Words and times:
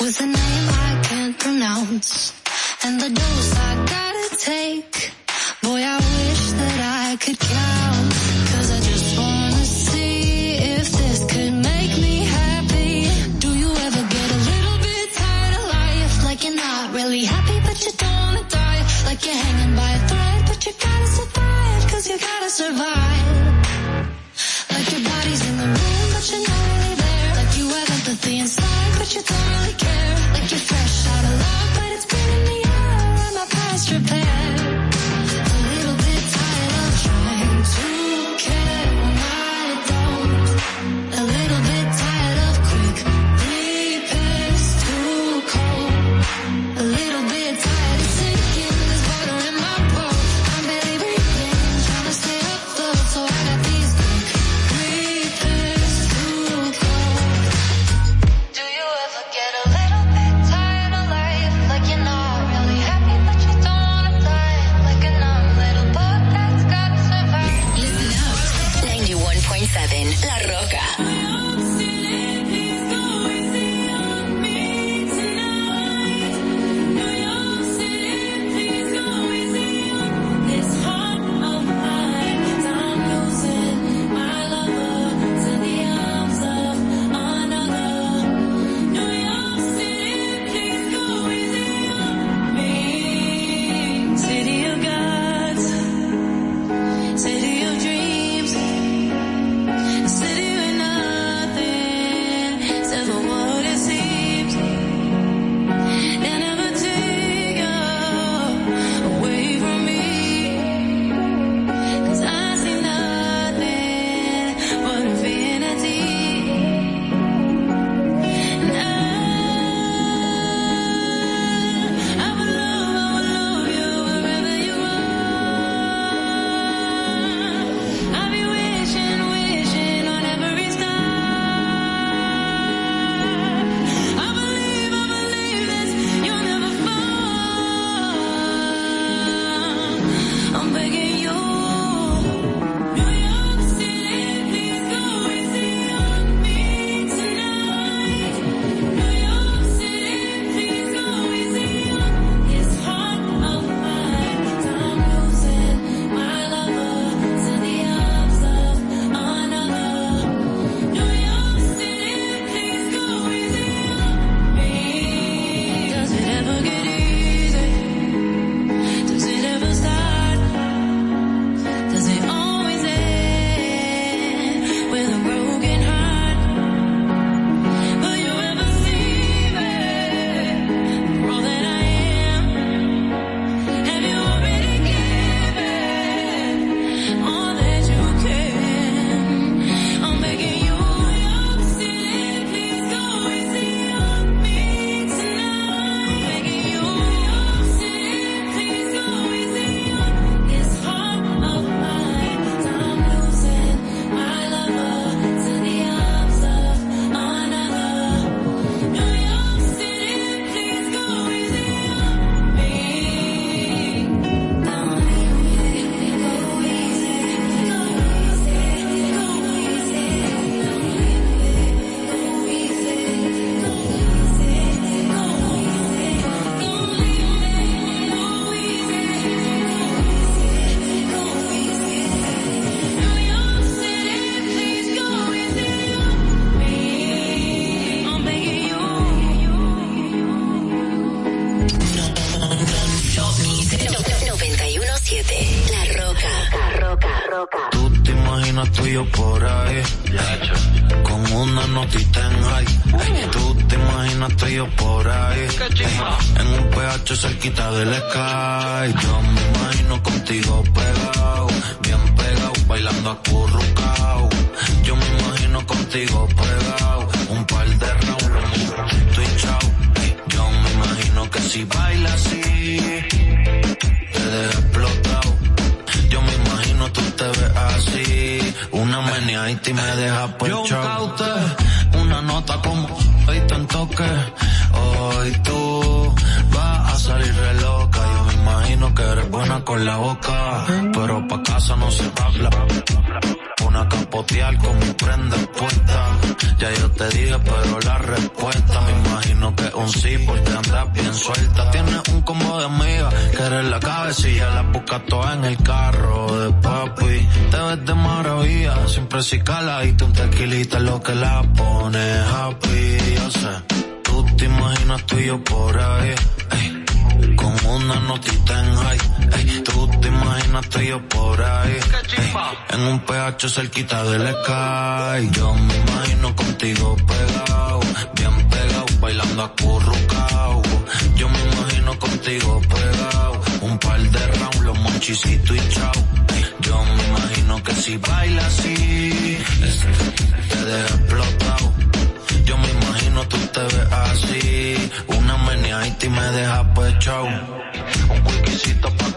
with 0.00 0.20
a 0.20 0.26
name 0.26 0.34
I 0.36 1.00
can't 1.02 1.38
pronounce 1.38 2.32
and 2.84 3.00
the 3.00 3.08
dose 3.08 3.56
I 3.56 3.74
gotta 3.94 4.36
take. 4.36 5.12
Boy, 5.62 5.82
I 5.82 5.96
wish 5.96 6.50
that 6.52 7.10
I 7.10 7.16
could 7.16 7.38
catch. 7.38 7.77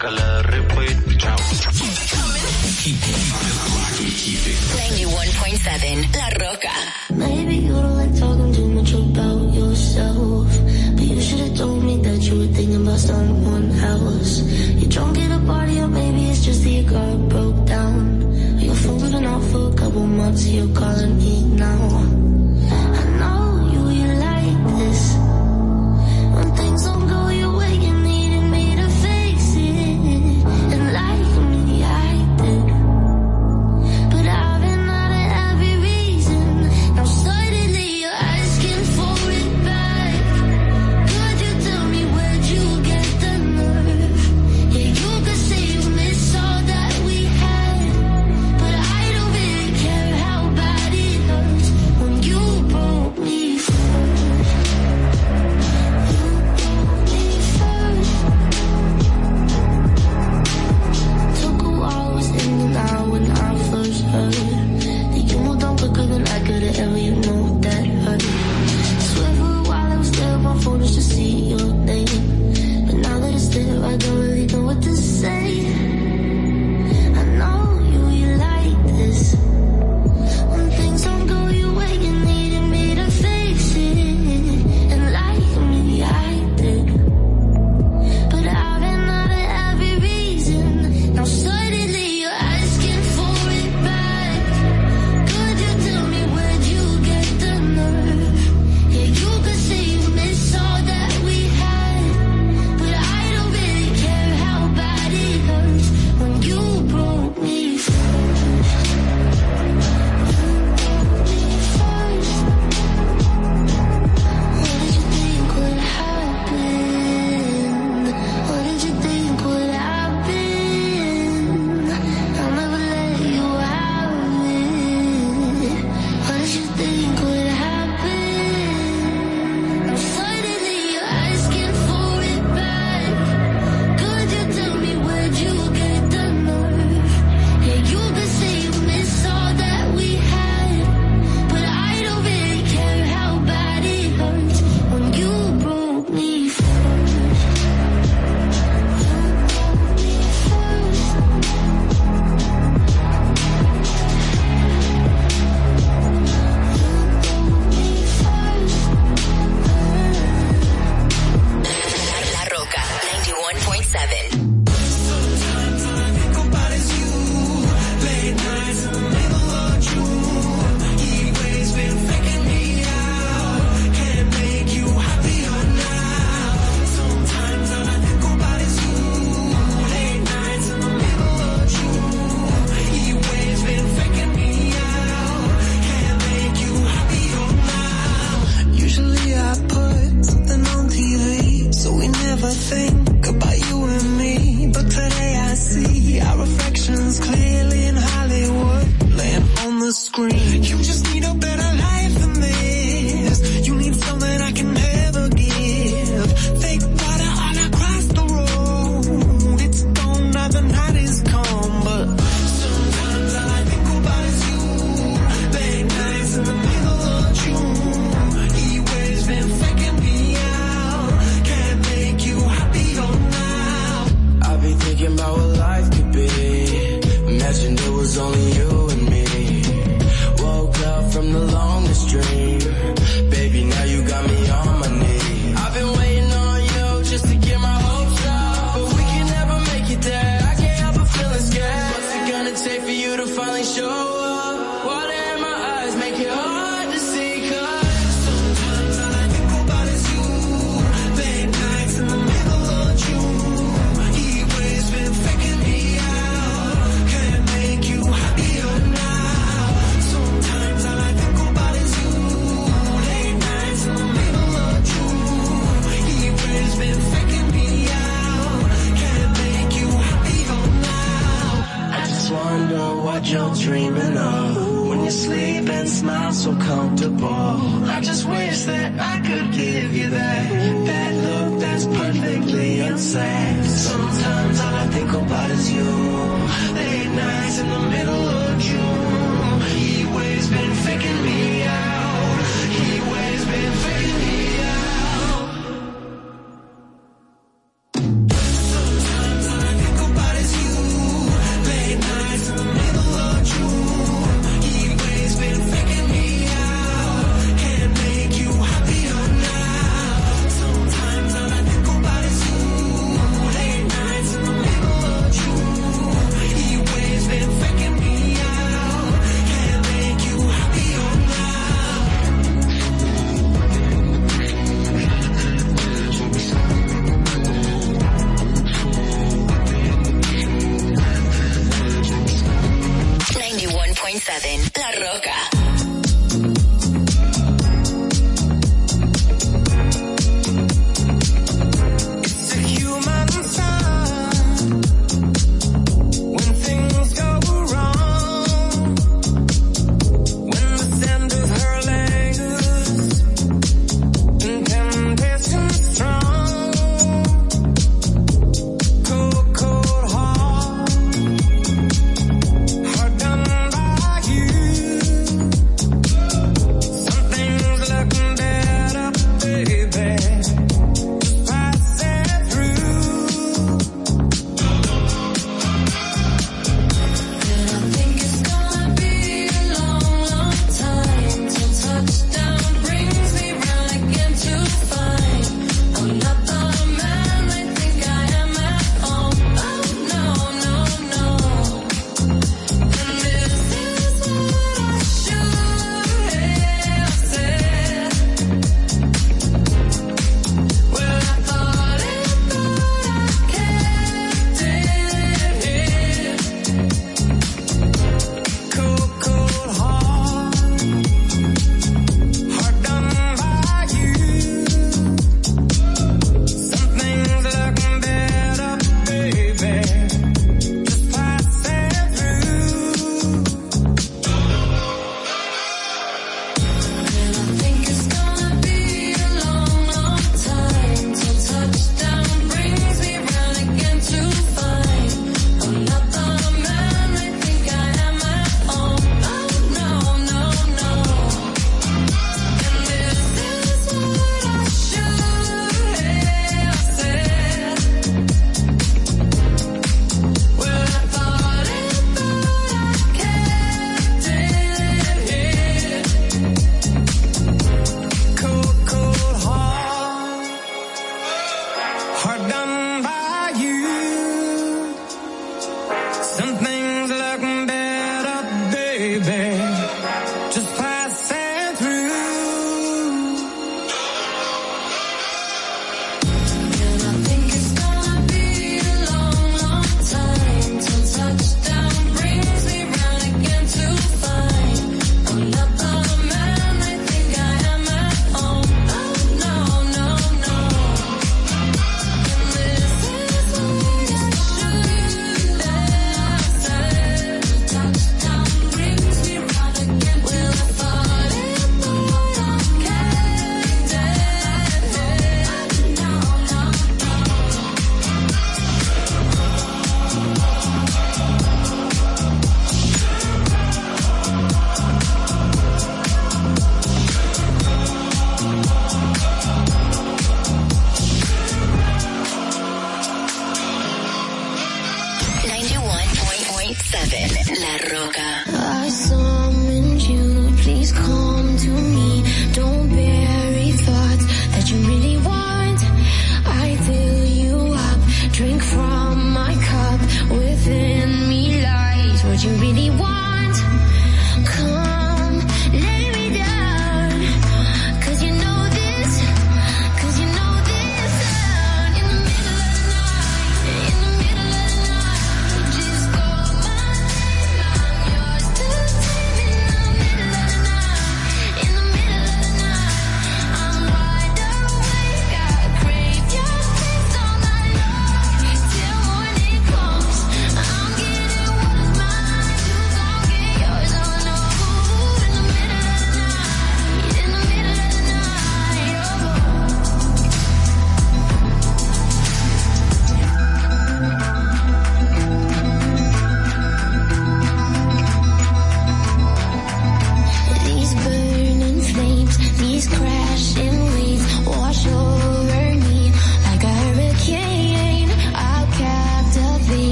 nunca 0.00 0.10
la 0.10 0.42
repito. 0.42 1.00
Pues, 1.04 1.18
chao. 1.18 1.36
Keep 2.82 2.96
it. 2.96 3.30
La 4.80 4.80
Roca. 5.10 6.10
91.7 6.10 6.16
La 6.16 6.30
Roca. 6.30 6.99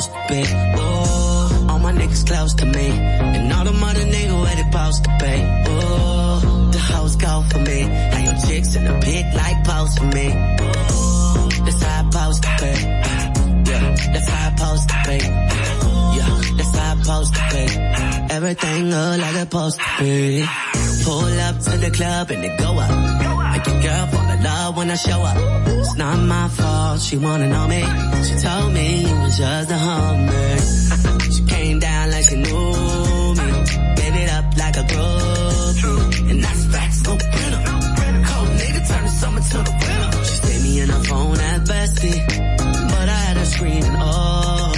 Supposed 0.00 0.12
to 0.12 0.28
pay. 0.28 0.44
Oh, 0.76 1.66
all 1.70 1.78
my 1.78 1.92
niggas 1.92 2.26
close 2.26 2.54
to 2.54 2.66
me. 2.66 2.88
And 2.88 3.52
all 3.52 3.64
the 3.64 3.72
mother 3.72 4.00
niggas 4.00 4.42
where 4.42 4.56
they 4.56 4.62
supposed 4.62 5.04
to 5.04 5.10
pay. 5.18 5.64
Oh, 5.66 6.70
the 6.72 6.78
hoes 6.78 7.16
go 7.16 7.44
for 7.50 7.58
me. 7.58 7.86
Now 7.86 8.18
your 8.18 8.34
chicks 8.46 8.76
in 8.76 8.84
the 8.84 9.00
pit 9.00 9.26
like 9.34 9.64
post 9.64 9.98
for 9.98 10.06
me. 10.06 10.32
Oh, 10.60 11.48
that's 11.64 11.82
how 11.82 12.00
I 12.00 12.10
supposed 12.10 12.42
to 12.42 12.48
pay. 12.60 12.78
Yeah, 13.68 13.96
that's 14.12 14.28
how 14.28 14.46
I 14.46 14.56
supposed 14.56 14.88
to 14.88 14.94
pay. 15.06 15.22
Yeah, 16.16 16.40
that's 16.56 16.76
how 16.76 16.92
I 16.92 17.02
supposed 17.02 17.34
to 17.34 17.40
pay. 17.40 17.68
Everything 18.30 18.90
look 18.90 19.20
like 19.20 19.34
it's 19.34 19.40
supposed 19.40 19.80
to 19.80 20.04
be. 20.04 20.67
Pull 21.08 21.40
up 21.48 21.56
to 21.60 21.74
the 21.78 21.90
club 21.90 22.30
and 22.30 22.44
it 22.44 22.58
go 22.58 22.78
up. 22.84 22.90
Make 23.52 23.66
your 23.66 23.80
girl 23.80 24.06
fall 24.08 24.30
in 24.30 24.42
love 24.44 24.76
when 24.76 24.90
I 24.90 24.96
show 24.96 25.20
up. 25.22 25.36
It's 25.68 25.94
not 25.96 26.18
my 26.18 26.48
fault, 26.48 27.00
she 27.00 27.16
wanna 27.16 27.48
know 27.48 27.66
me. 27.66 27.82
She 28.26 28.34
told 28.46 28.74
me 28.74 29.06
you 29.08 29.14
was 29.22 29.38
just 29.38 29.70
a 29.70 29.78
homie. 29.86 31.34
she 31.34 31.42
came 31.46 31.78
down 31.78 32.10
like 32.10 32.24
she 32.26 32.36
knew 32.36 32.72
me. 33.40 33.48
Gave 33.98 34.16
it 34.22 34.30
up 34.36 34.46
like 34.62 34.76
a 34.76 34.84
groupie. 34.92 36.30
And 36.30 36.44
that's 36.44 36.64
facts, 36.66 37.02
no 37.04 37.16
printer. 37.16 37.62
Cold 38.28 38.50
nigga 38.60 38.80
turn 38.88 39.04
the 39.08 39.14
summer 39.20 39.40
to 39.40 39.58
the 39.68 39.74
winter. 39.80 40.24
She 40.28 40.34
stayed 40.40 40.62
me 40.62 40.80
in 40.82 40.88
her 40.90 41.04
phone 41.04 41.40
at 41.40 41.60
bestie. 41.70 42.20
But 42.92 43.08
I 43.08 43.18
had 43.26 43.36
her 43.38 43.46
screaming, 43.46 43.96
oh. 43.96 44.72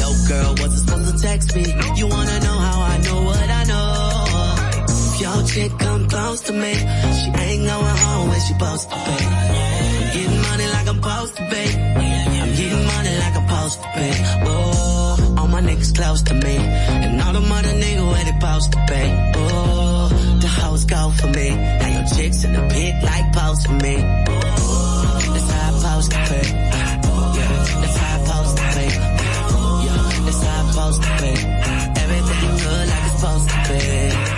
Yo 0.00 0.08
girl, 0.28 0.50
wasn't 0.60 0.80
supposed 0.80 1.08
to 1.12 1.22
text 1.28 1.54
me. 1.54 1.64
You 2.00 2.06
wanna 2.08 2.40
know 2.40 2.58
how 2.58 2.80
I 2.80 2.96
know 3.06 3.22
what 3.22 3.50
I 3.50 3.64
know? 3.64 3.87
Your 5.20 5.42
chick 5.46 5.72
come 5.78 6.08
close 6.08 6.40
to 6.42 6.52
me, 6.52 6.74
she 6.74 7.26
ain't 7.44 7.64
going 7.66 7.96
home 8.04 8.28
when 8.28 8.40
she 8.40 8.52
supposed 8.52 8.88
to 8.88 8.96
pay. 8.96 9.26
I'm 9.26 10.12
getting 10.14 10.42
money 10.42 10.66
like 10.66 10.88
I'm 10.88 11.02
supposed 11.02 11.36
to 11.36 11.42
pay. 11.50 11.70
I'm 12.42 12.50
getting 12.54 12.86
money 12.86 13.14
like 13.18 13.36
I'm 13.36 13.48
supposed 13.48 13.82
to 13.82 13.88
pay. 13.98 14.12
Oh, 14.46 15.34
all 15.38 15.48
my 15.48 15.60
niggas 15.60 15.94
close 15.96 16.22
to 16.22 16.34
me, 16.34 16.56
and 16.56 17.20
all 17.20 17.32
the 17.32 17.40
mother 17.40 17.72
niggas 17.82 18.06
where 18.12 18.24
they 18.24 18.32
supposed 18.38 18.72
to 18.72 18.78
pay. 18.86 19.32
Oh, 19.36 20.08
the 20.40 20.48
hoes 20.48 20.84
go 20.84 21.10
for 21.18 21.26
me. 21.28 21.50
Now 21.50 21.88
your 21.88 22.06
chicks 22.14 22.44
in 22.44 22.52
the 22.52 22.62
pit 22.72 22.94
like 23.02 23.32
post 23.32 23.66
for 23.66 23.72
me. 23.72 23.96
Oh, 24.28 25.18
that's 25.34 25.50
how 25.50 25.68
I 25.68 25.78
supposed 25.78 26.10
to 26.12 26.18
pay. 26.30 26.46
Yeah, 27.38 27.52
that's 27.82 27.96
how 27.96 28.16
I 28.18 28.54
to 28.54 28.66
pay. 28.76 28.90
Yeah, 29.86 30.00
that's 30.26 30.42
how 30.46 30.62
I 30.62 30.92
to 30.92 31.10
pay. 31.20 31.36
Everything 32.02 32.56
good 32.62 32.88
like 32.88 33.04
it's 33.06 33.20
supposed 33.20 33.48
to 33.48 33.56
be. 33.68 34.37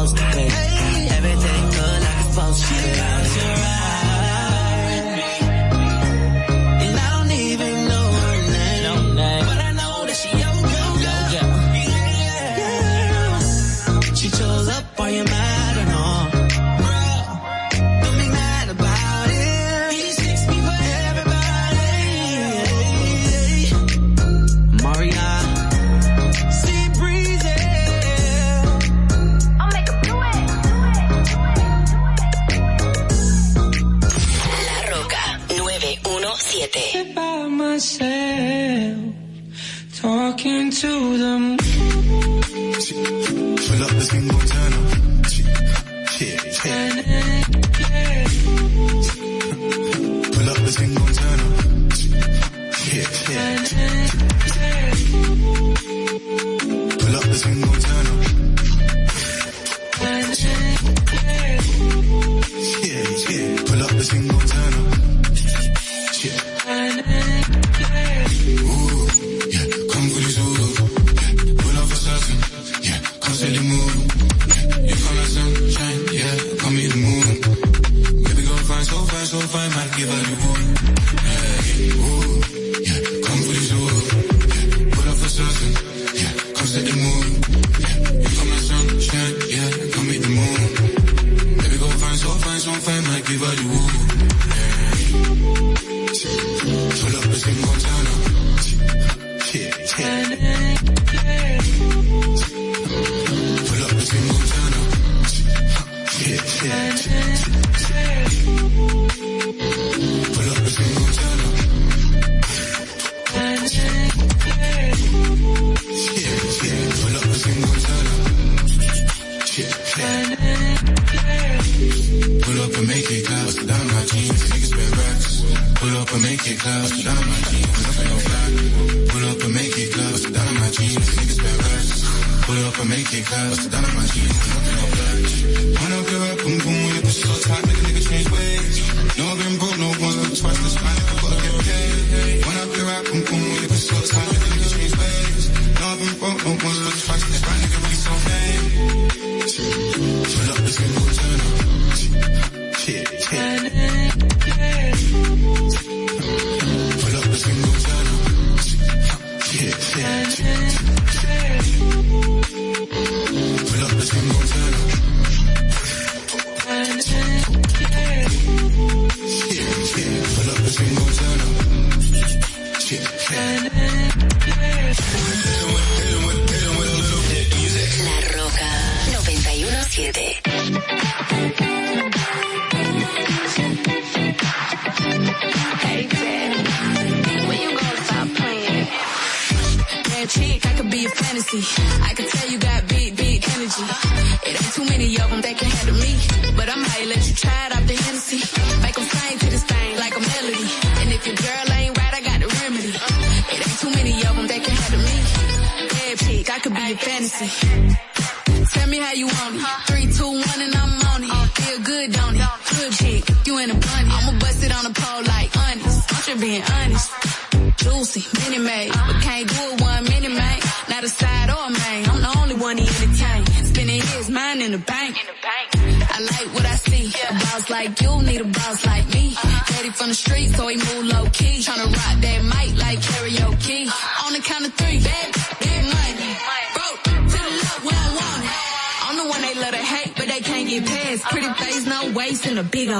house. 0.00 0.14
Make 0.34 0.69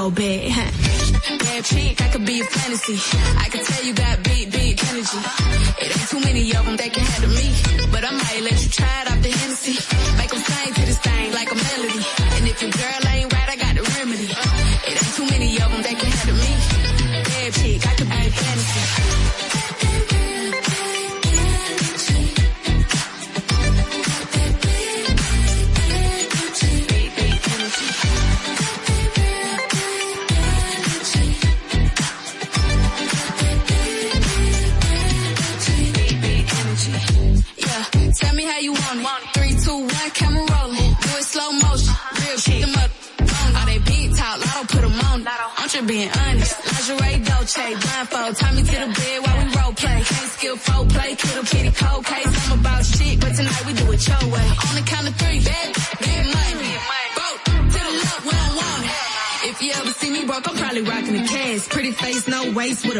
well. 0.01 0.11
Bad 1.39 1.63
chick, 1.63 2.01
I 2.01 2.07
could 2.09 2.25
be 2.25 2.39
a 2.41 2.43
fantasy. 2.43 2.97
I 3.37 3.49
could 3.49 3.60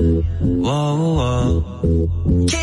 Whoa, 0.00 1.62
whoa. 1.76 2.59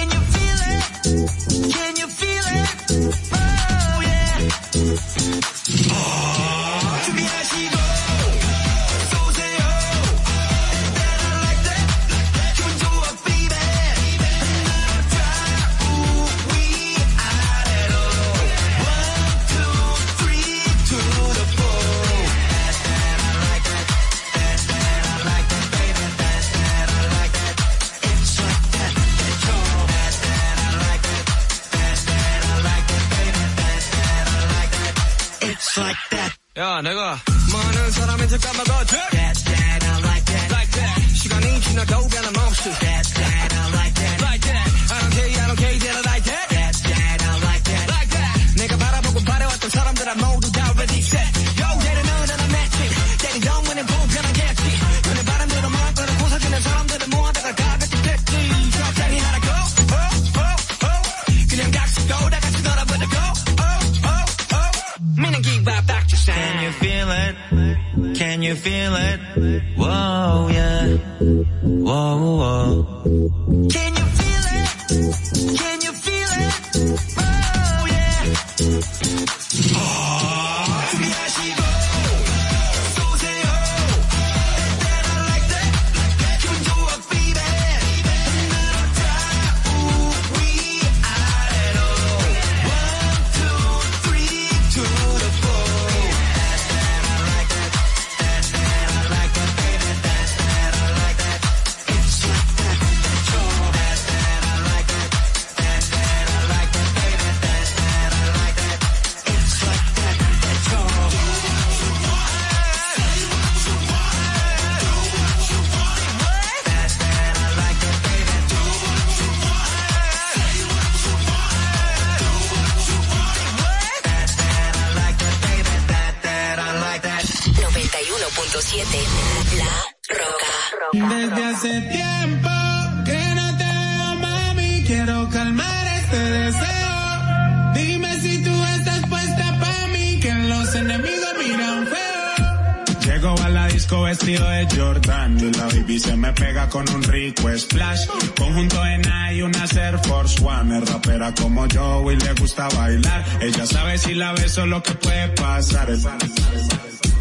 la 154.18 154.34
beso 154.34 154.66
lo 154.66 154.82
que 154.82 154.94
puede 154.94 155.28
pasar. 155.30 155.90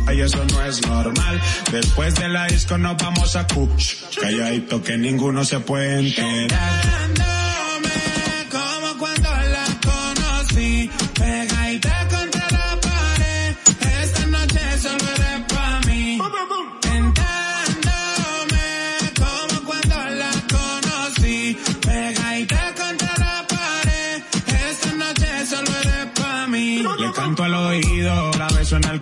Ay, 0.07 0.21
eso 0.21 0.45
no 0.53 0.65
es 0.65 0.87
normal. 0.87 1.41
Después 1.71 2.15
de 2.15 2.29
la 2.29 2.47
disco 2.47 2.79
nos 2.79 2.97
vamos 2.97 3.37
a 3.37 3.47
Cuch. 3.47 3.97
Calladito 4.21 4.83
que 4.83 4.97
ninguno 4.97 5.45
se 5.45 5.61
puede 5.61 5.99
enterar. 5.99 7.46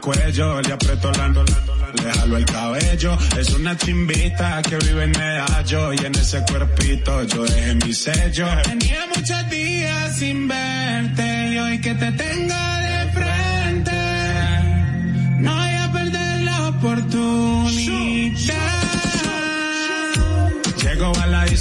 cuello, 0.05 0.61
le 0.61 0.73
aprieto 0.73 1.11
la 1.13 1.29
le 1.29 2.13
jalo 2.13 2.37
el 2.37 2.45
cabello. 2.45 3.17
Es 3.39 3.51
una 3.51 3.75
chimbita 3.75 4.61
que 4.63 4.77
vive 4.77 5.05
en 5.05 5.13
Medallo 5.13 5.93
y 5.95 5.99
en 6.05 6.15
ese 6.15 6.43
cuerpito 6.43 7.23
yo 7.25 7.45
dejé 7.45 7.75
mi 7.77 7.95
sello. 7.95 8.47
Tenía 8.65 9.07
muchos 9.17 9.49
días 9.49 10.17
sin 10.19 10.47
verte 10.47 11.49
y 11.53 11.59
hoy 11.59 11.81
que 11.81 11.95
te 11.95 12.13
tengo 12.13 12.55
de 12.55 12.94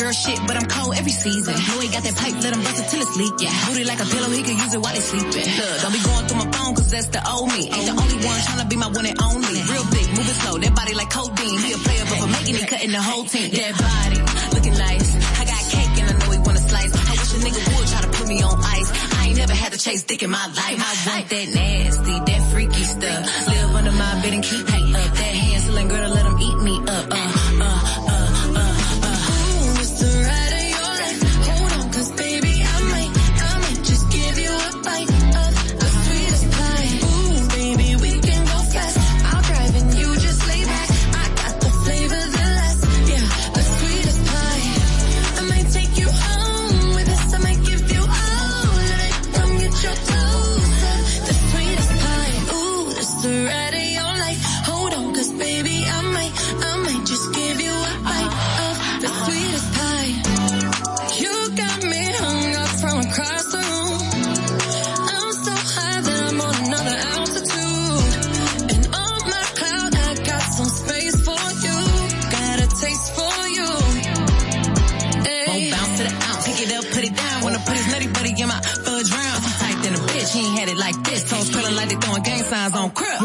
girl 0.03 0.13
shit, 0.13 0.39
but 0.47 0.57
I'm 0.59 0.67
cold 0.67 0.95
every 0.99 1.15
season. 1.15 1.55
Louis 1.55 1.89
got 1.95 2.03
that 2.03 2.17
pipe, 2.19 2.35
let 2.43 2.51
him 2.51 2.63
bust 2.67 2.79
it 2.83 2.87
till 2.91 3.03
it's 3.03 3.15
leaking. 3.15 3.47
Yeah, 3.47 3.67
booty 3.67 3.85
like 3.87 4.01
a 4.03 4.09
pillow, 4.11 4.31
he 4.35 4.43
can 4.43 4.59
use 4.59 4.75
it 4.75 4.83
while 4.83 4.95
he's 4.95 5.07
sleeping. 5.07 5.47
Don't 5.79 5.95
be 5.95 6.03
going 6.03 6.25
through 6.27 6.41
my 6.43 6.49
phone, 6.51 6.75
cause 6.75 6.91
that's 6.91 7.11
the 7.15 7.23
old 7.23 7.49
me. 7.55 7.71
Ain't 7.71 7.87
the 7.87 7.95
only 7.95 8.19
one 8.27 8.39
trying 8.43 8.63
to 8.63 8.69
be 8.73 8.77
my 8.77 8.91
one 8.91 9.07
and 9.07 9.19
only. 9.23 9.59
Real 9.71 9.87
big, 9.95 10.07
moving 10.19 10.39
slow, 10.43 10.59
that 10.59 10.75
body 10.75 10.95
like 10.99 11.11
codeine. 11.11 11.59
He 11.63 11.71
a 11.71 11.79
player, 11.87 12.05
but 12.11 12.19
for 12.19 12.31
making 12.35 12.57
it, 12.59 12.67
cutting 12.67 12.91
the 12.91 13.03
whole 13.03 13.25
team. 13.31 13.49
That 13.55 13.75
body, 13.79 14.19
looking 14.59 14.77
nice. 14.77 15.09
I 15.39 15.43
got 15.47 15.61
cake 15.71 15.95
and 16.03 16.07
I 16.11 16.15
know 16.19 16.31
he 16.35 16.39
wanna 16.43 16.65
slice. 16.67 16.93
I 16.99 17.13
wish 17.15 17.33
a 17.33 17.39
nigga 17.47 17.63
would 17.63 17.87
try 17.87 18.01
to 18.03 18.11
put 18.11 18.27
me 18.27 18.39
on 18.43 18.57
ice. 18.59 18.91
I 18.91 19.21
ain't 19.31 19.39
never 19.39 19.55
had 19.55 19.71
to 19.73 19.79
chase 19.79 20.03
dick 20.03 20.23
in 20.27 20.31
my 20.31 20.47
life. 20.59 20.79
I 20.83 20.93
want 21.07 21.31
that 21.31 21.47
nasty, 21.55 22.15
that 22.27 22.43
freaky 22.51 22.85
stuff. 22.91 23.23
Live 23.47 23.71
under 23.79 23.95
my 23.95 24.13
bed 24.19 24.35
and 24.35 24.43
keep 24.43 24.65
me 24.67 24.81
up. 24.99 25.11
That 25.15 25.35
handsome 25.47 25.89
girl, 25.89 26.11
let 26.11 26.27
him 26.27 26.37
eat 26.43 26.59
me 26.59 26.75
up. 26.91 27.07
Uh. 27.11 27.42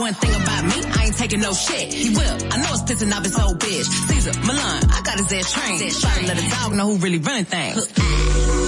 one 0.08 0.14
thing 0.16 0.42
about 0.42 0.64
me, 0.64 0.92
I 0.96 1.06
ain't 1.06 1.18
taking 1.18 1.42
no 1.42 1.52
shit. 1.54 1.94
He 1.94 2.10
will. 2.16 2.38
I 2.52 2.58
know 2.64 2.72
it's 2.72 2.84
pissing 2.84 3.12
off 3.14 3.24
his 3.24 3.38
old 3.38 3.60
bitch. 3.60 3.84
Caesar, 4.08 4.32
Milan, 4.40 4.84
I 4.90 5.02
got 5.04 5.18
his 5.18 5.34
ass 5.34 5.52
trained. 5.52 5.92
Try 6.00 6.22
to 6.22 6.28
let 6.28 6.38
a 6.38 6.50
dog 6.50 6.76
know 6.76 6.88
who 6.88 6.98
really 6.98 7.18
running 7.18 7.46
things. 7.46 8.67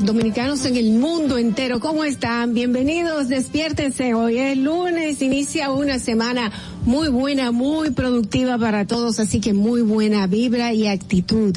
Dominicanos 0.00 0.64
en 0.64 0.76
el 0.76 0.92
mundo 0.92 1.38
entero. 1.38 1.80
¿Cómo 1.80 2.04
están? 2.04 2.54
Bienvenidos, 2.54 3.28
despiértense. 3.28 4.14
Hoy 4.14 4.38
es 4.38 4.56
lunes, 4.56 5.22
inicia 5.22 5.70
una 5.70 5.98
semana 5.98 6.52
muy 6.84 7.08
buena, 7.08 7.52
muy 7.52 7.90
productiva 7.90 8.58
para 8.58 8.86
todos, 8.86 9.20
así 9.20 9.40
que 9.40 9.52
muy 9.52 9.82
buena 9.82 10.26
vibra 10.26 10.72
y 10.72 10.86
actitud. 10.86 11.56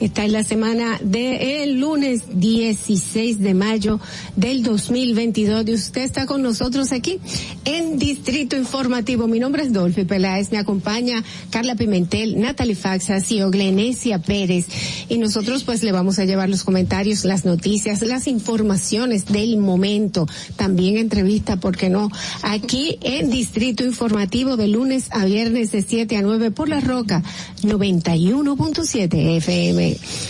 Está 0.00 0.24
en 0.24 0.32
la 0.32 0.42
semana 0.42 0.98
del 1.02 1.78
lunes 1.78 2.22
16 2.34 3.40
de 3.40 3.54
mayo 3.54 4.00
del 4.36 4.62
2022 4.62 5.68
y 5.68 5.74
usted 5.74 6.02
está 6.02 6.26
con 6.26 6.42
nosotros 6.42 6.90
aquí 6.92 7.20
en 7.64 7.98
Distrito 7.98 8.56
Informativo. 8.56 9.28
Mi 9.28 9.38
nombre 9.38 9.62
es 9.62 9.72
Dolphy 9.72 10.04
Peláez, 10.04 10.50
me 10.50 10.58
acompaña 10.58 11.22
Carla 11.50 11.76
Pimentel, 11.76 12.40
Natalie 12.40 12.74
Faxas 12.74 13.30
y 13.30 13.42
Oglenesia 13.42 14.20
Pérez 14.20 14.66
y 15.08 15.18
nosotros 15.18 15.62
pues 15.62 15.82
le 15.82 15.92
vamos 15.92 16.18
a 16.18 16.24
llevar 16.24 16.48
los 16.48 16.64
comentarios, 16.64 17.24
las 17.24 17.44
noticias, 17.44 18.02
las 18.02 18.26
informaciones 18.26 19.26
del 19.26 19.58
momento, 19.58 20.26
también 20.56 20.96
entrevista, 20.96 21.56
¿por 21.56 21.76
qué 21.76 21.88
no? 21.88 22.10
Aquí 22.42 22.98
en 23.02 23.30
Distrito 23.30 23.84
Informativo 23.84 24.56
de 24.56 24.68
lunes 24.68 25.06
a 25.10 25.24
viernes 25.24 25.70
de 25.70 25.82
7 25.82 26.16
a 26.16 26.22
9 26.22 26.50
por 26.50 26.68
La 26.68 26.80
Roca 26.80 27.22
91.7 27.62 29.36
FM. 29.36 29.83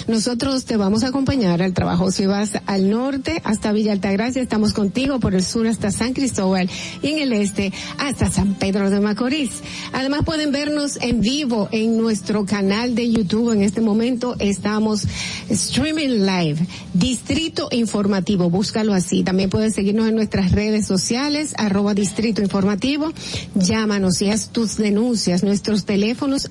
Nosotros 0.09 0.65
te 0.65 0.77
vamos 0.77 1.05
a 1.05 1.09
acompañar 1.09 1.63
al 1.63 1.73
trabajo 1.73 2.11
si 2.11 2.27
vas 2.27 2.53
al 2.67 2.91
norte 2.91 3.41
hasta 3.45 3.73
Villa 3.73 3.93
Altagracia, 3.93 4.43
estamos 4.43 4.73
contigo 4.73 5.21
por 5.21 5.35
el 5.35 5.45
sur 5.45 5.67
hasta 5.67 5.91
San 5.91 6.13
Cristóbal 6.13 6.69
y 7.03 7.09
en 7.09 7.19
el 7.19 7.33
este 7.33 7.73
hasta 7.99 8.31
San 8.31 8.55
Pedro 8.55 8.91
de 8.91 9.01
Macorís. 9.01 9.51
Además 9.93 10.23
pueden 10.25 10.53
vernos 10.53 10.99
en 11.01 11.21
vivo 11.21 11.69
en 11.73 11.97
nuestro 11.97 12.45
canal 12.47 12.95
de 12.95 13.11
YouTube. 13.11 13.53
En 13.53 13.63
este 13.63 13.81
momento 13.81 14.37
estamos 14.39 15.07
streaming 15.49 16.25
live. 16.27 16.67
Distrito 16.93 17.69
Informativo, 17.71 18.51
búscalo 18.51 18.95
así. 18.95 19.23
También 19.23 19.51
puedes 19.51 19.75
seguirnos 19.75 20.09
en 20.09 20.15
nuestras 20.15 20.53
redes 20.53 20.87
sociales, 20.87 21.55
arroba 21.57 21.95
Distrito 21.95 22.43
Informativo. 22.43 23.13
Llámanos 23.55 24.21
y 24.23 24.31
haz 24.31 24.51
tus 24.51 24.77
denuncias. 24.77 25.43
Nuestros 25.43 25.85
teléfonos 25.85 26.49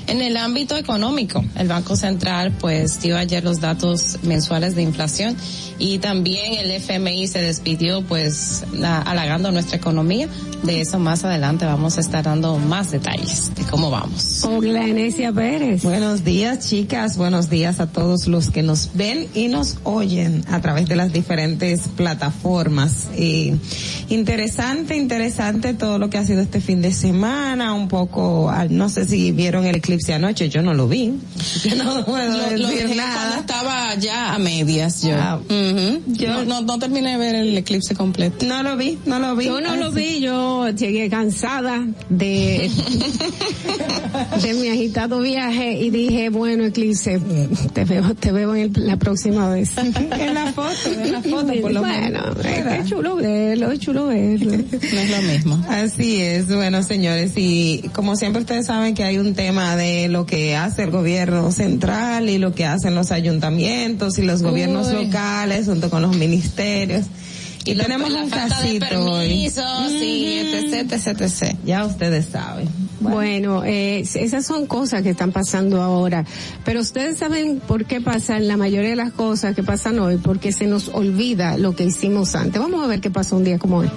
en 0.07 0.21
el 0.21 0.37
ámbito 0.37 0.75
económico. 0.77 1.43
El 1.55 1.67
Banco 1.67 1.95
Central 1.95 2.51
pues 2.59 3.01
dio 3.01 3.17
ayer 3.17 3.43
los 3.43 3.59
datos 3.59 4.19
mensuales 4.23 4.75
de 4.75 4.81
inflación 4.83 5.35
y 5.79 5.97
también 5.99 6.53
el 6.53 6.71
FMI 6.71 7.27
se 7.27 7.41
despidió 7.41 8.01
pues 8.03 8.63
la- 8.73 9.01
halagando 9.01 9.51
nuestra 9.51 9.77
economía. 9.77 10.27
De 10.63 10.81
eso 10.81 10.97
más 10.99 11.23
adelante 11.25 11.65
vamos 11.65 11.97
a 11.97 12.01
estar 12.01 12.23
dando 12.23 12.57
más 12.57 12.91
detalles 12.91 13.53
de 13.55 13.63
cómo 13.63 13.91
vamos. 13.91 14.43
Hola, 14.45 14.85
Enesia 14.87 15.31
Pérez. 15.31 15.83
Buenos 15.83 16.23
días, 16.23 16.67
chicas. 16.69 17.17
Buenos 17.17 17.49
días 17.49 17.79
a 17.79 17.87
todos 17.87 18.27
los 18.27 18.49
que 18.49 18.63
nos 18.63 18.91
ven 18.95 19.27
y 19.35 19.47
nos 19.47 19.77
oyen 19.83 20.43
a 20.49 20.61
través 20.61 20.87
de 20.87 20.95
las 20.95 21.11
diferentes 21.13 21.81
plataformas. 21.95 23.07
Eh, 23.15 23.55
interesante, 24.09 24.95
interesante 24.95 25.73
todo 25.73 25.97
lo 25.99 26.09
que 26.09 26.17
ha 26.17 26.25
sido 26.25 26.41
este 26.41 26.61
fin 26.61 26.81
de 26.81 26.91
semana. 26.93 27.73
Un 27.73 27.87
poco, 27.87 28.51
no 28.69 28.89
sé 28.89 29.05
si 29.05 29.31
vieron 29.31 29.65
el 29.65 29.81
eclipse 29.95 30.13
anoche. 30.13 30.49
Yo 30.49 30.61
no 30.61 30.73
lo 30.73 30.87
vi. 30.87 31.13
Yo 31.63 31.75
no 31.75 32.05
puedo 32.05 32.29
Lo- 32.29 32.57
lo 32.57 32.67
decir 32.67 32.83
dejé 32.87 32.95
nada. 32.95 33.39
estaba 33.39 33.95
ya 33.95 34.33
a 34.33 34.39
medias 34.39 35.01
yo. 35.01 35.15
Ah, 35.17 35.39
Ujú. 35.43 36.01
no, 36.27 36.45
no, 36.45 36.61
no 36.61 36.79
terminé 36.79 37.11
de 37.11 37.17
ver 37.17 37.35
el 37.35 37.57
eclipse 37.57 37.95
completo. 37.95 38.45
No 38.45 38.63
lo 38.63 38.75
vi, 38.77 38.97
no 39.05 39.19
lo 39.19 39.35
vi. 39.35 39.45
Yo 39.45 39.61
no 39.61 39.75
lo 39.75 39.87
Así. 39.87 39.95
vi, 39.95 40.19
yo 40.19 40.69
llegué 40.69 41.09
cansada 41.09 41.85
de, 42.09 42.69
de 44.41 44.53
mi 44.53 44.67
agitado 44.69 45.19
viaje 45.19 45.73
y 45.81 45.89
dije, 45.89 46.29
bueno, 46.29 46.65
Eclipse, 46.65 47.19
te 47.73 47.85
veo, 47.85 48.13
te 48.15 48.31
veo 48.31 48.55
en 48.55 48.75
el- 48.75 48.87
la 48.87 48.97
próxima 48.97 49.49
vez. 49.49 49.71
en 49.77 50.33
la 50.33 50.51
foto, 50.53 50.71
en 50.91 51.11
la 51.11 51.21
foto, 51.21 51.53
por 51.61 51.71
lo 51.71 51.81
bueno, 51.81 52.19
es 52.43 52.65
que 52.83 52.89
chulo 52.89 53.15
verlo, 53.15 53.71
es 53.71 53.79
chulo 53.79 54.07
verlo. 54.07 54.51
No 54.57 54.99
es 54.99 55.09
lo 55.09 55.21
mismo. 55.31 55.65
Así 55.69 56.21
es, 56.21 56.47
bueno 56.47 56.83
señores, 56.83 57.33
y 57.35 57.83
como 57.93 58.15
siempre 58.15 58.41
ustedes 58.41 58.65
saben 58.67 58.93
que 58.95 59.03
hay 59.03 59.17
un 59.17 59.33
tema 59.33 59.75
de 59.75 59.84
lo 60.09 60.25
que 60.25 60.55
hace 60.55 60.83
el 60.83 60.91
gobierno 60.91 61.51
central 61.51 62.29
y 62.29 62.37
lo 62.37 62.53
que 62.53 62.65
hacen 62.65 62.95
los 62.95 63.11
ayuntamientos 63.11 64.17
y 64.17 64.23
los 64.23 64.41
gobiernos 64.43 64.91
locales 64.91 65.65
junto 65.67 65.89
con 65.89 66.01
los 66.01 66.15
ministerios. 66.15 67.05
Y, 67.65 67.73
lo- 67.73 67.83
tenemos 67.83 68.11
la 68.11 68.23
un 68.23 68.29
falta 68.29 68.61
de 68.61 68.77
casito 68.79 69.11
hoy. 69.11 69.27
y 69.27 69.45
etc, 69.47 70.91
etc, 70.91 71.21
etc. 71.21 71.55
Ya 71.65 71.83
ustedes 71.85 72.25
saben. 72.27 72.67
Bueno, 72.99 73.63
eh, 73.65 73.99
esas 74.13 74.45
son 74.45 74.67
cosas 74.67 75.01
que 75.01 75.09
están 75.09 75.31
pasando 75.31 75.81
ahora, 75.81 76.25
pero 76.63 76.79
ustedes 76.79 77.17
saben 77.17 77.59
por 77.67 77.85
qué 77.85 78.01
pasan 78.01 78.47
la 78.47 78.55
mayoría 78.55 78.91
de 78.91 78.95
las 78.95 79.11
cosas 79.13 79.55
que 79.55 79.63
pasan 79.63 79.97
hoy, 79.99 80.17
porque 80.17 80.51
se 80.51 80.65
nos 80.67 80.89
olvida 80.89 81.57
lo 81.57 81.75
que 81.75 81.85
hicimos 81.85 82.35
antes. 82.35 82.61
Vamos 82.61 82.83
a 82.83 82.87
ver 82.87 83.01
qué 83.01 83.09
pasó 83.11 83.35
un 83.35 83.43
día 83.43 83.57
como 83.59 83.77
hoy. 83.77 83.89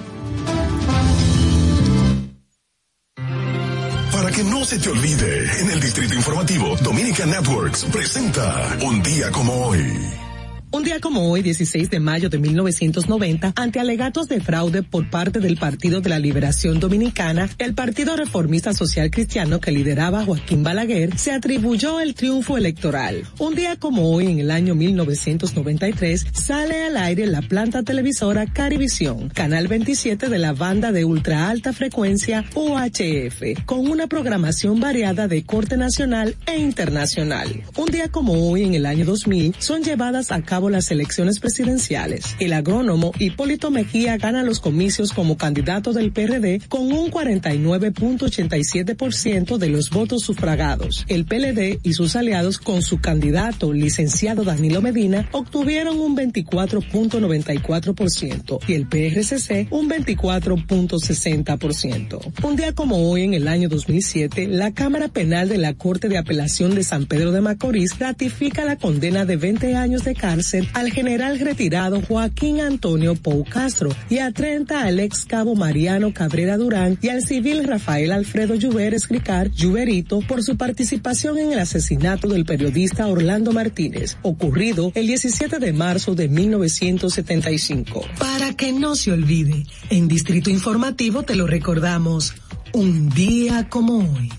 Se 4.69 4.77
te 4.77 4.89
olvide, 4.89 5.61
en 5.61 5.71
el 5.71 5.79
Distrito 5.79 6.13
Informativo, 6.13 6.75
Dominican 6.83 7.31
Networks 7.31 7.85
presenta 7.85 8.77
Un 8.83 9.01
día 9.01 9.31
como 9.31 9.65
hoy. 9.65 10.28
Un 10.71 10.83
día 10.83 10.99
como 10.99 11.31
hoy, 11.31 11.41
16 11.41 11.89
de 11.89 11.99
mayo 11.99 12.29
de 12.29 12.37
1990, 12.37 13.53
ante 13.55 13.79
alegatos 13.79 14.27
de 14.27 14.39
fraude 14.39 14.83
por 14.83 15.09
parte 15.09 15.39
del 15.39 15.57
Partido 15.57 15.99
de 15.99 16.11
la 16.11 16.19
Liberación 16.19 16.79
Dominicana, 16.79 17.49
el 17.57 17.73
Partido 17.73 18.15
Reformista 18.15 18.71
Social 18.75 19.09
Cristiano 19.09 19.59
que 19.59 19.71
lideraba 19.71 20.25
Joaquín 20.25 20.61
Balaguer 20.61 21.17
se 21.17 21.31
atribuyó 21.31 21.99
el 21.99 22.13
triunfo 22.13 22.55
electoral. 22.55 23.23
Un 23.39 23.55
día 23.55 23.77
como 23.77 24.11
hoy, 24.11 24.27
en 24.27 24.37
el 24.37 24.51
año 24.51 24.75
1993, 24.75 26.27
sale 26.33 26.83
al 26.83 26.97
aire 26.97 27.25
la 27.25 27.41
planta 27.41 27.81
televisora 27.81 28.45
Carivisión, 28.45 29.29
canal 29.29 29.67
27 29.67 30.29
de 30.29 30.37
la 30.37 30.53
banda 30.53 30.91
de 30.91 31.03
ultra 31.03 31.49
alta 31.49 31.73
frecuencia 31.73 32.45
UHF, 32.53 33.65
con 33.65 33.87
una 33.87 34.05
programación 34.05 34.79
variada 34.79 35.27
de 35.27 35.43
corte 35.43 35.77
nacional 35.77 36.35
e 36.45 36.59
internacional. 36.59 37.63
Un 37.75 37.87
día 37.87 38.09
como 38.09 38.51
hoy, 38.51 38.65
en 38.65 38.75
el 38.75 38.85
año 38.85 39.03
2000, 39.03 39.55
son 39.57 39.81
llevadas 39.81 40.31
a 40.31 40.43
cabo 40.43 40.58
las 40.67 40.91
elecciones 40.91 41.39
presidenciales. 41.39 42.35
El 42.39 42.51
agrónomo 42.51 43.13
Hipólito 43.19 43.71
Mejía 43.71 44.17
gana 44.17 44.43
los 44.43 44.59
comicios 44.59 45.13
como 45.13 45.37
candidato 45.37 45.93
del 45.93 46.11
PRD 46.11 46.59
con 46.67 46.91
un 46.91 47.09
49.87% 47.11 49.57
de 49.57 49.69
los 49.69 49.91
votos 49.91 50.23
sufragados. 50.23 51.05
El 51.07 51.23
PLD 51.25 51.79
y 51.83 51.93
sus 51.93 52.17
aliados 52.17 52.57
con 52.57 52.81
su 52.81 52.99
candidato, 52.99 53.71
licenciado 53.71 54.43
Danilo 54.43 54.81
Medina, 54.81 55.29
obtuvieron 55.31 55.99
un 55.99 56.17
24.94% 56.17 58.59
y 58.67 58.73
el 58.73 58.87
PRCC 58.87 59.67
un 59.71 59.87
24.60%. 59.89 62.43
Un 62.43 62.55
día 62.55 62.73
como 62.73 63.07
hoy, 63.09 63.21
en 63.21 63.35
el 63.35 63.47
año 63.47 63.69
2007, 63.69 64.47
la 64.47 64.73
Cámara 64.73 65.09
Penal 65.09 65.47
de 65.47 65.59
la 65.59 65.75
Corte 65.75 66.09
de 66.09 66.17
Apelación 66.17 66.73
de 66.73 66.83
San 66.83 67.05
Pedro 67.05 67.31
de 67.31 67.41
Macorís 67.41 67.99
ratifica 67.99 68.65
la 68.65 68.77
condena 68.77 69.25
de 69.25 69.37
20 69.37 69.75
años 69.75 70.03
de 70.03 70.15
cárcel 70.15 70.39
al 70.73 70.91
general 70.91 71.39
retirado 71.39 72.01
Joaquín 72.01 72.61
Antonio 72.61 73.15
Pou 73.15 73.43
Castro 73.43 73.91
y 74.09 74.17
a 74.19 74.31
30 74.31 74.81
al 74.81 74.99
ex 74.99 75.25
cabo 75.25 75.55
Mariano 75.55 76.13
Cabrera 76.13 76.57
Durán 76.57 76.97
y 77.01 77.09
al 77.09 77.21
civil 77.21 77.63
Rafael 77.65 78.11
Alfredo 78.11 78.55
Lluver 78.55 78.93
Escricar 78.93 79.51
Lluverito 79.51 80.21
por 80.21 80.43
su 80.43 80.57
participación 80.57 81.37
en 81.37 81.51
el 81.51 81.59
asesinato 81.59 82.27
del 82.27 82.45
periodista 82.45 83.07
Orlando 83.07 83.51
Martínez, 83.51 84.17
ocurrido 84.23 84.91
el 84.95 85.07
17 85.07 85.59
de 85.59 85.73
marzo 85.73 86.15
de 86.15 86.27
1975. 86.27 88.05
Para 88.17 88.53
que 88.53 88.71
no 88.71 88.95
se 88.95 89.11
olvide, 89.11 89.65
en 89.89 90.07
Distrito 90.07 90.49
Informativo 90.49 91.23
te 91.23 91.35
lo 91.35 91.45
recordamos, 91.45 92.33
un 92.73 93.09
día 93.09 93.69
como 93.69 93.99
hoy. 93.99 94.31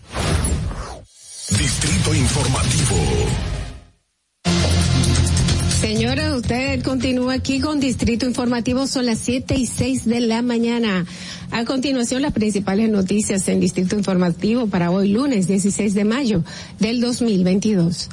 Distrito 1.51 2.15
Informativo. 2.15 3.50
Señora, 5.81 6.37
usted 6.37 6.83
continúa 6.83 7.33
aquí 7.33 7.59
con 7.59 7.81
Distrito 7.81 8.27
Informativo, 8.27 8.87
son 8.87 9.07
las 9.07 9.19
7 9.21 9.55
y 9.55 9.65
6 9.67 10.05
de 10.05 10.21
la 10.21 10.43
mañana. 10.43 11.07
A 11.51 11.65
continuación, 11.65 12.21
las 12.21 12.35
principales 12.35 12.91
noticias 12.91 13.49
en 13.49 13.61
Distrito 13.61 13.97
Informativo 13.97 14.67
para 14.67 14.91
hoy 14.91 15.09
lunes 15.09 15.47
16 15.47 15.95
de 15.95 16.05
mayo 16.05 16.45
del 16.79 17.01
2022. 17.01 18.11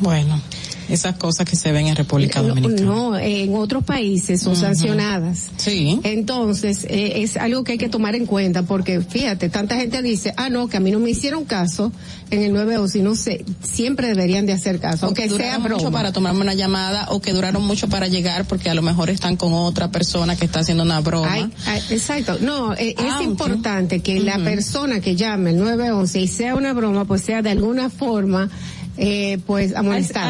Bueno, 0.01 0.41
esas 0.89 1.17
cosas 1.17 1.49
que 1.49 1.57
se 1.57 1.73
ven 1.73 1.87
en 1.89 1.97
República 1.97 2.43
Dominicana. 2.43 2.83
No, 2.83 3.17
en 3.19 3.55
otros 3.57 3.85
países 3.85 4.41
son 4.41 4.57
sancionadas. 4.57 5.51
Sí. 5.57 6.01
Entonces, 6.03 6.85
eh, 6.89 7.23
es 7.23 7.37
algo 7.37 7.65
que 7.65 7.73
hay 7.73 7.79
que 7.79 7.89
tomar 7.89 8.15
en 8.15 8.27
cuenta 8.27 8.63
porque 8.63 9.01
fíjate, 9.01 9.49
tanta 9.49 9.77
gente 9.77 10.03
dice, 10.03 10.33
ah, 10.37 10.49
no, 10.51 10.69
que 10.69 10.77
a 10.77 10.81
mí 10.81 10.91
no 10.91 10.99
me 11.01 11.11
hicieron 11.11 11.45
caso 11.45 11.93
en 12.31 12.43
el 12.43 12.53
911, 12.53 13.03
no 13.03 13.15
sé, 13.15 13.45
siempre 13.63 14.09
deberían 14.09 14.47
de 14.47 14.53
hacer 14.55 14.79
caso, 14.81 15.05
O 15.05 15.09
aunque 15.09 15.23
que 15.25 15.29
sea 15.29 15.37
duraron 15.59 15.63
mucho 15.63 15.75
broma. 15.77 15.99
para 15.99 16.13
tomarme 16.13 16.41
una 16.41 16.55
llamada 16.55 17.07
o 17.11 17.21
que 17.21 17.33
duraron 17.33 17.63
mucho 17.65 17.89
para 17.89 18.09
llegar 18.09 18.47
porque 18.47 18.71
a 18.71 18.75
lo 18.75 18.83
mejor 18.83 19.11
están 19.11 19.37
con 19.37 19.53
otra 19.53 19.91
persona 19.91 20.37
que 20.37 20.45
está 20.47 20.61
haciendo 20.61 20.83
una 20.83 21.01
broma. 21.01 21.31
Ay, 21.33 21.51
ay, 21.67 21.83
exacto. 21.91 22.39
No, 22.41 22.73
eh, 22.75 22.95
es 22.99 23.05
Aunque- 23.05 23.25
importante 23.25 24.01
que 24.01 24.21
la 24.21 24.39
persona 24.39 25.01
que 25.01 25.17
llame 25.17 25.51
el 25.51 25.59
911 25.59 26.21
y 26.21 26.29
sea 26.29 26.55
una 26.55 26.73
broma, 26.73 27.05
pues 27.05 27.23
sea 27.23 27.43
de 27.43 27.51
alguna 27.51 27.91
forma, 27.91 28.49
eh, 28.97 29.39
pues 29.47 29.75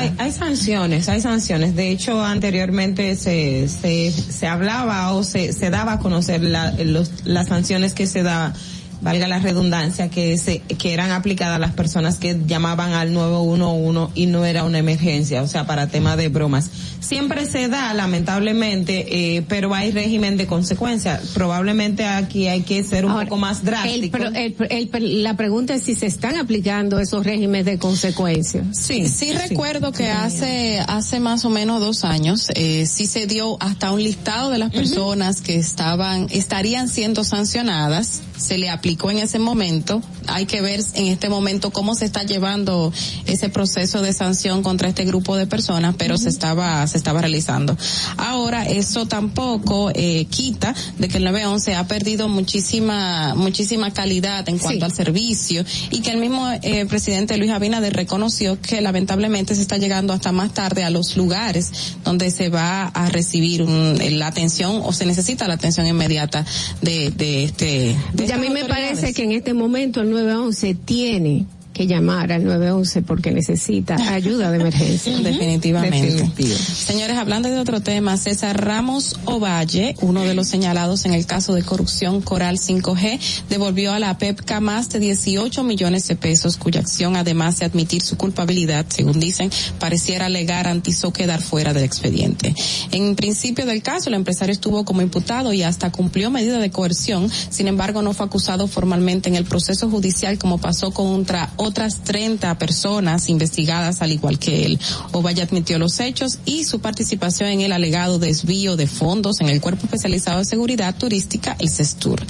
Hay, 0.00 0.12
hay 0.18 0.32
sanciones, 0.32 1.08
hay 1.08 1.20
sanciones. 1.20 1.74
De 1.74 1.90
hecho, 1.90 2.22
anteriormente 2.24 3.16
se, 3.16 3.66
se, 3.68 4.12
se 4.12 4.46
hablaba 4.46 5.12
o 5.12 5.24
se, 5.24 5.52
se 5.52 5.70
daba 5.70 5.94
a 5.94 5.98
conocer 5.98 6.42
la- 6.42 6.72
los- 6.84 7.10
las 7.24 7.48
sanciones 7.48 7.92
que 7.94 8.06
se 8.06 8.22
da, 8.22 8.54
valga 9.02 9.28
la 9.28 9.38
redundancia, 9.40 10.08
que 10.08 10.38
se, 10.38 10.60
que 10.60 10.94
eran 10.94 11.10
aplicadas 11.10 11.56
a 11.56 11.58
las 11.58 11.72
personas 11.72 12.18
que 12.18 12.38
llamaban 12.46 12.92
al 12.94 13.12
911 13.12 14.12
y 14.14 14.26
no 14.26 14.44
era 14.44 14.64
una 14.64 14.78
emergencia, 14.78 15.42
o 15.42 15.48
sea, 15.48 15.66
para 15.66 15.88
tema 15.88 16.16
de 16.16 16.28
bromas. 16.28 16.70
Siempre 17.00 17.44
se 17.46 17.68
da, 17.68 17.92
lamentablemente, 17.94 19.36
eh, 19.36 19.42
pero 19.48 19.74
hay 19.74 19.90
régimen 19.90 20.36
de 20.36 20.46
consecuencia. 20.46 21.20
Probablemente 21.34 22.04
aquí 22.06 22.46
hay 22.48 22.62
que 22.62 22.82
ser 22.84 23.04
un 23.04 23.10
Ahora, 23.12 23.24
poco 23.24 23.36
más 23.38 23.64
drástico. 23.64 24.16
el 24.18 24.36
el- 24.36 24.88
el- 24.92 25.22
la 25.24 25.36
pregunta 25.36 25.74
es 25.74 25.82
si 25.82 25.94
se 25.94 26.06
están 26.06 26.36
aplicando 26.36 27.00
esos 27.00 27.24
regímenes 27.24 27.64
de 27.66 27.78
consecuencias. 27.78 28.64
Sí, 28.72 29.08
sí, 29.08 29.32
recuerdo 29.32 29.92
que 29.92 30.10
hace 30.10 30.78
hace 30.86 31.18
más 31.20 31.44
o 31.44 31.50
menos 31.50 31.80
dos 31.80 32.04
años 32.04 32.48
eh, 32.54 32.86
sí 32.86 33.06
se 33.06 33.26
dio 33.26 33.56
hasta 33.60 33.90
un 33.90 34.02
listado 34.02 34.50
de 34.50 34.58
las 34.58 34.70
personas 34.70 35.40
que 35.40 35.56
estaban 35.56 36.28
estarían 36.30 36.88
siendo 36.88 37.24
sancionadas. 37.24 38.20
Se 38.36 38.58
le 38.58 38.70
aplicó 38.70 38.91
en 39.00 39.18
ese 39.18 39.38
momento. 39.38 40.00
Hay 40.28 40.46
que 40.46 40.60
ver 40.60 40.80
en 40.94 41.06
este 41.08 41.28
momento 41.28 41.70
cómo 41.70 41.94
se 41.94 42.04
está 42.04 42.22
llevando 42.22 42.92
ese 43.26 43.48
proceso 43.48 44.02
de 44.02 44.12
sanción 44.12 44.62
contra 44.62 44.88
este 44.88 45.04
grupo 45.04 45.36
de 45.36 45.46
personas, 45.46 45.94
pero 45.98 46.16
se 46.18 46.28
estaba 46.28 46.86
se 46.86 46.96
estaba 46.98 47.20
realizando. 47.20 47.76
Ahora 48.16 48.64
eso 48.66 49.06
tampoco 49.06 49.90
eh, 49.94 50.26
quita 50.30 50.74
de 50.98 51.08
que 51.08 51.18
el 51.18 51.24
911 51.24 51.74
ha 51.74 51.86
perdido 51.86 52.28
muchísima 52.28 53.34
muchísima 53.34 53.92
calidad 53.92 54.48
en 54.48 54.58
cuanto 54.58 54.84
al 54.84 54.92
servicio 54.92 55.64
y 55.90 56.00
que 56.00 56.10
el 56.10 56.18
mismo 56.18 56.48
eh, 56.62 56.86
presidente 56.86 57.36
Luis 57.36 57.50
Abinader 57.50 57.92
reconoció 57.94 58.60
que 58.60 58.80
lamentablemente 58.80 59.54
se 59.54 59.62
está 59.62 59.76
llegando 59.78 60.12
hasta 60.12 60.32
más 60.32 60.52
tarde 60.54 60.84
a 60.84 60.90
los 60.90 61.16
lugares 61.16 61.70
donde 62.04 62.30
se 62.30 62.48
va 62.48 62.84
a 62.86 63.08
recibir 63.10 63.62
un- 63.62 63.98
la 64.18 64.26
atención 64.28 64.80
o 64.84 64.92
se 64.92 65.04
necesita 65.06 65.48
la 65.48 65.54
atención 65.54 65.86
inmediata 65.86 66.44
de, 66.80 67.10
de 67.10 67.44
este 67.44 67.96
de 68.12 68.24
Y 68.24 68.30
a 68.30 68.36
estas 68.36 68.38
mí 68.40 68.48
me 68.50 68.60
autoridades. 68.60 68.81
Parece 68.82 69.14
que 69.14 69.24
en 69.24 69.32
este 69.32 69.54
momento 69.54 70.00
el 70.00 70.10
911 70.10 70.74
tiene 70.74 71.46
que 71.72 71.86
llamar 71.86 72.32
al 72.32 72.44
911 72.44 73.02
porque 73.02 73.30
necesita 73.30 73.96
ayuda 74.12 74.50
de 74.50 74.60
emergencia. 74.60 75.16
Definitivamente. 75.22 76.30
Señores, 76.54 77.16
hablando 77.16 77.48
de 77.48 77.58
otro 77.58 77.80
tema, 77.80 78.16
César 78.16 78.64
Ramos 78.64 79.16
Ovalle, 79.24 79.94
uno 80.00 80.22
de 80.22 80.34
los 80.34 80.48
señalados 80.48 81.04
en 81.04 81.14
el 81.14 81.26
caso 81.26 81.54
de 81.54 81.62
corrupción 81.62 82.20
Coral 82.20 82.58
5G, 82.58 83.18
devolvió 83.48 83.92
a 83.92 83.98
la 83.98 84.18
PEPCA 84.18 84.60
más 84.60 84.90
de 84.90 85.00
18 85.00 85.62
millones 85.64 86.06
de 86.08 86.16
pesos, 86.16 86.56
cuya 86.56 86.80
acción, 86.80 87.16
además 87.16 87.58
de 87.58 87.66
admitir 87.66 88.02
su 88.02 88.16
culpabilidad, 88.16 88.86
según 88.88 89.18
dicen, 89.18 89.50
pareciera 89.78 90.28
le 90.28 90.44
garantizó 90.44 91.12
quedar 91.12 91.40
fuera 91.40 91.72
del 91.72 91.84
expediente. 91.84 92.54
En 92.90 93.16
principio 93.16 93.66
del 93.66 93.82
caso, 93.82 94.08
el 94.08 94.14
empresario 94.14 94.52
estuvo 94.52 94.84
como 94.84 95.02
imputado 95.02 95.52
y 95.52 95.62
hasta 95.62 95.90
cumplió 95.90 96.30
medida 96.30 96.58
de 96.58 96.70
coerción, 96.70 97.30
sin 97.50 97.68
embargo, 97.68 98.02
no 98.02 98.12
fue 98.12 98.26
acusado 98.26 98.66
formalmente 98.66 99.28
en 99.28 99.36
el 99.36 99.44
proceso 99.44 99.88
judicial 99.88 100.38
como 100.38 100.58
pasó 100.58 100.90
contra 100.92 101.50
otras 101.62 102.02
30 102.04 102.58
personas 102.58 103.28
investigadas 103.28 104.02
al 104.02 104.12
igual 104.12 104.38
que 104.38 104.66
él. 104.66 104.78
Ovalle 105.12 105.42
admitió 105.42 105.78
los 105.78 105.98
hechos 106.00 106.38
y 106.44 106.64
su 106.64 106.80
participación 106.80 107.50
en 107.50 107.60
el 107.62 107.72
alegado 107.72 108.18
desvío 108.18 108.76
de 108.76 108.86
fondos 108.86 109.40
en 109.40 109.48
el 109.48 109.60
Cuerpo 109.60 109.84
Especializado 109.84 110.38
de 110.38 110.44
Seguridad 110.44 110.94
Turística, 110.96 111.56
el 111.58 111.70
CESTUR. 111.70 112.20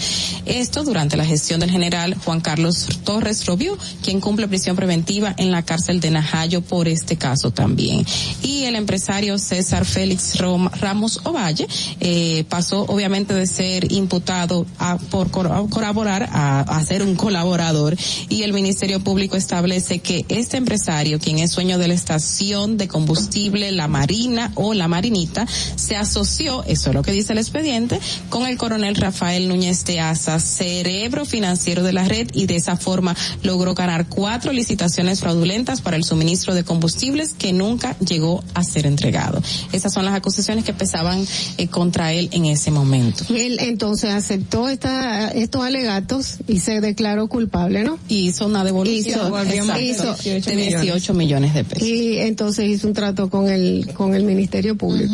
Esto 0.47 0.85
durante 0.85 1.17
la 1.17 1.25
gestión 1.25 1.61
del 1.61 1.71
general 1.71 2.15
Juan 2.25 2.41
Carlos 2.41 2.87
Torres 3.05 3.47
Robiú, 3.47 3.77
quien 4.03 4.21
cumple 4.21 4.49
prisión 4.49 4.77
preventiva 4.77 5.35
en 5.37 5.51
la 5.51 5.63
cárcel 5.63 6.01
de 6.01 6.11
Najayo 6.11 6.61
por 6.63 6.89
este 6.89 7.17
caso 7.17 7.51
también. 7.51 8.05
Y 8.43 8.65
el 8.65 8.77
empresario 8.77 9.39
César 9.39 9.85
Félix 9.85 10.39
Ramos 10.39 11.21
Ovalle 11.25 11.67
eh, 12.01 12.45
pasó 12.49 12.83
obviamente 12.83 13.35
de 13.35 13.47
ser 13.47 13.93
imputado 13.93 14.67
a, 14.79 14.99
por 14.99 15.31
colaborar 15.31 16.29
a, 16.33 16.61
a 16.61 16.85
ser 16.85 17.03
un 17.03 17.17
colaborador 17.17 17.97
y 18.29 18.43
el 18.43 18.53
Ministerio 18.53 19.01
Público 19.01 19.22
establece 19.31 20.01
que 20.01 20.25
este 20.29 20.57
empresario, 20.57 21.19
quien 21.19 21.39
es 21.39 21.55
dueño 21.55 21.79
de 21.79 21.89
la 21.89 21.95
estación 21.95 22.77
de 22.77 22.89
combustible 22.89 23.73
La 23.73 23.89
Marina 23.89 24.53
o 24.55 24.75
La 24.75 24.89
Marinita, 24.89 25.47
se 25.77 25.97
asoció, 25.97 26.65
eso 26.65 26.91
es 26.91 26.95
lo 26.95 27.03
que 27.03 27.13
dice 27.13 27.33
el 27.33 27.39
expediente, 27.39 28.01
con 28.29 28.47
el 28.47 28.57
coronel 28.57 28.97
Rafael 28.97 29.49
Núñez 29.49 29.85
de 29.85 30.01
Asa, 30.01 30.39
cerebro 30.39 31.25
financiero 31.25 31.83
de 31.83 31.93
la 31.93 32.05
red 32.05 32.29
y 32.33 32.47
de 32.47 32.57
esa 32.57 32.77
forma 32.77 33.17
logró 33.43 33.75
ganar 33.75 34.09
cuatro 34.09 34.53
licitaciones 34.53 35.21
fraudulentas 35.21 35.81
para 35.81 35.97
el 35.97 36.05
suministro 36.05 36.55
de 36.55 36.65
combustibles 36.65 37.35
que 37.35 37.53
nunca 37.53 37.97
llegó 37.99 38.43
a 38.55 38.65
ser 38.65 38.87
entregado. 38.87 39.43
Esas 39.73 39.93
son 39.93 40.05
las 40.05 40.15
acusaciones 40.15 40.65
que 40.65 40.73
pesaban 40.73 41.25
eh, 41.59 41.69
contra 41.69 42.13
él 42.13 42.29
en 42.33 42.47
ese 42.47 42.71
momento. 42.71 43.25
Él 43.31 43.59
entonces 43.61 44.11
aceptó 44.11 44.69
esta, 44.69 45.29
estos 45.29 45.63
alegatos 45.63 46.37
y 46.47 46.61
se 46.61 46.81
declaró 46.81 47.29
culpable, 47.29 47.85
¿no? 47.85 47.99
Y 48.09 48.29
hizo 48.29 48.47
una 48.47 48.65
devolución 48.65 49.12
Hizo, 49.17 49.37
Exacto. 49.39 50.29
hizo- 50.29 50.51
de 50.51 50.57
18 50.57 51.15
millones 51.15 51.55
de 51.55 51.65
pesos. 51.65 51.87
Y 51.89 52.19
entonces 52.19 52.69
hizo 52.69 52.87
un 52.89 52.95
trato 52.95 53.29
con 53.31 53.49
el, 53.49 53.91
con 53.95 54.15
el 54.15 54.25
Ministerio 54.25 54.77
Público. 54.77 55.13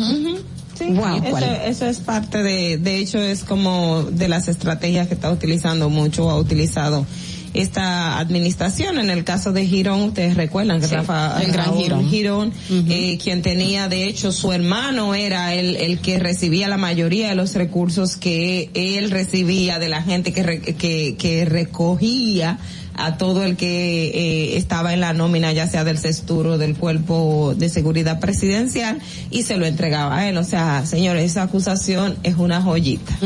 Wow. 0.79 1.21
Eso, 1.25 1.45
eso 1.65 1.85
es 1.87 1.97
parte 1.99 2.41
de, 2.41 2.77
de 2.77 2.99
hecho 2.99 3.19
es 3.21 3.43
como 3.43 4.03
de 4.03 4.29
las 4.29 4.47
estrategias 4.47 5.07
que 5.09 5.13
está 5.13 5.29
utilizando 5.29 5.89
mucho 5.89 6.27
o 6.27 6.29
ha 6.29 6.37
utilizado 6.39 7.05
esta 7.53 8.17
administración. 8.19 8.97
En 8.99 9.09
el 9.09 9.23
caso 9.25 9.51
de 9.51 9.65
Girón, 9.65 10.03
ustedes 10.03 10.35
recuerdan 10.35 10.79
que 10.79 10.87
Sí, 10.87 10.95
Rafa, 10.95 11.41
el 11.43 11.51
gran 11.51 11.75
Girón. 11.75 12.07
Girón, 12.09 12.53
eh, 12.87 13.17
quien 13.21 13.41
tenía, 13.41 13.89
de 13.89 14.05
hecho, 14.07 14.31
su 14.31 14.53
hermano 14.53 15.15
era 15.15 15.53
el, 15.53 15.75
el 15.75 15.99
que 15.99 16.17
recibía 16.19 16.67
la 16.69 16.77
mayoría 16.77 17.27
de 17.29 17.35
los 17.35 17.55
recursos 17.55 18.15
que 18.15 18.69
él 18.73 19.11
recibía 19.11 19.79
de 19.79 19.89
la 19.89 20.01
gente 20.03 20.31
que, 20.31 20.43
re- 20.43 20.61
que, 20.61 21.15
que 21.17 21.43
recogía 21.43 22.57
a 22.95 23.17
todo 23.17 23.43
el 23.43 23.55
que 23.55 24.07
eh, 24.07 24.57
estaba 24.57 24.93
en 24.93 24.99
la 24.99 25.13
nómina, 25.13 25.53
ya 25.53 25.67
sea 25.67 25.83
del 25.83 25.97
cesturo 25.97 26.57
del 26.57 26.75
cuerpo 26.75 27.53
de 27.55 27.69
seguridad 27.69 28.19
presidencial, 28.19 28.99
y 29.31 29.43
se 29.43 29.57
lo 29.57 29.65
entregaba 29.65 30.17
a 30.17 30.29
él. 30.29 30.37
O 30.37 30.43
sea, 30.43 30.85
señores, 30.85 31.31
esa 31.31 31.43
acusación 31.43 32.17
es 32.23 32.35
una 32.35 32.61
joyita. 32.61 33.17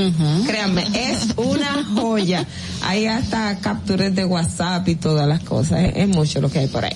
Créanme, 0.45 0.83
es 0.93 1.33
una 1.37 1.83
joya. 1.95 2.45
Hay 2.83 3.05
hasta 3.05 3.59
capturas 3.59 4.13
de 4.13 4.25
WhatsApp 4.25 4.87
y 4.87 4.95
todas 4.95 5.27
las 5.27 5.41
cosas. 5.43 5.81
Es, 5.85 5.93
es 5.95 6.07
mucho 6.07 6.41
lo 6.41 6.49
que 6.49 6.59
hay 6.59 6.67
por 6.67 6.85
ahí. 6.85 6.95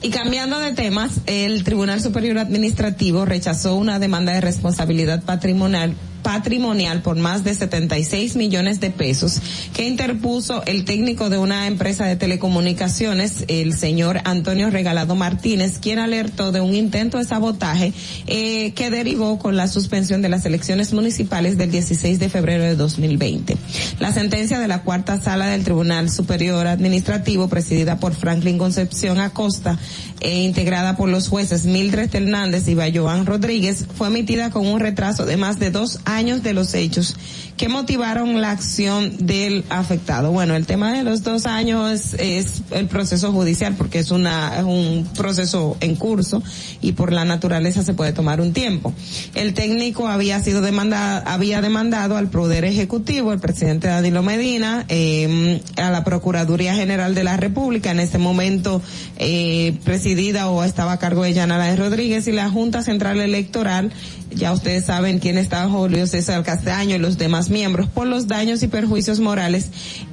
Y 0.00 0.10
cambiando 0.10 0.60
de 0.60 0.72
temas, 0.72 1.20
el 1.26 1.64
Tribunal 1.64 2.00
Superior 2.00 2.38
Administrativo 2.38 3.24
rechazó 3.24 3.74
una 3.74 3.98
demanda 3.98 4.32
de 4.32 4.40
responsabilidad 4.40 5.24
patrimonial 5.24 5.94
patrimonial 6.22 7.02
por 7.02 7.16
más 7.16 7.44
de 7.44 7.54
76 7.54 8.36
millones 8.36 8.80
de 8.80 8.90
pesos 8.90 9.40
que 9.74 9.86
interpuso 9.86 10.62
el 10.66 10.84
técnico 10.84 11.30
de 11.30 11.38
una 11.38 11.66
empresa 11.66 12.06
de 12.06 12.16
telecomunicaciones, 12.16 13.44
el 13.48 13.74
señor 13.74 14.20
Antonio 14.24 14.70
Regalado 14.70 15.14
Martínez, 15.14 15.78
quien 15.78 15.98
alertó 15.98 16.52
de 16.52 16.60
un 16.60 16.74
intento 16.74 17.18
de 17.18 17.24
sabotaje 17.24 17.92
eh, 18.26 18.72
que 18.72 18.90
derivó 18.90 19.38
con 19.38 19.56
la 19.56 19.68
suspensión 19.68 20.22
de 20.22 20.28
las 20.28 20.44
elecciones 20.44 20.92
municipales 20.92 21.56
del 21.56 21.70
16 21.70 22.18
de 22.18 22.28
febrero 22.28 22.64
de 22.64 22.76
2020. 22.76 23.56
La 24.00 24.12
sentencia 24.12 24.58
de 24.58 24.68
la 24.68 24.82
cuarta 24.82 25.20
sala 25.20 25.46
del 25.46 25.64
Tribunal 25.64 26.10
Superior 26.10 26.66
Administrativo, 26.66 27.48
presidida 27.48 27.98
por 27.98 28.14
Franklin 28.14 28.58
Concepción 28.58 29.20
Acosta, 29.20 29.78
e 30.20 30.42
integrada 30.42 30.96
por 30.96 31.08
los 31.08 31.28
jueces 31.28 31.64
Mildred 31.64 32.12
Hernández 32.12 32.66
y 32.68 32.74
Bayoán 32.74 33.26
Rodríguez, 33.26 33.86
fue 33.96 34.08
emitida 34.08 34.50
con 34.50 34.66
un 34.66 34.80
retraso 34.80 35.26
de 35.26 35.36
más 35.36 35.58
de 35.58 35.70
dos 35.70 36.00
de 36.08 36.54
los 36.54 36.72
hechos 36.72 37.16
que 37.58 37.68
motivaron 37.68 38.40
la 38.40 38.50
acción 38.50 39.26
del 39.26 39.64
afectado. 39.68 40.32
Bueno, 40.32 40.56
el 40.56 40.64
tema 40.64 40.92
de 40.94 41.04
los 41.04 41.22
dos 41.22 41.44
años 41.44 42.14
es, 42.14 42.62
el 42.70 42.86
proceso 42.86 43.30
judicial 43.30 43.74
porque 43.76 43.98
es 43.98 44.10
una 44.10 44.58
es 44.58 44.64
un 44.64 45.06
proceso 45.16 45.76
en 45.80 45.96
curso 45.96 46.42
y 46.80 46.92
por 46.92 47.12
la 47.12 47.26
naturaleza 47.26 47.82
se 47.82 47.92
puede 47.92 48.12
tomar 48.12 48.40
un 48.40 48.54
tiempo. 48.54 48.94
El 49.34 49.52
técnico 49.52 50.08
había 50.08 50.42
sido 50.42 50.62
demandado 50.62 51.22
había 51.26 51.60
demandado 51.60 52.16
al 52.16 52.30
poder 52.30 52.64
ejecutivo, 52.64 53.32
el 53.32 53.40
presidente 53.40 53.88
Danilo 53.88 54.22
Medina, 54.22 54.86
eh, 54.88 55.60
a 55.76 55.90
la 55.90 56.04
Procuraduría 56.04 56.74
General 56.74 57.14
de 57.14 57.24
la 57.24 57.36
República 57.36 57.90
en 57.90 58.00
ese 58.00 58.16
momento 58.16 58.80
eh, 59.18 59.76
presidida 59.84 60.48
o 60.48 60.64
estaba 60.64 60.92
a 60.92 60.98
cargo 60.98 61.24
de 61.24 61.34
Yanara 61.34 61.76
Rodríguez 61.76 62.26
y 62.28 62.32
la 62.32 62.48
Junta 62.48 62.82
Central 62.82 63.20
Electoral 63.20 63.92
ya 64.38 64.52
ustedes 64.52 64.86
saben 64.86 65.18
quién 65.18 65.36
está 65.36 65.68
Julio 65.68 66.06
César 66.06 66.42
Castaño 66.44 66.94
y 66.94 66.98
los 66.98 67.18
demás 67.18 67.50
miembros 67.50 67.88
por 67.88 68.06
los 68.06 68.28
daños 68.28 68.62
y 68.62 68.68
perjuicios 68.68 69.18
morales 69.18 69.66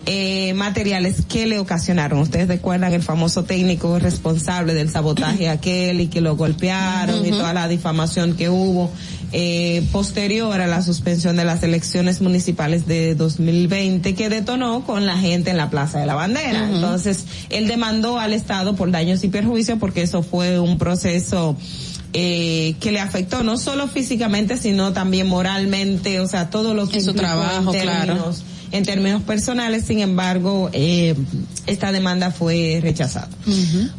eh, 0.08 0.54
materiales 0.56 1.24
que 1.28 1.46
le 1.46 1.60
ocasionaron. 1.60 2.20
Ustedes 2.20 2.48
recuerdan 2.48 2.94
el 2.94 3.04
famoso 3.04 3.44
técnico 3.44 4.00
responsable 4.00 4.74
del 4.74 4.90
sabotaje 4.90 5.48
aquel 5.48 6.02
y 6.02 6.08
que 6.08 6.22
lo 6.22 6.36
golpearon 6.36 7.26
y 7.26 7.30
toda 7.30 7.54
la 7.54 7.68
difamación 7.68 8.36
que 8.36 8.50
hubo 8.50 8.92
eh, 9.32 9.86
posterior 9.92 10.60
a 10.62 10.68
la 10.68 10.82
suspensión 10.82 11.36
de 11.36 11.46
las 11.46 11.62
elecciones 11.62 12.22
municipales 12.22 12.88
de 12.88 13.16
2020 13.16 14.16
que 14.16 14.30
detonó 14.30 14.86
con 14.86 15.06
la 15.06 15.18
gente 15.18 15.52
en 15.52 15.58
la 15.58 15.70
Plaza 15.70 16.00
de 16.00 16.06
la 16.06 16.16
Bandera. 16.16 16.70
Entonces, 16.72 17.26
él 17.50 17.68
demandó 17.68 18.18
al 18.18 18.34
Estado 18.34 18.76
por 18.76 18.92
daños 18.92 19.24
y 19.24 19.28
perjuicios 19.28 19.78
porque 19.78 20.02
eso 20.02 20.24
fue 20.24 20.60
un 20.60 20.78
proceso 20.78 21.56
eh, 22.18 22.76
que 22.80 22.94
le 22.94 23.02
afectó 23.02 23.44
no 23.44 23.58
solo 23.58 23.90
físicamente 23.90 24.58
sino 24.58 24.94
también 24.94 25.28
moralmente, 25.28 26.22
o 26.22 26.28
sea, 26.28 26.50
todo 26.50 26.74
lo 26.74 26.88
que 26.88 27.00
En 27.00 27.04
su 27.04 27.14
trabajo, 27.14 27.74
en 27.74 27.82
claro. 27.82 28.34
En 28.76 28.84
términos 28.86 29.22
personales, 29.24 29.86
sin 29.86 30.00
embargo, 30.00 30.70
eh, 30.74 31.16
esta 31.66 31.92
demanda 31.92 32.32
fue 32.32 32.80
rechazada. 32.82 33.30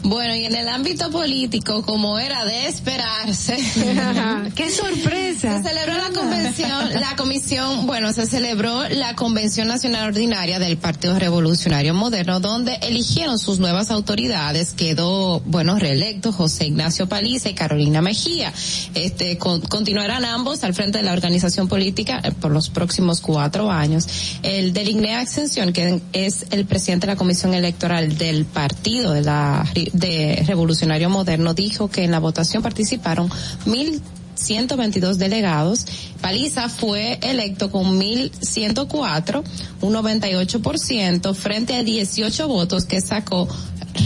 Bueno, 0.03 0.35
y 0.35 0.45
en 0.45 0.55
el 0.55 0.69
ámbito 0.69 1.11
político, 1.11 1.83
como 1.83 2.19
era 2.19 2.45
de 2.45 2.67
esperarse, 2.67 3.57
¡Qué 4.55 4.71
sorpresa! 4.71 5.63
Se 5.63 5.69
celebró 5.69 5.95
la 5.97 6.11
convención, 6.19 6.93
la 7.01 7.17
comisión, 7.17 7.87
bueno, 7.87 8.13
se 8.13 8.27
celebró 8.27 8.89
la 8.89 9.15
convención 9.17 9.69
nacional 9.69 10.09
ordinaria 10.09 10.59
del 10.59 10.77
Partido 10.77 11.19
Revolucionario 11.19 11.95
Moderno, 11.95 12.41
donde 12.41 12.75
eligieron 12.83 13.39
sus 13.39 13.59
nuevas 13.59 13.91
autoridades. 13.91 14.73
Quedó, 14.75 15.41
bueno, 15.41 15.79
reelecto 15.79 16.33
José 16.33 16.67
Ignacio 16.67 17.09
Paliza 17.09 17.49
y 17.49 17.55
Carolina 17.55 18.03
Mejía. 18.03 18.53
Este, 18.95 19.39
con- 19.39 19.61
continuarán 19.63 20.25
ambos 20.25 20.63
al 20.65 20.75
frente 20.75 20.99
de 20.99 21.05
la 21.05 21.13
organización 21.13 21.69
política 21.69 22.21
eh, 22.23 22.33
por 22.33 22.51
los 22.51 22.69
próximos 22.71 23.21
cuatro 23.21 23.71
años. 23.71 24.07
El 24.43 24.66
del 24.73 24.89
Ignea 24.89 25.23
Extensión, 25.23 25.73
que 25.73 26.01
es 26.13 26.47
el 26.51 26.67
presidente 26.67 27.07
de 27.07 27.13
la 27.13 27.17
comisión 27.17 27.55
electoral 27.55 28.17
del 28.17 28.45
partido 28.45 29.13
de 29.13 29.23
la 29.23 29.67
de 29.93 30.43
Revolucionario 30.47 31.11
Moderno, 31.11 31.55
dijo 31.55 31.89
que 31.89 32.05
en 32.05 32.11
la 32.11 32.19
votación 32.19 32.63
participaron 32.63 33.31
mil 33.65 34.03
122 34.37 35.19
delegados. 35.19 35.87
Paliza 36.21 36.69
fue 36.69 37.19
electo 37.23 37.71
con 37.71 37.99
1.104, 37.99 39.43
un 39.81 39.95
98%, 39.95 41.35
frente 41.35 41.75
a 41.75 41.83
18 41.83 42.49
votos 42.49 42.85
que 42.85 43.01
sacó 43.01 43.49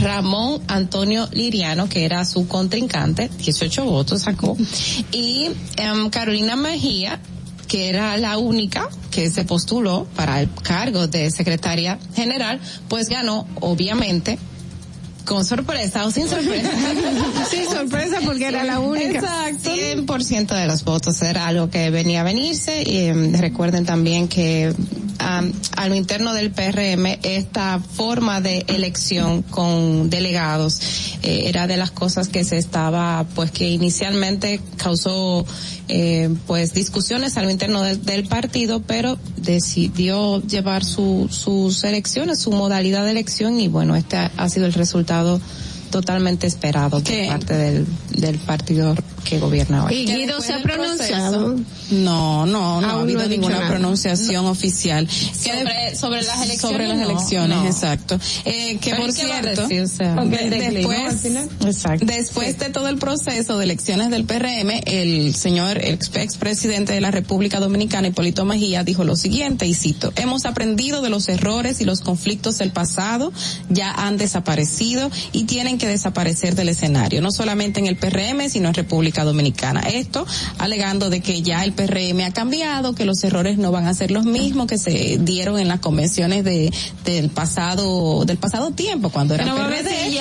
Ramón 0.00 0.62
Antonio 0.68 1.28
Liriano, 1.32 1.88
que 1.88 2.04
era 2.04 2.24
su 2.24 2.46
contrincante, 2.46 3.28
18 3.38 3.84
votos 3.84 4.22
sacó, 4.22 4.56
y 5.12 5.50
em, 5.76 6.10
Carolina 6.10 6.56
Mejía, 6.56 7.20
que 7.70 7.88
era 7.88 8.16
la 8.16 8.36
única 8.36 8.88
que 9.12 9.30
se 9.30 9.44
postuló 9.44 10.04
para 10.16 10.40
el 10.40 10.50
cargo 10.52 11.06
de 11.06 11.30
secretaria 11.30 12.00
general, 12.16 12.60
pues 12.88 13.08
ganó, 13.08 13.46
obviamente, 13.60 14.40
con 15.24 15.44
sorpresa 15.44 16.04
o 16.04 16.10
sin 16.10 16.26
sorpresa. 16.26 16.68
sin 17.50 17.64
sorpresa 17.66 18.18
porque 18.24 18.48
era 18.48 18.64
la 18.64 18.80
única. 18.80 19.20
Exacto. 19.20 19.70
100% 19.70 20.48
de 20.48 20.66
los 20.66 20.82
votos 20.82 21.22
era 21.22 21.46
algo 21.46 21.70
que 21.70 21.90
venía 21.90 22.22
a 22.22 22.24
venirse. 22.24 22.82
Y 22.84 23.06
em, 23.06 23.34
recuerden 23.34 23.86
también 23.86 24.26
que 24.26 24.74
am, 25.20 25.52
a 25.76 25.88
lo 25.88 25.94
interno 25.94 26.34
del 26.34 26.50
PRM 26.50 27.06
esta 27.22 27.78
forma 27.78 28.40
de 28.40 28.64
elección 28.68 29.42
con 29.42 30.10
delegados 30.10 30.80
eh, 31.22 31.44
era 31.46 31.66
de 31.66 31.76
las 31.76 31.90
cosas 31.90 32.28
que 32.28 32.44
se 32.44 32.58
estaba, 32.58 33.24
pues 33.34 33.50
que 33.50 33.68
inicialmente 33.68 34.60
causó 34.76 35.44
eh, 35.88 36.28
pues 36.46 36.72
discusiones 36.74 37.36
a 37.36 37.42
lo 37.42 37.50
interno 37.50 37.82
del, 37.82 38.04
del 38.04 38.26
partido, 38.26 38.80
pero 38.80 39.18
decidió 39.36 40.42
llevar 40.42 40.84
su, 40.84 41.28
sus 41.30 41.84
elecciones, 41.84 42.38
su 42.40 42.52
modalidad 42.52 43.04
de 43.04 43.10
elección 43.10 43.60
y 43.60 43.68
bueno, 43.68 43.96
este 43.96 44.16
ha, 44.16 44.32
ha 44.36 44.48
sido 44.48 44.66
el 44.66 44.72
resultado 44.72 45.40
totalmente 45.90 46.46
esperado 46.46 47.02
por 47.02 47.26
parte 47.28 47.54
del, 47.54 47.86
del 48.20 48.38
partido 48.38 48.94
que 49.24 49.38
gobierna 49.38 49.84
hoy. 49.84 49.94
Y 49.94 50.06
Guido 50.06 50.40
se 50.40 50.52
ha 50.52 50.62
pronunciado. 50.62 51.56
No, 51.90 52.46
no, 52.46 52.80
no 52.80 52.86
ha 52.86 52.90
Aún 52.92 53.02
habido 53.02 53.18
no 53.18 53.24
ha 53.24 53.28
dicho 53.28 53.40
ninguna 53.40 53.56
nada. 53.58 53.68
pronunciación 53.70 54.46
oficial. 54.46 55.08
Sobre, 55.10 55.96
sobre 55.96 56.22
las 56.22 56.36
elecciones. 56.42 56.60
Sobre 56.60 56.88
las 56.88 57.00
elecciones, 57.00 57.56
no. 57.58 57.66
exacto. 57.66 58.18
Eh, 58.44 58.78
que 58.80 58.90
Pero 58.90 59.02
por 59.02 59.10
¿y 59.10 59.12
qué 59.14 59.26
va 59.26 59.38
a 59.38 59.42
cierto, 59.42 59.62
decir? 59.68 59.82
O 59.82 59.86
sea, 59.88 60.14
de- 60.14 60.50
después, 60.50 61.24
exacto. 61.66 62.06
después 62.06 62.58
de 62.58 62.70
todo 62.70 62.88
el 62.88 62.98
proceso 62.98 63.58
de 63.58 63.64
elecciones 63.64 64.10
del 64.10 64.24
PRM, 64.24 64.70
el 64.86 65.34
señor 65.34 65.78
ex, 65.84 66.10
expresidente 66.14 66.92
de 66.92 67.00
la 67.00 67.10
República 67.10 67.60
Dominicana, 67.60 68.08
Hipólito 68.08 68.44
Mejía, 68.44 68.84
dijo 68.84 69.04
lo 69.04 69.16
siguiente, 69.16 69.66
y 69.66 69.74
cito, 69.74 70.12
hemos 70.16 70.44
aprendido 70.46 71.02
de 71.02 71.10
los 71.10 71.28
errores 71.28 71.80
y 71.80 71.84
los 71.84 72.00
conflictos 72.00 72.58
del 72.58 72.70
pasado, 72.72 73.32
ya 73.68 73.92
han 73.92 74.16
desaparecido 74.16 75.10
y 75.32 75.44
tienen 75.44 75.78
que 75.78 75.86
desaparecer 75.86 76.54
del 76.54 76.68
escenario, 76.68 77.20
no 77.20 77.30
solamente 77.32 77.80
en 77.80 77.86
el 77.86 77.96
PRM, 77.96 78.09
sino 78.48 78.68
en 78.68 78.74
República 78.74 79.24
Dominicana. 79.24 79.80
Esto 79.80 80.26
alegando 80.58 81.10
de 81.10 81.20
que 81.20 81.42
ya 81.42 81.64
el 81.64 81.72
PRM 81.72 82.20
ha 82.24 82.32
cambiado, 82.32 82.94
que 82.94 83.04
los 83.04 83.22
errores 83.24 83.58
no 83.58 83.70
van 83.72 83.86
a 83.86 83.94
ser 83.94 84.10
los 84.10 84.24
mismos 84.24 84.66
que 84.66 84.78
se 84.78 85.18
dieron 85.20 85.58
en 85.58 85.68
las 85.68 85.80
convenciones 85.80 86.44
de 86.44 86.72
del 87.04 87.30
pasado 87.30 88.24
del 88.24 88.36
pasado 88.36 88.72
tiempo 88.72 89.10
cuando 89.10 89.34
era 89.34 89.44
No 89.44 89.54
va 89.54 89.62
a 89.62 89.66
haber 89.66 89.84
PRD. 89.84 90.08
Y- 90.10 90.18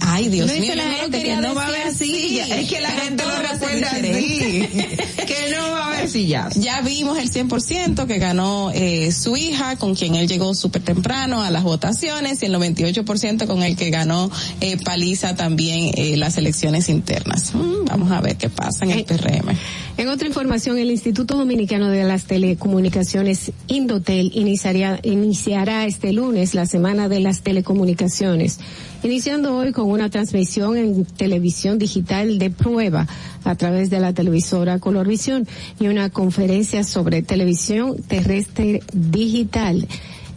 ay, 0.00 0.28
Dios 0.28 0.46
No 0.52 0.58
mío, 0.60 0.74
la 0.74 0.82
gente 0.84 1.22
que 1.22 1.36
no 1.36 1.54
va 1.54 1.64
a 1.64 1.68
haber 1.68 1.94
silla. 1.94 2.46
Es 2.56 2.68
que 2.68 2.80
la 2.80 2.90
gente 2.90 3.24
lo 3.24 3.36
recuerda 3.36 3.90
así. 3.90 4.68
que 5.26 5.54
no 5.54 5.70
va 5.72 5.84
a 5.84 5.94
haber 5.94 6.08
sillas. 6.08 6.54
Ya 6.54 6.80
vimos 6.80 7.18
el 7.18 7.30
100% 7.30 8.06
que 8.06 8.18
ganó 8.18 8.70
eh, 8.74 9.12
su 9.12 9.36
hija, 9.36 9.76
con 9.76 9.94
quien 9.94 10.14
él 10.14 10.28
llegó 10.28 10.54
súper 10.54 10.82
temprano 10.82 11.42
a 11.42 11.50
las 11.50 11.62
votaciones, 11.62 12.42
y 12.42 12.46
el 12.46 12.54
98% 12.54 13.46
con 13.46 13.62
el 13.62 13.76
que 13.76 13.90
ganó 13.90 14.30
eh, 14.60 14.76
paliza 14.82 15.36
también 15.36 15.90
eh, 15.94 16.16
las 16.16 16.36
elecciones 16.36 16.87
internas. 16.88 17.54
Mm, 17.54 17.84
vamos 17.86 18.10
a 18.10 18.20
ver 18.20 18.36
qué 18.36 18.48
pasa 18.48 18.84
en 18.84 18.92
el 18.92 19.04
PRM. 19.04 19.50
En 19.96 20.08
otra 20.08 20.28
información, 20.28 20.78
el 20.78 20.90
Instituto 20.90 21.36
Dominicano 21.36 21.88
de 21.88 22.04
las 22.04 22.24
Telecomunicaciones, 22.24 23.52
Indotel, 23.66 24.30
iniciaría, 24.34 25.00
iniciará 25.02 25.86
este 25.86 26.12
lunes 26.12 26.54
la 26.54 26.66
Semana 26.66 27.08
de 27.08 27.20
las 27.20 27.42
Telecomunicaciones, 27.42 28.60
iniciando 29.02 29.56
hoy 29.56 29.72
con 29.72 29.90
una 29.90 30.10
transmisión 30.10 30.76
en 30.76 31.04
televisión 31.04 31.78
digital 31.78 32.38
de 32.38 32.50
prueba 32.50 33.06
a 33.44 33.54
través 33.54 33.90
de 33.90 34.00
la 34.00 34.12
televisora 34.12 34.78
Colorvisión 34.78 35.46
y 35.80 35.88
una 35.88 36.10
conferencia 36.10 36.84
sobre 36.84 37.22
televisión 37.22 37.96
terrestre 38.02 38.82
digital. 38.92 39.86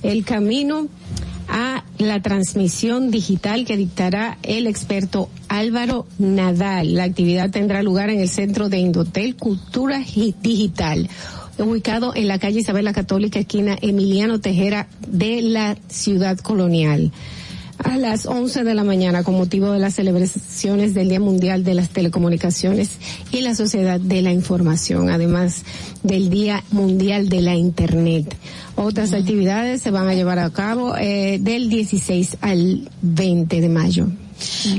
El 0.03 0.23
camino 0.23 0.87
a 1.51 1.83
la 1.97 2.21
transmisión 2.21 3.11
digital 3.11 3.65
que 3.65 3.75
dictará 3.77 4.37
el 4.41 4.65
experto 4.67 5.29
Álvaro 5.49 6.07
Nadal. 6.17 6.95
La 6.95 7.03
actividad 7.03 7.49
tendrá 7.51 7.83
lugar 7.83 8.09
en 8.09 8.21
el 8.21 8.29
Centro 8.29 8.69
de 8.69 8.79
Indotel 8.79 9.35
Cultura 9.35 10.01
Gi- 10.01 10.33
Digital, 10.41 11.09
ubicado 11.59 12.15
en 12.15 12.27
la 12.29 12.39
calle 12.39 12.61
Isabel 12.61 12.85
la 12.85 12.93
Católica, 12.93 13.39
esquina 13.39 13.77
Emiliano 13.81 14.39
Tejera 14.39 14.87
de 15.07 15.41
la 15.41 15.77
ciudad 15.89 16.37
colonial. 16.39 17.11
A 17.83 17.97
las 17.97 18.25
11 18.25 18.63
de 18.63 18.75
la 18.75 18.83
mañana, 18.83 19.23
con 19.23 19.35
motivo 19.35 19.71
de 19.71 19.79
las 19.79 19.95
celebraciones 19.95 20.93
del 20.93 21.09
Día 21.09 21.19
Mundial 21.19 21.63
de 21.63 21.73
las 21.73 21.89
Telecomunicaciones 21.89 22.91
y 23.31 23.41
la 23.41 23.55
Sociedad 23.55 23.99
de 23.99 24.21
la 24.21 24.31
Información, 24.31 25.09
además 25.09 25.63
del 26.03 26.29
Día 26.29 26.63
Mundial 26.71 27.29
de 27.29 27.41
la 27.41 27.55
Internet. 27.55 28.35
Otras 28.75 29.13
actividades 29.13 29.81
se 29.81 29.91
van 29.91 30.07
a 30.07 30.13
llevar 30.13 30.39
a 30.39 30.49
cabo 30.51 30.95
eh, 30.95 31.39
del 31.41 31.69
16 31.69 32.37
al 32.41 32.89
20 33.01 33.61
de 33.61 33.69
mayo. 33.69 34.07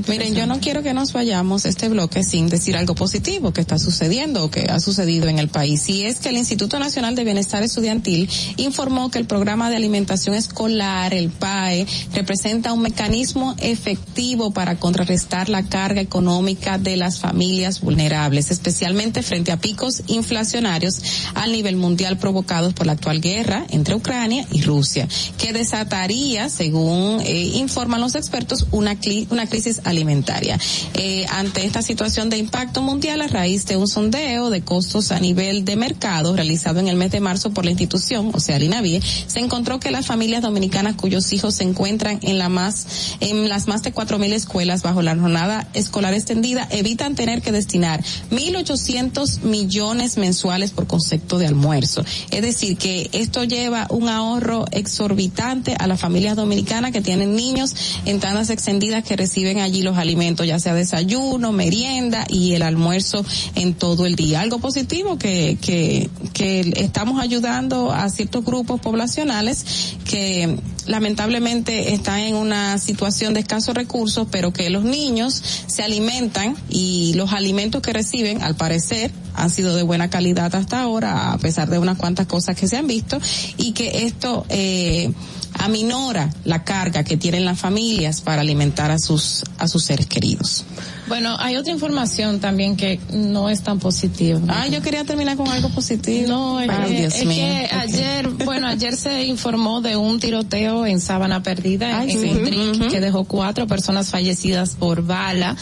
Miren, 0.08 0.34
yo 0.34 0.46
no 0.46 0.60
quiero 0.60 0.82
que 0.82 0.94
nos 0.94 1.12
vayamos 1.12 1.64
este 1.64 1.88
bloque 1.88 2.24
sin 2.24 2.48
decir 2.48 2.76
algo 2.76 2.94
positivo 2.94 3.52
que 3.52 3.60
está 3.60 3.78
sucediendo 3.78 4.44
o 4.44 4.50
que 4.50 4.66
ha 4.70 4.80
sucedido 4.80 5.28
en 5.28 5.38
el 5.38 5.48
país. 5.48 5.88
Y 5.88 6.04
es 6.04 6.18
que 6.20 6.30
el 6.30 6.36
Instituto 6.36 6.78
Nacional 6.78 7.14
de 7.14 7.24
Bienestar 7.24 7.62
Estudiantil 7.62 8.28
informó 8.56 9.10
que 9.10 9.18
el 9.18 9.26
programa 9.26 9.70
de 9.70 9.76
alimentación 9.76 10.34
escolar, 10.34 11.14
el 11.14 11.30
PAE, 11.30 11.86
representa 12.14 12.72
un 12.72 12.82
mecanismo 12.82 13.54
efectivo 13.58 14.52
para 14.52 14.78
contrarrestar 14.78 15.48
la 15.48 15.64
carga 15.64 16.00
económica 16.00 16.78
de 16.78 16.96
las 16.96 17.18
familias 17.18 17.80
vulnerables, 17.80 18.50
especialmente 18.50 19.22
frente 19.22 19.52
a 19.52 19.56
picos 19.58 20.02
inflacionarios 20.06 21.00
al 21.34 21.52
nivel 21.52 21.76
mundial 21.76 22.18
provocados 22.18 22.74
por 22.74 22.86
la 22.86 22.92
actual 22.92 23.20
guerra 23.20 23.66
entre 23.70 23.94
Ucrania 23.94 24.46
y 24.52 24.62
Rusia, 24.62 25.08
que 25.38 25.52
desataría, 25.52 26.48
según 26.48 27.20
eh, 27.20 27.52
informan 27.54 28.00
los 28.00 28.14
expertos, 28.14 28.66
una, 28.70 28.96
una 29.30 29.46
crisis 29.52 29.82
alimentaria. 29.84 30.58
Eh, 30.94 31.26
ante 31.28 31.66
esta 31.66 31.82
situación 31.82 32.30
de 32.30 32.38
impacto 32.38 32.80
mundial 32.80 33.20
a 33.20 33.28
raíz 33.28 33.66
de 33.66 33.76
un 33.76 33.86
sondeo 33.86 34.48
de 34.48 34.62
costos 34.62 35.12
a 35.12 35.20
nivel 35.20 35.66
de 35.66 35.76
mercado 35.76 36.34
realizado 36.34 36.80
en 36.80 36.88
el 36.88 36.96
mes 36.96 37.10
de 37.10 37.20
marzo 37.20 37.52
por 37.52 37.66
la 37.66 37.70
institución, 37.70 38.30
o 38.32 38.40
sea, 38.40 38.56
el 38.56 38.62
INAVIE, 38.62 39.02
se 39.26 39.40
encontró 39.40 39.78
que 39.78 39.90
las 39.90 40.06
familias 40.06 40.40
dominicanas 40.40 40.96
cuyos 40.96 41.30
hijos 41.34 41.56
se 41.56 41.64
encuentran 41.64 42.18
en 42.22 42.38
la 42.38 42.48
más, 42.48 43.16
en 43.20 43.50
las 43.50 43.68
más 43.68 43.82
de 43.82 43.92
cuatro 43.92 44.18
mil 44.18 44.32
escuelas 44.32 44.82
bajo 44.82 45.02
la 45.02 45.14
jornada 45.14 45.68
escolar 45.74 46.14
extendida 46.14 46.66
evitan 46.70 47.14
tener 47.14 47.42
que 47.42 47.52
destinar 47.52 48.02
1.800 48.30 49.42
millones 49.42 50.16
mensuales 50.16 50.70
por 50.70 50.86
concepto 50.86 51.38
de 51.38 51.46
almuerzo. 51.46 52.02
Es 52.30 52.40
decir, 52.40 52.78
que 52.78 53.10
esto 53.12 53.44
lleva 53.44 53.86
un 53.90 54.08
ahorro 54.08 54.64
exorbitante 54.70 55.76
a 55.78 55.86
las 55.86 56.00
familias 56.00 56.36
dominicanas 56.36 56.92
que 56.92 57.02
tienen 57.02 57.36
niños 57.36 57.74
en 58.06 58.18
tandas 58.18 58.48
extendidas 58.48 59.04
que 59.04 59.14
reciben 59.14 59.41
allí 59.60 59.82
los 59.82 59.98
alimentos, 59.98 60.46
ya 60.46 60.58
sea 60.58 60.74
desayuno, 60.74 61.52
merienda 61.52 62.24
y 62.28 62.54
el 62.54 62.62
almuerzo 62.62 63.24
en 63.54 63.74
todo 63.74 64.06
el 64.06 64.16
día. 64.16 64.40
Algo 64.40 64.58
positivo 64.58 65.18
que, 65.18 65.58
que, 65.60 66.08
que 66.32 66.72
estamos 66.76 67.20
ayudando 67.20 67.92
a 67.92 68.08
ciertos 68.08 68.44
grupos 68.44 68.80
poblacionales 68.80 69.96
que 70.04 70.58
lamentablemente 70.86 71.94
están 71.94 72.20
en 72.20 72.34
una 72.34 72.78
situación 72.78 73.34
de 73.34 73.40
escasos 73.40 73.74
recursos, 73.74 74.26
pero 74.30 74.52
que 74.52 74.70
los 74.70 74.84
niños 74.84 75.42
se 75.66 75.82
alimentan 75.82 76.56
y 76.68 77.14
los 77.14 77.32
alimentos 77.32 77.82
que 77.82 77.92
reciben, 77.92 78.42
al 78.42 78.56
parecer, 78.56 79.10
han 79.34 79.50
sido 79.50 79.76
de 79.76 79.82
buena 79.82 80.10
calidad 80.10 80.54
hasta 80.54 80.82
ahora, 80.82 81.32
a 81.32 81.38
pesar 81.38 81.68
de 81.70 81.78
unas 81.78 81.98
cuantas 81.98 82.26
cosas 82.26 82.56
que 82.56 82.68
se 82.68 82.76
han 82.76 82.86
visto, 82.86 83.18
y 83.56 83.72
que 83.72 84.06
esto 84.06 84.44
eh, 84.48 85.12
aminora 85.58 86.30
la 86.44 86.64
carga 86.64 87.04
que 87.04 87.16
tienen 87.16 87.44
las 87.44 87.58
familias 87.58 88.20
para 88.20 88.40
alimentar 88.42 88.90
a 88.90 88.98
sus 88.98 89.44
a 89.58 89.68
sus 89.68 89.84
seres 89.84 90.06
queridos. 90.06 90.64
Bueno, 91.08 91.36
hay 91.38 91.56
otra 91.56 91.72
información 91.72 92.40
también 92.40 92.76
que 92.76 92.98
no 93.12 93.48
es 93.48 93.62
tan 93.62 93.78
positiva. 93.78 94.40
Ah, 94.48 94.66
yo 94.68 94.80
quería 94.82 95.04
terminar 95.04 95.36
con 95.36 95.48
algo 95.48 95.68
positivo. 95.70 96.28
No, 96.28 96.60
es, 96.60 96.70
Ay, 96.70 96.90
que, 96.92 97.00
Dios 97.00 97.14
es 97.14 97.26
mío. 97.26 97.36
que 97.44 97.64
Ok. 97.66 97.72
ayer, 97.82 98.28
bueno, 98.44 98.66
ayer 98.66 98.96
se 98.96 99.24
informó 99.24 99.80
de 99.80 99.96
un 99.96 100.20
tiroteo 100.20 100.86
en 100.86 101.00
Sabana 101.00 101.42
Perdida, 101.42 101.98
Ay, 101.98 102.12
en 102.12 102.74
sí. 102.76 102.88
que 102.88 103.00
dejó 103.00 103.24
cuatro 103.24 103.66
personas 103.66 104.10
fallecidas 104.10 104.70
por 104.78 105.04
bala. 105.04 105.56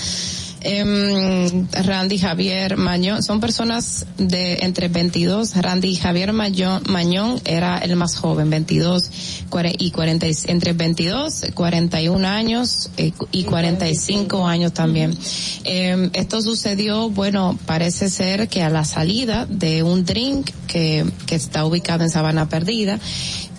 Em, 0.62 1.66
Randy 1.72 2.18
Javier 2.18 2.76
Mañón, 2.76 3.22
son 3.22 3.40
personas 3.40 4.06
de 4.18 4.58
entre 4.62 4.88
22, 4.88 5.56
Randy 5.56 5.96
Javier 5.96 6.32
Mañón, 6.32 6.82
Mañón 6.86 7.40
era 7.44 7.78
el 7.78 7.96
más 7.96 8.16
joven, 8.16 8.50
22 8.50 9.10
cuare- 9.48 9.74
y 9.78 9.90
40, 9.90 10.28
y- 10.28 10.34
entre 10.48 10.72
22, 10.74 11.46
41 11.54 12.24
años 12.28 12.90
eh, 12.98 13.12
y 13.32 13.44
45 13.44 14.46
años 14.46 14.72
también. 14.74 15.16
Em, 15.64 16.10
esto 16.12 16.42
sucedió, 16.42 17.08
bueno, 17.10 17.58
parece 17.66 18.10
ser 18.10 18.48
que 18.48 18.62
a 18.62 18.70
la 18.70 18.84
salida 18.84 19.46
de 19.46 19.82
un 19.82 20.04
drink 20.04 20.50
que, 20.66 21.06
que 21.26 21.34
está 21.36 21.64
ubicado 21.64 22.04
en 22.04 22.10
Sabana 22.10 22.48
Perdida, 22.48 22.98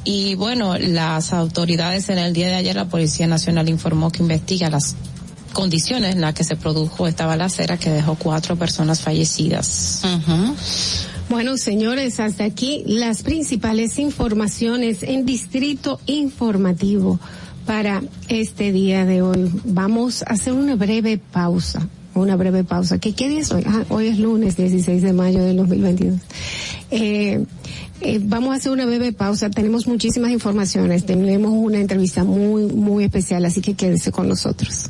y 0.03 0.34
bueno, 0.36 0.78
las 0.80 1.32
autoridades 1.32 2.10
en 2.10 2.18
el 2.18 2.34
día 2.34 2.48
de 2.48 2.56
ayer, 2.56 2.76
la 2.76 2.86
Policía 2.90 3.28
Nacional 3.28 3.69
informó 3.69 4.10
que 4.11 4.23
investiga 4.23 4.69
las 4.72 4.95
condiciones 5.52 6.15
en 6.15 6.22
las 6.22 6.34
que 6.34 6.44
se 6.44 6.56
produjo 6.56 7.07
esta 7.07 7.26
balacera 7.26 7.78
que 7.78 7.90
dejó 7.90 8.15
cuatro 8.15 8.56
personas 8.56 9.02
fallecidas. 9.02 10.03
Bueno, 11.30 11.57
señores, 11.57 12.19
hasta 12.19 12.44
aquí 12.44 12.84
las 12.86 13.23
principales 13.23 13.99
informaciones 13.99 15.03
en 15.03 15.26
Distrito 15.26 15.99
Informativo. 16.06 17.19
para 17.65 18.02
este 18.28 18.72
día 18.72 19.06
de 19.06 19.22
hoy. 19.22 19.52
Vamos 19.65 20.23
a 20.23 20.34
hacer 20.34 20.53
una 20.53 20.76
breve 20.76 21.18
pausa. 21.18 21.88
Una 22.14 22.36
breve 22.36 22.64
pausa. 22.64 22.99
¿Qué, 22.99 23.14
qué 23.14 23.30
día 23.30 23.40
es 23.40 23.52
hoy? 23.52 23.64
Ah, 23.65 23.86
hoy 23.90 24.07
es 24.07 24.19
lunes 24.19 24.57
16 24.57 25.02
de 25.02 25.14
mayo 25.14 25.41
del 25.44 25.57
2022. 25.57 26.19
Eh, 26.90 27.45
eh, 28.02 28.19
vamos 28.22 28.52
a 28.52 28.56
hacer 28.56 28.72
una 28.72 28.86
breve 28.86 29.14
pausa. 29.14 29.49
Tenemos 29.49 29.88
muchísimas 29.88 30.32
informaciones. 30.32 31.06
Tenemos 31.06 31.52
una 31.53 31.80
entrevista 31.80 32.23
muy, 32.23 32.65
muy 32.65 33.06
especial, 33.06 33.45
así 33.45 33.61
que 33.61 33.76
quédese 33.76 34.11
con 34.11 34.28
nosotros. 34.28 34.90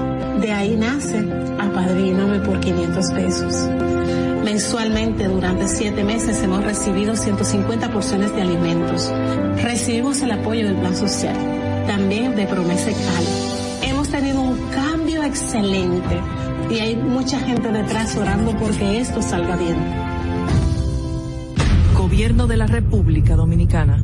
De 0.39 0.51
ahí 0.51 0.75
nace 0.77 1.19
Apadríname 1.59 2.39
por 2.39 2.59
500 2.59 3.11
pesos. 3.11 3.69
Mensualmente 4.43 5.27
durante 5.27 5.67
siete 5.67 6.03
meses 6.03 6.41
hemos 6.41 6.63
recibido 6.63 7.15
150 7.15 7.91
porciones 7.91 8.33
de 8.35 8.41
alimentos. 8.41 9.11
Recibimos 9.61 10.21
el 10.21 10.31
apoyo 10.31 10.65
del 10.65 10.75
Plan 10.77 10.95
Social, 10.95 11.35
también 11.85 12.35
de 12.35 12.47
Promesa 12.47 12.89
Cal. 12.91 13.89
Hemos 13.89 14.09
tenido 14.09 14.41
un 14.41 14.57
cambio 14.69 15.23
excelente 15.23 16.19
y 16.69 16.79
hay 16.79 16.95
mucha 16.95 17.39
gente 17.39 17.71
detrás 17.71 18.15
orando 18.17 18.57
porque 18.57 18.99
esto 18.99 19.21
salga 19.21 19.55
bien. 19.55 19.77
Gobierno 21.95 22.47
de 22.47 22.57
la 22.57 22.65
República 22.65 23.35
Dominicana. 23.35 24.03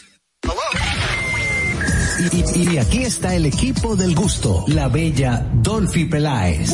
Y, 2.55 2.77
aquí 2.77 3.03
está 3.03 3.35
el 3.35 3.45
equipo 3.45 3.95
del 3.95 4.15
gusto, 4.15 4.63
la 4.67 4.87
bella 4.87 5.45
Dolphy 5.53 6.05
Peláez. 6.05 6.69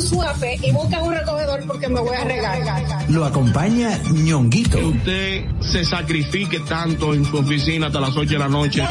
Un 0.00 0.06
suave 0.06 0.58
y 0.62 0.72
busquen 0.72 1.02
un 1.02 1.14
recogedor 1.14 1.64
porque 1.66 1.88
me 1.88 2.00
voy 2.00 2.16
a 2.16 2.24
regar. 2.24 2.60
Lo 3.08 3.24
acompaña 3.24 3.98
ñonguito. 4.12 4.78
Que 4.78 4.84
usted 4.84 5.44
se 5.60 5.84
sacrifique 5.84 6.60
tanto 6.60 7.14
en 7.14 7.24
su 7.24 7.36
oficina 7.38 7.88
hasta 7.88 8.00
las 8.00 8.16
8 8.16 8.30
de 8.30 8.38
la 8.38 8.48
noche. 8.48 8.82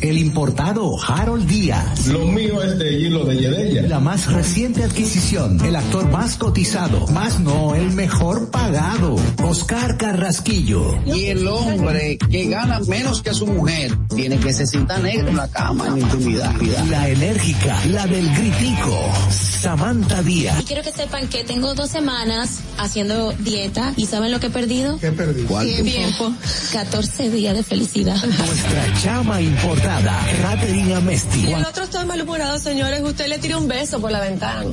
El 0.00 0.16
importado 0.18 0.96
Harold 1.02 1.48
Díaz. 1.48 2.06
Lo 2.06 2.20
mío 2.20 2.62
es 2.62 2.78
de 2.78 2.92
hilo 2.92 3.24
de 3.24 3.36
Yedella. 3.36 3.82
La 3.82 3.98
más 3.98 4.32
reciente 4.32 4.84
adquisición, 4.84 5.58
el 5.64 5.74
actor 5.74 6.08
más 6.10 6.36
cotizado, 6.36 7.06
más 7.08 7.40
no 7.40 7.74
el 7.74 7.90
mejor 7.92 8.50
pagado, 8.50 9.16
Oscar 9.42 9.96
Carrasquillo. 9.96 10.94
Y 11.04 11.26
el 11.26 11.48
hombre 11.48 12.16
que 12.30 12.46
gana 12.46 12.78
menos 12.86 13.22
que 13.22 13.34
su 13.34 13.46
mujer 13.48 13.96
tiene 14.14 14.38
que 14.38 14.52
se 14.52 14.66
sienta 14.66 14.98
negro 14.98 15.28
en 15.28 15.36
la 15.36 15.48
cama, 15.48 15.88
en 15.88 15.98
intimidad. 15.98 16.54
La 16.88 17.08
enérgica, 17.08 17.76
la 17.86 18.06
del 18.06 18.32
gritico, 18.36 18.96
Samantha 19.30 20.22
Díaz. 20.22 20.60
Y 20.60 20.64
quiero 20.64 20.82
que 20.82 20.92
sepan 20.92 21.28
que 21.28 21.44
tengo 21.44 21.74
dos 21.74 21.90
semanas 21.90 22.60
haciendo 22.78 23.32
dieta 23.32 23.92
y 23.96 24.06
¿saben 24.06 24.30
lo 24.30 24.40
que 24.40 24.46
he 24.46 24.50
perdido? 24.50 24.98
¿Qué 24.98 25.10
perdí? 25.12 25.44
Tiempo. 25.82 26.32
14 26.72 27.30
días 27.30 27.54
de 27.54 27.62
felicidad. 27.62 28.16
Nuestra 28.24 29.00
chama 29.02 29.40
importada, 29.40 30.20
Caterina 30.42 30.98
Amesti. 30.98 31.46
Y 31.46 31.52
el 31.52 31.64
otro 31.64 31.84
está 31.84 32.04
malhumorado, 32.04 32.58
señores. 32.58 33.02
Usted 33.02 33.28
le 33.28 33.38
tira 33.38 33.58
un 33.58 33.68
beso 33.68 34.00
por 34.00 34.10
la 34.10 34.20
ventana. 34.20 34.64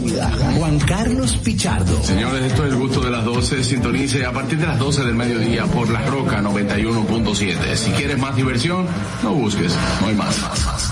Juan 0.57 0.79
Carlos 0.79 1.37
Pichardo. 1.43 2.03
Señores, 2.03 2.43
esto 2.43 2.65
es 2.65 2.73
el 2.73 2.77
gusto 2.77 3.01
de 3.01 3.11
las 3.11 3.25
12. 3.25 3.63
Sintonice 3.63 4.25
a 4.25 4.31
partir 4.31 4.59
de 4.59 4.67
las 4.67 4.79
12 4.79 5.03
del 5.03 5.15
mediodía 5.15 5.65
por 5.65 5.89
La 5.89 6.05
Roca 6.05 6.41
91.7. 6.41 7.75
Si 7.75 7.91
quieres 7.91 8.17
más 8.17 8.35
diversión, 8.35 8.87
no 9.23 9.33
busques, 9.33 9.73
no 10.01 10.07
hay 10.07 10.15
más. 10.15 10.35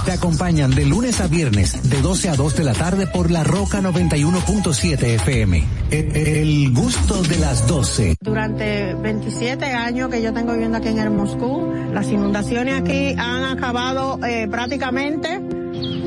Te 0.05 0.11
acompañan 0.11 0.71
de 0.71 0.85
lunes 0.85 1.21
a 1.21 1.27
viernes, 1.27 1.89
de 1.89 2.01
12 2.01 2.29
a 2.29 2.35
2 2.35 2.55
de 2.55 2.63
la 2.63 2.73
tarde 2.73 3.07
por 3.07 3.22
La 3.31 3.43
Roca 3.43 3.81
91.7 3.81 5.03
FM. 5.03 5.63
El, 5.91 6.15
el 6.15 6.73
gusto 6.73 7.21
de 7.23 7.37
las 7.37 7.67
12. 7.67 8.17
Durante 8.21 8.93
27 8.95 9.65
años 9.65 10.09
que 10.09 10.21
yo 10.21 10.33
tengo 10.33 10.53
viviendo 10.53 10.77
aquí 10.77 10.89
en 10.89 10.99
el 10.99 11.09
Moscú, 11.09 11.71
las 11.93 12.07
inundaciones 12.07 12.81
aquí 12.81 13.15
han 13.17 13.57
acabado 13.57 14.19
eh, 14.25 14.47
prácticamente 14.49 15.41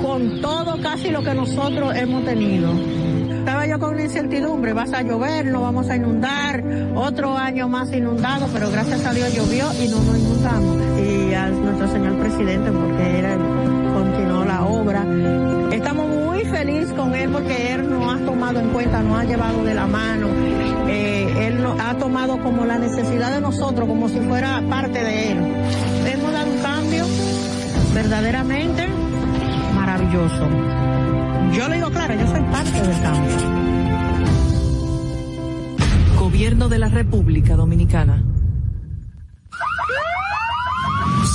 con 0.02 0.40
todo 0.40 0.80
casi 0.80 1.10
lo 1.10 1.22
que 1.22 1.34
nosotros 1.34 1.94
hemos 1.96 2.24
tenido. 2.24 2.72
Estaba 3.38 3.66
yo 3.66 3.78
con 3.78 3.94
una 3.94 4.02
incertidumbre, 4.02 4.72
vas 4.72 4.92
a 4.92 5.02
llover, 5.02 5.46
no 5.46 5.60
vamos 5.60 5.88
a 5.88 5.96
inundar, 5.96 6.64
otro 6.96 7.38
año 7.38 7.68
más 7.68 7.92
inundado, 7.92 8.48
pero 8.52 8.70
gracias 8.70 9.04
a 9.06 9.12
Dios 9.12 9.32
llovió 9.34 9.66
y 9.80 9.88
no 9.88 10.02
nos 10.02 10.18
inundamos. 10.18 10.78
Y 11.00 11.32
a 11.32 11.48
nuestro 11.50 11.88
señor 11.92 12.18
presidente, 12.18 12.72
porque 12.72 13.18
era, 13.18 13.36
continuó 13.94 14.44
la 14.44 14.64
obra. 14.64 15.04
Estamos 15.70 16.05
con 16.96 17.14
él 17.14 17.30
porque 17.30 17.74
él 17.74 17.88
nos 17.90 18.14
ha 18.14 18.18
tomado 18.24 18.58
en 18.60 18.70
cuenta, 18.70 19.02
nos 19.02 19.18
ha 19.18 19.24
llevado 19.24 19.62
de 19.64 19.74
la 19.74 19.86
mano. 19.86 20.28
Eh, 20.88 21.46
él 21.46 21.62
nos 21.62 21.78
ha 21.80 21.94
tomado 21.94 22.38
como 22.42 22.64
la 22.64 22.78
necesidad 22.78 23.32
de 23.32 23.40
nosotros, 23.40 23.86
como 23.86 24.08
si 24.08 24.18
fuera 24.20 24.62
parte 24.68 25.02
de 25.02 25.32
él. 25.32 25.38
Hemos 26.06 26.32
dado 26.32 26.50
un 26.50 26.58
cambio 26.62 27.04
verdaderamente 27.94 28.88
maravilloso. 29.74 30.48
Yo 31.52 31.68
le 31.68 31.76
digo 31.76 31.90
claro, 31.90 32.14
yo 32.14 32.26
soy 32.26 32.42
parte 32.42 32.80
del 32.80 33.02
cambio. 33.02 33.36
Gobierno 36.18 36.68
de 36.68 36.78
la 36.78 36.88
República 36.88 37.54
Dominicana. 37.56 38.22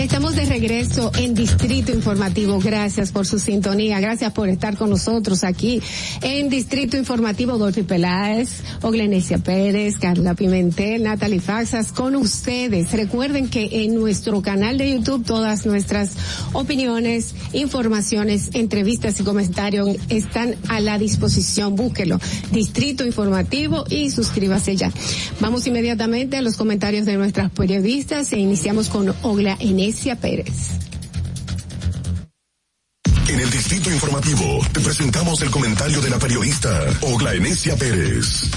Estamos 0.00 0.34
de 0.34 0.46
regreso 0.46 1.12
en 1.18 1.34
Distrito 1.34 1.92
Informativo. 1.92 2.58
Gracias 2.58 3.12
por 3.12 3.26
su 3.26 3.38
sintonía. 3.38 4.00
Gracias 4.00 4.32
por 4.32 4.48
estar 4.48 4.78
con 4.78 4.88
nosotros 4.88 5.44
aquí 5.44 5.82
en 6.22 6.48
Distrito 6.48 6.96
Informativo. 6.96 7.58
Dolphy 7.58 7.82
Peláez, 7.82 8.62
Oglenesia 8.80 9.36
Pérez, 9.36 9.98
Carla 9.98 10.32
Pimentel, 10.32 11.02
Natalie 11.02 11.38
Faxas, 11.38 11.92
con 11.92 12.16
ustedes. 12.16 12.92
Recuerden 12.92 13.50
que 13.50 13.84
en 13.84 13.94
nuestro 13.94 14.40
canal 14.40 14.78
de 14.78 14.90
YouTube 14.90 15.26
todas 15.26 15.66
nuestras 15.66 16.12
opiniones, 16.54 17.34
informaciones, 17.52 18.52
entrevistas 18.54 19.20
y 19.20 19.22
comentarios 19.22 19.98
están 20.08 20.56
a 20.68 20.80
la 20.80 20.96
disposición. 20.96 21.76
Búsquelo. 21.76 22.18
Distrito 22.52 23.04
Informativo 23.04 23.84
y 23.90 24.08
suscríbase 24.08 24.76
ya. 24.76 24.90
Vamos 25.40 25.66
inmediatamente 25.66 26.38
a 26.38 26.42
los 26.42 26.56
comentarios 26.56 27.04
de 27.04 27.18
nuestras 27.18 27.50
periodistas 27.50 28.32
e 28.32 28.38
iniciamos 28.38 28.88
con 28.88 29.14
Ogla 29.22 29.58
Enesia 29.60 29.89
En 33.28 33.40
el 33.40 33.50
Distrito 33.50 33.90
Informativo 33.90 34.60
te 34.72 34.80
presentamos 34.80 35.40
el 35.42 35.50
comentario 35.50 36.00
de 36.00 36.10
la 36.10 36.18
periodista 36.18 36.86
Ogla 37.02 37.32
Pérez. 37.76 38.50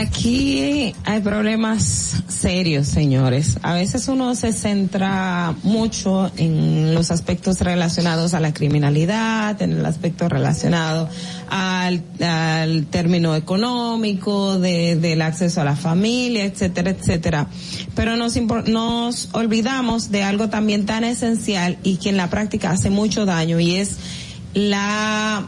Aquí 0.00 0.94
hay 1.04 1.20
problemas 1.20 2.22
serio, 2.26 2.84
señores. 2.84 3.58
A 3.60 3.74
veces 3.74 4.08
uno 4.08 4.34
se 4.34 4.54
centra 4.54 5.54
mucho 5.62 6.30
en 6.38 6.94
los 6.94 7.10
aspectos 7.10 7.60
relacionados 7.60 8.32
a 8.32 8.40
la 8.40 8.54
criminalidad, 8.54 9.60
en 9.60 9.72
el 9.72 9.84
aspecto 9.84 10.26
relacionado 10.30 11.06
al, 11.50 12.02
término 12.88 13.36
económico, 13.36 14.58
de, 14.58 14.96
del 14.96 15.20
acceso 15.20 15.60
a 15.60 15.64
la 15.64 15.76
familia, 15.76 16.46
etcétera, 16.46 16.92
etcétera. 16.92 17.48
Pero 17.94 18.16
nos, 18.16 18.40
nos 18.68 19.28
olvidamos 19.32 20.10
de 20.10 20.22
algo 20.22 20.48
también 20.48 20.86
tan 20.86 21.04
esencial 21.04 21.76
y 21.82 21.96
que 21.96 22.08
en 22.08 22.16
la 22.16 22.30
práctica 22.30 22.70
hace 22.70 22.88
mucho 22.88 23.26
daño 23.26 23.60
y 23.60 23.76
es 23.76 23.98
la 24.54 25.46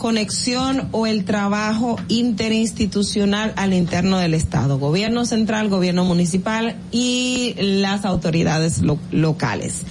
conexión 0.00 0.88
o 0.92 1.06
el 1.06 1.24
trabajo 1.26 1.96
interinstitucional 2.08 3.52
al 3.56 3.74
interno 3.74 4.16
del 4.18 4.32
Estado, 4.34 4.78
gobierno 4.78 5.26
central, 5.26 5.68
gobierno 5.68 6.04
municipal 6.04 6.74
y 6.90 7.54
las 7.58 8.04
autoridades 8.06 8.78
lo- 8.78 8.98
locales. 9.12 9.82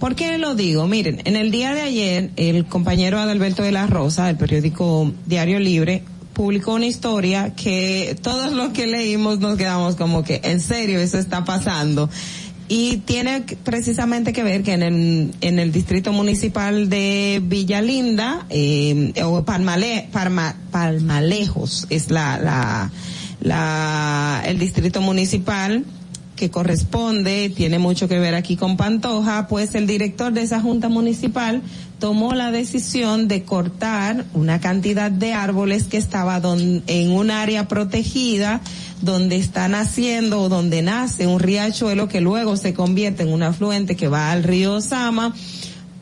¿Por 0.00 0.14
qué 0.14 0.38
lo 0.38 0.54
digo? 0.54 0.86
Miren, 0.86 1.20
en 1.24 1.36
el 1.36 1.50
día 1.50 1.74
de 1.74 1.82
ayer, 1.82 2.30
el 2.36 2.64
compañero 2.66 3.18
Adalberto 3.18 3.62
de 3.62 3.72
la 3.72 3.86
Rosa, 3.86 4.26
del 4.26 4.36
periódico 4.36 5.12
Diario 5.26 5.58
Libre, 5.60 6.02
publicó 6.32 6.74
una 6.74 6.86
historia 6.86 7.54
que 7.54 8.16
todos 8.22 8.52
los 8.52 8.70
que 8.70 8.86
leímos 8.86 9.40
nos 9.40 9.58
quedamos 9.58 9.96
como 9.96 10.22
que, 10.24 10.40
en 10.44 10.60
serio, 10.60 10.98
eso 11.00 11.18
está 11.18 11.44
pasando. 11.44 12.08
Y 12.68 12.98
tiene 12.98 13.44
precisamente 13.64 14.34
que 14.34 14.42
ver 14.42 14.62
que 14.62 14.74
en 14.74 14.82
el, 14.82 15.34
en 15.40 15.58
el 15.58 15.72
distrito 15.72 16.12
municipal 16.12 16.90
de 16.90 17.40
Villalinda, 17.42 18.46
eh, 18.50 19.14
o 19.24 19.42
Palmale, 19.44 20.08
Palmalejos 20.70 21.86
es 21.88 22.10
la, 22.10 22.38
la, 22.38 22.90
la, 23.40 24.42
el 24.44 24.58
distrito 24.58 25.00
municipal 25.00 25.84
que 26.38 26.50
corresponde, 26.50 27.50
tiene 27.54 27.78
mucho 27.78 28.08
que 28.08 28.18
ver 28.18 28.34
aquí 28.34 28.56
con 28.56 28.76
Pantoja, 28.76 29.48
pues 29.48 29.74
el 29.74 29.86
director 29.86 30.32
de 30.32 30.42
esa 30.42 30.60
junta 30.60 30.88
municipal 30.88 31.62
tomó 31.98 32.32
la 32.32 32.52
decisión 32.52 33.26
de 33.26 33.42
cortar 33.42 34.24
una 34.32 34.60
cantidad 34.60 35.10
de 35.10 35.34
árboles 35.34 35.84
que 35.84 35.96
estaba 35.96 36.38
don- 36.40 36.82
en 36.86 37.10
un 37.10 37.30
área 37.32 37.66
protegida 37.66 38.60
donde 39.02 39.36
está 39.36 39.68
naciendo 39.68 40.40
o 40.42 40.48
donde 40.48 40.80
nace 40.82 41.26
un 41.26 41.40
riachuelo 41.40 42.08
que 42.08 42.20
luego 42.20 42.56
se 42.56 42.72
convierte 42.72 43.24
en 43.24 43.32
un 43.32 43.42
afluente 43.42 43.96
que 43.96 44.08
va 44.08 44.30
al 44.30 44.44
río 44.44 44.80
Sama 44.80 45.34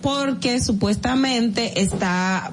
porque 0.03 0.61
supuestamente 0.61 1.81
está 1.81 2.53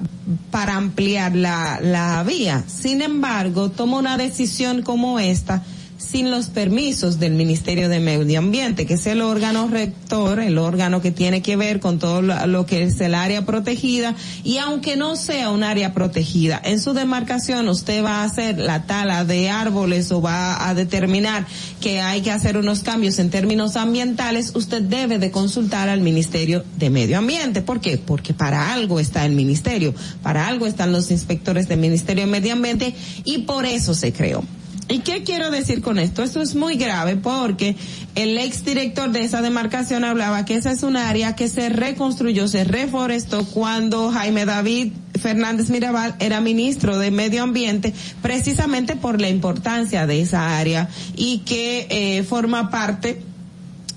para 0.50 0.76
ampliar 0.76 1.36
la, 1.36 1.78
la 1.82 2.22
vía. 2.24 2.64
Sin 2.66 3.02
embargo, 3.02 3.70
toma 3.70 3.98
una 3.98 4.16
decisión 4.16 4.82
como 4.82 5.20
esta 5.20 5.62
sin 6.04 6.30
los 6.30 6.46
permisos 6.46 7.18
del 7.18 7.32
Ministerio 7.32 7.88
de 7.88 7.98
Medio 7.98 8.38
Ambiente, 8.38 8.86
que 8.86 8.94
es 8.94 9.06
el 9.06 9.22
órgano 9.22 9.68
rector, 9.68 10.38
el 10.38 10.58
órgano 10.58 11.00
que 11.00 11.10
tiene 11.10 11.42
que 11.42 11.56
ver 11.56 11.80
con 11.80 11.98
todo 11.98 12.22
lo, 12.22 12.66
que 12.66 12.82
es 12.82 13.00
el 13.00 13.14
área 13.14 13.46
protegida, 13.46 14.14
y 14.44 14.58
aunque 14.58 14.96
no 14.96 15.16
sea 15.16 15.50
un 15.50 15.64
área 15.64 15.94
protegida, 15.94 16.60
en 16.62 16.80
su 16.80 16.92
demarcación 16.92 17.68
usted 17.68 18.04
va 18.04 18.22
a 18.22 18.24
hacer 18.24 18.58
la 18.58 18.86
tala 18.86 19.24
de 19.24 19.50
árboles 19.50 20.12
o 20.12 20.20
va 20.20 20.68
a 20.68 20.74
determinar 20.74 21.46
que 21.80 22.00
hay 22.00 22.20
que 22.20 22.30
hacer 22.30 22.56
unos 22.56 22.80
cambios 22.80 23.18
en 23.18 23.30
términos 23.30 23.76
ambientales, 23.76 24.52
usted 24.54 24.82
debe 24.82 25.18
de 25.18 25.30
consultar 25.30 25.88
al 25.88 26.00
Ministerio 26.00 26.64
de 26.76 26.90
Medio 26.90 27.18
Ambiente. 27.18 27.62
¿Por 27.62 27.80
qué? 27.80 27.98
Porque 27.98 28.34
para 28.34 28.72
algo 28.72 29.00
está 29.00 29.24
el 29.24 29.32
Ministerio, 29.32 29.94
para 30.22 30.46
algo 30.46 30.66
están 30.66 30.92
los 30.92 31.10
inspectores 31.10 31.66
del 31.68 31.80
Ministerio 31.80 32.24
de 32.24 32.30
Medio 32.30 32.52
Ambiente 32.52 32.94
y 33.24 33.38
por 33.38 33.64
eso 33.64 33.94
se 33.94 34.12
creó. 34.12 34.44
¿Y 34.88 34.98
qué 34.98 35.22
quiero 35.22 35.50
decir 35.50 35.80
con 35.80 35.98
esto? 35.98 36.22
Esto 36.22 36.42
es 36.42 36.54
muy 36.54 36.76
grave 36.76 37.16
porque 37.16 37.74
el 38.14 38.36
exdirector 38.36 39.10
de 39.12 39.24
esa 39.24 39.40
demarcación 39.40 40.04
hablaba 40.04 40.44
que 40.44 40.56
esa 40.56 40.72
es 40.72 40.82
un 40.82 40.96
área 40.96 41.34
que 41.34 41.48
se 41.48 41.70
reconstruyó, 41.70 42.48
se 42.48 42.64
reforestó 42.64 43.46
cuando 43.46 44.10
Jaime 44.10 44.44
David 44.44 44.92
Fernández 45.18 45.70
Mirabal 45.70 46.14
era 46.18 46.42
ministro 46.42 46.98
de 46.98 47.10
Medio 47.10 47.42
Ambiente, 47.42 47.94
precisamente 48.20 48.94
por 48.94 49.22
la 49.22 49.30
importancia 49.30 50.06
de 50.06 50.20
esa 50.20 50.58
área 50.58 50.88
y 51.16 51.38
que 51.38 51.86
eh, 51.88 52.22
forma 52.22 52.70
parte 52.70 53.22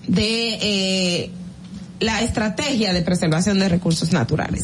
de 0.08 0.58
eh, 0.62 1.32
la 2.00 2.22
estrategia 2.22 2.94
de 2.94 3.02
preservación 3.02 3.60
de 3.60 3.68
recursos 3.68 4.14
naturales. 4.14 4.64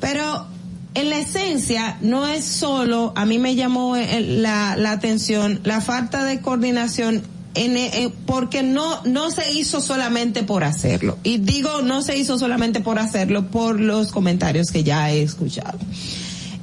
Pero 0.00 0.51
en 0.94 1.10
la 1.10 1.18
esencia 1.18 1.96
no 2.00 2.26
es 2.26 2.44
solo, 2.44 3.12
a 3.16 3.24
mí 3.26 3.38
me 3.38 3.54
llamó 3.54 3.96
eh, 3.96 4.20
la, 4.20 4.76
la 4.76 4.92
atención 4.92 5.60
la 5.64 5.80
falta 5.80 6.24
de 6.24 6.40
coordinación 6.40 7.22
en, 7.54 7.76
eh, 7.76 8.12
porque 8.26 8.62
no 8.62 9.02
no 9.04 9.30
se 9.30 9.52
hizo 9.52 9.80
solamente 9.80 10.42
por 10.42 10.64
hacerlo. 10.64 11.18
Y 11.22 11.38
digo 11.38 11.82
no 11.82 12.02
se 12.02 12.16
hizo 12.16 12.38
solamente 12.38 12.80
por 12.80 12.98
hacerlo 12.98 13.48
por 13.48 13.80
los 13.80 14.12
comentarios 14.12 14.70
que 14.70 14.84
ya 14.84 15.10
he 15.10 15.22
escuchado 15.22 15.78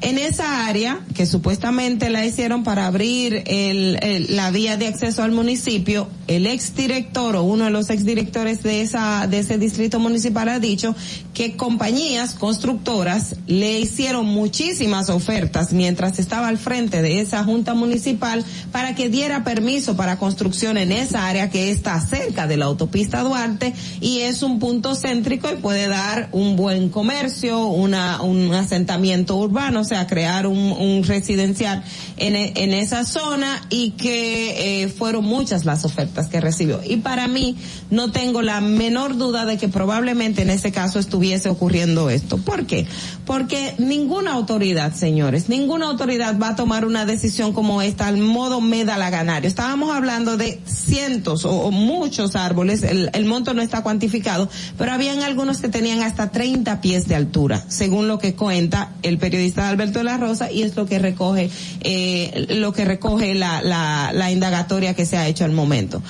en 0.01 0.17
esa 0.17 0.67
área 0.67 1.01
que 1.13 1.25
supuestamente 1.25 2.09
la 2.09 2.25
hicieron 2.25 2.63
para 2.63 2.85
abrir 2.87 3.43
el, 3.47 3.97
el- 4.01 4.35
la 4.35 4.49
vía 4.51 4.77
de 4.77 4.87
acceso 4.87 5.23
al 5.23 5.31
municipio, 5.31 6.07
el 6.27 6.45
exdirector 6.47 7.35
o 7.35 7.43
uno 7.43 7.65
de 7.65 7.71
los 7.71 7.89
exdirectores 7.89 8.63
de 8.63 8.81
esa 8.81 9.27
de 9.27 9.39
ese 9.39 9.57
distrito 9.57 9.99
municipal 9.99 10.47
ha 10.49 10.59
dicho 10.59 10.95
que 11.33 11.57
compañías 11.57 12.33
constructoras 12.35 13.35
le 13.47 13.79
hicieron 13.79 14.25
muchísimas 14.25 15.09
ofertas 15.09 15.73
mientras 15.73 16.19
estaba 16.19 16.47
al 16.47 16.57
frente 16.57 17.01
de 17.01 17.19
esa 17.21 17.43
junta 17.43 17.73
municipal 17.73 18.45
para 18.71 18.95
que 18.95 19.09
diera 19.09 19.43
permiso 19.43 19.95
para 19.97 20.17
construcción 20.17 20.77
en 20.77 20.91
esa 20.91 21.27
área 21.27 21.49
que 21.49 21.71
está 21.71 21.99
cerca 21.99 22.47
de 22.47 22.57
la 22.57 22.65
autopista 22.65 23.21
Duarte 23.21 23.73
y 23.99 24.19
es 24.19 24.43
un 24.43 24.59
punto 24.59 24.95
céntrico 24.95 25.49
y 25.51 25.55
puede 25.57 25.87
dar 25.87 26.29
un 26.31 26.55
buen 26.55 26.89
comercio, 26.89 27.65
una 27.67 28.21
un 28.21 28.53
asentamiento 28.53 29.35
urbano, 29.35 29.83
sea, 29.89 30.07
crear 30.07 30.47
un, 30.47 30.57
un 30.57 31.03
residencial 31.03 31.83
en, 32.17 32.35
e- 32.35 32.53
en 32.55 32.73
esa 32.73 33.05
zona 33.05 33.61
y 33.69 33.91
que 33.91 34.83
eh, 34.83 34.87
fueron 34.87 35.25
muchas 35.25 35.65
las 35.65 35.85
ofertas 35.85 36.27
que 36.27 36.39
recibió. 36.39 36.79
Y 36.85 36.97
para 36.97 37.27
mí 37.27 37.55
no 37.89 38.11
tengo 38.11 38.41
la 38.41 38.61
menor 38.61 39.17
duda 39.17 39.45
de 39.45 39.57
que 39.57 39.67
probablemente 39.67 40.41
en 40.43 40.49
ese 40.49 40.71
caso 40.71 40.99
estuviese 40.99 41.49
ocurriendo 41.49 42.09
esto. 42.09 42.37
¿Por 42.37 42.65
qué? 42.65 42.85
Porque 43.25 43.73
ninguna 43.77 44.33
autoridad, 44.33 44.93
señores, 44.93 45.49
ninguna 45.49 45.87
autoridad 45.87 46.37
va 46.39 46.49
a 46.49 46.55
tomar 46.55 46.85
una 46.85 47.05
decisión 47.05 47.53
como 47.53 47.81
esta 47.81 48.07
al 48.07 48.17
modo 48.17 48.61
medalaganario. 48.61 49.47
Estábamos 49.47 49.95
hablando 49.95 50.37
de 50.37 50.59
cientos 50.65 51.45
o, 51.45 51.51
o 51.51 51.71
muchos 51.71 52.35
árboles, 52.35 52.83
el, 52.83 53.09
el 53.13 53.25
monto 53.25 53.53
no 53.53 53.61
está 53.61 53.83
cuantificado, 53.83 54.49
pero 54.77 54.91
habían 54.91 55.23
algunos 55.23 55.59
que 55.59 55.69
tenían 55.69 56.01
hasta 56.01 56.31
30 56.31 56.81
pies 56.81 57.07
de 57.07 57.15
altura, 57.15 57.63
según 57.67 58.07
lo 58.07 58.19
que 58.19 58.35
cuenta 58.35 58.91
el 59.01 59.17
periodista 59.17 59.69
Alberto 59.79 59.99
de 59.99 60.05
la 60.05 60.17
Rosa 60.17 60.51
y 60.51 60.63
es 60.63 60.75
lo 60.75 60.85
que 60.85 60.99
recoge, 60.99 61.49
eh, 61.81 62.47
lo 62.49 62.73
que 62.73 62.85
recoge 62.85 63.33
la, 63.35 63.61
la, 63.61 64.11
la 64.13 64.31
indagatoria 64.31 64.93
que 64.93 65.05
se 65.05 65.17
ha 65.17 65.27
hecho 65.27 65.45
al 65.45 65.51
momento. 65.51 66.01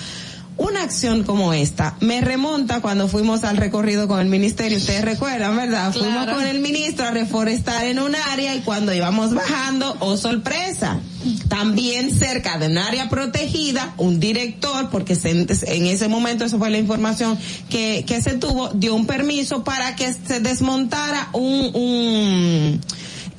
Una 0.57 0.83
acción 0.83 1.23
como 1.23 1.53
esta 1.53 1.95
me 2.01 2.19
remonta 2.19 2.81
cuando 2.81 3.07
fuimos 3.07 3.45
al 3.45 3.55
recorrido 3.55 4.09
con 4.09 4.19
el 4.19 4.27
ministerio, 4.27 4.77
ustedes 4.77 5.05
recuerdan, 5.05 5.55
¿verdad? 5.55 5.93
Fuimos 5.93 6.25
con 6.27 6.45
el 6.45 6.59
ministro 6.59 7.05
a 7.05 7.11
reforestar 7.11 7.85
en 7.85 7.97
un 7.99 8.13
área 8.13 8.53
y 8.55 8.59
cuando 8.59 8.93
íbamos 8.93 9.33
bajando, 9.33 9.95
oh 10.01 10.17
sorpresa, 10.17 10.99
también 11.47 12.13
cerca 12.13 12.57
de 12.57 12.67
un 12.67 12.77
área 12.77 13.07
protegida, 13.07 13.93
un 13.95 14.19
director, 14.19 14.89
porque 14.89 15.15
se- 15.15 15.29
en 15.31 15.85
ese 15.85 16.09
momento 16.09 16.43
eso 16.43 16.57
fue 16.57 16.69
la 16.69 16.77
información 16.77 17.37
que, 17.69 18.03
que 18.05 18.21
se 18.21 18.31
tuvo, 18.31 18.67
dio 18.73 18.95
un 18.95 19.05
permiso 19.07 19.63
para 19.63 19.95
que 19.95 20.13
se 20.13 20.41
desmontara 20.41 21.29
un, 21.31 21.71
un 21.73 22.81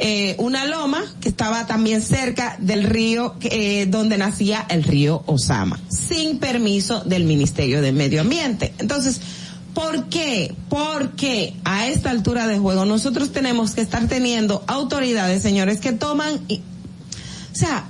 eh, 0.03 0.35
una 0.39 0.65
loma 0.65 1.03
que 1.21 1.29
estaba 1.29 1.67
también 1.67 2.01
cerca 2.03 2.57
del 2.59 2.85
río 2.85 3.35
eh, 3.43 3.87
donde 3.87 4.17
nacía 4.19 4.65
el 4.69 4.83
río 4.83 5.23
Osama, 5.27 5.79
sin 5.89 6.39
permiso 6.39 7.01
del 7.05 7.25
Ministerio 7.25 7.83
de 7.83 7.93
Medio 7.93 8.23
Ambiente. 8.23 8.73
Entonces, 8.79 9.21
¿por 9.75 10.09
qué? 10.09 10.55
Porque 10.69 11.55
a 11.65 11.87
esta 11.89 12.11
altura 12.11 12.47
de 12.47 12.59
juego 12.59 12.85
nosotros 12.87 13.31
tenemos 13.31 13.73
que 13.73 13.83
estar 13.83 14.09
teniendo 14.09 14.65
autoridades, 14.67 15.43
señores, 15.43 15.81
que 15.81 15.93
toman, 15.93 16.41
y- 16.49 16.57
o 17.53 17.55
sea, 17.55 17.85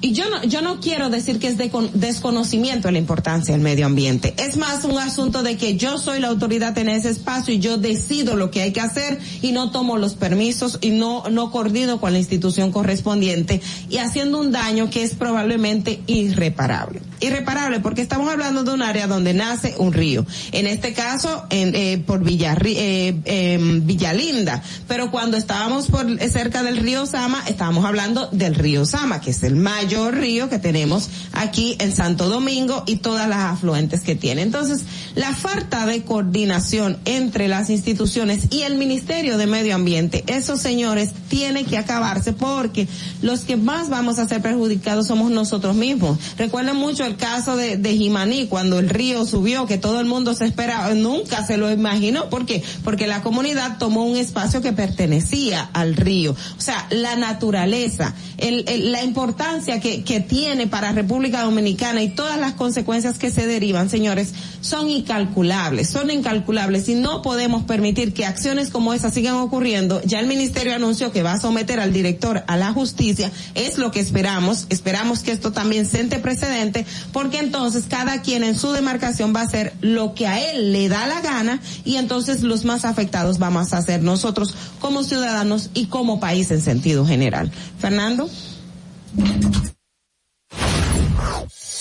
y 0.00 0.12
yo 0.12 0.30
no, 0.30 0.42
yo 0.44 0.62
no 0.62 0.80
quiero 0.80 1.10
decir 1.10 1.38
que 1.38 1.48
es 1.48 1.58
de 1.58 1.70
con- 1.70 1.90
desconocimiento 1.94 2.88
de 2.88 2.92
la 2.92 2.98
importancia 2.98 3.52
del 3.54 3.62
medio 3.62 3.86
ambiente. 3.86 4.34
Es 4.36 4.56
más 4.56 4.84
un 4.84 4.98
asunto 4.98 5.42
de 5.42 5.56
que 5.56 5.76
yo 5.76 5.98
soy 5.98 6.20
la 6.20 6.28
autoridad 6.28 6.76
en 6.78 6.88
ese 6.88 7.10
espacio 7.10 7.52
y 7.54 7.58
yo 7.58 7.78
decido 7.78 8.36
lo 8.36 8.50
que 8.50 8.62
hay 8.62 8.72
que 8.72 8.80
hacer 8.80 9.18
y 9.42 9.52
no 9.52 9.70
tomo 9.70 9.96
los 9.98 10.14
permisos 10.14 10.78
y 10.80 10.90
no, 10.90 11.24
no 11.30 11.50
coordino 11.50 12.00
con 12.00 12.12
la 12.12 12.18
institución 12.18 12.70
correspondiente 12.72 13.60
y 13.90 13.96
haciendo 13.98 14.38
un 14.38 14.52
daño 14.52 14.88
que 14.90 15.02
es 15.02 15.14
probablemente 15.14 16.00
irreparable. 16.06 17.00
Irreparable 17.20 17.80
porque 17.80 18.02
estamos 18.02 18.30
hablando 18.30 18.64
de 18.64 18.72
un 18.72 18.82
área 18.82 19.06
donde 19.06 19.34
nace 19.34 19.74
un 19.78 19.92
río. 19.92 20.24
En 20.52 20.66
este 20.66 20.92
caso, 20.92 21.46
en, 21.50 21.74
eh, 21.74 22.02
por 22.04 22.22
Villarri, 22.22 22.74
eh, 22.76 23.16
em, 23.24 23.86
Villalinda. 23.86 24.62
Pero 24.86 25.10
cuando 25.10 25.36
estábamos 25.36 25.86
por 25.86 26.06
cerca 26.30 26.62
del 26.62 26.78
río 26.78 27.06
Sama, 27.06 27.42
estábamos 27.46 27.84
hablando 27.84 28.28
del 28.28 28.54
río 28.54 28.84
Sama, 28.86 29.20
que 29.20 29.30
es 29.30 29.42
el 29.42 29.56
mayor 29.56 30.16
río 30.16 30.48
que 30.48 30.58
tenemos 30.58 31.08
aquí 31.32 31.76
en 31.80 31.94
Santo 31.94 32.28
Domingo 32.28 32.84
y 32.86 32.96
todas 32.96 33.28
las 33.28 33.38
afluentes 33.38 34.00
que 34.00 34.14
tiene. 34.14 34.42
Entonces, 34.42 34.84
la 35.14 35.34
falta 35.34 35.86
de 35.86 36.02
coordinación 36.02 36.98
entre 37.04 37.48
las 37.48 37.70
instituciones 37.70 38.48
y 38.50 38.62
el 38.62 38.76
Ministerio 38.76 39.38
de 39.38 39.46
Medio 39.46 39.74
Ambiente, 39.74 40.24
esos 40.26 40.60
señores 40.60 41.10
tiene 41.28 41.64
que 41.64 41.78
acabarse 41.78 42.32
porque 42.32 42.88
los 43.22 43.40
que 43.40 43.56
más 43.56 43.88
vamos 43.88 44.18
a 44.18 44.28
ser 44.28 44.42
perjudicados 44.42 45.06
somos 45.06 45.30
nosotros 45.30 45.74
mismos. 45.76 46.18
Recuerden 46.36 46.76
mucho 46.76 47.07
el 47.08 47.16
caso 47.16 47.56
de, 47.56 47.76
de 47.76 47.96
Jimaní, 47.96 48.46
cuando 48.46 48.78
el 48.78 48.88
río 48.88 49.26
subió, 49.26 49.66
que 49.66 49.78
todo 49.78 49.98
el 50.00 50.06
mundo 50.06 50.34
se 50.34 50.44
esperaba, 50.46 50.94
nunca 50.94 51.44
se 51.44 51.56
lo 51.56 51.70
imaginó. 51.72 52.30
¿Por 52.30 52.46
qué? 52.46 52.62
Porque 52.84 53.06
la 53.08 53.22
comunidad 53.22 53.78
tomó 53.78 54.04
un 54.04 54.16
espacio 54.16 54.62
que 54.62 54.72
pertenecía 54.72 55.68
al 55.72 55.96
río. 55.96 56.36
O 56.56 56.60
sea, 56.60 56.86
la 56.90 57.16
naturaleza, 57.16 58.14
el, 58.36 58.64
el- 58.68 58.92
la 58.92 59.02
importancia 59.02 59.80
que, 59.80 60.04
que 60.04 60.20
tiene 60.20 60.66
para 60.68 60.92
República 60.92 61.42
Dominicana 61.42 62.02
y 62.02 62.10
todas 62.10 62.38
las 62.38 62.52
consecuencias 62.52 63.18
que 63.18 63.30
se 63.30 63.46
derivan, 63.46 63.90
señores, 63.90 64.32
son 64.60 64.88
incalculables, 64.90 65.88
son 65.90 66.10
incalculables 66.10 66.88
y 66.88 66.94
no 66.94 67.22
podemos 67.22 67.64
permitir 67.64 68.12
que 68.12 68.26
acciones 68.26 68.70
como 68.70 68.92
esas 68.94 69.14
sigan 69.14 69.34
ocurriendo. 69.36 70.00
Ya 70.04 70.20
el 70.20 70.26
ministerio 70.26 70.74
anunció 70.74 71.10
que 71.10 71.22
va 71.22 71.32
a 71.32 71.40
someter 71.40 71.80
al 71.80 71.92
director 71.92 72.44
a 72.46 72.56
la 72.56 72.72
justicia, 72.72 73.30
es 73.54 73.78
lo 73.78 73.90
que 73.90 74.00
esperamos, 74.00 74.66
esperamos 74.68 75.20
que 75.20 75.32
esto 75.32 75.52
también 75.52 75.86
sente 75.86 76.18
precedente, 76.18 76.84
porque 77.12 77.38
entonces 77.38 77.84
cada 77.88 78.22
quien 78.22 78.44
en 78.44 78.58
su 78.58 78.72
demarcación 78.72 79.34
va 79.34 79.40
a 79.40 79.44
hacer 79.44 79.74
lo 79.80 80.14
que 80.14 80.26
a 80.26 80.40
él 80.50 80.72
le 80.72 80.88
da 80.88 81.06
la 81.06 81.20
gana 81.20 81.60
y 81.84 81.96
entonces 81.96 82.42
los 82.42 82.64
más 82.64 82.84
afectados 82.84 83.38
vamos 83.38 83.72
a 83.72 83.82
ser 83.82 84.02
nosotros 84.02 84.54
como 84.80 85.04
ciudadanos 85.04 85.70
y 85.74 85.86
como 85.86 86.20
país 86.20 86.50
en 86.50 86.60
sentido 86.60 87.06
general. 87.06 87.50
Fernando. 87.78 88.28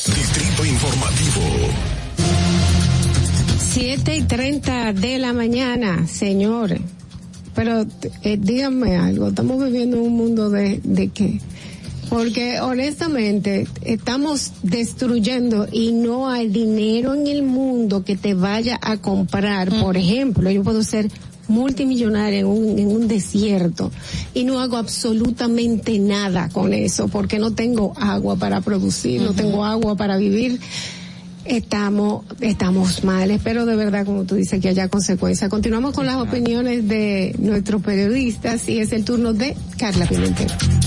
Distrito 0.05 0.65
Informativo. 0.65 1.41
Siete 3.59 4.15
y 4.15 4.21
treinta 4.23 4.93
de 4.93 5.19
la 5.19 5.33
mañana, 5.33 6.07
señores. 6.07 6.81
Pero 7.53 7.85
eh, 8.21 8.37
díganme 8.39 8.97
algo, 8.97 9.29
estamos 9.29 9.63
viviendo 9.63 10.01
un 10.01 10.15
mundo 10.15 10.49
de, 10.49 10.79
de 10.83 11.09
qué? 11.09 11.39
Porque 12.09 12.59
honestamente 12.61 13.67
estamos 13.81 14.53
destruyendo 14.63 15.67
y 15.71 15.91
no 15.91 16.29
hay 16.29 16.47
dinero 16.47 17.13
en 17.13 17.27
el 17.27 17.43
mundo 17.43 18.03
que 18.03 18.15
te 18.15 18.33
vaya 18.33 18.79
a 18.81 18.97
comprar. 18.97 19.69
Por 19.69 19.97
ejemplo, 19.97 20.49
yo 20.49 20.63
puedo 20.63 20.83
ser 20.83 21.09
multimillonaria 21.47 22.39
en 22.39 22.45
un, 22.45 22.79
en 22.79 22.87
un 22.87 23.07
desierto 23.07 23.91
y 24.33 24.43
no 24.43 24.59
hago 24.59 24.77
absolutamente 24.77 25.97
nada 25.99 26.49
con 26.49 26.73
eso 26.73 27.07
porque 27.07 27.39
no 27.39 27.51
tengo 27.53 27.93
agua 27.97 28.35
para 28.35 28.61
producir, 28.61 29.21
no 29.21 29.33
tengo 29.33 29.65
agua 29.65 29.95
para 29.95 30.17
vivir. 30.17 30.59
Estamos 31.45 32.25
estamos 32.41 33.05
mal 33.05 33.31
espero 33.31 33.65
de 33.65 33.77
verdad 33.77 34.05
como 34.05 34.25
tú 34.25 34.35
dices 34.35 34.59
que 34.59 34.67
haya 34.67 34.89
consecuencias. 34.89 35.49
Continuamos 35.49 35.93
con 35.93 36.05
las 36.05 36.17
opiniones 36.17 36.87
de 36.87 37.33
nuestros 37.39 37.81
periodistas 37.81 38.67
y 38.67 38.79
es 38.79 38.91
el 38.91 39.05
turno 39.05 39.33
de 39.33 39.55
Carla 39.77 40.05
Pimentel. 40.07 40.47
En 40.49 40.86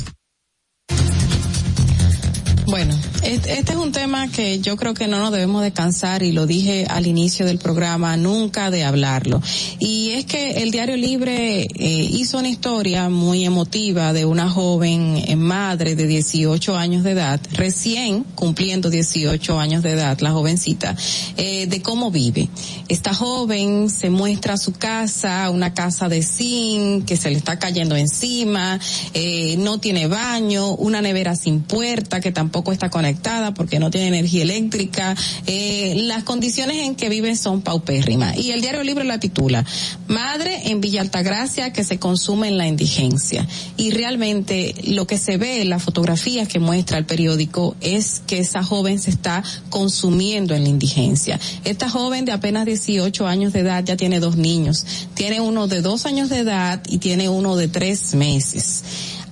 Bueno, 2.71 2.97
este, 3.23 3.59
es 3.59 3.75
un 3.75 3.91
tema 3.91 4.29
que 4.29 4.61
yo 4.61 4.77
creo 4.77 4.93
que 4.93 5.09
no 5.09 5.19
nos 5.19 5.33
debemos 5.33 5.61
de 5.61 5.73
cansar 5.73 6.23
y 6.23 6.31
lo 6.31 6.45
dije 6.47 6.85
al 6.89 7.05
inicio 7.05 7.45
del 7.45 7.57
programa, 7.57 8.15
nunca 8.15 8.71
de 8.71 8.85
hablarlo. 8.85 9.41
Y 9.77 10.11
es 10.11 10.25
que 10.25 10.63
el 10.63 10.71
Diario 10.71 10.95
Libre 10.95 11.63
eh, 11.63 11.67
hizo 11.75 12.37
una 12.37 12.47
historia 12.47 13.09
muy 13.09 13.43
emotiva 13.43 14.13
de 14.13 14.23
una 14.23 14.49
joven 14.49 15.21
eh, 15.27 15.35
madre 15.35 15.97
de 15.97 16.07
18 16.07 16.77
años 16.77 17.03
de 17.03 17.11
edad, 17.11 17.41
recién 17.51 18.23
cumpliendo 18.35 18.89
18 18.89 19.59
años 19.59 19.83
de 19.83 19.91
edad, 19.91 20.17
la 20.21 20.31
jovencita, 20.31 20.95
eh, 21.35 21.67
de 21.67 21.81
cómo 21.81 22.09
vive. 22.09 22.47
Esta 22.87 23.13
joven 23.13 23.89
se 23.89 24.09
muestra 24.09 24.55
su 24.55 24.71
casa, 24.71 25.49
una 25.49 25.73
casa 25.73 26.07
de 26.07 26.23
zinc 26.23 27.03
que 27.03 27.17
se 27.17 27.31
le 27.31 27.37
está 27.37 27.59
cayendo 27.59 27.97
encima, 27.97 28.79
eh, 29.13 29.57
no 29.57 29.81
tiene 29.81 30.07
baño, 30.07 30.69
una 30.75 31.01
nevera 31.01 31.35
sin 31.35 31.63
puerta 31.63 32.21
que 32.21 32.31
tampoco 32.31 32.60
está 32.69 32.89
conectada 32.89 33.53
porque 33.53 33.79
no 33.79 33.89
tiene 33.89 34.07
energía 34.07 34.43
eléctrica. 34.43 35.15
Eh, 35.47 35.95
las 36.03 36.23
condiciones 36.23 36.77
en 36.77 36.95
que 36.95 37.09
vive 37.09 37.35
son 37.35 37.61
paupérrimas. 37.61 38.37
Y 38.37 38.51
el 38.51 38.61
diario 38.61 38.83
Libre 38.83 39.05
la 39.05 39.19
titula 39.19 39.65
Madre 40.07 40.69
en 40.69 40.81
Villa 40.81 41.01
Altagracia 41.01 41.73
que 41.73 41.83
se 41.83 41.97
consume 41.97 42.49
en 42.49 42.57
la 42.57 42.67
indigencia. 42.67 43.47
Y 43.77 43.91
realmente 43.91 44.75
lo 44.87 45.07
que 45.07 45.17
se 45.17 45.37
ve 45.37 45.61
en 45.61 45.69
las 45.69 45.83
fotografías 45.83 46.47
que 46.47 46.59
muestra 46.59 46.97
el 46.97 47.05
periódico 47.05 47.75
es 47.81 48.21
que 48.27 48.39
esa 48.39 48.63
joven 48.63 48.99
se 48.99 49.09
está 49.09 49.43
consumiendo 49.69 50.53
en 50.53 50.63
la 50.63 50.69
indigencia. 50.69 51.39
Esta 51.63 51.89
joven 51.89 52.25
de 52.25 52.31
apenas 52.31 52.65
18 52.65 53.27
años 53.27 53.53
de 53.53 53.61
edad 53.61 53.83
ya 53.83 53.97
tiene 53.97 54.19
dos 54.19 54.35
niños. 54.35 54.85
Tiene 55.13 55.41
uno 55.41 55.67
de 55.67 55.81
dos 55.81 56.05
años 56.05 56.29
de 56.29 56.39
edad 56.39 56.81
y 56.87 56.97
tiene 56.97 57.29
uno 57.29 57.55
de 57.55 57.67
tres 57.67 58.13
meses 58.13 58.83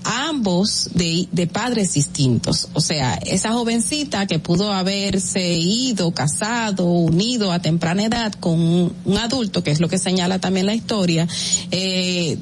ambos 0.10 0.90
de, 0.94 1.48
padres 1.52 1.94
distintos. 1.94 2.69
O 2.73 2.81
sea, 2.81 3.15
esa 3.15 3.52
jovencita 3.52 4.26
que 4.26 4.40
pudo 4.40 4.73
haberse 4.73 5.53
ido, 5.53 6.11
casado, 6.11 6.86
unido 6.86 7.52
a 7.52 7.60
temprana 7.60 8.06
edad 8.06 8.34
con 8.34 8.60
un, 8.60 8.94
un 9.06 9.18
adulto, 9.18 9.64
que 9.64 9.72
es 9.72 9.80
lo 9.80 9.88
que 9.88 9.99
señala 9.99 10.40
también 10.40 10.65
la 10.65 10.73
historia, 10.73 11.27
eh, 11.72 12.38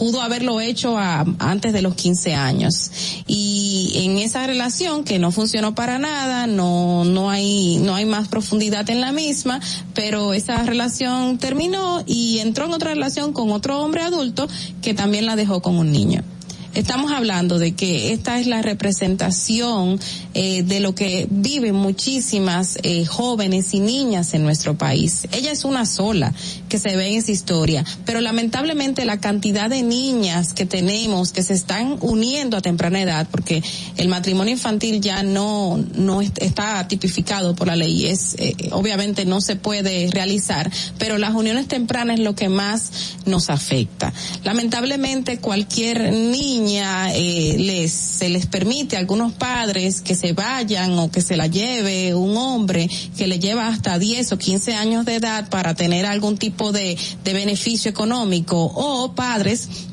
pudo 0.00 0.22
haberlo 0.22 0.62
hecho 0.62 0.96
a, 0.96 1.26
antes 1.38 1.74
de 1.74 1.82
los 1.82 1.94
15 1.94 2.34
años. 2.34 2.90
Y 3.26 3.92
en 3.96 4.16
esa 4.18 4.46
relación 4.46 5.04
que 5.04 5.18
no 5.18 5.30
funcionó 5.30 5.74
para 5.74 5.98
nada, 5.98 6.46
no, 6.46 7.04
no 7.04 7.28
hay, 7.28 7.76
no 7.76 7.94
hay 7.94 8.06
más 8.06 8.28
profundidad 8.28 8.88
en 8.88 9.02
la 9.02 9.12
misma, 9.12 9.60
pero 9.92 10.32
esa 10.32 10.64
relación 10.64 11.36
terminó 11.36 12.02
y 12.06 12.38
entró 12.38 12.64
en 12.64 12.72
otra 12.72 12.94
relación 12.94 13.34
con 13.34 13.50
otro 13.50 13.80
hombre 13.80 14.00
adulto 14.00 14.48
que 14.80 14.94
también 14.94 15.26
la 15.26 15.36
dejó 15.36 15.60
con 15.60 15.76
un 15.76 15.92
niño. 15.92 16.24
Estamos 16.72 17.10
hablando 17.10 17.58
de 17.58 17.72
que 17.72 18.12
esta 18.12 18.38
es 18.38 18.46
la 18.46 18.62
representación 18.62 19.98
eh, 20.34 20.62
de 20.62 20.78
lo 20.78 20.94
que 20.94 21.26
viven 21.28 21.74
muchísimas 21.74 22.78
eh, 22.84 23.04
jóvenes 23.06 23.74
y 23.74 23.80
niñas 23.80 24.34
en 24.34 24.44
nuestro 24.44 24.78
país. 24.78 25.26
Ella 25.32 25.50
es 25.50 25.64
una 25.64 25.84
sola 25.84 26.32
que 26.70 26.78
se 26.78 26.96
ve 26.96 27.08
en 27.08 27.18
esa 27.18 27.30
historia, 27.32 27.84
pero 28.06 28.22
lamentablemente 28.22 29.04
la 29.04 29.20
cantidad 29.20 29.68
de 29.68 29.82
niñas 29.82 30.54
que 30.54 30.64
tenemos 30.64 31.32
que 31.32 31.42
se 31.42 31.52
están 31.52 31.98
uniendo 32.00 32.56
a 32.56 32.62
temprana 32.62 33.02
edad, 33.02 33.26
porque 33.30 33.62
el 33.98 34.08
matrimonio 34.08 34.52
infantil 34.54 35.02
ya 35.02 35.22
no 35.22 35.78
no 35.94 36.22
est- 36.22 36.40
está 36.40 36.88
tipificado 36.88 37.54
por 37.54 37.66
la 37.66 37.76
ley, 37.76 38.06
es 38.06 38.34
eh, 38.38 38.56
obviamente 38.72 39.26
no 39.26 39.42
se 39.42 39.56
puede 39.56 40.08
realizar, 40.10 40.70
pero 40.98 41.18
las 41.18 41.34
uniones 41.34 41.68
tempranas 41.68 42.18
es 42.18 42.24
lo 42.24 42.34
que 42.34 42.48
más 42.48 42.90
nos 43.26 43.50
afecta. 43.50 44.12
Lamentablemente 44.44 45.38
cualquier 45.38 46.12
niña 46.12 47.14
eh, 47.14 47.56
les 47.58 47.90
se 47.92 48.28
les 48.28 48.46
permite 48.46 48.96
a 48.96 48.98
algunos 49.00 49.32
padres 49.32 50.00
que 50.00 50.14
se 50.14 50.32
vayan 50.32 50.98
o 50.98 51.10
que 51.10 51.22
se 51.22 51.36
la 51.36 51.46
lleve 51.46 52.14
un 52.14 52.36
hombre 52.36 52.88
que 53.16 53.26
le 53.26 53.38
lleva 53.38 53.68
hasta 53.68 53.98
10 53.98 54.32
o 54.32 54.38
15 54.38 54.74
años 54.74 55.04
de 55.06 55.14
edad 55.16 55.48
para 55.48 55.74
tener 55.74 56.04
algún 56.06 56.36
tipo 56.36 56.59
de, 56.70 56.96
de 57.24 57.32
beneficio 57.32 57.90
económico 57.90 58.56
o 58.56 59.12
padres 59.14 59.89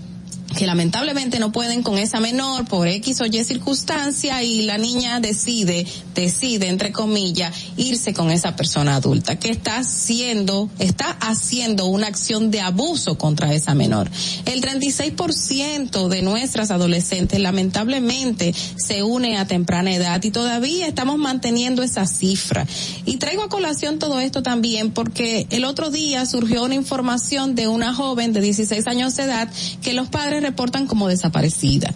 que 0.56 0.66
lamentablemente 0.66 1.40
no 1.40 1.52
pueden 1.52 1.84
con 1.84 1.98
esa 1.98 2.20
menor 2.20 2.66
por 2.66 2.88
X 2.88 3.22
o 3.22 3.26
Y 3.26 3.44
circunstancia 3.44 4.42
y 4.44 4.64
la 4.64 4.78
niña 4.78 5.20
decide, 5.20 5.86
decide, 6.16 6.70
entre 6.70 6.92
comillas, 6.92 7.54
irse 7.76 8.14
con 8.14 8.32
esa 8.32 8.56
persona 8.56 8.96
adulta 8.96 9.38
que 9.38 9.50
está 9.50 9.78
haciendo, 9.78 10.70
está 10.80 11.12
haciendo 11.20 11.86
una 11.88 12.08
acción 12.08 12.50
de 12.50 12.62
abuso 12.62 13.18
contra 13.18 13.54
esa 13.54 13.76
menor. 13.76 14.10
El 14.46 14.62
36% 14.62 16.08
de 16.08 16.22
nuestras 16.22 16.72
adolescentes 16.72 17.40
lamentablemente 17.40 18.54
se 18.78 19.04
une 19.04 19.38
a 19.38 19.48
temprana 19.48 19.94
edad 19.94 20.24
y 20.24 20.32
todavía 20.32 20.88
estamos 20.88 21.18
manteniendo 21.18 21.84
esa 21.84 22.08
cifra. 22.08 22.66
Y 23.06 23.18
traigo 23.18 23.44
a 23.44 23.50
colación 23.50 24.00
todo 24.00 24.20
esto 24.20 24.44
también 24.44 24.92
porque 24.92 25.48
el 25.50 25.66
otro 25.66 25.90
día 25.92 26.26
surgió 26.26 26.64
una 26.64 26.76
información 26.76 27.56
de 27.56 27.68
una 27.68 27.94
joven 27.94 28.34
de 28.34 28.42
16 28.42 28.88
años 28.88 29.16
de 29.16 29.24
edad 29.24 29.50
que 29.82 29.94
los 29.94 30.08
padres 30.08 30.37
reportan 30.40 30.88
como 30.88 31.08
desaparecida. 31.08 31.94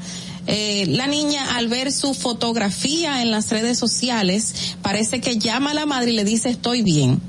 Eh, 0.48 0.86
la 0.88 1.08
niña 1.08 1.56
al 1.56 1.68
ver 1.68 1.92
su 1.92 2.14
fotografía 2.14 3.22
en 3.22 3.32
las 3.32 3.50
redes 3.52 3.78
sociales 3.78 4.76
parece 4.82 5.22
que 5.22 5.38
llama 5.38 5.72
a 5.72 5.74
la 5.76 5.86
madre 5.86 6.12
y 6.12 6.16
le 6.16 6.24
dice 6.24 6.50
estoy 6.50 6.82
bien 6.82 7.22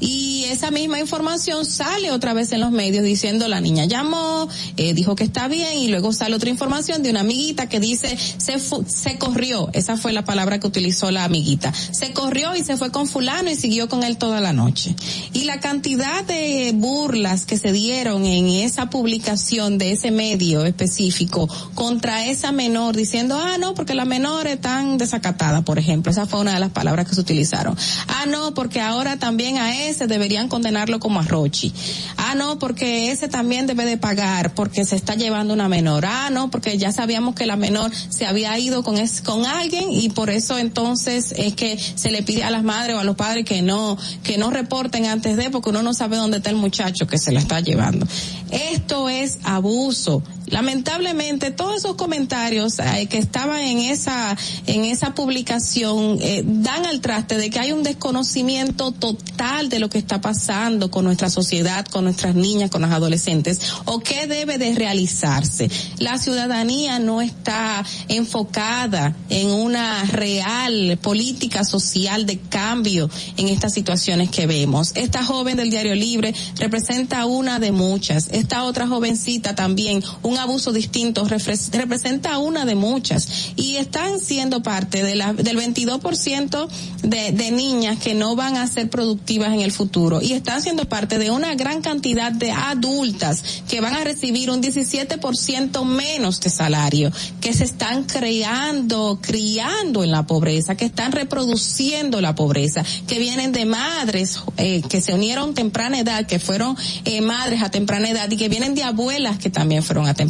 Y 0.00 0.44
esa 0.44 0.70
misma 0.70 1.00
información 1.00 1.64
sale 1.64 2.10
otra 2.10 2.34
vez 2.34 2.52
en 2.52 2.60
los 2.60 2.70
medios 2.70 3.04
diciendo 3.04 3.48
la 3.48 3.60
niña 3.60 3.86
llamó, 3.86 4.48
eh, 4.76 4.92
dijo 4.94 5.16
que 5.16 5.24
está 5.24 5.48
bien 5.48 5.78
y 5.78 5.88
luego 5.88 6.12
sale 6.12 6.36
otra 6.36 6.50
información 6.50 7.02
de 7.02 7.10
una 7.10 7.20
amiguita 7.20 7.68
que 7.68 7.80
dice 7.80 8.16
se 8.36 8.58
fu- 8.58 8.84
se 8.86 9.16
corrió, 9.18 9.70
esa 9.72 9.96
fue 9.96 10.12
la 10.12 10.24
palabra 10.24 10.60
que 10.60 10.66
utilizó 10.66 11.10
la 11.10 11.24
amiguita, 11.24 11.72
se 11.72 12.12
corrió 12.12 12.54
y 12.54 12.62
se 12.62 12.76
fue 12.76 12.90
con 12.90 13.06
fulano 13.06 13.50
y 13.50 13.56
siguió 13.56 13.88
con 13.88 14.02
él 14.02 14.18
toda 14.18 14.40
la 14.40 14.52
noche. 14.52 14.94
Y 15.32 15.44
la 15.44 15.60
cantidad 15.60 16.24
de 16.24 16.72
burlas 16.74 17.46
que 17.46 17.56
se 17.58 17.72
dieron 17.72 18.24
en 18.26 18.48
esa 18.48 18.90
publicación 18.90 19.78
de 19.78 19.92
ese 19.92 20.10
medio 20.10 20.64
específico 20.66 21.48
contra 21.74 22.26
esa 22.26 22.52
menor 22.52 22.96
diciendo, 22.96 23.38
ah, 23.40 23.56
no, 23.58 23.74
porque 23.74 23.94
la 23.94 24.04
menor 24.04 24.46
es 24.46 24.60
tan 24.60 24.98
desacatada, 24.98 25.62
por 25.62 25.78
ejemplo, 25.78 26.12
esa 26.12 26.26
fue 26.26 26.40
una 26.40 26.54
de 26.54 26.60
las 26.60 26.70
palabras 26.70 27.08
que 27.08 27.14
se 27.14 27.20
utilizaron. 27.20 27.76
Ah, 28.08 28.26
no, 28.26 28.54
porque 28.54 28.80
ahora 28.80 29.18
también 29.18 29.58
a 29.58 29.85
ese 29.88 30.06
deberían 30.06 30.48
condenarlo 30.48 31.00
como 31.00 31.20
a 31.20 31.22
Rochi. 31.22 31.72
Ah, 32.16 32.34
no, 32.34 32.58
porque 32.58 33.10
ese 33.10 33.28
también 33.28 33.66
debe 33.66 33.84
de 33.84 33.96
pagar 33.96 34.54
porque 34.54 34.84
se 34.84 34.96
está 34.96 35.14
llevando 35.14 35.54
una 35.54 35.68
menor. 35.68 36.04
Ah, 36.06 36.30
no, 36.30 36.50
porque 36.50 36.78
ya 36.78 36.92
sabíamos 36.92 37.34
que 37.34 37.46
la 37.46 37.56
menor 37.56 37.90
se 38.08 38.26
había 38.26 38.58
ido 38.58 38.82
con 38.82 38.96
es, 38.98 39.20
con 39.20 39.46
alguien 39.46 39.90
y 39.90 40.08
por 40.10 40.30
eso 40.30 40.58
entonces 40.58 41.32
es 41.36 41.54
que 41.54 41.78
se 41.78 42.10
le 42.10 42.22
pide 42.22 42.44
a 42.44 42.50
las 42.50 42.64
madres 42.64 42.96
o 42.96 43.00
a 43.00 43.04
los 43.04 43.16
padres 43.16 43.44
que 43.44 43.62
no 43.62 43.96
que 44.22 44.38
no 44.38 44.50
reporten 44.50 45.06
antes 45.06 45.36
de 45.36 45.50
porque 45.50 45.70
uno 45.70 45.82
no 45.82 45.94
sabe 45.94 46.16
dónde 46.16 46.38
está 46.38 46.50
el 46.50 46.56
muchacho 46.56 47.06
que 47.06 47.18
se 47.18 47.32
la 47.32 47.40
está 47.40 47.60
llevando. 47.60 48.06
Esto 48.50 49.08
es 49.08 49.38
abuso. 49.44 50.22
Lamentablemente 50.46 51.50
todos 51.50 51.76
esos 51.76 51.96
comentarios 51.96 52.78
eh, 52.78 53.06
que 53.06 53.18
estaban 53.18 53.60
en 53.60 53.78
esa 53.80 54.36
en 54.66 54.84
esa 54.84 55.14
publicación 55.14 56.18
eh, 56.20 56.42
dan 56.44 56.86
al 56.86 57.00
traste 57.00 57.36
de 57.36 57.50
que 57.50 57.58
hay 57.58 57.72
un 57.72 57.82
desconocimiento 57.82 58.92
total 58.92 59.68
de 59.68 59.78
lo 59.78 59.90
que 59.90 59.98
está 59.98 60.20
pasando 60.20 60.90
con 60.90 61.04
nuestra 61.04 61.30
sociedad, 61.30 61.84
con 61.86 62.04
nuestras 62.04 62.34
niñas, 62.34 62.70
con 62.70 62.82
las 62.82 62.92
adolescentes 62.92 63.60
o 63.84 64.00
qué 64.00 64.26
debe 64.26 64.58
de 64.58 64.74
realizarse. 64.74 65.70
La 65.98 66.18
ciudadanía 66.18 66.98
no 66.98 67.20
está 67.22 67.84
enfocada 68.08 69.14
en 69.28 69.48
una 69.48 70.04
real 70.04 70.98
política 71.02 71.64
social 71.64 72.26
de 72.26 72.38
cambio 72.38 73.10
en 73.36 73.48
estas 73.48 73.74
situaciones 73.74 74.30
que 74.30 74.46
vemos. 74.46 74.92
Esta 74.94 75.24
joven 75.24 75.56
del 75.56 75.70
Diario 75.70 75.94
Libre 75.94 76.34
representa 76.58 77.26
una 77.26 77.58
de 77.58 77.72
muchas. 77.72 78.28
Esta 78.30 78.64
otra 78.64 78.86
jovencita 78.86 79.54
también, 79.54 80.02
un 80.22 80.35
abuso 80.38 80.72
distinto, 80.72 81.26
representa 81.26 82.38
una 82.38 82.64
de 82.64 82.74
muchas. 82.74 83.52
Y 83.56 83.76
están 83.76 84.20
siendo 84.20 84.62
parte 84.62 85.02
del 85.02 85.20
22% 85.20 86.68
de, 87.02 87.32
de 87.32 87.50
niñas 87.50 87.98
que 87.98 88.14
no 88.14 88.36
van 88.36 88.56
a 88.56 88.66
ser 88.66 88.90
productivas 88.90 89.52
en 89.52 89.60
el 89.60 89.72
futuro. 89.72 90.20
Y 90.20 90.32
están 90.32 90.62
siendo 90.62 90.88
parte 90.88 91.18
de 91.18 91.30
una 91.30 91.54
gran 91.54 91.82
cantidad 91.82 92.32
de 92.32 92.52
adultas 92.52 93.62
que 93.68 93.80
van 93.80 93.94
a 93.94 94.04
recibir 94.04 94.50
un 94.50 94.62
17% 94.62 95.84
menos 95.84 96.40
de 96.40 96.50
salario, 96.50 97.12
que 97.40 97.52
se 97.52 97.64
están 97.64 98.04
creando, 98.04 99.18
criando 99.20 100.04
en 100.04 100.10
la 100.10 100.26
pobreza, 100.26 100.76
que 100.76 100.84
están 100.84 101.12
reproduciendo 101.12 102.20
la 102.20 102.34
pobreza, 102.34 102.84
que 103.06 103.18
vienen 103.18 103.52
de 103.52 103.64
madres 103.64 104.40
eh, 104.56 104.82
que 104.88 105.00
se 105.00 105.14
unieron 105.14 105.54
temprana 105.54 105.98
edad, 105.98 106.26
que 106.26 106.38
fueron 106.38 106.76
eh, 107.04 107.20
madres 107.20 107.62
a 107.62 107.70
temprana 107.70 108.10
edad 108.10 108.30
y 108.30 108.36
que 108.36 108.48
vienen 108.48 108.74
de 108.74 108.82
abuelas 108.82 109.38
que 109.38 109.50
también 109.50 109.82
fueron 109.82 110.06
a 110.06 110.14
temprana 110.14 110.25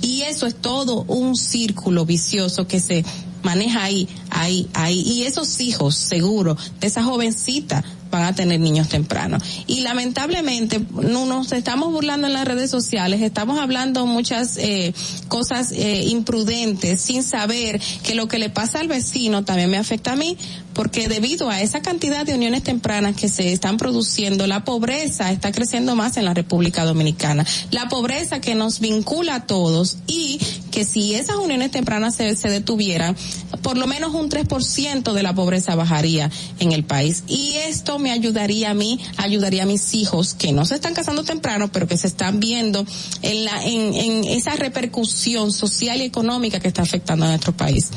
Y 0.00 0.22
eso 0.22 0.46
es 0.46 0.54
todo 0.54 1.04
un 1.08 1.36
círculo 1.36 2.04
vicioso 2.04 2.66
que 2.66 2.80
se 2.80 3.04
maneja 3.42 3.82
ahí, 3.82 4.08
ahí, 4.30 4.68
ahí. 4.74 5.00
Y 5.00 5.22
esos 5.24 5.60
hijos, 5.60 5.94
seguro, 5.96 6.56
de 6.80 6.86
esa 6.86 7.02
jovencita 7.02 7.84
van 8.10 8.24
a 8.24 8.34
tener 8.34 8.60
niños 8.60 8.88
tempranos. 8.88 9.42
Y 9.66 9.80
lamentablemente 9.80 10.80
no 10.90 11.26
nos 11.26 11.50
estamos 11.52 11.90
burlando 11.90 12.26
en 12.26 12.34
las 12.34 12.44
redes 12.44 12.70
sociales, 12.70 13.22
estamos 13.22 13.58
hablando 13.58 14.06
muchas 14.06 14.58
eh, 14.58 14.94
cosas 15.28 15.72
eh, 15.72 16.04
imprudentes 16.08 17.00
sin 17.00 17.22
saber 17.22 17.80
que 18.02 18.14
lo 18.14 18.28
que 18.28 18.38
le 18.38 18.50
pasa 18.50 18.80
al 18.80 18.88
vecino 18.88 19.44
también 19.44 19.70
me 19.70 19.78
afecta 19.78 20.12
a 20.12 20.16
mí, 20.16 20.36
porque 20.74 21.08
debido 21.08 21.50
a 21.50 21.60
esa 21.60 21.82
cantidad 21.82 22.24
de 22.24 22.34
uniones 22.34 22.62
tempranas 22.62 23.16
que 23.16 23.28
se 23.28 23.52
están 23.52 23.76
produciendo, 23.76 24.46
la 24.46 24.64
pobreza 24.64 25.30
está 25.32 25.52
creciendo 25.52 25.94
más 25.94 26.16
en 26.16 26.24
la 26.24 26.34
República 26.34 26.84
Dominicana. 26.84 27.46
La 27.70 27.88
pobreza 27.88 28.40
que 28.40 28.54
nos 28.54 28.80
vincula 28.80 29.36
a 29.36 29.46
todos 29.46 29.98
y 30.06 30.38
que 30.70 30.84
si 30.84 31.14
esas 31.14 31.36
uniones 31.36 31.70
tempranas 31.70 32.14
se, 32.14 32.34
detuvieran, 32.48 33.16
por 33.62 33.76
lo 33.76 33.86
menos 33.86 34.14
un 34.14 34.30
3% 34.30 35.12
de 35.12 35.22
la 35.22 35.34
pobreza 35.34 35.74
bajaría 35.74 36.30
en 36.58 36.72
el 36.72 36.84
país. 36.84 37.24
Y 37.28 37.54
esto 37.66 37.98
me 37.98 38.10
ayudaría 38.10 38.70
a 38.70 38.74
mí, 38.74 38.98
ayudaría 39.18 39.64
a 39.64 39.66
mis 39.66 39.94
hijos 39.94 40.34
que 40.34 40.52
no 40.52 40.64
se 40.64 40.76
están 40.76 40.94
casando 40.94 41.24
temprano, 41.24 41.70
pero 41.70 41.86
que 41.86 41.96
se 41.96 42.06
están 42.06 42.40
viendo 42.40 42.84
en 43.22 43.44
la, 43.44 43.64
en, 43.64 43.94
en 43.94 44.24
esa 44.24 44.56
repercusión 44.56 45.52
social 45.52 46.00
y 46.00 46.04
económica 46.04 46.60
que 46.60 46.68
está 46.68 46.82
afectando 46.82 47.26
a 47.26 47.28
nuestro 47.28 47.56
país 47.56 47.90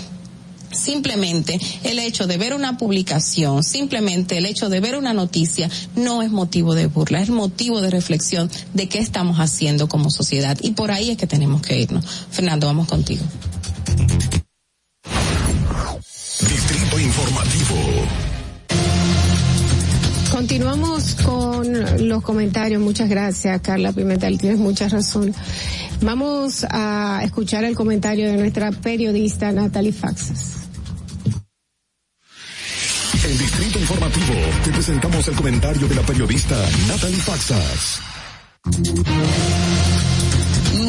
simplemente 0.75 1.59
el 1.83 1.99
hecho 1.99 2.27
de 2.27 2.37
ver 2.37 2.53
una 2.53 2.77
publicación, 2.77 3.63
simplemente 3.63 4.37
el 4.37 4.45
hecho 4.45 4.69
de 4.69 4.79
ver 4.79 4.95
una 4.95 5.13
noticia, 5.13 5.69
no 5.95 6.21
es 6.21 6.31
motivo 6.31 6.75
de 6.75 6.87
burla, 6.87 7.21
es 7.21 7.29
motivo 7.29 7.81
de 7.81 7.89
reflexión 7.89 8.49
de 8.73 8.87
qué 8.87 8.99
estamos 8.99 9.37
haciendo 9.37 9.87
como 9.87 10.09
sociedad. 10.09 10.57
Y 10.61 10.71
por 10.71 10.91
ahí 10.91 11.09
es 11.11 11.17
que 11.17 11.27
tenemos 11.27 11.61
que 11.61 11.79
irnos. 11.79 12.05
Fernando, 12.29 12.67
vamos 12.67 12.87
contigo. 12.87 13.23
Distrito 16.39 16.99
Informativo. 16.99 17.75
Continuamos 20.35 21.15
con 21.23 22.09
los 22.09 22.21
comentarios. 22.21 22.81
Muchas 22.81 23.07
gracias, 23.07 23.61
Carla 23.61 23.93
Pimentel. 23.93 24.37
Tienes 24.37 24.59
mucha 24.59 24.89
razón. 24.89 25.33
Vamos 26.01 26.65
a 26.69 27.21
escuchar 27.23 27.63
el 27.63 27.73
comentario 27.73 28.27
de 28.27 28.35
nuestra 28.35 28.71
periodista 28.71 29.53
Natalie 29.53 29.93
Faxas. 29.93 30.64
En 33.25 33.37
Distrito 33.39 33.79
Informativo 33.79 34.35
te 34.63 34.69
presentamos 34.71 35.27
el 35.27 35.35
comentario 35.35 35.87
de 35.87 35.95
la 35.95 36.03
periodista 36.03 36.55
Natalie 36.87 37.17
Faxas. 37.17 37.99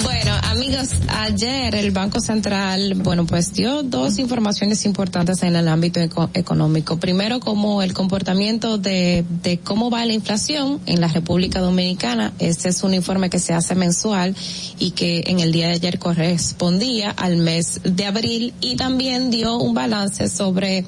Bueno, 0.03 0.35
amigos, 0.43 0.89
ayer 1.09 1.75
el 1.75 1.93
Banco 1.93 2.21
Central, 2.21 2.93
bueno, 2.97 3.25
pues 3.25 3.55
dio 3.55 3.83
dos 3.83 4.19
informaciones 4.19 4.85
importantes 4.85 5.43
en 5.45 5.57
el 5.57 5.67
ámbito 5.69 6.01
eco- 6.01 6.29
económico. 6.35 6.99
Primero, 6.99 7.41
como 7.41 7.83
el 7.83 7.95
comportamiento 7.95 8.77
de, 8.77 9.25
de 9.43 9.59
cómo 9.59 9.91
va 9.91 10.05
la 10.05 10.13
inflación 10.13 10.81
en 10.85 11.01
la 11.01 11.09
República 11.09 11.61
Dominicana. 11.61 12.35
Este 12.39 12.69
es 12.69 12.83
un 12.83 12.93
informe 12.93 13.31
que 13.31 13.39
se 13.39 13.55
hace 13.55 13.75
mensual 13.75 14.37
y 14.79 14.91
que 14.91 15.25
en 15.27 15.41
el 15.41 15.53
día 15.53 15.69
de 15.69 15.75
ayer 15.75 15.99
correspondía 15.99 17.11
al 17.13 17.39
mes 17.39 17.81
de 17.85 18.05
abril 18.05 18.53
y 18.61 18.77
también 18.77 19.31
dio 19.31 19.57
un 19.57 19.73
balance 19.75 20.29
sobre 20.29 20.85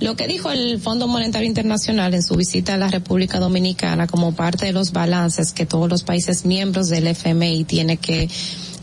lo 0.00 0.16
que 0.16 0.26
dijo 0.26 0.50
el 0.50 0.80
Fondo 0.80 1.06
Monetario 1.06 1.46
Internacional 1.46 2.14
en 2.14 2.22
su 2.22 2.34
visita 2.36 2.74
a 2.74 2.76
la 2.76 2.88
República 2.88 3.38
Dominicana 3.38 4.06
como 4.06 4.34
parte 4.34 4.66
de 4.66 4.72
los 4.72 4.92
balances 4.92 5.52
que 5.52 5.66
todos 5.66 5.88
los 5.88 6.02
países 6.02 6.44
miembros 6.44 6.88
del 6.88 7.06
FMI 7.06 7.64
tienen 7.64 7.98
que 7.98 8.28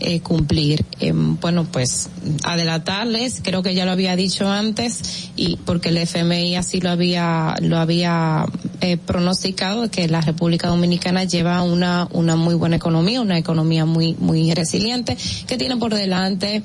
eh, 0.04 0.20
cumplir. 0.22 0.84
Eh, 1.00 1.12
bueno, 1.14 1.68
pues 1.72 2.10
adelantarles, 2.44 3.40
creo 3.44 3.62
que 3.62 3.76
ya 3.76 3.86
lo 3.86 3.92
había 3.92 4.16
dicho 4.16 4.50
antes 4.50 5.30
y 5.36 5.58
porque 5.58 5.90
el 5.90 5.98
FMI 5.98 6.56
así 6.56 6.82
lo 6.82 6.90
había 6.90 7.56
lo 7.62 7.78
había 7.78 8.48
eh, 8.80 8.98
pronosticado 8.98 9.92
que 9.92 10.08
la 10.08 10.22
República 10.22 10.70
Dominicana 10.70 11.26
lleva 11.26 11.62
una 11.62 12.08
una 12.14 12.36
muy 12.36 12.56
buena 12.56 12.78
economía, 12.78 13.22
una 13.22 13.38
economía 13.38 13.86
muy 13.86 14.16
muy 14.18 14.52
resiliente 14.56 15.16
que 15.46 15.58
tiene 15.58 15.78
por 15.78 15.94
delante 15.94 16.64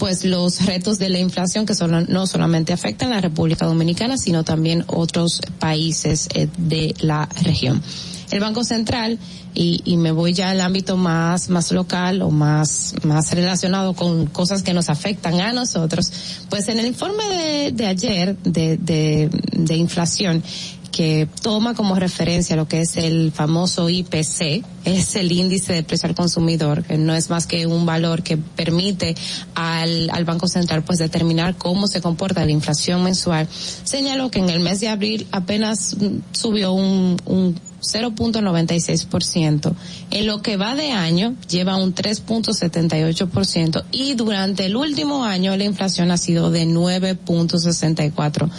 pues 0.00 0.24
los 0.24 0.64
retos 0.64 0.98
de 0.98 1.10
la 1.10 1.18
inflación 1.18 1.66
que 1.66 1.74
solo, 1.74 2.00
no 2.00 2.26
solamente 2.26 2.72
afectan 2.72 3.12
a 3.12 3.16
la 3.16 3.20
República 3.20 3.66
Dominicana, 3.66 4.16
sino 4.16 4.44
también 4.44 4.82
otros 4.86 5.42
países 5.58 6.26
eh, 6.34 6.48
de 6.56 6.94
la 7.00 7.28
región. 7.42 7.82
El 8.30 8.40
Banco 8.40 8.64
Central, 8.64 9.18
y, 9.54 9.82
y 9.84 9.98
me 9.98 10.10
voy 10.10 10.32
ya 10.32 10.50
al 10.50 10.60
ámbito 10.62 10.96
más, 10.96 11.50
más 11.50 11.70
local 11.70 12.22
o 12.22 12.30
más, 12.30 12.94
más 13.02 13.30
relacionado 13.32 13.92
con 13.92 14.26
cosas 14.26 14.62
que 14.62 14.72
nos 14.72 14.88
afectan 14.88 15.38
a 15.40 15.52
nosotros, 15.52 16.10
pues 16.48 16.68
en 16.68 16.78
el 16.78 16.86
informe 16.86 17.24
de, 17.28 17.72
de 17.72 17.86
ayer 17.86 18.38
de, 18.38 18.78
de, 18.78 19.28
de 19.52 19.76
inflación, 19.76 20.42
que 20.90 21.28
toma 21.42 21.74
como 21.74 21.94
referencia 21.94 22.56
lo 22.56 22.68
que 22.68 22.80
es 22.80 22.96
el 22.96 23.32
famoso 23.32 23.88
IPC, 23.88 24.64
es 24.84 25.16
el 25.16 25.32
índice 25.32 25.72
de 25.72 25.82
precio 25.82 26.08
al 26.08 26.14
consumidor, 26.14 26.84
que 26.84 26.98
no 26.98 27.14
es 27.14 27.30
más 27.30 27.46
que 27.46 27.66
un 27.66 27.86
valor 27.86 28.22
que 28.22 28.36
permite 28.36 29.14
al, 29.54 30.10
al 30.10 30.24
Banco 30.24 30.48
Central 30.48 30.82
pues 30.82 30.98
determinar 30.98 31.56
cómo 31.56 31.86
se 31.86 32.00
comporta 32.00 32.44
la 32.44 32.52
inflación 32.52 33.02
mensual, 33.04 33.48
señaló 33.84 34.30
que 34.30 34.40
en 34.40 34.50
el 34.50 34.60
mes 34.60 34.80
de 34.80 34.88
abril 34.88 35.26
apenas 35.32 35.96
subió 36.32 36.72
un, 36.72 37.16
un 37.26 37.60
0.96%. 37.80 39.74
En 40.10 40.26
lo 40.26 40.42
que 40.42 40.56
va 40.56 40.74
de 40.74 40.90
año 40.92 41.36
lleva 41.48 41.76
un 41.76 41.94
3.78% 41.94 43.84
y 43.92 44.14
durante 44.14 44.66
el 44.66 44.76
último 44.76 45.24
año 45.24 45.56
la 45.56 45.64
inflación 45.64 46.10
ha 46.10 46.18
sido 46.18 46.50
de 46.50 46.66
9.64 46.66 48.50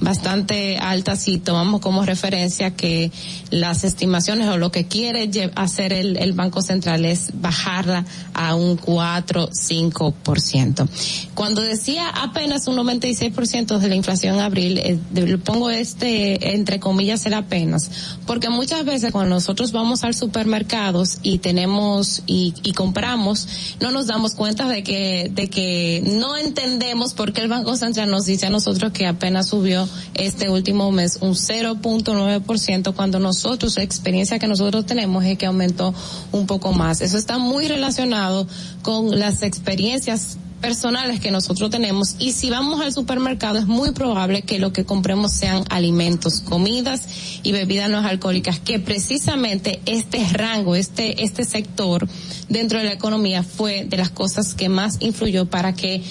bastante 0.00 0.78
alta 0.78 1.16
si 1.16 1.38
tomamos 1.38 1.80
como 1.80 2.04
referencia 2.04 2.70
que 2.72 3.10
las 3.50 3.84
estimaciones 3.84 4.48
o 4.48 4.56
lo 4.56 4.70
que 4.70 4.86
quiere 4.86 5.30
hacer 5.54 5.92
el, 5.92 6.16
el 6.16 6.32
Banco 6.32 6.62
Central 6.62 7.04
es 7.04 7.30
bajarla 7.34 8.04
a 8.34 8.54
un 8.54 8.76
4, 8.76 9.50
5%. 9.50 10.88
Cuando 11.34 11.62
decía 11.62 12.08
apenas 12.08 12.66
un 12.68 12.76
96% 12.76 13.78
de 13.78 13.88
la 13.88 13.94
inflación 13.94 14.36
en 14.36 14.40
abril, 14.40 14.78
eh, 14.78 14.98
lo 15.14 15.38
pongo 15.38 15.70
este 15.70 16.54
entre 16.54 16.80
comillas 16.80 17.26
el 17.26 17.34
apenas, 17.34 17.90
porque 18.26 18.48
muchas 18.48 18.84
veces 18.84 19.12
cuando 19.12 19.34
nosotros 19.34 19.72
vamos 19.72 20.04
al 20.04 20.14
supermercados 20.14 21.18
y 21.22 21.38
tenemos 21.38 22.22
y, 22.26 22.54
y 22.62 22.72
compramos, 22.72 23.48
no 23.80 23.90
nos 23.90 24.06
damos 24.06 24.34
cuenta 24.34 24.68
de 24.68 24.82
que 24.82 25.30
de 25.32 25.48
que 25.48 26.02
no 26.04 26.36
entendemos 26.36 27.14
por 27.14 27.32
qué 27.32 27.42
el 27.42 27.48
Banco 27.48 27.76
Central 27.76 28.10
nos 28.10 28.26
dice 28.26 28.46
a 28.46 28.50
nosotros 28.50 28.92
que 28.92 29.06
apenas 29.06 29.48
subió 29.48 29.88
este 30.14 30.48
último 30.50 30.90
mes 30.92 31.18
un 31.20 31.34
0.9% 31.34 32.94
cuando 32.94 33.18
nosotros 33.40 33.76
la 33.78 33.82
experiencia 33.84 34.38
que 34.38 34.46
nosotros 34.46 34.84
tenemos 34.84 35.24
es 35.24 35.38
que 35.38 35.46
aumentó 35.46 35.94
un 36.30 36.46
poco 36.46 36.74
más. 36.74 37.00
Eso 37.00 37.16
está 37.16 37.38
muy 37.38 37.68
relacionado 37.68 38.46
con 38.82 39.18
las 39.18 39.42
experiencias 39.42 40.36
personales 40.60 41.20
que 41.20 41.30
nosotros 41.30 41.70
tenemos 41.70 42.16
y 42.18 42.32
si 42.32 42.50
vamos 42.50 42.82
al 42.82 42.92
supermercado 42.92 43.58
es 43.58 43.66
muy 43.66 43.92
probable 43.92 44.42
que 44.42 44.58
lo 44.58 44.74
que 44.74 44.84
compremos 44.84 45.32
sean 45.32 45.64
alimentos, 45.70 46.40
comidas 46.40 47.40
y 47.42 47.52
bebidas 47.52 47.88
no 47.88 48.00
alcohólicas, 48.00 48.60
que 48.60 48.78
precisamente 48.78 49.80
este 49.86 50.22
rango, 50.34 50.76
este, 50.76 51.24
este 51.24 51.44
sector 51.44 52.06
dentro 52.50 52.78
de 52.78 52.84
la 52.84 52.92
economía 52.92 53.42
fue 53.42 53.86
de 53.86 53.96
las 53.96 54.10
cosas 54.10 54.52
que 54.52 54.68
más 54.68 54.98
influyó 55.00 55.46
para 55.46 55.72
que 55.72 56.02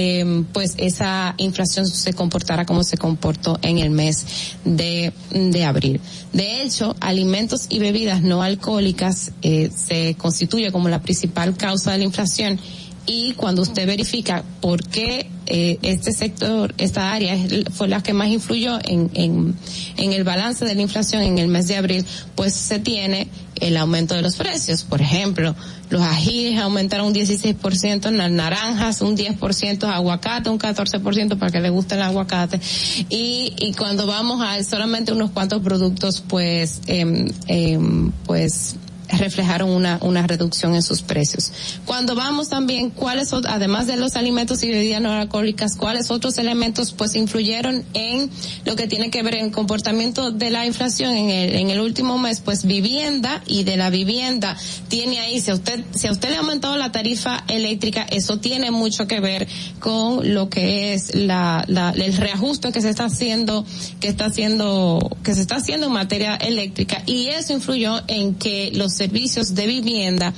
eh, 0.00 0.44
pues 0.52 0.74
esa 0.76 1.34
inflación 1.38 1.84
se 1.88 2.12
comportara 2.12 2.64
como 2.64 2.84
se 2.84 2.96
comportó 2.96 3.58
en 3.62 3.78
el 3.78 3.90
mes 3.90 4.54
de, 4.64 5.12
de 5.32 5.64
abril. 5.64 6.00
De 6.32 6.62
hecho, 6.62 6.94
alimentos 7.00 7.66
y 7.68 7.80
bebidas 7.80 8.22
no 8.22 8.44
alcohólicas 8.44 9.32
eh, 9.42 9.72
se 9.74 10.14
constituye 10.14 10.70
como 10.70 10.88
la 10.88 11.02
principal 11.02 11.56
causa 11.56 11.90
de 11.90 11.98
la 11.98 12.04
inflación 12.04 12.60
y 13.06 13.32
cuando 13.32 13.62
usted 13.62 13.88
verifica 13.88 14.44
por 14.60 14.86
qué 14.86 15.28
eh, 15.46 15.78
este 15.82 16.12
sector, 16.12 16.74
esta 16.78 17.12
área 17.12 17.36
fue 17.72 17.88
la 17.88 18.00
que 18.00 18.12
más 18.12 18.28
influyó 18.28 18.78
en, 18.84 19.10
en, 19.14 19.56
en 19.96 20.12
el 20.12 20.22
balance 20.22 20.64
de 20.64 20.76
la 20.76 20.82
inflación 20.82 21.22
en 21.22 21.38
el 21.38 21.48
mes 21.48 21.66
de 21.66 21.76
abril, 21.76 22.04
pues 22.36 22.54
se 22.54 22.78
tiene 22.78 23.26
el 23.56 23.76
aumento 23.78 24.14
de 24.14 24.22
los 24.22 24.36
precios. 24.36 24.84
Por 24.84 25.00
ejemplo, 25.00 25.56
los 25.90 26.02
ajíes 26.02 26.60
aumentaron 26.60 27.06
un 27.06 27.14
16%, 27.14 28.10
las 28.10 28.30
naranjas 28.30 29.00
un 29.00 29.16
10%, 29.16 29.84
aguacate 29.84 30.50
un 30.50 30.58
14% 30.58 31.38
para 31.38 31.50
que 31.50 31.60
le 31.60 31.70
guste 31.70 31.94
el 31.94 32.02
aguacate. 32.02 32.60
Y, 33.08 33.54
y 33.58 33.72
cuando 33.74 34.06
vamos 34.06 34.42
a 34.44 34.62
solamente 34.62 35.12
unos 35.12 35.30
cuantos 35.30 35.62
productos, 35.62 36.22
pues, 36.26 36.80
em, 36.86 37.28
em, 37.46 38.12
pues, 38.26 38.76
reflejaron 39.08 39.70
una, 39.70 39.98
una 40.02 40.26
reducción 40.26 40.74
en 40.74 40.82
sus 40.82 41.02
precios. 41.02 41.52
Cuando 41.84 42.14
vamos 42.14 42.48
también, 42.48 42.90
cuáles, 42.90 43.32
además 43.32 43.86
de 43.86 43.96
los 43.96 44.16
alimentos 44.16 44.62
y 44.62 44.70
bebidas 44.70 45.00
no 45.00 45.12
alcohólicas, 45.12 45.76
cuáles 45.76 46.10
otros 46.10 46.38
elementos 46.38 46.92
pues 46.92 47.14
influyeron 47.14 47.84
en 47.94 48.30
lo 48.64 48.76
que 48.76 48.86
tiene 48.86 49.10
que 49.10 49.22
ver 49.22 49.36
en 49.36 49.46
el 49.46 49.52
comportamiento 49.52 50.30
de 50.30 50.50
la 50.50 50.66
inflación 50.66 51.14
en 51.14 51.30
el, 51.30 51.54
en 51.54 51.70
el 51.70 51.80
último 51.80 52.18
mes, 52.18 52.40
pues 52.40 52.64
vivienda 52.64 53.42
y 53.46 53.64
de 53.64 53.76
la 53.76 53.90
vivienda 53.90 54.56
tiene 54.88 55.20
ahí, 55.20 55.40
si 55.40 55.50
a 55.50 55.54
usted, 55.54 55.84
si 55.94 56.06
a 56.06 56.12
usted 56.12 56.30
le 56.30 56.36
ha 56.36 56.40
aumentado 56.40 56.76
la 56.76 56.92
tarifa 56.92 57.44
eléctrica, 57.48 58.06
eso 58.10 58.38
tiene 58.38 58.70
mucho 58.70 59.06
que 59.06 59.20
ver 59.20 59.48
con 59.80 60.34
lo 60.34 60.48
que 60.48 60.94
es 60.94 61.14
la, 61.14 61.64
la, 61.68 61.90
el 61.90 62.16
reajuste 62.16 62.72
que 62.72 62.80
se 62.80 62.90
está 62.90 63.06
haciendo, 63.06 63.64
que 64.00 64.08
está 64.08 64.26
haciendo, 64.26 65.16
que 65.22 65.34
se 65.34 65.40
está 65.40 65.56
haciendo 65.56 65.86
en 65.86 65.92
materia 65.92 66.36
eléctrica 66.36 67.02
y 67.06 67.28
eso 67.28 67.52
influyó 67.52 68.02
en 68.08 68.34
que 68.34 68.70
los 68.74 68.97
servicios 68.98 69.54
de 69.54 69.66
vivienda 69.66 70.34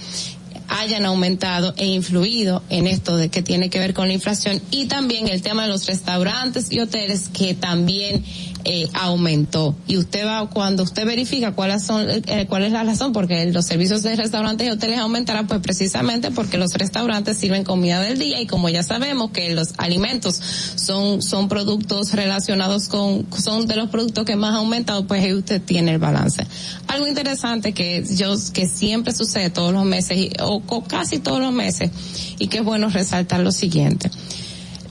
hayan 0.68 1.04
aumentado 1.04 1.74
e 1.76 1.86
influido 1.86 2.62
en 2.68 2.86
esto 2.86 3.16
de 3.16 3.28
que 3.28 3.42
tiene 3.42 3.70
que 3.70 3.80
ver 3.80 3.92
con 3.92 4.06
la 4.06 4.14
inflación 4.14 4.60
y 4.70 4.86
también 4.86 5.26
el 5.28 5.42
tema 5.42 5.62
de 5.64 5.68
los 5.68 5.86
restaurantes 5.86 6.70
y 6.70 6.78
hoteles 6.78 7.28
que 7.28 7.54
también 7.54 8.22
eh, 8.64 8.88
aumentó. 8.94 9.74
Y 9.86 9.96
usted 9.96 10.26
va 10.26 10.48
cuando 10.50 10.82
usted 10.82 11.06
verifica 11.06 11.52
cuáles 11.52 11.82
son 11.84 12.06
eh, 12.08 12.46
cuál 12.48 12.64
es 12.64 12.72
la 12.72 12.84
razón 12.84 13.12
porque 13.12 13.46
los 13.52 13.66
servicios 13.66 14.02
de 14.02 14.16
restaurantes 14.16 14.66
y 14.66 14.70
hoteles 14.70 14.98
aumentarán 14.98 15.46
pues 15.46 15.60
precisamente 15.60 16.30
porque 16.30 16.58
los 16.58 16.72
restaurantes 16.74 17.36
sirven 17.38 17.64
comida 17.64 18.00
del 18.00 18.18
día 18.18 18.40
y 18.40 18.46
como 18.46 18.68
ya 18.68 18.82
sabemos 18.82 19.30
que 19.30 19.54
los 19.54 19.74
alimentos 19.78 20.40
son 20.76 21.22
son 21.22 21.48
productos 21.48 22.12
relacionados 22.12 22.88
con 22.88 23.26
son 23.36 23.66
de 23.66 23.76
los 23.76 23.90
productos 23.90 24.24
que 24.24 24.36
más 24.36 24.54
ha 24.54 24.58
aumentado 24.58 25.06
pues 25.06 25.22
ahí 25.22 25.32
usted 25.34 25.60
tiene 25.62 25.92
el 25.92 25.98
balance. 25.98 26.46
Algo 26.86 27.06
interesante 27.06 27.72
que 27.72 28.04
yo 28.16 28.34
que 28.52 28.66
siempre 28.66 29.12
sucede 29.14 29.50
todos 29.50 29.72
los 29.72 29.84
meses 29.84 30.30
o 30.42 30.60
co- 30.60 30.84
casi 30.84 31.18
todos 31.18 31.40
los 31.40 31.52
meses 31.52 31.90
y 32.38 32.48
que 32.48 32.58
es 32.58 32.64
bueno 32.64 32.88
resaltar 32.88 33.40
lo 33.40 33.52
siguiente 33.52 34.10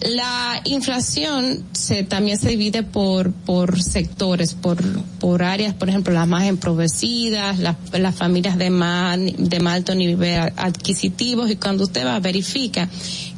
la 0.01 0.61
inflación 0.63 1.65
se 1.73 2.03
también 2.03 2.37
se 2.37 2.49
divide 2.49 2.83
por 2.83 3.33
por 3.33 3.81
sectores, 3.83 4.53
por 4.53 4.81
por 5.19 5.43
áreas, 5.43 5.73
por 5.73 5.89
ejemplo, 5.89 6.13
las 6.13 6.27
más 6.27 6.45
empobrecidas, 6.45 7.59
las, 7.59 7.75
las 7.91 8.15
familias 8.15 8.57
de 8.57 8.69
más 8.69 9.17
de 9.19 9.59
más 9.59 9.75
alto 9.75 9.95
nivel 9.95 10.53
adquisitivo 10.55 11.47
y 11.47 11.57
cuando 11.57 11.83
usted 11.83 12.05
va 12.05 12.19
verifica 12.19 12.87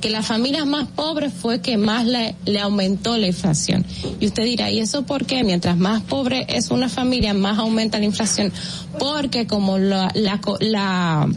que 0.02 0.10
las 0.10 0.26
familias 0.26 0.66
más 0.66 0.88
pobres 0.88 1.34
fue 1.34 1.62
que 1.62 1.78
más 1.78 2.06
le, 2.06 2.36
aumentó 2.60 3.18
la 3.18 3.28
inflación. 3.28 3.86
Y 4.20 4.28
usted 4.28 4.44
dirá, 4.44 4.70
¿y 4.72 4.80
eso 4.80 5.04
por 5.04 5.26
qué? 5.26 5.44
Mientras 5.44 5.78
más 5.78 6.02
pobre 6.02 6.46
es 6.50 6.72
una 6.72 6.90
familia, 6.90 7.34
más 7.34 7.60
aumenta 7.60 8.00
la 8.00 8.06
inflación. 8.06 8.52
Porque 9.00 9.48
como 9.48 9.78
la, 9.78 10.12
la, 10.16 10.40
la 10.60 11.30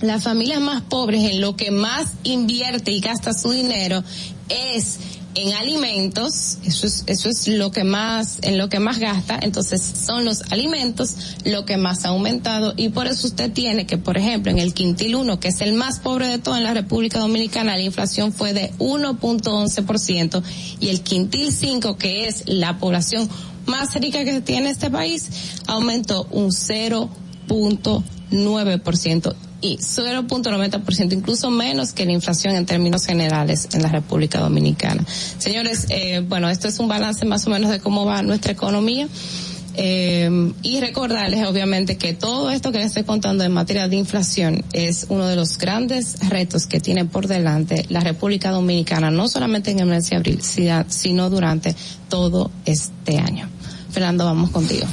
las 0.00 0.22
familias 0.22 0.60
más 0.60 0.82
pobres 0.82 1.22
en 1.22 1.40
lo 1.40 1.56
que 1.56 1.70
más 1.70 2.12
invierte 2.22 2.90
y 2.90 3.00
gasta 3.00 3.32
su 3.32 3.50
dinero 3.50 4.02
es 4.48 4.98
en 5.36 5.52
alimentos, 5.52 6.58
eso 6.64 6.86
es, 6.86 7.04
eso 7.06 7.28
es 7.28 7.46
lo 7.46 7.70
que 7.70 7.84
más, 7.84 8.38
en 8.40 8.56
lo 8.56 8.70
que 8.70 8.80
más 8.80 8.98
gasta, 8.98 9.38
entonces 9.42 9.82
son 9.82 10.24
los 10.24 10.40
alimentos 10.50 11.36
lo 11.44 11.66
que 11.66 11.76
más 11.76 12.06
ha 12.06 12.08
aumentado 12.08 12.72
y 12.76 12.88
por 12.88 13.06
eso 13.06 13.26
usted 13.26 13.52
tiene 13.52 13.86
que, 13.86 13.98
por 13.98 14.16
ejemplo, 14.16 14.50
en 14.50 14.58
el 14.58 14.72
quintil 14.72 15.14
1, 15.14 15.38
que 15.38 15.48
es 15.48 15.60
el 15.60 15.74
más 15.74 16.00
pobre 16.00 16.28
de 16.28 16.38
todo 16.38 16.56
en 16.56 16.64
la 16.64 16.72
República 16.72 17.18
Dominicana, 17.18 17.76
la 17.76 17.82
inflación 17.82 18.32
fue 18.32 18.54
de 18.54 18.72
1.11% 18.78 20.42
y 20.80 20.88
el 20.88 21.02
quintil 21.02 21.52
5, 21.52 21.98
que 21.98 22.28
es 22.28 22.44
la 22.46 22.78
población 22.78 23.28
más 23.66 23.94
rica 23.94 24.24
que 24.24 24.40
tiene 24.40 24.70
este 24.70 24.90
país, 24.90 25.28
aumentó 25.66 26.26
un 26.30 26.50
0.9% 26.50 29.34
y 29.60 29.78
0.90%, 29.78 31.12
incluso 31.12 31.50
menos 31.50 31.92
que 31.92 32.04
la 32.04 32.12
inflación 32.12 32.54
en 32.56 32.66
términos 32.66 33.06
generales 33.06 33.68
en 33.72 33.82
la 33.82 33.88
República 33.88 34.40
Dominicana. 34.40 35.04
Señores, 35.38 35.86
eh, 35.90 36.22
bueno, 36.26 36.48
esto 36.50 36.68
es 36.68 36.78
un 36.78 36.88
balance 36.88 37.24
más 37.24 37.46
o 37.46 37.50
menos 37.50 37.70
de 37.70 37.80
cómo 37.80 38.04
va 38.04 38.22
nuestra 38.22 38.52
economía. 38.52 39.08
Eh, 39.78 40.54
y 40.62 40.80
recordarles 40.80 41.46
obviamente 41.46 41.98
que 41.98 42.14
todo 42.14 42.50
esto 42.50 42.72
que 42.72 42.78
les 42.78 42.86
estoy 42.88 43.04
contando 43.04 43.44
en 43.44 43.52
materia 43.52 43.88
de 43.88 43.96
inflación 43.96 44.64
es 44.72 45.04
uno 45.10 45.26
de 45.26 45.36
los 45.36 45.58
grandes 45.58 46.16
retos 46.30 46.66
que 46.66 46.80
tiene 46.80 47.04
por 47.04 47.26
delante 47.26 47.84
la 47.90 48.00
República 48.00 48.50
Dominicana, 48.52 49.10
no 49.10 49.28
solamente 49.28 49.70
en 49.72 49.80
el 49.80 49.86
mes 49.86 50.08
de 50.08 50.16
abril, 50.16 50.40
sino- 50.42 51.28
durante 51.28 51.76
todo 52.08 52.50
este 52.64 53.18
año. 53.18 53.48
Fernando, 53.90 54.24
vamos 54.24 54.50
contigo. 54.50 54.86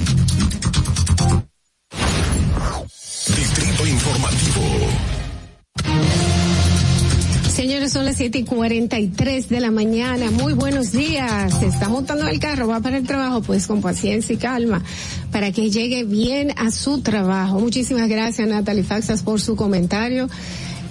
Señores, 7.53 7.93
son 7.93 8.05
las 8.05 8.17
siete 8.17 8.39
y 8.39 8.43
cuarenta 8.45 8.97
y 8.97 9.09
tres 9.09 9.47
de 9.47 9.59
la 9.59 9.69
mañana. 9.69 10.31
Muy 10.31 10.53
buenos 10.53 10.91
días. 10.91 11.53
Se 11.59 11.67
está 11.67 11.87
montando 11.87 12.27
el 12.27 12.39
carro, 12.39 12.67
va 12.67 12.79
para 12.79 12.97
el 12.97 13.05
trabajo, 13.05 13.43
pues 13.43 13.67
con 13.67 13.79
paciencia 13.79 14.33
y 14.33 14.37
calma, 14.37 14.81
para 15.31 15.51
que 15.51 15.69
llegue 15.69 16.03
bien 16.03 16.51
a 16.57 16.71
su 16.71 17.01
trabajo. 17.01 17.59
Muchísimas 17.59 18.09
gracias, 18.09 18.47
Natalie 18.47 18.83
Faxas, 18.83 19.21
por 19.21 19.39
su 19.39 19.55
comentario. 19.55 20.29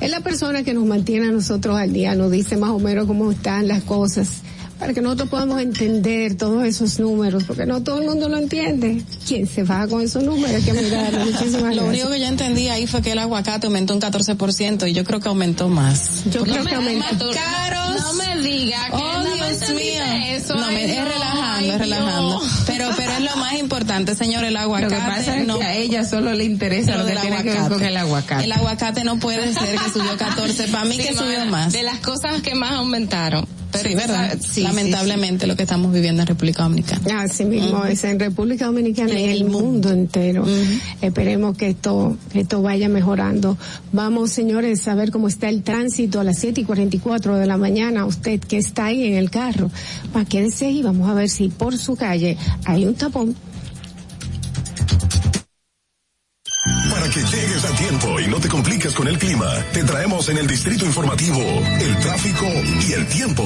Es 0.00 0.08
la 0.12 0.20
persona 0.20 0.62
que 0.62 0.72
nos 0.72 0.86
mantiene 0.86 1.26
a 1.26 1.32
nosotros 1.32 1.76
al 1.76 1.92
día, 1.92 2.14
nos 2.14 2.30
dice 2.30 2.56
más 2.56 2.70
o 2.70 2.78
menos 2.78 3.06
cómo 3.08 3.32
están 3.32 3.66
las 3.66 3.82
cosas, 3.82 4.42
para 4.82 4.94
que 4.94 5.00
nosotros 5.00 5.28
podamos 5.28 5.60
entender 5.60 6.36
todos 6.36 6.64
esos 6.64 6.98
números, 6.98 7.44
porque 7.44 7.66
no 7.66 7.84
todo 7.84 8.00
el 8.00 8.08
mundo 8.08 8.28
lo 8.28 8.36
entiende. 8.36 9.00
¿Quién 9.28 9.46
se 9.46 9.62
va 9.62 9.86
con 9.86 10.02
esos 10.02 10.24
números? 10.24 10.56
Hay 10.56 10.62
que. 10.62 10.72
Muchísimas 11.24 11.76
Lo 11.76 11.84
único 11.84 12.08
que 12.10 12.18
yo 12.18 12.26
entendí 12.26 12.66
ahí 12.66 12.88
fue 12.88 13.00
que 13.00 13.12
el 13.12 13.20
aguacate 13.20 13.68
aumentó 13.68 13.94
un 13.94 14.00
14% 14.00 14.90
y 14.90 14.92
yo 14.92 15.04
creo 15.04 15.20
que 15.20 15.28
aumentó 15.28 15.68
más. 15.68 16.24
Yo 16.32 16.42
creo 16.42 16.64
que 16.64 16.74
aumentó. 16.74 17.30
Caros. 17.30 18.02
No 18.02 18.12
me 18.14 18.42
diga 18.42 18.86
que 18.90 18.96
Oh, 18.96 19.18
no 19.22 19.34
Dios 19.36 19.70
mío. 19.70 20.02
Eso, 20.30 20.56
no, 20.56 20.66
me, 20.72 20.84
es 20.92 20.98
no, 20.98 21.04
relajando, 21.04 21.72
es 21.74 21.78
relajando. 21.78 22.42
Pero, 22.66 22.88
pero 22.96 23.12
es 23.12 23.20
lo 23.20 23.36
más 23.36 23.52
importante, 23.54 24.16
señor, 24.16 24.42
el 24.44 24.54
Lo 24.54 24.60
aguacate. 24.60 24.96
que 24.96 25.00
pasa 25.00 25.38
es 25.38 25.46
no, 25.46 25.60
que 25.60 25.64
a 25.64 25.76
ella 25.76 26.04
solo 26.04 26.32
le 26.32 26.42
interesa 26.42 26.96
lo, 26.96 27.04
lo 27.04 27.06
que 27.06 27.14
ver 27.14 27.34
aguacate. 27.34 27.68
con 27.68 27.84
el 27.84 27.96
aguacate. 27.96 28.44
El 28.46 28.50
aguacate 28.52 29.04
no 29.04 29.20
puede 29.20 29.54
ser 29.54 29.78
que 29.78 29.90
subió 29.92 30.16
14, 30.16 30.66
para 30.68 30.84
mí 30.86 30.96
Sí, 30.96 31.02
que 31.04 31.12
no, 31.12 31.22
subió 31.22 31.44
más. 31.46 31.72
De 31.72 31.84
las 31.84 31.98
cosas 31.98 32.42
que 32.42 32.56
más 32.56 32.72
aumentaron, 32.72 33.46
Pero 33.72 33.96
verdad, 33.96 34.38
lamentablemente 34.56 35.46
lo 35.46 35.56
que 35.56 35.62
estamos 35.62 35.92
viviendo 35.92 36.22
en 36.22 36.28
República 36.28 36.62
Dominicana. 36.62 37.22
Así 37.22 37.44
mismo 37.44 37.84
es 37.84 38.04
en 38.04 38.20
República 38.20 38.66
Dominicana 38.66 39.18
y 39.18 39.24
en 39.24 39.30
el 39.30 39.44
mundo 39.44 39.90
entero. 39.90 40.44
Esperemos 41.00 41.56
que 41.56 41.68
esto, 41.68 42.16
que 42.30 42.40
esto 42.40 42.62
vaya 42.62 42.88
mejorando. 42.88 43.56
Vamos, 43.92 44.30
señores, 44.30 44.86
a 44.88 44.94
ver 44.94 45.10
cómo 45.10 45.28
está 45.28 45.48
el 45.48 45.62
tránsito 45.62 46.20
a 46.20 46.24
las 46.24 46.38
7 46.38 46.60
y 46.60 46.64
44 46.64 47.36
de 47.36 47.46
la 47.46 47.56
mañana. 47.56 48.04
Usted 48.04 48.40
que 48.40 48.58
está 48.58 48.86
ahí 48.86 49.04
en 49.04 49.14
el 49.14 49.30
carro, 49.30 49.70
va, 50.14 50.24
quédese 50.24 50.66
ahí, 50.66 50.82
vamos 50.82 51.08
a 51.08 51.14
ver 51.14 51.28
si 51.28 51.48
por 51.48 51.76
su 51.78 51.96
calle 51.96 52.36
hay 52.64 52.86
un 52.86 52.94
tapón. 52.94 53.34
Con 58.94 59.08
el 59.08 59.18
clima, 59.18 59.48
te 59.72 59.84
traemos 59.84 60.28
en 60.28 60.38
el 60.38 60.46
distrito 60.46 60.84
informativo 60.84 61.40
el 61.40 61.96
tráfico 61.98 62.46
y 62.88 62.92
el 62.92 63.06
tiempo. 63.06 63.42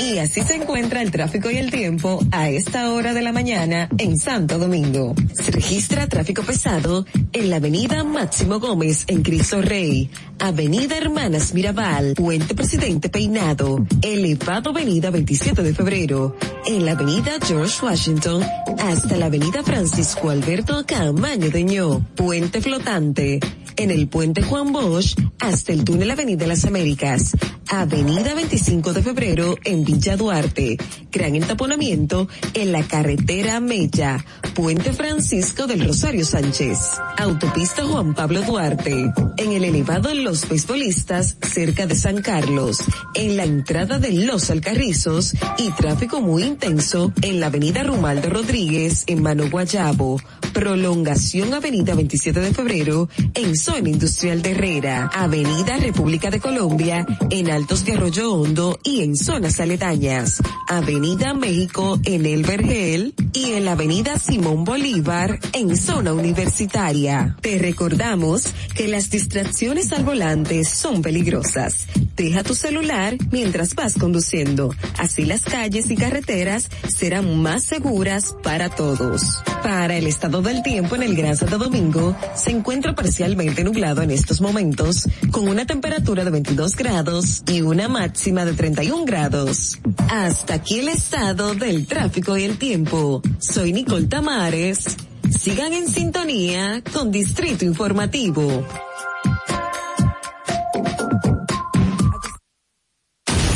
Y 0.00 0.18
así 0.18 0.42
se 0.42 0.54
encuentra 0.54 1.02
el 1.02 1.10
tráfico 1.10 1.50
y 1.50 1.58
el 1.58 1.70
tiempo 1.70 2.18
a 2.30 2.48
esta 2.48 2.90
hora 2.92 3.12
de 3.12 3.22
la 3.22 3.32
mañana 3.32 3.88
en 3.98 4.18
Santo 4.18 4.58
Domingo. 4.58 5.14
Se 5.32 5.50
registra 5.52 6.06
tráfico 6.06 6.42
pesado 6.42 7.04
en 7.32 7.50
la 7.50 7.56
avenida 7.56 8.02
Máximo 8.02 8.58
Gómez 8.58 9.04
en 9.06 9.22
Cristo 9.22 9.60
Rey, 9.62 10.10
avenida 10.38 10.96
Hermanas 10.96 11.54
Mirabal, 11.54 12.14
Puente 12.14 12.54
Presidente 12.54 13.08
Peinado, 13.10 13.84
elevado 14.02 14.70
avenida 14.70 15.10
27 15.10 15.62
de 15.62 15.74
febrero, 15.74 16.36
en 16.66 16.84
la 16.84 16.92
avenida 16.92 17.32
George 17.46 17.84
Washington 17.84 18.42
hasta 18.82 19.16
la 19.16 19.26
avenida 19.26 19.62
Francisco 19.62 20.30
Alberto 20.30 20.84
Camaño 20.86 21.50
Deñó, 21.50 22.00
Puente 22.16 22.60
Flotante, 22.60 23.40
en 23.76 23.90
el 23.90 24.08
puente 24.08 24.42
Juan 24.42 24.72
Bosch 24.72 25.16
hasta 25.40 25.72
el 25.72 25.84
túnel 25.84 26.10
Avenida 26.10 26.46
Las 26.46 26.64
Américas, 26.64 27.32
Avenida 27.68 28.34
25 28.34 28.92
de 28.92 29.02
Febrero 29.02 29.56
en 29.64 29.84
Villa 29.84 30.16
Duarte, 30.16 30.76
gran 31.10 31.34
entaponamiento 31.34 32.28
en 32.54 32.72
la 32.72 32.82
carretera 32.82 33.60
Mella, 33.60 34.24
Puente 34.54 34.92
Francisco 34.92 35.66
del 35.66 35.86
Rosario 35.86 36.24
Sánchez, 36.24 36.78
Autopista 37.16 37.84
Juan 37.84 38.14
Pablo 38.14 38.42
Duarte, 38.42 39.12
en 39.38 39.52
el 39.52 39.64
elevado 39.64 40.12
Los 40.14 40.48
Beisbolistas 40.48 41.36
cerca 41.40 41.86
de 41.86 41.94
San 41.94 42.20
Carlos, 42.22 42.78
en 43.14 43.36
la 43.36 43.44
entrada 43.44 43.98
de 43.98 44.12
Los 44.12 44.50
Alcarrizos 44.50 45.34
y 45.58 45.70
tráfico 45.72 46.20
muy 46.20 46.44
intenso 46.44 47.12
en 47.22 47.40
la 47.40 47.46
Avenida 47.46 47.82
Rumaldo 47.82 48.30
Rodríguez 48.30 49.04
en 49.06 49.22
Mano 49.22 49.48
Guayabo, 49.50 50.20
prolongación 50.52 51.54
Avenida 51.54 51.94
27 51.94 52.40
de 52.40 52.52
Febrero 52.52 53.08
en 53.34 53.56
Zona 53.62 53.90
Industrial 53.90 54.42
de 54.42 54.50
Herrera, 54.50 55.08
Avenida 55.14 55.76
República 55.76 56.30
de 56.30 56.40
Colombia 56.40 57.06
en 57.30 57.48
Altos 57.48 57.84
de 57.84 57.92
Arroyo 57.92 58.34
Hondo 58.34 58.80
y 58.82 59.02
en 59.02 59.14
zonas 59.14 59.60
aledañas, 59.60 60.42
Avenida 60.68 61.32
México 61.32 62.00
en 62.04 62.26
El 62.26 62.42
Vergel 62.42 63.14
y 63.32 63.52
en 63.52 63.64
la 63.64 63.72
Avenida 63.72 64.18
Simón 64.18 64.64
Bolívar 64.64 65.38
en 65.52 65.76
zona 65.76 66.12
universitaria. 66.12 67.36
Te 67.40 67.56
recordamos 67.58 68.48
que 68.74 68.88
las 68.88 69.10
distracciones 69.10 69.92
al 69.92 70.02
volante 70.02 70.64
son 70.64 71.00
peligrosas. 71.00 71.86
Deja 72.16 72.42
tu 72.42 72.56
celular 72.56 73.16
mientras 73.30 73.76
vas 73.76 73.94
conduciendo. 73.94 74.74
Así 74.98 75.24
las 75.24 75.44
calles 75.44 75.88
y 75.88 75.94
carreteras 75.94 76.68
serán 76.88 77.40
más 77.40 77.62
seguras 77.62 78.34
para 78.42 78.70
todos. 78.70 79.40
Para 79.62 79.96
el 79.96 80.08
estado 80.08 80.42
del 80.42 80.64
tiempo 80.64 80.96
en 80.96 81.04
el 81.04 81.14
Gran 81.14 81.36
Santo 81.36 81.58
Domingo, 81.58 82.16
se 82.34 82.50
encuentra 82.50 82.96
parcialmente 82.96 83.51
nublado 83.60 84.02
en 84.02 84.10
estos 84.10 84.40
momentos, 84.40 85.06
con 85.30 85.48
una 85.48 85.66
temperatura 85.66 86.24
de 86.24 86.30
22 86.30 86.74
grados 86.76 87.42
y 87.46 87.60
una 87.60 87.88
máxima 87.88 88.44
de 88.44 88.54
31 88.54 89.04
grados. 89.04 89.78
Hasta 90.08 90.54
aquí 90.54 90.80
el 90.80 90.88
estado 90.88 91.54
del 91.54 91.86
tráfico 91.86 92.36
y 92.36 92.44
el 92.44 92.58
tiempo. 92.58 93.22
Soy 93.38 93.72
Nicole 93.72 94.06
Tamares. 94.06 94.96
Sigan 95.30 95.72
en 95.72 95.88
sintonía 95.88 96.82
con 96.92 97.10
Distrito 97.10 97.64
Informativo. 97.64 98.66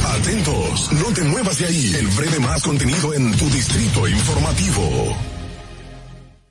Atentos, 0.04 0.92
no 0.92 1.14
te 1.14 1.22
muevas 1.24 1.58
de 1.58 1.66
ahí. 1.66 1.94
El 1.98 2.06
breve 2.08 2.40
más 2.40 2.62
contenido 2.62 3.14
en 3.14 3.36
tu 3.36 3.48
distrito 3.50 4.08
informativo. 4.08 5.35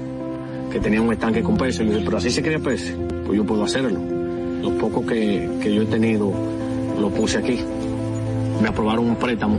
que 0.70 0.78
tenía 0.78 1.02
un 1.02 1.12
estanque 1.12 1.42
con 1.42 1.56
peces. 1.56 1.80
Y 1.80 1.86
yo 1.86 1.94
dije, 1.94 2.04
pero 2.04 2.18
así 2.18 2.30
se 2.30 2.42
cría 2.42 2.60
peces, 2.60 2.94
pues 3.26 3.36
yo 3.36 3.44
puedo 3.44 3.64
hacerlo. 3.64 3.98
Lo 4.62 4.78
poco 4.78 5.04
que, 5.04 5.50
que 5.60 5.74
yo 5.74 5.82
he 5.82 5.86
tenido 5.86 6.32
lo 7.00 7.10
puse 7.10 7.38
aquí. 7.38 7.58
Me 8.62 8.68
aprobaron 8.68 9.08
un 9.08 9.16
préstamo, 9.16 9.58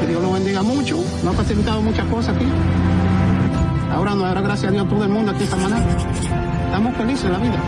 que 0.00 0.06
Dios 0.06 0.22
lo 0.22 0.32
bendiga 0.32 0.62
mucho, 0.62 0.96
nos 1.24 1.34
ha 1.34 1.38
facilitado 1.38 1.80
muchas 1.82 2.06
cosas 2.06 2.36
aquí. 2.36 2.46
Ahora 3.90 4.14
nos 4.14 4.22
dará 4.22 4.40
gracias 4.40 4.70
a 4.70 4.72
Dios 4.72 4.88
todo 4.88 5.04
el 5.04 5.10
mundo 5.10 5.32
aquí 5.32 5.44
esta 5.44 5.56
mañana. 5.56 5.96
Estamos 6.66 6.96
felices 6.96 7.24
en 7.24 7.32
la 7.32 7.38
vida. 7.38 7.62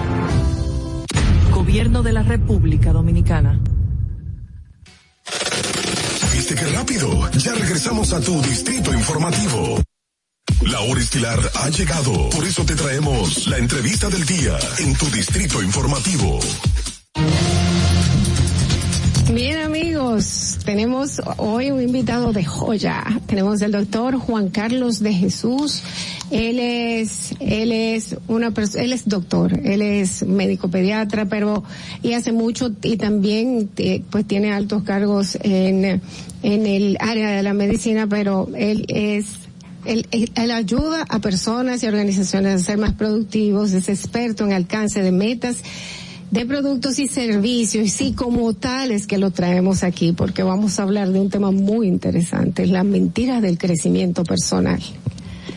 Gobierno 1.53 2.03
de 2.03 2.13
la 2.13 2.23
República 2.23 2.93
Dominicana. 2.93 3.59
¿Viste 6.33 6.55
qué 6.55 6.67
rápido? 6.67 7.31
Ya 7.33 7.55
regresamos 7.55 8.13
a 8.13 8.21
tu 8.21 8.41
distrito 8.43 8.93
informativo. 8.93 9.83
La 10.63 10.81
hora 10.81 11.01
estilar 11.01 11.39
ha 11.55 11.69
llegado, 11.69 12.31
por 12.31 12.45
eso 12.45 12.65
te 12.65 12.75
traemos 12.75 13.47
la 13.47 13.59
entrevista 13.59 14.09
del 14.09 14.25
día 14.27 14.59
en 14.79 14.95
tu 14.97 15.07
distrito 15.07 15.63
informativo. 15.63 16.41
Bien 19.33 19.61
amigos, 19.61 19.78
tenemos 20.65 21.21
hoy 21.37 21.71
un 21.71 21.83
invitado 21.83 22.33
de 22.33 22.45
joya. 22.45 23.05
Tenemos 23.27 23.61
el 23.61 23.73
doctor 23.73 24.17
Juan 24.17 24.49
Carlos 24.49 25.01
de 25.01 25.13
Jesús. 25.13 25.83
Él 26.31 26.59
es, 26.59 27.35
él 27.41 27.73
es 27.73 28.17
una 28.27 28.53
él 28.77 28.93
es 28.93 29.09
doctor, 29.09 29.61
él 29.65 29.83
es 29.83 30.23
médico 30.25 30.71
pediatra, 30.71 31.27
pero 31.27 31.63
y 32.03 32.15
hace 32.15 32.33
mucho 32.33 32.71
y 32.83 32.97
también 32.97 33.71
eh, 33.77 34.03
pues 34.11 34.27
tiene 34.27 34.53
altos 34.53 34.83
cargos 34.83 35.37
en, 35.43 36.01
en 36.43 36.67
el 36.67 36.97
área 37.01 37.31
de 37.31 37.43
la 37.43 37.53
medicina, 37.53 38.07
pero 38.07 38.49
él 38.57 38.87
es 38.89 39.27
él, 39.85 40.07
él 40.11 40.51
ayuda 40.51 41.05
a 41.09 41.19
personas 41.19 41.83
y 41.83 41.87
organizaciones 41.87 42.55
a 42.55 42.65
ser 42.65 42.79
más 42.79 42.95
productivos, 42.95 43.73
es 43.73 43.89
experto 43.89 44.45
en 44.45 44.53
alcance 44.53 45.03
de 45.03 45.13
metas 45.13 45.59
de 46.31 46.47
productos 46.47 46.99
y 46.99 47.09
servicios 47.09 48.01
y 48.01 48.13
como 48.13 48.53
tales 48.53 49.07
que 49.07 49.19
lo 49.19 49.31
traemos 49.31 49.83
aquí 49.83 50.13
porque 50.13 50.43
vamos 50.43 50.79
a 50.79 50.83
hablar 50.83 51.11
de 51.11 51.21
un 51.21 51.31
tema 51.31 51.51
muy 51.51 51.89
interesante, 51.89 52.67
las 52.67 52.85
mentiras 52.85 53.43
del 53.43 53.59
crecimiento 53.59 54.25
personal. 54.25 54.81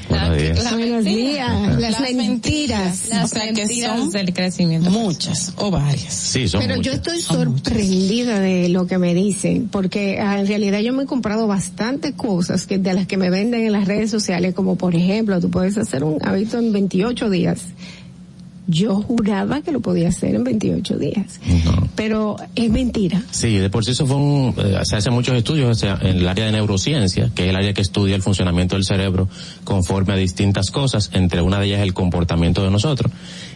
Buenos 0.09 0.37
días. 0.37 0.71
Buenos 0.73 1.05
días. 1.05 1.79
Las, 1.79 1.99
Las 2.01 2.13
mentiras. 2.13 3.09
o 3.23 3.27
sea, 3.27 3.53
que 3.53 3.67
son 3.81 4.09
del 4.09 4.33
crecimiento. 4.33 4.89
Muchas 4.89 5.53
o 5.55 5.71
varias. 5.71 6.13
Sí, 6.13 6.47
son 6.47 6.61
Pero 6.61 6.81
yo 6.81 6.91
estoy 6.91 7.21
sorprendida 7.21 8.39
de 8.39 8.69
lo 8.69 8.87
que 8.87 8.97
me 8.97 9.13
dicen, 9.13 9.69
porque 9.71 10.19
ah, 10.19 10.39
en 10.39 10.47
realidad 10.47 10.79
yo 10.79 10.93
me 10.93 11.03
he 11.03 11.05
comprado 11.05 11.47
bastante 11.47 12.13
cosas 12.13 12.65
que 12.65 12.77
de 12.77 12.93
las 12.93 13.07
que 13.07 13.17
me 13.17 13.29
venden 13.29 13.61
en 13.65 13.71
las 13.71 13.87
redes 13.87 14.11
sociales, 14.11 14.53
como 14.53 14.75
por 14.75 14.95
ejemplo, 14.95 15.39
tú 15.39 15.49
puedes 15.49 15.77
hacer 15.77 16.03
un 16.03 16.17
hábito 16.25 16.59
en 16.59 16.73
28 16.73 17.29
días. 17.29 17.61
Yo 18.67 19.01
juraba 19.01 19.61
que 19.61 19.71
lo 19.71 19.79
podía 19.81 20.09
hacer 20.09 20.35
en 20.35 20.43
28 20.43 20.97
días, 20.97 21.39
pero 21.95 22.37
es 22.55 22.69
mentira. 22.69 23.21
Sí, 23.31 23.55
de 23.57 23.69
por 23.69 23.83
sí 23.83 23.91
eso 23.91 24.05
fue 24.05 24.15
un, 24.15 24.53
eh, 24.57 24.79
se 24.83 24.95
hacen 24.95 25.13
muchos 25.13 25.35
estudios 25.35 25.69
o 25.69 25.75
sea, 25.75 25.97
en 26.01 26.17
el 26.17 26.27
área 26.27 26.45
de 26.45 26.51
neurociencia, 26.53 27.31
que 27.35 27.43
es 27.45 27.49
el 27.49 27.55
área 27.55 27.73
que 27.73 27.81
estudia 27.81 28.15
el 28.15 28.21
funcionamiento 28.21 28.75
del 28.75 28.85
cerebro 28.85 29.27
conforme 29.63 30.13
a 30.13 30.15
distintas 30.15 30.71
cosas, 30.71 31.09
entre 31.13 31.41
una 31.41 31.59
de 31.59 31.65
ellas 31.67 31.81
el 31.81 31.93
comportamiento 31.93 32.63
de 32.63 32.69
nosotros. 32.71 33.11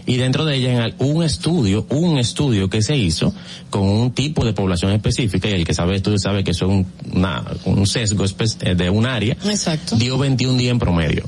Y 0.08 0.18
dentro 0.18 0.44
de 0.46 0.56
ellas 0.58 0.94
un 1.00 1.24
estudio, 1.24 1.86
un 1.90 2.18
estudio 2.18 2.70
que 2.70 2.82
se 2.82 2.98
hizo 2.98 3.34
con 3.70 3.84
un 3.84 4.12
tipo 4.12 4.44
de 4.46 4.54
población 4.54 4.92
específica, 4.92 5.48
y 5.50 5.54
el 5.54 5.66
que 5.66 5.74
sabe 5.74 5.96
estudio 5.96 6.20
sabe 6.20 6.44
que 6.44 6.52
eso 6.52 6.66
es 6.66 6.72
un, 6.72 6.86
una- 7.14 7.44
un 7.66 7.88
sesgo 7.88 8.26
eh, 8.26 8.76
de 8.76 8.90
un 8.90 9.06
área, 9.06 9.38
Exacto. 9.46 9.96
dio 9.96 10.18
21 10.18 10.58
días 10.58 10.72
en 10.72 10.80
promedio. 10.80 11.24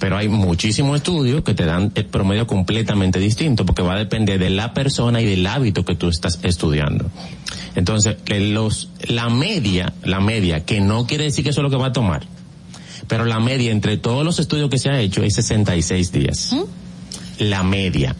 Pero 0.00 0.16
hay 0.16 0.28
muchísimos 0.28 0.96
estudios 0.96 1.42
que 1.42 1.54
te 1.54 1.64
dan 1.64 1.92
el 1.94 2.06
promedio 2.06 2.46
completamente 2.46 3.18
distinto 3.18 3.66
porque 3.66 3.82
va 3.82 3.94
a 3.94 3.98
depender 3.98 4.38
de 4.38 4.50
la 4.50 4.72
persona 4.72 5.20
y 5.20 5.26
del 5.26 5.46
hábito 5.46 5.84
que 5.84 5.94
tú 5.94 6.08
estás 6.08 6.38
estudiando. 6.42 7.10
Entonces, 7.74 8.16
los, 8.28 8.90
la 9.08 9.28
media, 9.28 9.92
la 10.04 10.20
media, 10.20 10.64
que 10.64 10.80
no 10.80 11.06
quiere 11.06 11.24
decir 11.24 11.44
que 11.44 11.50
eso 11.50 11.60
es 11.60 11.64
lo 11.64 11.70
que 11.70 11.76
va 11.76 11.88
a 11.88 11.92
tomar, 11.92 12.26
pero 13.08 13.24
la 13.24 13.40
media 13.40 13.70
entre 13.70 13.96
todos 13.96 14.24
los 14.24 14.38
estudios 14.38 14.70
que 14.70 14.78
se 14.78 14.90
ha 14.90 15.00
hecho 15.00 15.22
es 15.22 15.34
66 15.34 16.12
días. 16.12 16.56
La 17.38 17.62
media. 17.62 18.14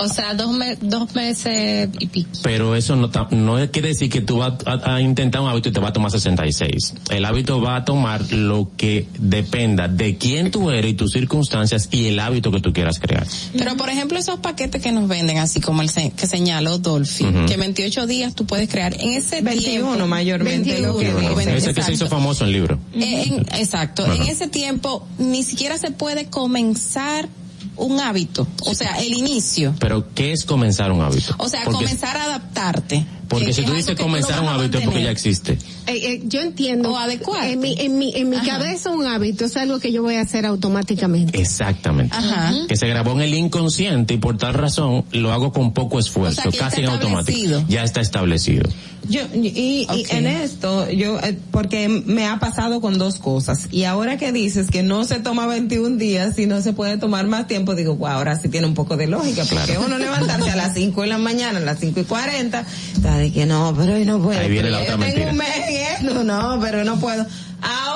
O 0.00 0.08
sea, 0.08 0.34
dos, 0.34 0.52
me- 0.52 0.76
dos 0.76 1.14
meses 1.14 1.88
y 1.98 2.06
pico. 2.06 2.30
Pero 2.42 2.74
eso 2.74 2.96
no, 2.96 3.10
no 3.30 3.70
quiere 3.70 3.88
decir 3.88 4.08
que 4.10 4.20
tú 4.20 4.38
vas 4.38 4.54
a, 4.66 4.94
a 4.94 5.00
intentar 5.00 5.40
un 5.42 5.48
hábito 5.48 5.68
y 5.68 5.72
te 5.72 5.80
va 5.80 5.88
a 5.88 5.92
tomar 5.92 6.10
66. 6.10 6.94
El 7.10 7.24
hábito 7.24 7.60
va 7.60 7.76
a 7.76 7.84
tomar 7.84 8.32
lo 8.32 8.70
que 8.76 9.06
dependa 9.18 9.88
de 9.88 10.16
quién 10.16 10.50
tú 10.50 10.70
eres 10.70 10.90
y 10.92 10.94
tus 10.94 11.12
circunstancias 11.12 11.88
y 11.90 12.06
el 12.06 12.18
hábito 12.20 12.50
que 12.50 12.60
tú 12.60 12.72
quieras 12.72 12.98
crear. 12.98 13.26
Pero 13.56 13.76
por 13.76 13.88
ejemplo, 13.90 14.18
esos 14.18 14.40
paquetes 14.40 14.82
que 14.82 14.92
nos 14.92 15.08
venden, 15.08 15.38
así 15.38 15.60
como 15.60 15.82
el 15.82 15.90
se- 15.90 16.10
que 16.10 16.26
señaló 16.26 16.78
Dolphy, 16.78 17.24
que 17.46 17.54
en 17.54 17.60
28 17.60 18.06
días 18.06 18.34
tú 18.34 18.46
puedes 18.46 18.68
crear. 18.68 18.94
En 19.00 19.10
ese 19.10 19.42
21 19.42 19.86
tiempo, 19.92 20.06
mayormente 20.06 20.80
lo 20.80 20.96
que 20.96 21.04
21, 21.04 21.20
digo. 21.20 21.34
20, 21.36 21.56
Ese 21.56 21.74
que 21.74 21.82
se 21.82 21.92
hizo 21.92 22.04
exacto. 22.04 22.16
famoso 22.16 22.44
en 22.44 22.52
libro. 22.52 22.78
Eh, 22.94 23.24
en- 23.26 23.40
exacto. 23.60 24.10
En 24.12 24.22
ese 24.22 24.48
tiempo 24.48 25.06
ni 25.18 25.42
siquiera 25.42 25.76
se 25.78 25.90
puede 25.90 26.26
comenzar 26.26 27.28
un 27.76 28.00
hábito, 28.00 28.46
o 28.66 28.74
sea, 28.74 28.98
el 29.00 29.12
inicio. 29.14 29.74
Pero, 29.78 30.12
¿qué 30.14 30.32
es 30.32 30.44
comenzar 30.44 30.92
un 30.92 31.00
hábito? 31.02 31.34
O 31.38 31.48
sea, 31.48 31.64
Porque- 31.64 31.78
comenzar 31.84 32.16
a 32.16 32.24
adaptarte. 32.24 33.06
Porque 33.30 33.46
Que 33.46 33.52
si 33.54 33.62
tú 33.62 33.72
dices 33.72 33.96
comenzar 33.96 34.40
un 34.42 34.48
hábito 34.48 34.76
es 34.78 34.84
porque 34.84 35.02
ya 35.04 35.10
existe. 35.10 35.52
Eh, 35.52 35.58
eh, 35.86 36.20
yo 36.24 36.40
entiendo. 36.40 36.90
O 36.92 36.98
adecuarte. 36.98 37.52
En 37.52 37.60
mi, 37.60 37.74
en 37.78 37.96
mi, 37.96 38.12
en 38.14 38.28
mi 38.28 38.36
Ajá. 38.36 38.58
cabeza 38.58 38.90
un 38.90 39.06
hábito 39.06 39.44
es 39.44 39.56
algo 39.56 39.78
que 39.78 39.92
yo 39.92 40.02
voy 40.02 40.16
a 40.16 40.20
hacer 40.22 40.44
automáticamente. 40.46 41.40
Exactamente. 41.40 42.14
Ajá. 42.16 42.52
Que 42.68 42.76
se 42.76 42.88
grabó 42.88 43.12
en 43.12 43.20
el 43.22 43.34
inconsciente 43.34 44.14
y 44.14 44.16
por 44.18 44.36
tal 44.36 44.54
razón 44.54 45.04
lo 45.12 45.32
hago 45.32 45.52
con 45.52 45.72
poco 45.72 45.98
esfuerzo, 46.00 46.42
O 46.48 46.52
sea, 46.52 46.60
casi 46.60 46.78
en 46.80 46.84
está 46.88 46.94
automático. 46.96 47.30
establecido. 47.38 47.64
Ya 47.68 47.84
está 47.84 48.00
establecido. 48.00 48.68
Yo, 49.08 49.22
y, 49.34 49.48
y 49.48 49.86
Ok. 49.88 50.12
en 50.12 50.26
esto, 50.26 50.90
yo, 50.90 51.18
eh, 51.20 51.36
porque 51.50 51.88
me 51.88 52.26
ha 52.26 52.38
pasado 52.38 52.80
con 52.80 52.98
dos 52.98 53.16
cosas. 53.18 53.68
Y 53.70 53.84
ahora 53.84 54.18
que 54.18 54.30
dices 54.30 54.70
que 54.70 54.82
no 54.82 55.04
se 55.04 55.20
toma 55.20 55.46
21 55.46 55.96
días 55.96 56.38
y 56.38 56.46
no 56.46 56.60
se 56.62 56.72
puede 56.72 56.98
tomar 56.98 57.26
más 57.26 57.46
tiempo, 57.46 57.74
digo, 57.74 57.96
wow, 57.96 58.08
ahora 58.08 58.38
sí 58.38 58.48
tiene 58.48 58.66
un 58.66 58.74
poco 58.74 58.96
de 58.96 59.06
lógica. 59.06 59.44
Porque 59.48 59.64
Claro. 59.72 59.82
uno 59.86 59.98
levantarse 59.98 60.50
a 60.50 60.56
las 60.56 60.74
5 60.74 61.00
de 61.02 61.06
la 61.08 61.18
mañana, 61.18 61.58
a 61.58 61.62
las 61.62 61.78
5 61.80 62.00
y 62.00 62.04
40, 62.04 62.64
está 62.94 63.16
de 63.20 63.32
que 63.32 63.46
no, 63.46 63.74
pero 63.76 63.94
hoy 63.94 64.04
no 64.04 64.20
puedo. 64.20 64.38
Ahí 64.40 64.50
viene 64.50 64.70
la 64.70 64.78
otra 64.78 64.92
tengo 64.92 65.04
mentira. 65.04 65.30
un 65.30 65.36
mes 65.36 65.56
en 65.68 66.06
esto, 66.08 66.24
no, 66.24 66.58
pero 66.60 66.84
no 66.84 66.98
puedo. 66.98 67.24
Ahora 67.62 67.89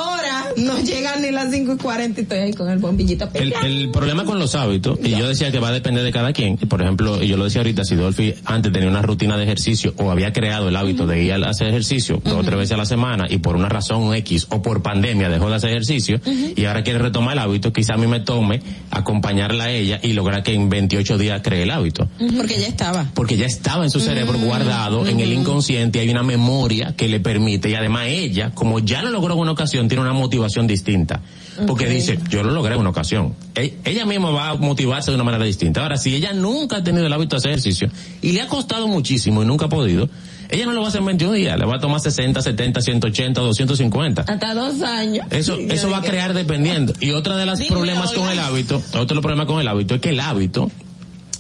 no 0.57 0.79
llegan 0.79 1.23
ni 1.23 1.31
las 1.31 1.51
5 1.53 1.73
y 1.73 1.77
40 1.77 2.21
y 2.21 2.23
estoy 2.23 2.39
ahí 2.39 2.53
con 2.53 2.71
el 2.71 2.79
bombillito 2.79 3.29
El, 3.35 3.53
el 3.65 3.91
problema 3.91 4.25
con 4.25 4.39
los 4.39 4.55
hábitos, 4.55 4.99
y 5.03 5.11
yo 5.11 5.29
decía 5.29 5.51
que 5.51 5.59
va 5.59 5.69
a 5.69 5.73
depender 5.73 6.05
de 6.05 6.13
cada 6.13 6.33
quien, 6.33 6.57
por 6.57 6.83
ejemplo, 6.83 7.23
y 7.23 7.29
yo 7.29 7.37
lo 7.37 7.45
decía 7.45 7.61
ahorita, 7.61 7.85
si 7.85 7.95
Dolphy 7.95 8.35
antes 8.45 8.73
tenía 8.73 8.89
una 8.89 9.03
rutina 9.03 9.37
de 9.37 9.45
ejercicio 9.45 9.95
o 9.99 10.11
había 10.11 10.33
creado 10.33 10.69
el 10.69 10.77
hábito 10.77 11.07
de 11.07 11.23
ir 11.23 11.33
a 11.33 11.49
hacer 11.49 11.69
ejercicio 11.69 12.21
dos 12.25 12.35
o 12.35 12.43
tres 12.43 12.57
veces 12.57 12.73
a 12.73 12.77
la 12.77 12.87
semana 12.87 13.27
y 13.29 13.39
por 13.39 13.57
una 13.57 13.69
razón 13.69 14.15
X 14.15 14.47
o 14.51 14.63
por 14.63 14.83
pandemia 14.83 15.29
dejó 15.29 15.49
de 15.49 15.57
hacer 15.57 15.71
ejercicio 15.71 16.21
y 16.57 16.65
ahora 16.65 16.83
quiere 16.83 16.99
retomar 16.99 17.35
el 17.35 17.39
hábito, 17.41 17.73
quizá 17.73 17.95
a 17.95 17.97
mí 17.97 18.07
me 18.07 18.21
tome 18.21 18.63
acompañarla 18.91 19.65
a 19.65 19.71
ella 19.71 20.01
y 20.03 20.13
lograr 20.13 20.43
que 20.43 20.55
en 20.55 20.69
28 20.69 21.19
días 21.19 21.41
cree 21.43 21.63
el 21.63 21.71
hábito. 21.71 22.09
Porque 22.37 22.61
ya 22.61 22.69
estaba. 22.69 23.07
Porque 23.15 23.37
ya 23.37 23.47
estaba 23.47 23.85
en 23.85 23.91
su 23.91 24.01
cerebro 24.01 24.39
guardado 24.39 25.07
en 25.07 25.21
el 25.21 25.33
inconsciente, 25.33 26.01
hay 26.01 26.11
una 26.11 26.23
memoria 26.23 26.95
que 26.97 27.09
le 27.09 27.21
permite 27.21 27.71
y 27.71 27.75
además 27.75 28.07
ella, 28.09 28.51
como 28.55 28.79
ya 28.79 29.03
lo 29.03 29.11
logró 29.11 29.35
en 29.35 29.41
una 29.41 29.53
ocasión, 29.53 29.89
tiene 29.89 30.03
una 30.03 30.13
motivación 30.13 30.44
distinta. 30.67 31.21
Porque 31.67 31.87
dice, 31.89 32.19
yo 32.31 32.43
lo 32.43 32.51
logré 32.51 32.75
en 32.75 32.81
una 32.81 32.91
ocasión. 32.91 33.35
E- 33.55 33.75
Ella 33.85 34.05
misma 34.07 34.31
va 34.31 34.49
a 34.51 34.55
motivarse 34.57 35.11
de 35.11 35.15
una 35.15 35.25
manera 35.25 35.45
distinta. 35.45 35.83
Ahora, 35.83 35.97
si 35.97 36.15
ella 36.15 36.33
nunca 36.33 36.79
ha 36.79 36.85
tenido 36.85 37.07
el 37.07 37.13
hábito 37.13 37.37
de 37.37 37.39
hacer 37.39 37.51
ejercicio 37.53 37.89
y 38.23 38.33
le 38.33 38.41
ha 38.43 38.49
costado 38.49 38.89
muchísimo 38.89 39.43
y 39.43 39.47
nunca 39.47 39.67
ha 39.67 39.69
podido, 39.69 40.09
ella 40.51 40.67
no 40.67 40.73
lo 40.73 40.81
va 40.81 40.87
a 40.87 40.89
hacer 40.89 41.01
en 41.01 41.07
21 41.07 41.33
días, 41.35 41.59
le 41.59 41.65
va 41.65 41.77
a 41.77 41.81
tomar 41.81 42.01
60, 42.01 42.43
70, 42.43 42.81
180, 42.81 43.41
250. 43.41 44.23
Hasta 44.23 44.55
dos 44.55 44.83
años. 44.83 45.27
Eso, 45.31 45.57
eso 45.59 45.91
va 45.91 45.99
a 45.99 46.03
crear 46.03 46.35
dependiendo. 46.35 46.93
Y 47.01 47.13
otra 47.13 47.37
de 47.37 47.47
los 47.47 47.59
Dime, 47.59 47.71
problemas 47.71 48.13
con 48.13 48.29
el 48.29 48.39
hábito, 48.39 48.77
otro 48.89 49.05
de 49.07 49.15
los 49.15 49.23
problemas 49.23 49.47
con 49.47 49.61
el 49.61 49.69
hábito 49.69 49.95
es 49.95 50.01
que 50.01 50.11
el 50.11 50.21
hábito, 50.21 50.71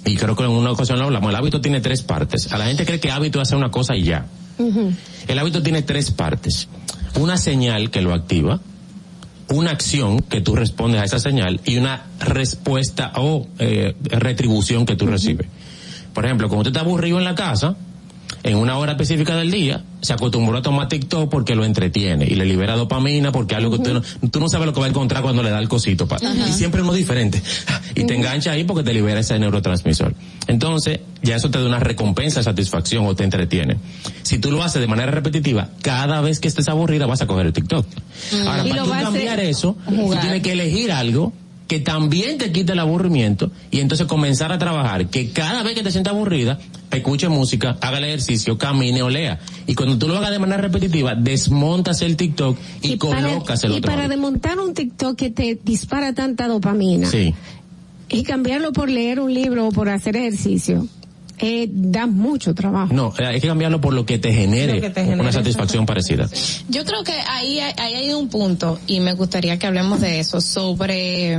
y 0.06 0.16
creo 0.16 0.36
que 0.36 0.44
en 0.44 0.50
una 0.50 0.70
ocasión 0.70 0.98
lo 0.98 1.06
hablamos, 1.06 1.30
el 1.30 1.36
hábito 1.36 1.60
tiene 1.60 1.80
tres 1.80 2.02
partes. 2.02 2.52
A 2.52 2.58
la 2.58 2.66
gente 2.66 2.84
cree 2.86 3.00
que 3.00 3.10
hábito 3.10 3.40
es 3.40 3.48
hacer 3.48 3.58
una 3.58 3.70
cosa 3.70 3.96
y 3.96 4.04
ya. 4.04 4.26
El 5.26 5.38
hábito 5.38 5.62
tiene 5.62 5.82
tres 5.82 6.10
partes. 6.12 6.68
Una 7.18 7.36
señal 7.36 7.90
que 7.90 8.00
lo 8.02 8.12
activa, 8.14 8.60
una 9.50 9.70
acción 9.70 10.20
que 10.20 10.40
tú 10.40 10.56
respondes 10.56 11.00
a 11.00 11.04
esa 11.04 11.18
señal 11.18 11.60
y 11.64 11.76
una 11.76 12.06
respuesta 12.20 13.12
o 13.16 13.46
eh, 13.58 13.94
retribución 14.02 14.86
que 14.86 14.96
tú 14.96 15.06
recibes. 15.06 15.46
Por 16.12 16.24
ejemplo, 16.24 16.48
cuando 16.48 16.62
usted 16.62 16.70
está 16.70 16.80
aburrido 16.80 17.18
en 17.18 17.24
la 17.24 17.34
casa, 17.34 17.76
en 18.44 18.56
una 18.56 18.78
hora 18.78 18.92
específica 18.92 19.34
del 19.36 19.50
día, 19.50 19.82
se 20.02 20.12
acostumbró 20.12 20.58
a 20.58 20.62
tomar 20.62 20.86
TikTok 20.88 21.30
porque 21.30 21.54
lo 21.56 21.64
entretiene 21.64 22.26
y 22.26 22.34
le 22.34 22.44
libera 22.44 22.76
dopamina 22.76 23.32
porque 23.32 23.54
algo 23.56 23.70
que 23.70 23.76
usted 23.78 23.92
no, 23.94 24.28
tú 24.30 24.38
no 24.38 24.48
sabes 24.48 24.66
lo 24.66 24.72
que 24.74 24.80
va 24.80 24.86
a 24.86 24.90
encontrar 24.90 25.22
cuando 25.22 25.42
le 25.42 25.50
da 25.50 25.58
el 25.58 25.68
cosito. 25.68 26.06
pa- 26.06 26.18
Y 26.48 26.52
siempre 26.52 26.82
uno 26.82 26.92
diferente. 26.92 27.42
Y 27.96 28.04
te 28.04 28.14
engancha 28.14 28.52
ahí 28.52 28.64
porque 28.64 28.82
te 28.84 28.92
libera 28.92 29.20
ese 29.20 29.38
neurotransmisor. 29.38 30.14
Entonces, 30.46 31.00
ya 31.22 31.36
eso 31.36 31.50
te 31.50 31.58
da 31.58 31.64
una 31.66 31.80
recompensa, 31.80 32.42
satisfacción 32.42 33.06
o 33.06 33.16
te 33.16 33.24
entretiene. 33.24 33.76
Si 34.22 34.38
tú 34.38 34.50
lo 34.50 34.62
haces 34.62 34.80
de 34.80 34.86
manera 34.88 35.10
repetitiva, 35.10 35.70
cada 35.80 36.20
vez 36.20 36.38
que 36.38 36.48
estés 36.48 36.68
aburrida 36.68 37.06
vas 37.06 37.22
a 37.22 37.26
coger 37.26 37.46
el 37.46 37.52
TikTok. 37.54 37.86
Ahora, 38.46 38.62
Y 38.66 38.70
para 38.70 38.82
tú 38.84 38.90
cambiar 39.04 39.40
eso, 39.40 39.76
tú 39.86 39.92
tienes 40.20 40.42
que 40.42 40.52
elegir 40.52 40.92
algo 40.92 41.32
que 41.68 41.80
también 41.80 42.38
te 42.38 42.52
quite 42.52 42.72
el 42.72 42.78
aburrimiento 42.78 43.50
y 43.70 43.80
entonces 43.80 44.06
comenzar 44.06 44.52
a 44.52 44.58
trabajar 44.58 45.08
que 45.08 45.30
cada 45.30 45.62
vez 45.62 45.74
que 45.74 45.82
te 45.82 45.90
sientas 45.90 46.12
aburrida, 46.12 46.58
escuche 46.90 47.28
música, 47.28 47.78
haga 47.80 47.98
el 47.98 48.04
ejercicio, 48.04 48.58
camine 48.58 49.02
o 49.02 49.08
lea. 49.08 49.40
Y 49.66 49.74
cuando 49.74 49.96
tú 49.98 50.06
lo 50.08 50.16
hagas 50.16 50.30
de 50.30 50.38
manera 50.38 50.60
repetitiva, 50.60 51.14
desmontas 51.14 52.02
el 52.02 52.16
TikTok 52.16 52.56
y, 52.82 52.98
colocas 52.98 53.64
el 53.64 53.72
y 53.72 53.74
otro. 53.76 53.90
para 53.90 54.08
desmontar 54.08 54.58
un 54.58 54.74
TikTok 54.74 55.16
que 55.16 55.30
te 55.30 55.58
dispara 55.64 56.12
tanta 56.12 56.46
dopamina 56.48 57.08
Sí. 57.10 57.34
y 58.10 58.22
cambiarlo 58.24 58.72
por 58.72 58.90
leer 58.90 59.18
un 59.20 59.32
libro 59.32 59.66
o 59.68 59.72
por 59.72 59.88
hacer 59.88 60.16
ejercicio, 60.16 60.86
eh, 61.38 61.68
da 61.70 62.06
mucho 62.06 62.54
trabajo. 62.54 62.92
No, 62.94 63.12
eh, 63.18 63.26
hay 63.26 63.40
que 63.40 63.48
cambiarlo 63.48 63.80
por 63.80 63.92
lo 63.94 64.06
que 64.06 64.18
te 64.18 64.32
genere, 64.32 64.74
Lo 64.76 64.80
que 64.80 64.90
te 64.90 65.00
genere, 65.04 65.20
una 65.20 65.32
satisfacción 65.32 65.84
parecida. 65.86 66.28
Yo 66.68 66.84
creo 66.84 67.02
que 67.04 67.12
ahí, 67.28 67.58
hay- 67.60 67.74
ahí 67.78 67.94
hay 67.94 68.12
un 68.14 68.28
punto 68.28 68.78
y 68.86 69.00
me 69.00 69.14
gustaría 69.14 69.58
que 69.58 69.66
hablemos 69.66 70.00
de 70.00 70.20
eso 70.20 70.40
sobre 70.40 71.38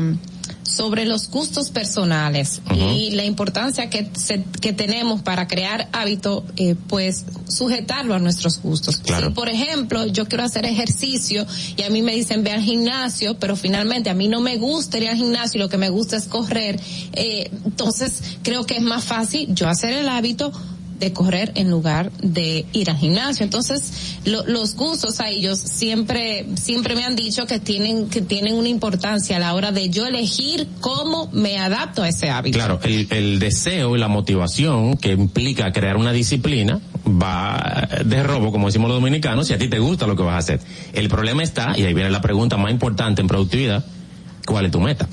sobre 0.65 1.05
los 1.05 1.29
gustos 1.29 1.69
personales 1.69 2.59
y 2.75 3.11
la 3.11 3.23
importancia 3.23 3.89
que, 3.89 4.09
se- 4.17 4.43
que 4.61 4.73
tenemos 4.73 5.21
para 5.21 5.47
crear 5.47 5.87
hábito, 5.93 6.43
eh, 6.57 6.75
pues 6.87 7.23
sujetarlo 7.47 8.15
a 8.15 8.19
nuestros 8.19 8.59
gustos. 8.61 8.97
Claro. 8.97 9.27
Si, 9.27 9.33
por 9.33 9.47
ejemplo, 9.49 10.07
yo 10.07 10.25
quiero 10.27 10.43
hacer 10.43 10.65
ejercicio 10.65 11.45
y 11.77 11.83
a 11.83 11.89
mí 11.91 12.01
me 12.01 12.15
dicen 12.15 12.43
ve 12.43 12.51
al 12.51 12.61
gimnasio, 12.63 13.37
pero 13.39 13.55
finalmente 13.55 14.09
a 14.09 14.15
mí 14.15 14.27
no 14.27 14.41
me 14.41 14.57
gusta 14.57 14.97
ir 14.97 15.07
al 15.07 15.15
gimnasio 15.17 15.59
y 15.59 15.63
lo 15.63 15.69
que 15.69 15.77
me 15.77 15.89
gusta 15.89 16.17
es 16.17 16.25
correr, 16.25 16.79
eh, 17.13 17.51
entonces 17.63 18.21
creo 18.41 18.65
que 18.65 18.75
es 18.77 18.81
más 18.81 19.03
fácil 19.03 19.53
yo 19.53 19.69
hacer 19.69 19.93
el 19.93 20.09
hábito 20.09 20.51
de 20.99 21.11
correr 21.13 21.51
en 21.55 21.69
lugar 21.69 22.11
de 22.21 22.65
ir 22.73 22.89
al 22.89 22.97
gimnasio. 22.97 23.43
Entonces, 23.43 24.17
lo- 24.25 24.45
los 24.45 24.75
gustos 24.75 25.19
a 25.19 25.29
ellos 25.29 25.59
siempre, 25.59 26.45
siempre 26.55 26.95
me 26.95 27.03
han 27.03 27.15
dicho 27.15 27.45
que 27.47 27.59
tienen, 27.59 28.07
que 28.09 28.21
tienen 28.21 28.55
una 28.55 28.69
importancia 28.69 29.35
a 29.35 29.39
la 29.39 29.53
hora 29.53 29.71
de 29.71 29.89
yo 29.89 30.05
elegir 30.05 30.67
cómo 30.79 31.29
me 31.33 31.57
adapto 31.57 32.03
a 32.03 32.09
ese 32.09 32.29
hábito. 32.29 32.57
Claro, 32.57 32.79
el, 32.83 33.07
el 33.11 33.39
deseo 33.39 33.95
y 33.95 33.99
la 33.99 34.07
motivación 34.07 34.95
que 34.97 35.11
implica 35.11 35.71
crear 35.71 35.97
una 35.97 36.11
disciplina 36.13 36.79
va 37.05 37.87
de 38.05 38.23
robo, 38.23 38.51
como 38.51 38.67
decimos 38.67 38.87
los 38.89 38.97
dominicanos, 38.97 39.47
si 39.47 39.53
a 39.53 39.57
ti 39.57 39.67
te 39.67 39.79
gusta 39.79 40.07
lo 40.07 40.15
que 40.15 40.23
vas 40.23 40.35
a 40.35 40.37
hacer. 40.37 40.59
El 40.93 41.07
problema 41.09 41.43
está, 41.43 41.77
y 41.77 41.83
ahí 41.83 41.93
viene 41.93 42.09
la 42.09 42.21
pregunta 42.21 42.57
más 42.57 42.71
importante 42.71 43.21
en 43.21 43.27
productividad, 43.27 43.85
¿cuál 44.45 44.65
es 44.65 44.71
tu 44.71 44.79
meta? 44.79 45.07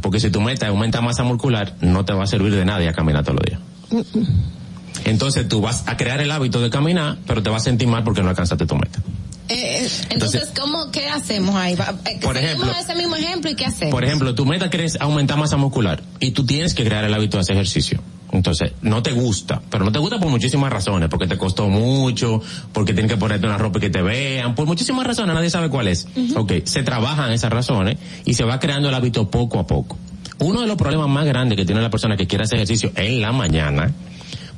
Porque 0.00 0.20
si 0.20 0.30
tu 0.30 0.40
meta 0.40 0.66
es 0.66 0.70
aumentar 0.70 1.02
masa 1.02 1.24
muscular, 1.24 1.76
no 1.80 2.04
te 2.04 2.12
va 2.12 2.24
a 2.24 2.26
servir 2.26 2.54
de 2.54 2.64
nada 2.64 2.82
ir 2.82 2.88
a 2.88 2.92
caminar 2.92 3.24
todos 3.24 3.40
los 3.40 3.44
días. 3.44 3.60
Entonces 5.08 5.48
tú 5.48 5.60
vas 5.60 5.84
a 5.86 5.96
crear 5.96 6.20
el 6.20 6.30
hábito 6.30 6.60
de 6.60 6.70
caminar, 6.70 7.18
pero 7.26 7.42
te 7.42 7.50
vas 7.50 7.62
a 7.62 7.64
sentir 7.64 7.88
mal 7.88 8.04
porque 8.04 8.22
no 8.22 8.28
alcanzaste 8.28 8.66
tu 8.66 8.76
meta. 8.76 9.00
Eh, 9.48 9.86
eh, 9.86 9.90
entonces, 10.10 10.52
¿cómo, 10.58 10.90
qué 10.90 11.08
hacemos 11.08 11.56
ahí? 11.56 11.72
Eh, 12.04 12.18
Por 12.20 12.36
ejemplo- 12.36 12.70
ese 12.78 12.94
mismo 12.94 13.16
ejemplo 13.16 13.50
y 13.50 13.54
qué 13.54 13.64
hacemos? 13.64 13.92
Por 13.92 14.04
ejemplo, 14.04 14.34
tu 14.34 14.44
meta 14.44 14.68
quieres 14.68 14.98
aumentar 15.00 15.38
masa 15.38 15.56
muscular 15.56 16.02
y 16.20 16.32
tú 16.32 16.44
tienes 16.44 16.74
que 16.74 16.84
crear 16.84 17.04
el 17.04 17.14
hábito 17.14 17.38
de 17.38 17.42
hacer 17.42 17.56
ejercicio. 17.56 18.00
Entonces, 18.30 18.72
no 18.82 19.02
te 19.02 19.12
gusta, 19.12 19.62
pero 19.70 19.86
no 19.86 19.90
te 19.90 19.98
gusta 19.98 20.18
por 20.18 20.28
muchísimas 20.28 20.70
razones, 20.70 21.08
porque 21.08 21.26
te 21.26 21.38
costó 21.38 21.66
mucho, 21.68 22.42
porque 22.74 22.92
tienes 22.92 23.10
que 23.10 23.16
ponerte 23.16 23.46
una 23.46 23.56
ropa 23.56 23.78
y 23.78 23.80
que 23.80 23.90
te 23.90 24.02
vean, 24.02 24.54
por 24.54 24.66
muchísimas 24.66 25.06
razones, 25.06 25.34
nadie 25.34 25.48
sabe 25.48 25.70
cuál 25.70 25.88
es. 25.88 26.06
Ok, 26.36 26.52
se 26.64 26.82
trabajan 26.82 27.32
esas 27.32 27.50
razones 27.50 27.96
y 28.26 28.34
se 28.34 28.44
va 28.44 28.60
creando 28.60 28.90
el 28.90 28.94
hábito 28.94 29.30
poco 29.30 29.58
a 29.58 29.66
poco. 29.66 29.96
Uno 30.40 30.60
de 30.60 30.66
los 30.66 30.76
problemas 30.76 31.08
más 31.08 31.24
grandes 31.24 31.56
que 31.56 31.64
tiene 31.64 31.80
la 31.80 31.88
persona 31.88 32.18
que 32.18 32.26
quiere 32.26 32.44
hacer 32.44 32.58
ejercicio 32.58 32.92
en 32.96 33.22
la 33.22 33.32
mañana, 33.32 33.90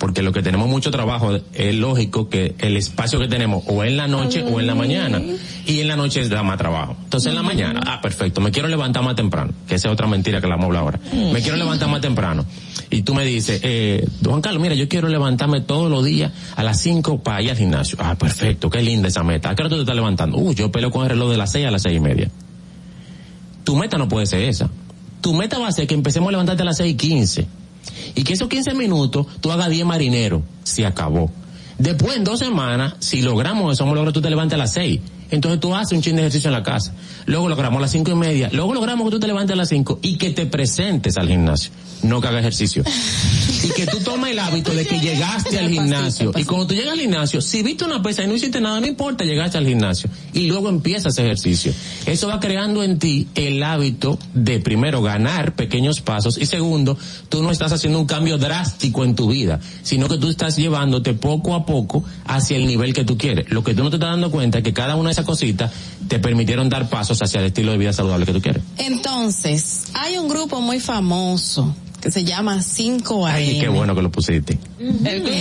porque 0.01 0.23
lo 0.23 0.33
que 0.33 0.43
tenemos 0.43 0.67
mucho 0.67 0.91
trabajo 0.91 1.39
es 1.53 1.75
lógico 1.75 2.31
que 2.31 2.55
el 2.59 2.79
espacio 2.79 3.21
que 3.21 3.29
tenemos 3.29 3.65
o 3.67 3.85
en 3.85 3.99
la 3.99 4.09
noche 4.09 4.43
o 4.43 4.59
en 4.59 4.67
la 4.67 4.75
mañana 4.75 5.21
y 5.67 5.81
en 5.81 5.89
la 5.89 5.95
noche 5.95 6.27
da 6.27 6.43
más 6.43 6.57
trabajo. 6.57 6.97
Entonces 7.05 7.29
en 7.29 7.37
la 7.37 7.43
mañana, 7.43 7.83
ah, 7.87 8.01
perfecto, 8.01 8.41
me 8.41 8.51
quiero 8.51 8.67
levantar 8.67 9.05
más 9.05 9.15
temprano, 9.15 9.53
que 9.69 9.75
esa 9.75 9.89
es 9.89 9.93
otra 9.93 10.07
mentira 10.07 10.41
que 10.41 10.47
la 10.47 10.57
vamos 10.57 10.65
a 10.75 10.81
hablar 10.81 10.83
ahora. 10.83 11.01
Me 11.33 11.43
quiero 11.43 11.59
levantar 11.59 11.91
más 11.91 12.01
temprano. 12.01 12.47
Y 12.89 13.03
tú 13.03 13.15
me 13.15 13.27
dices, 13.27 13.61
eh, 13.63 14.09
Juan 14.25 14.41
Carlos, 14.41 14.63
mira, 14.63 14.75
yo 14.75 14.89
quiero 14.89 15.07
levantarme 15.07 15.61
todos 15.61 15.91
los 15.91 16.03
días 16.03 16.33
a 16.57 16.63
las 16.63 16.81
5 16.81 17.23
para 17.23 17.43
ir 17.43 17.51
al 17.51 17.59
gimnasio. 17.59 17.99
Ah, 18.01 18.17
perfecto, 18.17 18.71
qué 18.71 18.81
linda 18.81 19.09
esa 19.09 19.23
meta. 19.23 19.51
¿A 19.51 19.55
qué 19.55 19.63
hora 19.63 19.69
tú 19.69 19.77
te 19.77 19.83
estás 19.83 19.97
levantando? 19.97 20.39
Uh, 20.39 20.55
yo 20.55 20.73
peleo 20.73 20.91
con 20.91 21.03
el 21.03 21.11
reloj 21.11 21.31
de 21.31 21.37
las 21.37 21.53
6 21.53 21.67
a 21.67 21.71
las 21.71 21.83
seis 21.83 21.99
y 21.99 22.01
media. 22.01 22.31
Tu 23.65 23.77
meta 23.77 23.99
no 23.99 24.09
puede 24.09 24.25
ser 24.25 24.45
esa. 24.45 24.71
Tu 25.21 25.35
meta 25.35 25.59
va 25.59 25.69
a 25.69 25.73
ser 25.73 25.87
que 25.87 25.93
empecemos 25.93 26.29
a 26.29 26.31
levantarte 26.33 26.63
a 26.63 26.65
las 26.65 26.79
6 26.79 26.95
y 26.95 26.97
15. 26.97 27.60
Y 28.15 28.25
que 28.25 28.35
esos 28.35 28.49
15 28.49 28.75
minutos 28.75 29.27
tú 29.41 29.51
hagas 29.53 29.71
10 29.71 29.87
marineros. 29.87 30.43
Se 30.65 30.87
acabó. 30.87 31.31
Después, 31.79 32.17
en 32.17 32.25
dos 32.25 32.39
semanas, 32.39 32.95
si 32.99 33.23
logramos 33.23 33.73
eso, 33.73 33.85
vamos 33.85 33.95
a 33.95 33.97
lograr 33.97 34.13
tú 34.13 34.21
te 34.21 34.31
levantes 34.31 34.55
a 34.55 34.59
las 34.59 34.73
6. 34.75 35.01
Entonces 35.31 35.61
tú 35.61 35.75
haces 35.75 35.97
un 35.97 36.03
chin 36.03 36.17
de 36.17 36.23
ejercicio 36.23 36.49
en 36.49 36.55
la 36.55 36.63
casa. 36.63 36.93
Luego 37.27 37.49
logramos 37.49 37.81
las 37.81 37.91
cinco 37.91 38.11
y 38.11 38.15
media. 38.15 38.51
Luego 38.53 38.75
logramos 38.75 39.07
que 39.07 39.11
tú 39.13 39.21
te 39.21 39.27
levantes 39.27 39.55
a 39.55 39.57
las 39.57 39.69
cinco 39.69 39.99
y 40.03 40.17
que 40.17 40.31
te 40.31 40.47
presentes 40.47 41.17
al 41.17 41.29
gimnasio. 41.29 41.73
No 42.03 42.21
que 42.21 42.29
hagas 42.29 42.41
ejercicio. 42.41 42.83
y 43.63 43.69
que 43.71 43.87
tú 43.87 43.99
tomes 43.99 44.33
el 44.33 44.39
hábito 44.39 44.73
de 44.73 44.87
que 44.87 44.99
llegaste 45.01 45.59
al 45.59 45.69
gimnasio. 45.69 46.33
Y 46.37 46.45
cuando 46.45 46.69
tú 46.69 46.75
llegas 46.75 46.93
al 46.93 47.01
gimnasio, 47.01 47.41
si 47.41 47.63
viste 47.63 47.85
una 47.85 48.03
pesa 48.03 48.25
y 48.25 48.27
no 48.27 48.35
hiciste 48.35 48.61
nada, 48.61 48.81
no 48.81 48.87
importa, 48.87 49.25
llegaste 49.25 49.59
al 49.59 49.67
gimnasio. 49.67 50.09
Y 50.33 50.47
luego 50.47 50.69
empiezas 50.69 51.19
ejercicio. 51.19 51.73
Eso 52.07 52.29
va 52.29 52.41
creando 52.41 52.83
en 52.83 52.99
ti 52.99 53.29
el 53.35 53.63
hábito 53.63 54.19
de 54.35 54.61
primero 54.61 55.03
ganar 55.03 55.55
pequeños 55.55 56.01
pasos 56.01 56.39
y 56.39 56.47
segundo, 56.47 56.97
tú 57.29 57.43
no 57.43 57.51
estás 57.51 57.73
haciendo 57.73 57.99
un 57.99 58.07
cambio 58.07 58.39
drástico 58.39 59.05
en 59.05 59.15
tu 59.15 59.29
vida, 59.29 59.61
sino 59.83 60.09
que 60.09 60.17
tú 60.17 60.29
estás 60.29 60.57
llevándote 60.57 61.15
poco 61.15 61.55
a 61.55 61.67
poco 61.67 62.05
hacia 62.27 62.57
el 62.57 62.67
nivel 62.67 62.93
que 62.93 63.05
tú 63.05 63.19
quieres. 63.19 63.51
Lo 63.51 63.63
que 63.63 63.75
tú 63.75 63.83
no 63.83 63.91
te 63.91 63.97
estás 63.97 64.11
dando 64.11 64.31
cuenta 64.31 64.59
es 64.59 64.65
que 64.65 64.73
cada 64.73 64.97
una 64.97 65.11
de 65.11 65.13
esas 65.13 65.20
cositas 65.25 65.71
te 66.09 66.19
permitieron 66.19 66.69
dar 66.69 66.89
pasos 66.89 67.21
hacia 67.23 67.41
el 67.41 67.47
estilo 67.47 67.73
de 67.73 67.79
vida 67.79 67.93
saludable 67.93 68.27
que 68.27 68.33
tú 68.33 68.41
quieres. 68.43 68.63
Entonces, 68.79 69.85
hay 69.95 70.19
un 70.19 70.29
grupo 70.29 70.61
muy 70.61 70.81
famoso 70.81 71.75
que 72.01 72.11
se 72.11 72.25
llama 72.25 72.63
5 72.63 73.27
AM. 73.27 73.35
Ay, 73.35 73.59
qué 73.61 73.69
bueno 73.69 73.95
que 73.95 74.01
lo 74.01 74.11
pusiste. 74.11 74.59
El 74.79 75.21
grupo, 75.21 75.37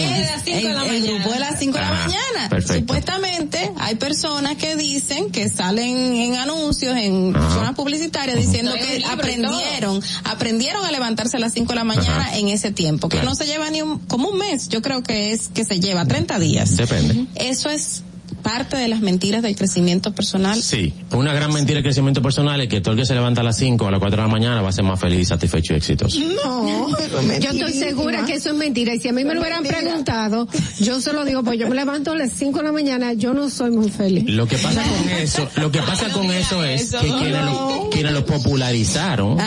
el- 0.45 0.95
el 0.95 1.03
grupo 1.07 1.31
de 1.31 1.39
las 1.39 1.57
5 1.57 1.77
de 1.77 1.83
la 1.85 1.89
Ah, 1.89 2.05
mañana. 2.05 2.49
perfecto. 2.49 2.79
Supuestamente 2.93 3.71
hay 3.79 3.95
personas 3.95 4.55
que 4.57 4.75
dicen 4.75 5.31
que 5.31 5.47
salen 5.47 5.95
en 6.15 6.35
anuncios, 6.35 6.97
en 6.97 7.33
Ajá. 7.33 7.53
zonas 7.55 7.75
publicitarias, 7.75 8.35
diciendo 8.37 8.73
que 8.73 9.05
aprendieron, 9.05 10.01
aprendieron 10.25 10.85
a 10.85 10.91
levantarse 10.91 11.37
a 11.37 11.39
las 11.39 11.53
5 11.53 11.69
de 11.69 11.75
la 11.75 11.85
mañana 11.85 12.23
Ajá. 12.27 12.37
en 12.37 12.49
ese 12.49 12.71
tiempo, 12.71 13.07
que 13.07 13.15
Claro. 13.17 13.29
no 13.29 13.35
se 13.35 13.45
lleva 13.45 13.69
ni 13.69 13.81
un, 13.81 13.99
como 13.99 14.27
un 14.27 14.37
mes, 14.37 14.67
yo 14.67 14.81
creo 14.81 15.01
que 15.01 15.31
es, 15.31 15.47
que 15.47 15.63
se 15.63 15.79
lleva 15.79 16.05
30 16.05 16.39
días. 16.39 16.75
Depende. 16.75 17.25
Eso 17.35 17.69
es 17.69 18.03
parte 18.41 18.77
de 18.77 18.87
las 18.87 19.01
mentiras 19.01 19.41
del 19.41 19.55
crecimiento 19.55 20.13
personal. 20.13 20.61
Sí, 20.61 20.93
una 21.11 21.33
gran 21.33 21.53
mentira 21.53 21.75
del 21.75 21.83
crecimiento 21.83 22.21
personal 22.21 22.59
es 22.61 22.69
que 22.69 22.81
todo 22.81 22.93
el 22.93 22.99
que 22.99 23.05
se 23.05 23.13
levanta 23.13 23.41
a 23.41 23.43
las 23.43 23.57
5 23.57 23.85
o 23.85 23.87
a 23.87 23.91
las 23.91 23.99
4 23.99 24.17
de 24.17 24.27
la 24.27 24.31
mañana 24.31 24.61
va 24.61 24.69
a 24.69 24.71
ser 24.71 24.83
más 24.83 24.99
feliz, 24.99 25.27
satisfecho 25.27 25.73
y 25.73 25.77
exitoso. 25.77 26.19
No, 26.19 26.87
yo 27.39 27.51
estoy 27.51 27.73
segura 27.73 28.25
que 28.25 28.33
eso 28.33 28.49
es 28.49 28.55
mentira. 28.55 28.93
Y 28.93 28.99
si 28.99 29.07
a 29.07 29.13
mí 29.13 29.23
me 29.23 29.33
lo 29.33 29.41
hubieran 29.41 29.63
preguntado, 29.63 30.47
yo 30.79 31.01
se 31.01 31.13
lo 31.13 31.25
digo, 31.25 31.43
pues 31.43 31.59
yo 31.59 31.67
me 31.67 31.75
levanto 31.75 32.11
a 32.11 32.15
las 32.15 32.31
5 32.33 32.57
de 32.59 32.63
la 32.65 32.71
mañana, 32.71 33.13
yo 33.13 33.33
no 33.33 33.49
soy 33.49 33.71
muy 33.71 33.89
feliz. 33.89 34.29
Lo 34.29 34.47
que 34.47 34.57
pasa 34.57 34.83
con 34.83 35.09
eso, 35.17 35.47
lo 35.57 35.71
que 35.71 35.81
pasa 35.81 36.09
con 36.09 36.25
eso 36.31 36.63
es 36.63 36.91
que 36.91 37.07
quienes 37.07 37.45
lo, 37.45 37.89
quienes 37.91 38.13
lo 38.13 38.25
popularizaron 38.25 39.37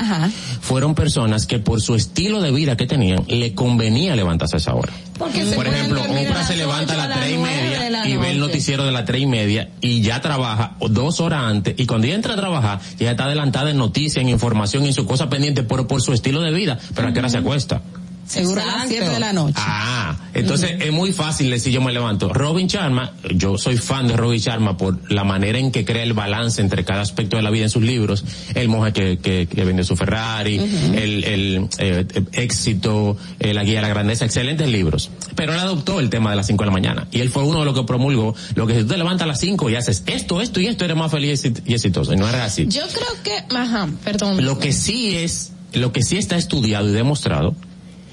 fueron 0.61 0.95
personas 0.95 1.47
que 1.47 1.59
por 1.59 1.81
su 1.81 1.95
estilo 1.95 2.41
de 2.41 2.53
vida 2.53 2.77
que 2.77 2.87
tenían 2.87 3.25
le 3.29 3.55
convenía 3.55 4.17
levantarse 4.17 4.57
a 4.57 4.59
esa 4.59 4.75
hora. 4.75 4.93
Porque 5.19 5.45
Por 5.45 5.67
ejemplo, 5.67 6.01
Oprah 6.03 6.23
las 6.31 6.47
se 6.49 6.57
levanta 6.57 6.95
a 6.95 7.09
las 7.09 7.19
tres 7.19 7.33
y 7.33 7.37
nueve 7.37 7.57
de 7.57 7.63
media 7.63 7.91
la 8.05 8.11
y 8.11 8.17
ve 8.17 8.31
el 8.31 8.41
noticiero 8.41 8.85
de 8.85 8.93
las 8.93 9.05
tres 9.05 9.23
y 9.23 9.27
media 9.27 9.71
y 9.81 10.03
ya 10.03 10.21
trabaja 10.21 10.77
dos 10.81 11.21
horas 11.21 11.43
antes 11.45 11.75
y 11.79 11.87
cuando 11.87 12.07
ella 12.07 12.17
entra 12.17 12.35
a 12.35 12.37
trabajar 12.37 12.81
ya 12.99 13.11
está 13.11 13.25
adelantada 13.25 13.71
en 13.71 13.79
noticias, 13.79 14.23
en 14.23 14.29
información 14.29 14.85
y 14.85 14.89
en 14.89 14.95
su 14.95 15.07
cosa 15.07 15.29
pendiente 15.29 15.63
por, 15.63 15.87
por 15.87 16.03
su 16.03 16.13
estilo 16.13 16.41
de 16.41 16.53
vida, 16.53 16.79
pero 16.95 17.09
a 17.09 17.13
qué 17.13 17.19
hora 17.19 17.29
se 17.29 17.39
acuesta. 17.39 17.83
Seguro 18.33 18.63
a 18.63 18.67
las 18.67 18.89
7 18.89 19.09
de 19.09 19.21
la 19.21 19.33
noche. 19.33 19.55
Ah, 19.57 20.17
entonces 20.33 20.77
es 20.81 20.93
muy 20.93 21.13
fácil 21.13 21.51
decir 21.51 21.73
yo 21.73 21.83
me 21.83 21.93
levanto. 21.93 22.33
Robin 22.33 22.67
Sharma, 22.67 23.13
yo 23.35 23.59
soy 23.59 23.77
fan 23.77 24.09
de 24.09 24.17
Robin 24.17 24.41
Sharma 24.41 24.77
por 24.77 25.13
la 25.13 25.25
manera 25.25 25.59
en 25.59 25.71
que 25.71 25.85
crea 25.85 26.03
el 26.03 26.15
balance 26.15 26.61
entre 26.61 26.85
cada 26.85 27.03
aspecto 27.03 27.37
de 27.37 27.43
la 27.43 27.51
vida 27.51 27.65
en 27.65 27.71
sus 27.71 27.83
libros. 27.83 28.25
El 28.55 28.69
monje 28.69 28.93
que, 28.93 29.19
que, 29.19 29.47
que 29.47 29.65
vendió 29.65 29.85
su 29.85 29.97
Ferrari, 29.97 30.57
el, 30.57 31.25
el 31.25 31.69
eh, 31.79 32.07
éxito, 32.33 33.17
eh, 33.39 33.53
la 33.53 33.65
guía 33.65 33.81
a 33.81 33.83
la 33.83 33.89
grandeza, 33.89 34.25
excelentes 34.25 34.69
libros. 34.69 35.11
Pero 35.35 35.53
él 35.53 35.59
adoptó 35.59 36.01
el 36.01 36.09
tema 36.09 36.31
de 36.31 36.37
las 36.37 36.47
5 36.47 36.63
de 36.63 36.67
la 36.67 36.73
mañana. 36.73 37.09
Y 37.11 37.21
él 37.21 37.29
fue 37.29 37.43
uno 37.43 37.59
de 37.59 37.67
los 37.67 37.75
que 37.75 37.85
promulgó 37.85 38.35
lo 38.55 38.67
que 38.67 38.75
si 38.75 38.81
tú 38.81 38.89
te 38.89 38.97
levantas 38.97 39.25
a 39.25 39.29
las 39.29 39.41
5 39.41 39.69
y 39.69 39.77
haces 39.77 40.05
esto, 40.07 40.41
esto 40.41 40.61
y 40.61 40.69
esto, 40.69 40.85
eres 40.85 40.97
más 40.97 41.11
feliz 41.11 41.45
y 41.67 41.75
exitoso. 41.75 42.15
Y 42.15 42.17
no 42.17 42.27
era 42.29 42.45
así. 42.45 42.67
Yo 42.67 42.83
creo 42.89 43.23
que, 43.23 43.55
ajá, 43.55 43.89
perdón. 44.05 44.45
Lo 44.45 44.59
que 44.59 44.73
sí 44.73 45.17
es, 45.17 45.53
lo 45.75 45.93
que 45.93 46.03
sí 46.03 46.17
está 46.17 46.37
estudiado 46.37 46.89
y 46.89 46.93
demostrado 46.93 47.55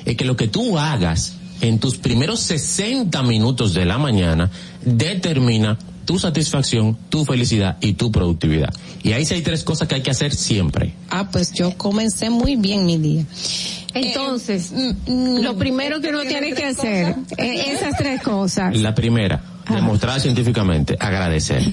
es 0.09 0.17
que 0.17 0.25
lo 0.25 0.35
que 0.35 0.47
tú 0.47 0.79
hagas 0.79 1.35
en 1.61 1.77
tus 1.77 1.97
primeros 1.97 2.39
60 2.39 3.21
minutos 3.23 3.75
de 3.75 3.85
la 3.85 3.99
mañana 3.99 4.49
determina 4.83 5.77
tu 6.05 6.17
satisfacción, 6.17 6.97
tu 7.09 7.25
felicidad 7.25 7.77
y 7.79 7.93
tu 7.93 8.11
productividad. 8.11 8.73
Y 9.03 9.13
ahí 9.13 9.23
sí 9.23 9.35
hay 9.35 9.43
tres 9.43 9.63
cosas 9.63 9.87
que 9.87 9.95
hay 9.95 10.01
que 10.01 10.09
hacer 10.09 10.33
siempre. 10.33 10.95
Ah, 11.11 11.29
pues 11.31 11.53
yo 11.53 11.77
comencé 11.77 12.31
muy 12.31 12.55
bien 12.55 12.87
mi 12.87 12.97
día. 12.97 13.25
Entonces, 13.93 14.71
mm, 14.71 15.41
lo 15.41 15.55
primero 15.57 16.01
que 16.01 16.09
uno 16.09 16.21
tiene 16.21 16.53
que 16.53 16.65
hacer 16.65 17.15
es 17.37 17.67
esas 17.79 17.95
tres 17.95 18.23
cosas. 18.23 18.75
La 18.75 18.95
primera, 18.95 19.43
demostrada 19.69 20.19
científicamente, 20.19 20.97
agradecer. 20.99 21.71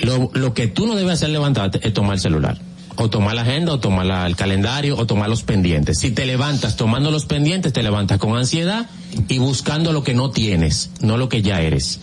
Lo, 0.00 0.28
lo 0.34 0.52
que 0.54 0.66
tú 0.66 0.88
no 0.88 0.96
debes 0.96 1.12
hacer 1.12 1.28
levantarte 1.28 1.86
es 1.86 1.94
tomar 1.94 2.14
el 2.14 2.20
celular. 2.20 2.58
O 2.98 3.10
tomar 3.10 3.34
la 3.34 3.42
agenda, 3.42 3.72
o 3.72 3.78
tomar 3.78 4.06
la- 4.06 4.26
el 4.26 4.36
calendario, 4.36 4.96
o 4.96 5.06
tomar 5.06 5.28
los 5.28 5.42
pendientes. 5.42 5.98
Si 5.98 6.10
te 6.12 6.24
levantas 6.24 6.76
tomando 6.76 7.10
los 7.10 7.26
pendientes, 7.26 7.72
te 7.72 7.82
levantas 7.82 8.18
con 8.18 8.36
ansiedad 8.36 8.86
y 9.28 9.38
buscando 9.38 9.92
lo 9.92 10.02
que 10.02 10.14
no 10.14 10.30
tienes, 10.30 10.90
no 11.00 11.16
lo 11.18 11.28
que 11.28 11.42
ya 11.42 11.60
eres. 11.60 11.98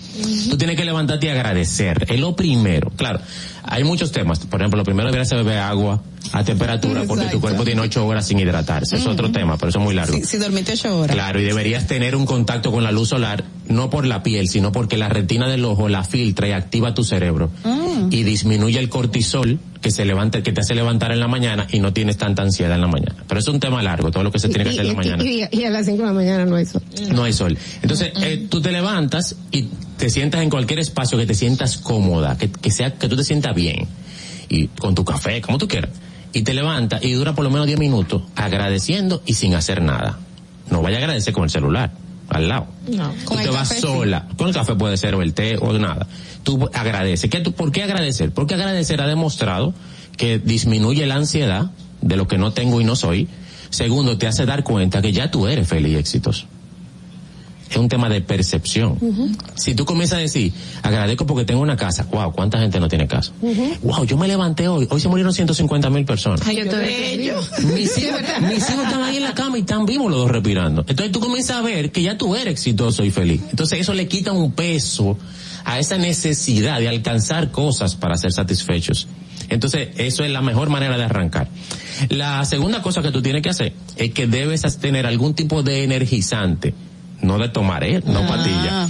Tú 0.50 0.58
tienes 0.58 0.76
que 0.78 0.86
levantarte 0.86 1.26
y 1.26 1.30
agradecer. 1.30 2.06
Es 2.10 2.20
lo 2.20 2.36
primero. 2.36 2.92
Claro, 2.96 3.20
hay 3.64 3.84
muchos 3.84 4.12
temas. 4.12 4.40
Por 4.40 4.62
ejemplo, 4.62 4.78
lo 4.78 4.84
primero 4.84 5.08
debería 5.08 5.26
ser 5.26 5.38
beber 5.40 5.60
agua 5.60 6.02
a 6.32 6.44
temperatura 6.44 7.04
porque 7.08 7.26
tu 7.26 7.40
cuerpo 7.42 7.64
tiene 7.64 7.82
ocho 7.82 8.06
horas 8.06 8.28
sin 8.28 8.40
hidratarse. 8.40 8.96
Es 8.98 9.06
otro 9.08 9.32
tema, 9.32 9.58
pero 9.58 9.70
eso 9.70 9.80
es 9.80 9.84
muy 9.86 9.94
largo. 9.96 10.16
Si, 10.16 10.24
si 10.24 10.38
dormiste 10.38 10.74
8 10.74 10.98
horas. 11.00 11.16
Claro, 11.16 11.40
y 11.42 11.44
deberías 11.44 11.88
tener 11.88 12.16
un 12.16 12.26
contacto 12.26 12.72
con 12.72 12.84
la 12.84 12.92
luz 12.92 13.10
solar, 13.10 13.44
no 13.68 13.90
por 13.90 14.06
la 14.06 14.22
piel, 14.24 14.48
sino 14.48 14.72
porque 14.72 14.98
la 14.98 15.10
retina 15.10 15.48
del 15.50 15.66
ojo 15.66 15.90
la 15.90 16.04
filtra 16.04 16.48
y 16.48 16.52
activa 16.52 16.94
tu 16.94 17.04
cerebro. 17.04 17.50
Y 18.12 18.24
disminuye 18.24 18.78
el 18.80 18.90
cortisol 18.90 19.60
que 19.84 19.92
se 19.92 20.06
levanta, 20.06 20.42
que 20.42 20.54
te 20.54 20.62
hace 20.62 20.74
levantar 20.74 21.12
en 21.12 21.20
la 21.20 21.28
mañana 21.28 21.68
y 21.70 21.80
no 21.80 21.92
tienes 21.92 22.18
tanta 22.18 22.42
ansiedad 22.42 22.74
en 22.74 22.82
la 22.82 22.88
mañana. 22.88 23.18
Pero 23.28 23.40
es 23.40 23.48
un 23.50 23.60
tema 23.60 23.84
largo, 23.84 24.10
todo 24.10 24.24
lo 24.24 24.32
que 24.32 24.40
se 24.40 24.48
tiene 24.48 24.64
que 24.64 24.70
hacer 24.70 24.86
en 24.86 24.88
la 24.88 24.94
mañana. 24.94 25.24
Y, 25.24 25.64
a 25.64 25.70
las 25.70 25.86
5 25.86 25.98
de 25.98 26.08
la 26.08 26.14
mañana 26.14 26.46
no 26.46 26.58
eso. 26.58 26.82
No 27.12 27.26
hay 27.26 27.34
sol. 27.34 27.58
Entonces, 27.82 28.14
eh, 28.22 28.48
tú 28.50 28.62
te 28.62 28.72
levantas 28.72 29.36
y 29.52 29.68
te 29.98 30.10
sientas 30.10 30.42
en 30.42 30.50
cualquier 30.50 30.80
espacio 30.80 31.18
que 31.18 31.26
te 31.26 31.36
sientas 31.36 31.78
cómoda, 31.78 32.38
que, 32.38 32.50
que 32.50 32.72
sea, 32.72 32.94
que 32.94 33.10
tú 33.10 33.18
te 33.18 33.26
sientas 33.26 33.54
bien. 33.54 33.88
Y 34.48 34.68
con 34.68 34.96
tu 34.96 35.04
café, 35.04 35.42
como 35.42 35.58
tú 35.58 35.68
quieras. 35.68 35.92
Y 36.32 36.44
te 36.44 36.54
levantas 36.54 37.04
y 37.04 37.12
dura 37.12 37.36
por 37.36 37.44
lo 37.44 37.52
menos 37.52 37.68
10 37.68 37.78
minutos 37.78 38.24
agradeciendo 38.36 39.22
y 39.26 39.34
sin 39.34 39.54
hacer 39.54 39.82
nada. 39.82 40.18
No 40.72 40.82
vaya 40.82 40.96
a 40.96 41.00
agradecer 41.00 41.34
con 41.34 41.44
el 41.44 41.50
celular, 41.50 41.92
al 42.34 42.50
lado. 42.50 42.68
No. 42.88 43.14
Tú 43.28 43.36
te 43.36 43.50
vas 43.50 43.80
sola. 43.80 44.28
Con 44.38 44.48
el 44.48 44.54
café 44.54 44.76
puede 44.76 44.98
ser 44.98 45.16
o 45.16 45.22
el 45.22 45.34
té 45.34 45.58
o 45.58 45.72
nada. 45.74 46.08
Tú 46.44 46.70
agradeces. 46.74 47.30
¿Qué, 47.30 47.40
tú, 47.40 47.54
¿Por 47.54 47.72
qué 47.72 47.84
agradecer? 47.84 48.32
Porque 48.32 48.56
agradecer 48.56 49.02
ha 49.02 49.08
demostrado 49.08 49.74
que 50.18 50.40
disminuye 50.40 51.06
la 51.06 51.16
ansiedad 51.16 51.72
de 52.02 52.18
lo 52.18 52.28
que 52.28 52.38
no 52.38 52.52
tengo 52.52 52.82
y 52.82 52.84
no 52.84 52.96
soy. 52.96 53.28
Segundo, 53.70 54.18
te 54.18 54.28
hace 54.28 54.46
dar 54.46 54.64
cuenta 54.64 55.02
que 55.02 55.14
ya 55.14 55.32
tú 55.32 55.48
eres 55.48 55.68
feliz 55.68 55.94
y 55.94 55.96
exitoso. 55.96 56.46
Es 57.74 57.80
un 57.80 57.90
tema 57.90 58.08
de 58.08 58.22
percepción. 58.22 59.00
Si 59.56 59.74
tú 59.74 59.84
comienzas 59.84 60.20
a 60.20 60.22
decir, 60.22 60.54
agradezco 60.84 61.26
porque 61.26 61.44
tengo 61.44 61.60
una 61.60 61.76
casa, 61.76 62.08
wow, 62.12 62.32
¿cuánta 62.32 62.60
gente 62.60 62.80
no 62.80 62.88
tiene 62.88 63.08
casa? 63.08 63.32
Wow, 63.82 64.06
yo 64.06 64.16
me 64.16 64.28
levanté 64.28 64.68
hoy, 64.68 64.88
hoy 64.92 65.02
se 65.02 65.10
murieron 65.10 65.34
150 65.34 65.90
mil 65.90 66.06
personas. 66.06 66.42
Ay, 66.46 66.58
yo 66.58 66.70
te. 66.70 66.78
Mis 67.74 67.98
hijos, 67.98 68.22
mis 68.42 68.70
hijos 68.70 68.84
están 68.84 69.02
ahí 69.02 69.18
en 69.18 69.24
la 69.24 69.34
cama 69.34 69.58
y 69.58 69.62
están 69.62 69.88
vivos 69.88 70.12
los 70.12 70.20
dos 70.20 70.30
respirando. 70.30 70.86
Entonces 70.88 71.12
tú 71.12 71.20
comienzas 71.20 71.58
a 71.58 71.62
ver 71.64 71.92
que 71.92 72.04
ya 72.04 72.16
tú 72.16 72.36
eres 72.36 72.54
exitoso 72.54 73.04
y 73.04 73.10
feliz. 73.10 73.42
Entonces 73.50 73.80
eso 73.80 73.96
le 73.96 74.08
quita 74.08 74.32
un 74.34 74.52
peso 74.52 75.18
a 75.66 75.80
esa 75.80 75.98
necesidad 75.98 76.80
de 76.80 76.90
alcanzar 76.90 77.50
cosas 77.50 77.96
para 77.96 78.18
ser 78.18 78.34
satisfechos. 78.34 79.08
Entonces 79.50 79.90
eso 79.98 80.24
es 80.24 80.30
la 80.30 80.42
mejor 80.42 80.70
manera 80.70 80.96
de 80.98 81.06
arrancar. 81.06 81.48
La 82.10 82.46
segunda 82.46 82.84
cosa 82.84 83.02
que 83.02 83.12
tú 83.12 83.24
tienes 83.24 83.42
que 83.42 83.50
hacer 83.50 83.74
es 83.96 84.12
que 84.12 84.28
debes 84.28 84.62
tener 84.78 85.08
algún 85.08 85.34
tipo 85.34 85.64
de 85.64 85.84
energizante. 85.84 86.76
No 87.24 87.38
de 87.40 87.50
tomar, 87.50 87.84
¿eh? 87.84 88.02
No 88.06 88.28
patilla. 88.28 88.88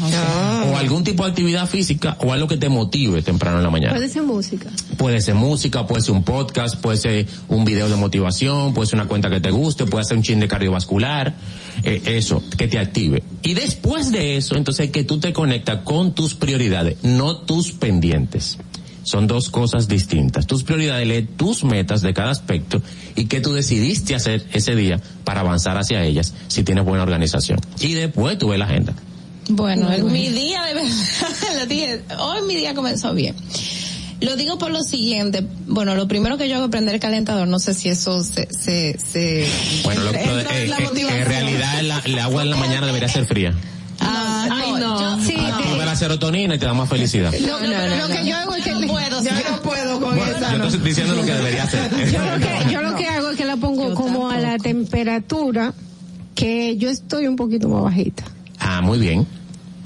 O 0.71 0.77
algún 0.77 1.03
tipo 1.03 1.23
de 1.23 1.29
actividad 1.29 1.67
física 1.67 2.17
o 2.19 2.33
algo 2.33 2.47
que 2.47 2.57
te 2.57 2.67
motive 2.67 3.21
temprano 3.21 3.57
en 3.57 3.63
la 3.63 3.69
mañana. 3.69 3.93
Puede 3.93 4.09
ser 4.09 4.23
música. 4.23 4.69
Puede 4.97 5.21
ser 5.21 5.35
música, 5.35 5.85
puede 5.85 6.01
ser 6.01 6.15
un 6.15 6.23
podcast, 6.23 6.77
puede 6.77 6.97
ser 6.97 7.27
un 7.47 7.63
video 7.63 7.89
de 7.89 7.95
motivación, 7.95 8.73
puede 8.73 8.87
ser 8.87 8.99
una 8.99 9.07
cuenta 9.07 9.29
que 9.29 9.39
te 9.39 9.51
guste, 9.51 9.85
puede 9.85 10.03
ser 10.05 10.17
un 10.17 10.23
chin 10.23 10.39
de 10.39 10.47
cardiovascular, 10.47 11.35
eh, 11.83 12.01
eso, 12.05 12.43
que 12.57 12.67
te 12.67 12.79
active. 12.79 13.23
Y 13.43 13.53
después 13.53 14.11
de 14.11 14.37
eso, 14.37 14.55
entonces 14.55 14.89
que 14.89 15.03
tú 15.03 15.19
te 15.19 15.31
conectas 15.31 15.79
con 15.83 16.13
tus 16.13 16.33
prioridades, 16.33 17.03
no 17.03 17.37
tus 17.37 17.71
pendientes. 17.71 18.57
Son 19.03 19.27
dos 19.27 19.49
cosas 19.49 19.87
distintas. 19.87 20.47
Tus 20.47 20.63
prioridades, 20.63 21.07
lee 21.07 21.27
tus 21.35 21.63
metas 21.63 22.01
de 22.01 22.13
cada 22.13 22.31
aspecto 22.31 22.81
y 23.15 23.25
qué 23.25 23.41
tú 23.41 23.53
decidiste 23.53 24.15
hacer 24.15 24.45
ese 24.53 24.75
día 24.75 24.99
para 25.23 25.41
avanzar 25.41 25.77
hacia 25.77 26.03
ellas 26.03 26.33
si 26.47 26.63
tienes 26.63 26.85
buena 26.85 27.03
organización. 27.03 27.59
Y 27.79 27.93
después 27.93 28.37
tú 28.37 28.49
ves 28.49 28.59
la 28.59 28.65
agenda. 28.65 28.93
Bueno, 29.49 29.91
el- 29.91 30.05
mi 30.05 30.29
día 30.29 30.63
de 30.63 30.73
verdad, 30.73 32.17
hoy 32.19 32.41
mi 32.47 32.55
día 32.55 32.73
comenzó 32.73 33.13
bien. 33.13 33.35
Lo 34.21 34.37
digo 34.37 34.57
por 34.57 34.71
lo 34.71 34.81
siguiente, 34.83 35.45
bueno, 35.67 35.95
lo 35.95 36.07
primero 36.07 36.37
que 36.37 36.47
yo 36.47 36.55
hago 36.55 36.65
es 36.65 36.71
prender 36.71 36.95
el 36.95 37.01
calentador, 37.01 37.45
no 37.45 37.59
sé 37.59 37.73
si 37.73 37.89
eso 37.89 38.23
se, 38.23 38.47
se, 38.53 38.97
se 38.97 39.45
Bueno, 39.83 40.01
lo, 40.03 40.11
lo- 40.13 40.17
en 40.17 40.29
eh, 40.49 40.67
la 40.67 40.77
eh, 40.77 40.89
en 40.95 41.25
realidad 41.25 41.79
el 42.05 42.19
agua 42.19 42.43
en 42.43 42.49
la 42.51 42.55
mañana 42.55 42.85
debería 42.87 43.09
ser 43.09 43.25
fría. 43.25 43.53
Ah, 43.99 44.47
Ay, 44.49 44.71
no. 44.79 45.17
yo- 45.19 45.25
sí, 45.25 45.35
Ah, 45.37 45.57
serotonina 45.95 46.55
y 46.55 46.59
te 46.59 46.65
da 46.65 46.73
más 46.73 46.89
felicidad. 46.89 47.31
Lo, 47.33 47.59
lo 47.59 48.07
que 48.13 48.25
yo 48.27 48.35
hago 48.37 48.55
es 48.55 48.63
que 48.63 48.71
No 48.71 48.87
puedo, 48.87 49.23
Yo 49.23 49.31
no 49.51 49.61
puedo 49.61 49.99
con 50.01 50.15
Bueno, 50.17 50.35
esa. 50.37 50.51
yo 50.51 50.57
no. 50.57 50.65
estoy 50.65 50.81
diciendo 50.81 51.15
lo 51.15 51.23
que 51.25 51.33
debería 51.33 51.63
hacer. 51.63 51.89
yo 52.11 52.21
lo 52.21 52.39
que 52.39 52.73
yo 52.73 52.81
lo 52.81 52.95
que 52.95 53.07
hago 53.07 53.29
es 53.31 53.37
que 53.37 53.45
la 53.45 53.57
pongo 53.57 53.93
como 53.95 54.29
a 54.29 54.37
la 54.39 54.57
temperatura 54.57 55.73
que 56.35 56.77
yo 56.77 56.89
estoy 56.89 57.27
un 57.27 57.35
poquito 57.35 57.69
más 57.69 57.83
bajita. 57.83 58.23
Ah, 58.59 58.81
muy 58.81 58.99
bien. 58.99 59.25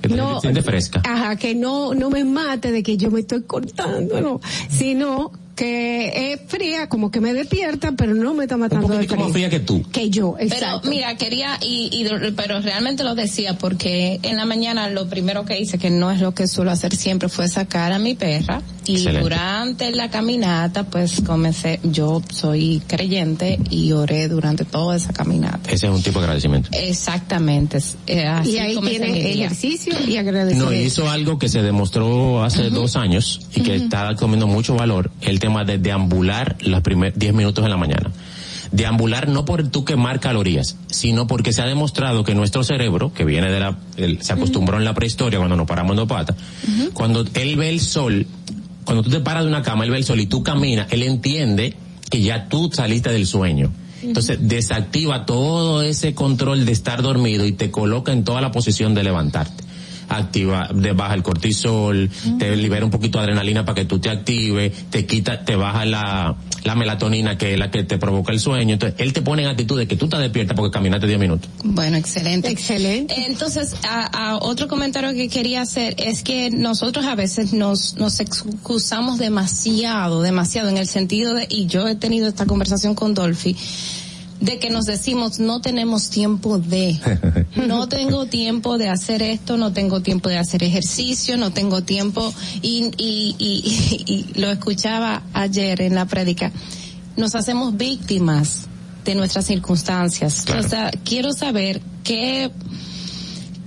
Que 0.01 0.09
te 0.09 0.15
No. 0.15 0.39
sientes 0.39 0.63
fresca. 0.63 1.01
Ajá, 1.05 1.35
que 1.35 1.55
no 1.55 1.93
no 1.93 2.09
me 2.09 2.23
mate 2.23 2.71
de 2.71 2.83
que 2.83 2.97
yo 2.97 3.09
me 3.11 3.19
estoy 3.21 3.41
cortando, 3.43 4.21
no, 4.21 4.39
sino 4.69 5.31
que 5.57 6.31
es 6.33 6.39
fría, 6.47 6.87
como 6.87 7.11
que 7.11 7.19
me 7.19 7.33
despierta, 7.33 7.91
pero 7.97 8.13
no 8.13 8.33
me 8.33 8.43
está 8.45 8.55
Un 8.55 8.61
matando 8.61 8.87
de 8.87 8.97
más 8.99 9.07
frío. 9.07 9.29
fría 9.29 9.49
que 9.49 9.59
tú. 9.59 9.83
Que 9.91 10.09
yo, 10.09 10.35
Pero 10.37 10.53
exacto. 10.53 10.89
mira, 10.89 11.17
quería, 11.17 11.57
y, 11.61 11.89
y- 11.91 12.31
pero 12.37 12.61
realmente 12.61 13.03
lo 13.03 13.15
decía 13.15 13.57
porque 13.57 14.19
en 14.23 14.37
la 14.37 14.45
mañana 14.45 14.89
lo 14.89 15.09
primero 15.09 15.43
que 15.43 15.59
hice, 15.59 15.77
que 15.77 15.89
no 15.89 16.11
es 16.11 16.21
lo 16.21 16.33
que 16.33 16.47
suelo 16.47 16.71
hacer 16.71 16.95
siempre, 16.95 17.27
fue 17.27 17.49
sacar 17.49 17.91
a 17.91 17.99
mi 17.99 18.13
perra. 18.15 18.61
Y 18.85 18.93
Excelente. 18.93 19.19
durante 19.21 19.91
la 19.91 20.09
caminata, 20.09 20.85
pues 20.85 21.19
comencé, 21.25 21.81
yo 21.83 22.21
soy 22.31 22.81
creyente 22.87 23.59
y 23.69 23.91
oré 23.91 24.29
durante 24.29 24.63
toda 24.63 24.95
esa 24.95 25.11
caminata. 25.11 25.69
Ese 25.69 25.87
es 25.87 25.91
un 25.93 26.01
tipo 26.01 26.19
de 26.19 26.25
agradecimiento. 26.27 26.69
Exactamente. 26.71 27.79
eh, 28.05 28.25
así 28.25 28.51
y 28.51 28.59
ahí 28.59 28.77
tiene 28.79 29.29
ejercicio 29.31 29.93
y 30.07 30.15
agradecimiento. 30.15 30.71
No, 30.71 30.77
hizo 30.77 31.09
algo 31.09 31.37
que 31.37 31.49
se 31.49 31.61
demostró 31.61 32.43
hace 32.45 32.69
dos 32.69 32.95
años 32.95 33.41
y 33.53 33.61
que 33.61 33.75
está 33.75 34.15
comiendo 34.15 34.47
mucho 34.47 34.75
valor, 34.75 35.11
el 35.21 35.39
tema 35.47 35.63
de 35.63 35.77
deambular 35.77 36.55
los 36.61 36.81
primeros 36.81 37.17
10 37.17 37.33
minutos 37.33 37.63
en 37.63 37.69
la 37.71 37.77
mañana. 37.77 38.11
Deambular 38.71 39.29
no 39.29 39.45
por 39.45 39.65
tú 39.69 39.85
quemar 39.85 40.19
calorías, 40.19 40.75
sino 40.87 41.25
porque 41.25 41.53
se 41.53 41.61
ha 41.61 41.65
demostrado 41.65 42.23
que 42.25 42.35
nuestro 42.35 42.63
cerebro, 42.63 43.13
que 43.13 43.23
viene 43.23 43.49
de 43.49 43.59
la, 43.61 43.77
el- 43.95 44.21
se 44.21 44.33
acostumbró 44.33 44.77
en 44.77 44.83
la 44.83 44.93
prehistoria 44.93 45.39
cuando 45.39 45.55
nos 45.55 45.65
paramos 45.67 45.91
en 45.91 45.97
dos 45.97 46.07
patas, 46.07 46.35
cuando 46.93 47.25
él 47.33 47.55
ve 47.55 47.69
el 47.69 47.79
sol, 47.79 48.27
cuando 48.83 49.03
tú 49.03 49.09
te 49.09 49.19
paras 49.21 49.43
de 49.43 49.49
una 49.49 49.61
cama, 49.63 49.85
él 49.85 49.91
ve 49.91 49.97
el 49.97 50.03
sol 50.03 50.19
y 50.19 50.25
tú 50.27 50.43
caminas, 50.43 50.87
él 50.91 51.03
entiende 51.03 51.75
que 52.09 52.21
ya 52.21 52.49
tú 52.49 52.69
saliste 52.73 53.09
del 53.09 53.25
sueño. 53.25 53.71
Entonces 54.03 54.37
desactiva 54.41 55.25
todo 55.25 55.81
ese 55.81 56.13
control 56.13 56.65
de 56.65 56.71
estar 56.73 57.01
dormido 57.01 57.45
y 57.45 57.53
te 57.53 57.71
coloca 57.71 58.11
en 58.11 58.23
toda 58.25 58.41
la 58.41 58.51
posición 58.51 58.93
de 58.93 59.03
levantarte. 59.03 59.63
Activa, 60.09 60.69
te 60.69 60.93
baja 60.93 61.13
el 61.13 61.23
cortisol, 61.23 62.09
te 62.39 62.55
libera 62.55 62.85
un 62.85 62.91
poquito 62.91 63.17
de 63.17 63.25
adrenalina 63.25 63.65
para 63.65 63.75
que 63.75 63.85
tú 63.85 63.99
te 63.99 64.09
actives, 64.09 64.71
te 64.89 65.05
quita, 65.05 65.43
te 65.43 65.55
baja 65.55 65.85
la, 65.85 66.35
la 66.63 66.75
melatonina 66.75 67.37
que 67.37 67.53
es 67.53 67.59
la 67.59 67.71
que 67.71 67.83
te 67.83 67.97
provoca 67.97 68.31
el 68.31 68.39
sueño. 68.39 68.73
Entonces, 68.73 68.99
él 68.99 69.13
te 69.13 69.21
pone 69.21 69.43
en 69.43 69.49
actitud 69.49 69.77
de 69.77 69.87
que 69.87 69.95
tú 69.95 70.05
estás 70.05 70.21
despierta 70.21 70.55
porque 70.55 70.71
caminaste 70.71 71.07
10 71.07 71.19
minutos. 71.19 71.49
Bueno, 71.63 71.97
excelente. 71.97 72.49
Excelente. 72.49 73.15
Entonces, 73.27 73.75
a, 73.83 74.31
a 74.31 74.37
otro 74.37 74.67
comentario 74.67 75.13
que 75.13 75.29
quería 75.29 75.61
hacer 75.61 75.95
es 75.97 76.23
que 76.23 76.49
nosotros 76.49 77.05
a 77.05 77.15
veces 77.15 77.53
nos, 77.53 77.95
nos 77.95 78.19
excusamos 78.19 79.17
demasiado, 79.17 80.21
demasiado 80.21 80.69
en 80.69 80.77
el 80.77 80.87
sentido 80.87 81.33
de, 81.33 81.47
y 81.49 81.67
yo 81.67 81.87
he 81.87 81.95
tenido 81.95 82.27
esta 82.27 82.45
conversación 82.45 82.95
con 82.95 83.13
Dolphy, 83.13 83.55
de 84.39 84.59
que 84.59 84.69
nos 84.69 84.85
decimos 84.85 85.39
no 85.39 85.61
tenemos 85.61 86.09
tiempo 86.09 86.59
de, 86.59 86.99
no 87.67 87.87
tengo 87.87 88.25
tiempo 88.27 88.77
de 88.77 88.89
hacer 88.89 89.21
esto, 89.21 89.57
no 89.57 89.73
tengo 89.73 90.01
tiempo 90.01 90.29
de 90.29 90.37
hacer 90.37 90.63
ejercicio, 90.63 91.37
no 91.37 91.51
tengo 91.51 91.81
tiempo 91.81 92.33
y, 92.61 92.91
y, 92.97 93.35
y, 93.39 94.03
y 94.35 94.39
lo 94.39 94.51
escuchaba 94.51 95.23
ayer 95.33 95.81
en 95.81 95.95
la 95.95 96.05
prédica, 96.05 96.51
nos 97.15 97.35
hacemos 97.35 97.75
víctimas 97.77 98.67
de 99.05 99.15
nuestras 99.15 99.45
circunstancias. 99.45 100.43
Claro. 100.45 100.65
O 100.65 100.69
sea, 100.69 100.91
quiero 101.03 101.31
saber 101.31 101.81
qué, 102.03 102.51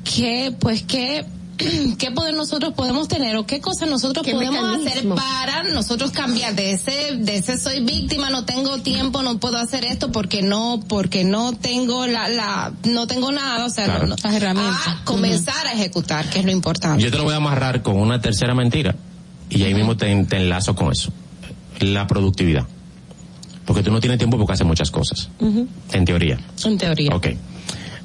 qué, 0.05 0.55
pues 0.59 0.83
qué, 0.83 1.25
qué 1.99 2.11
poder 2.11 2.35
nosotros 2.35 2.73
podemos 2.75 3.09
tener 3.09 3.37
o 3.37 3.47
qué 3.47 3.61
cosas 3.61 3.89
nosotros 3.89 4.25
¿Qué 4.25 4.33
podemos 4.33 4.77
hacer 4.87 5.07
para 5.09 5.63
nosotros 5.65 6.11
cambiar 6.11 6.55
de 6.55 6.73
ese, 6.73 7.17
de 7.19 7.37
ese 7.37 7.59
soy 7.59 7.81
víctima, 7.85 8.31
no 8.31 8.45
tengo 8.45 8.79
tiempo, 8.79 9.23
no 9.23 9.39
puedo 9.39 9.59
hacer 9.59 9.85
esto 9.85 10.11
porque 10.13 10.43
no, 10.43 10.81
porque 10.89 11.25
no 11.25 11.53
tengo 11.53 12.07
la, 12.07 12.29
la, 12.29 12.73
no 12.85 13.07
tengo 13.07 13.33
nada, 13.33 13.65
o 13.67 13.71
sea, 13.71 13.85
Claro. 13.85 14.07
no, 14.07 14.17
las 14.23 14.35
herramientas. 14.35 14.89
A 14.89 15.05
comenzar 15.05 15.67
a 15.67 15.73
ejecutar, 15.73 16.29
que 16.31 16.39
es 16.41 16.45
lo 16.45 16.51
importante. 16.51 17.03
Yo 17.03 17.11
te 17.11 17.19
lo 17.19 17.25
voy 17.25 17.35
a 17.35 17.37
amarrar 17.37 17.83
con 17.83 17.97
una 17.97 18.21
tercera 18.21 18.55
mentira 18.55 18.95
y 19.49 19.63
ahí 19.65 19.75
mismo 19.75 19.97
te, 19.97 20.25
te 20.25 20.37
enlazo 20.37 20.75
con 20.75 20.93
eso. 20.93 21.13
La 21.81 22.07
productividad. 22.07 22.67
Porque 23.65 23.83
tú 23.83 23.91
no 23.93 24.01
tienes 24.01 24.19
tiempo 24.19 24.37
porque 24.37 24.53
haces 24.55 24.67
muchas 24.67 24.91
cosas. 24.91 25.29
En 25.93 26.05
teoría. 26.05 26.39
En 26.65 26.77
teoría. 26.77 27.15
Ok. 27.15 27.29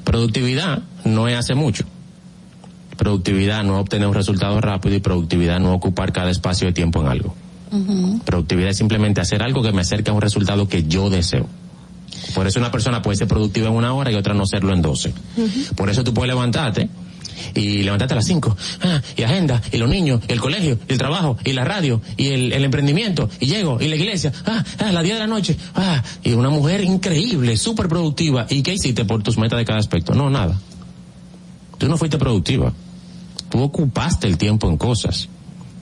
Productividad 0.04 0.82
no 1.04 1.28
es 1.28 1.36
hace 1.36 1.54
mucho. 1.54 1.84
Productividad 2.96 3.64
no 3.64 3.78
obtener 3.78 4.08
un 4.08 4.14
resultado 4.14 4.60
rápido 4.60 4.94
y 4.94 5.00
productividad 5.00 5.60
no 5.60 5.74
ocupar 5.74 6.12
cada 6.12 6.30
espacio 6.30 6.66
de 6.68 6.72
tiempo 6.72 7.00
en 7.00 7.08
algo. 7.08 7.34
Productividad 8.24 8.70
es 8.70 8.76
simplemente 8.76 9.20
hacer 9.20 9.42
algo 9.42 9.62
que 9.62 9.72
me 9.72 9.82
acerque 9.82 10.10
a 10.10 10.14
un 10.14 10.22
resultado 10.22 10.68
que 10.68 10.84
yo 10.84 11.10
deseo. 11.10 11.46
Por 12.34 12.46
eso 12.46 12.58
una 12.58 12.70
persona 12.70 13.02
puede 13.02 13.16
ser 13.16 13.28
productiva 13.28 13.68
en 13.68 13.74
una 13.74 13.92
hora 13.92 14.10
y 14.10 14.14
otra 14.14 14.34
no 14.34 14.46
serlo 14.46 14.72
en 14.72 14.82
doce. 14.82 15.12
Por 15.74 15.90
eso 15.90 16.04
tú 16.04 16.14
puedes 16.14 16.28
levantarte 16.28 16.88
y 17.54 17.82
levantarte 17.82 18.14
a 18.14 18.16
las 18.16 18.26
cinco. 18.26 18.56
Ah, 18.82 19.00
y 19.16 19.22
agenda, 19.22 19.60
y 19.72 19.76
los 19.76 19.88
niños, 19.88 20.22
y 20.28 20.32
el 20.32 20.40
colegio, 20.40 20.78
y 20.88 20.92
el 20.92 20.98
trabajo, 20.98 21.36
y 21.44 21.52
la 21.52 21.64
radio, 21.64 22.00
y 22.16 22.28
el, 22.28 22.52
el 22.52 22.64
emprendimiento, 22.64 23.28
y 23.40 23.46
llego, 23.46 23.80
y 23.80 23.88
la 23.88 23.96
iglesia, 23.96 24.32
ah, 24.46 24.64
ah, 24.78 24.92
la 24.92 25.02
día 25.02 25.14
de 25.14 25.20
la 25.20 25.26
noche, 25.26 25.56
ah, 25.74 26.02
y 26.24 26.32
una 26.32 26.50
mujer 26.50 26.82
increíble, 26.82 27.56
súper 27.56 27.88
productiva. 27.88 28.46
¿Y 28.48 28.62
qué 28.62 28.74
hiciste 28.74 29.04
por 29.04 29.22
tus 29.22 29.38
metas 29.38 29.58
de 29.58 29.64
cada 29.64 29.78
aspecto? 29.78 30.14
No, 30.14 30.30
nada. 30.30 30.58
Tú 31.78 31.88
no 31.88 31.98
fuiste 31.98 32.16
productiva. 32.18 32.72
Tú 33.48 33.62
ocupaste 33.62 34.26
el 34.26 34.38
tiempo 34.38 34.68
en 34.68 34.76
cosas. 34.76 35.28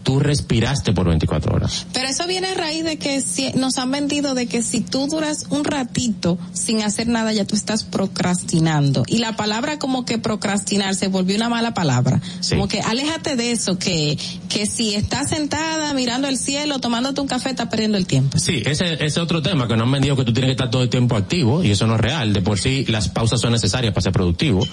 Tú 0.04 0.20
respiraste 0.20 0.92
por 0.92 1.08
24 1.08 1.54
horas. 1.54 1.86
Pero 1.92 2.08
eso 2.08 2.26
viene 2.28 2.48
a 2.48 2.54
raíz 2.54 2.84
de 2.84 2.96
que 2.98 3.20
si, 3.20 3.50
nos 3.54 3.78
han 3.78 3.90
vendido 3.90 4.34
de 4.34 4.46
que 4.46 4.62
si 4.62 4.80
tú 4.80 5.08
duras 5.08 5.46
un 5.50 5.64
ratito 5.64 6.38
sin 6.52 6.82
hacer 6.82 7.08
nada 7.08 7.32
ya 7.32 7.44
tú 7.44 7.56
estás 7.56 7.82
procrastinando. 7.82 9.02
Y 9.08 9.18
la 9.18 9.34
palabra 9.34 9.78
como 9.80 10.04
que 10.04 10.18
procrastinar 10.18 10.94
se 10.94 11.08
volvió 11.08 11.34
una 11.36 11.48
mala 11.48 11.74
palabra. 11.74 12.20
Sí. 12.40 12.54
Como 12.54 12.68
que 12.68 12.80
aléjate 12.80 13.34
de 13.34 13.50
eso, 13.50 13.78
que, 13.78 14.16
que 14.48 14.66
si 14.66 14.94
estás 14.94 15.30
sentada 15.30 15.92
mirando 15.94 16.28
el 16.28 16.38
cielo, 16.38 16.78
tomándote 16.78 17.20
un 17.20 17.26
café, 17.26 17.50
estás 17.50 17.68
perdiendo 17.68 17.98
el 17.98 18.06
tiempo. 18.06 18.38
Sí, 18.38 18.62
ese 18.64 18.84
ese 18.84 19.06
es 19.06 19.18
otro 19.18 19.42
tema 19.42 19.66
que 19.66 19.76
nos 19.76 19.84
han 19.84 19.92
vendido 19.92 20.16
que 20.16 20.24
tú 20.24 20.32
tienes 20.32 20.48
que 20.48 20.52
estar 20.52 20.70
todo 20.70 20.82
el 20.82 20.90
tiempo 20.90 21.16
activo 21.16 21.64
y 21.64 21.70
eso 21.70 21.86
no 21.86 21.94
es 21.94 22.00
real. 22.00 22.32
De 22.32 22.42
por 22.42 22.58
sí 22.58 22.84
las 22.86 23.08
pausas 23.08 23.40
son 23.40 23.52
necesarias 23.52 23.94
para 23.94 24.02
ser 24.02 24.12
productivo. 24.12 24.66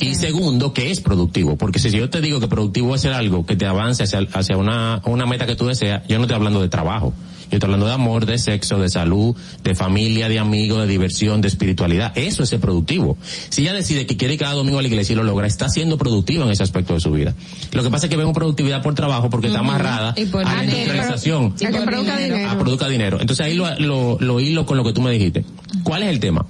Y 0.00 0.14
segundo, 0.14 0.72
que 0.72 0.90
es 0.90 1.00
productivo. 1.00 1.56
Porque 1.56 1.78
si 1.78 1.90
yo 1.90 2.10
te 2.10 2.20
digo 2.20 2.40
que 2.40 2.48
productivo 2.48 2.94
es 2.94 3.00
hacer 3.00 3.12
algo 3.12 3.46
que 3.46 3.56
te 3.56 3.66
avance 3.66 4.02
hacia, 4.02 4.20
hacia 4.32 4.56
una, 4.56 4.73
una 5.04 5.26
meta 5.26 5.46
que 5.46 5.56
tú 5.56 5.66
deseas, 5.66 6.02
yo 6.08 6.18
no 6.18 6.24
estoy 6.24 6.36
hablando 6.36 6.60
de 6.60 6.68
trabajo. 6.68 7.12
Yo 7.50 7.58
estoy 7.58 7.66
hablando 7.68 7.86
de 7.86 7.92
amor, 7.92 8.24
de 8.26 8.38
sexo, 8.38 8.78
de 8.78 8.88
salud, 8.88 9.36
de 9.62 9.74
familia, 9.74 10.28
de 10.28 10.38
amigos, 10.38 10.80
de 10.80 10.86
diversión, 10.86 11.40
de 11.40 11.48
espiritualidad. 11.48 12.10
Eso 12.16 12.42
es 12.42 12.48
ser 12.48 12.58
productivo. 12.58 13.16
Si 13.50 13.62
ella 13.62 13.74
decide 13.74 14.06
que 14.06 14.16
quiere 14.16 14.34
ir 14.34 14.40
cada 14.40 14.54
domingo 14.54 14.78
a 14.78 14.82
la 14.82 14.88
iglesia 14.88 15.12
y 15.12 15.16
lo 15.16 15.24
logra, 15.24 15.46
está 15.46 15.68
siendo 15.68 15.98
productiva 15.98 16.44
en 16.46 16.50
ese 16.50 16.62
aspecto 16.62 16.94
de 16.94 17.00
su 17.00 17.12
vida. 17.12 17.34
Lo 17.72 17.82
que 17.82 17.90
pasa 17.90 18.06
es 18.06 18.10
que 18.10 18.16
vemos 18.16 18.32
productividad 18.34 18.82
por 18.82 18.94
trabajo 18.94 19.28
porque 19.30 19.48
está 19.48 19.60
amarrada 19.60 20.14
Y 20.16 20.24
por 20.24 20.44
a 20.44 20.54
la 20.54 20.64
industrialización 20.64 21.54
A 21.54 21.70
que 21.70 21.80
produzca 21.82 22.16
dinero. 22.16 22.50
a 22.50 22.58
produzca 22.58 22.88
dinero. 22.88 23.20
Entonces 23.20 23.44
ahí 23.46 23.54
lo, 23.54 23.78
lo, 23.78 24.16
lo 24.18 24.40
hilo 24.40 24.64
con 24.64 24.78
lo 24.78 24.82
que 24.84 24.92
tú 24.92 25.02
me 25.02 25.12
dijiste. 25.12 25.44
¿Cuál 25.84 26.02
es 26.02 26.08
el 26.08 26.20
tema? 26.20 26.46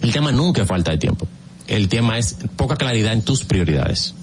El 0.00 0.12
tema 0.12 0.32
nunca 0.32 0.62
es 0.62 0.68
falta 0.68 0.92
de 0.92 0.98
tiempo. 0.98 1.26
El 1.66 1.88
tema 1.88 2.18
es 2.18 2.36
poca 2.56 2.76
claridad 2.76 3.12
en 3.12 3.22
tus 3.22 3.44
prioridades. 3.44 4.14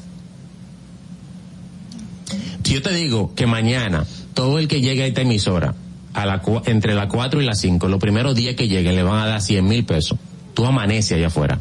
Si 2.72 2.76
yo 2.76 2.82
te 2.82 2.94
digo 2.94 3.36
que 3.36 3.48
mañana 3.48 4.06
todo 4.34 4.58
el 4.58 4.70
que 4.70 4.80
llegue 4.80 5.04
a 5.04 5.06
esta 5.06 5.20
emisora 5.20 5.76
a 6.14 6.26
la, 6.26 6.42
entre 6.68 6.96
las 6.96 7.08
4 7.08 7.42
y 7.42 7.46
las 7.46 7.60
5, 7.60 7.90
los 7.90 8.00
primeros 8.00 8.34
días 8.34 8.56
que 8.56 8.70
lleguen 8.70 8.96
le 8.96 9.04
van 9.04 9.20
a 9.20 9.26
dar 9.26 9.42
100 9.42 9.68
mil 9.68 9.84
pesos. 9.84 10.18
Tú 10.54 10.66
amaneces 10.66 11.18
allá 11.18 11.28
afuera. 11.28 11.60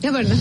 Es 0.00 0.12
verdad. 0.12 0.36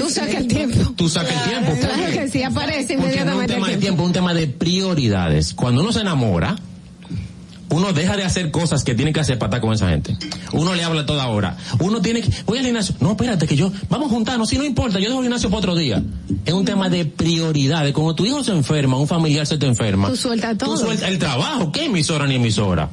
Tú 0.00 0.10
sacas 0.10 0.34
el 0.34 0.48
tiempo. 0.48 0.92
Tú 0.96 1.08
sacas 1.08 1.36
el 1.36 1.50
tiempo. 1.50 1.70
¿por 1.70 1.78
Claro 1.78 2.12
que 2.12 2.28
sí, 2.28 2.42
aparece 2.42 2.98
Porque 2.98 3.24
no 3.24 3.30
es 3.30 3.36
un 3.36 3.44
inmediatamente 3.44 3.54
tema 3.54 3.68
de 3.68 3.76
tiempo, 3.76 4.02
es 4.02 4.06
un 4.08 4.12
tema 4.12 4.34
de 4.34 4.46
prioridades. 4.48 5.54
Cuando 5.54 5.82
uno 5.82 5.92
se 5.92 6.00
enamora, 6.00 6.56
uno 7.70 7.92
deja 7.92 8.16
de 8.16 8.24
hacer 8.24 8.50
cosas 8.50 8.84
que 8.84 8.94
tiene 8.94 9.12
que 9.12 9.20
hacer 9.20 9.38
para 9.38 9.50
estar 9.50 9.60
con 9.60 9.72
esa 9.72 9.88
gente. 9.88 10.16
Uno 10.52 10.74
le 10.74 10.84
habla 10.84 11.04
toda 11.06 11.26
hora. 11.28 11.56
Uno 11.80 12.00
tiene 12.00 12.22
que, 12.22 12.30
voy 12.46 12.58
al 12.58 12.64
gimnasio. 12.64 12.94
No, 13.00 13.10
espérate 13.10 13.46
que 13.46 13.56
yo, 13.56 13.70
vamos 13.88 14.10
a 14.10 14.14
juntarnos, 14.14 14.48
si 14.48 14.58
no 14.58 14.64
importa, 14.64 14.98
yo 14.98 15.08
dejo 15.08 15.20
el 15.20 15.24
gimnasio 15.24 15.50
para 15.50 15.58
otro 15.58 15.76
día. 15.76 16.02
Es 16.44 16.52
un 16.52 16.64
tema 16.64 16.88
de 16.88 17.04
prioridades. 17.04 17.92
Cuando 17.92 18.14
tu 18.14 18.24
hijo 18.24 18.42
se 18.42 18.52
enferma, 18.52 18.96
un 18.96 19.06
familiar 19.06 19.46
se 19.46 19.58
te 19.58 19.66
enferma. 19.66 20.08
Tú 20.08 20.16
sueltas 20.16 20.56
todo. 20.56 20.74
Tú 20.74 20.78
sueltas 20.78 21.08
el 21.08 21.18
trabajo. 21.18 21.70
¿Qué 21.72 21.86
emisora 21.86 22.26
ni 22.26 22.36
emisora? 22.36 22.88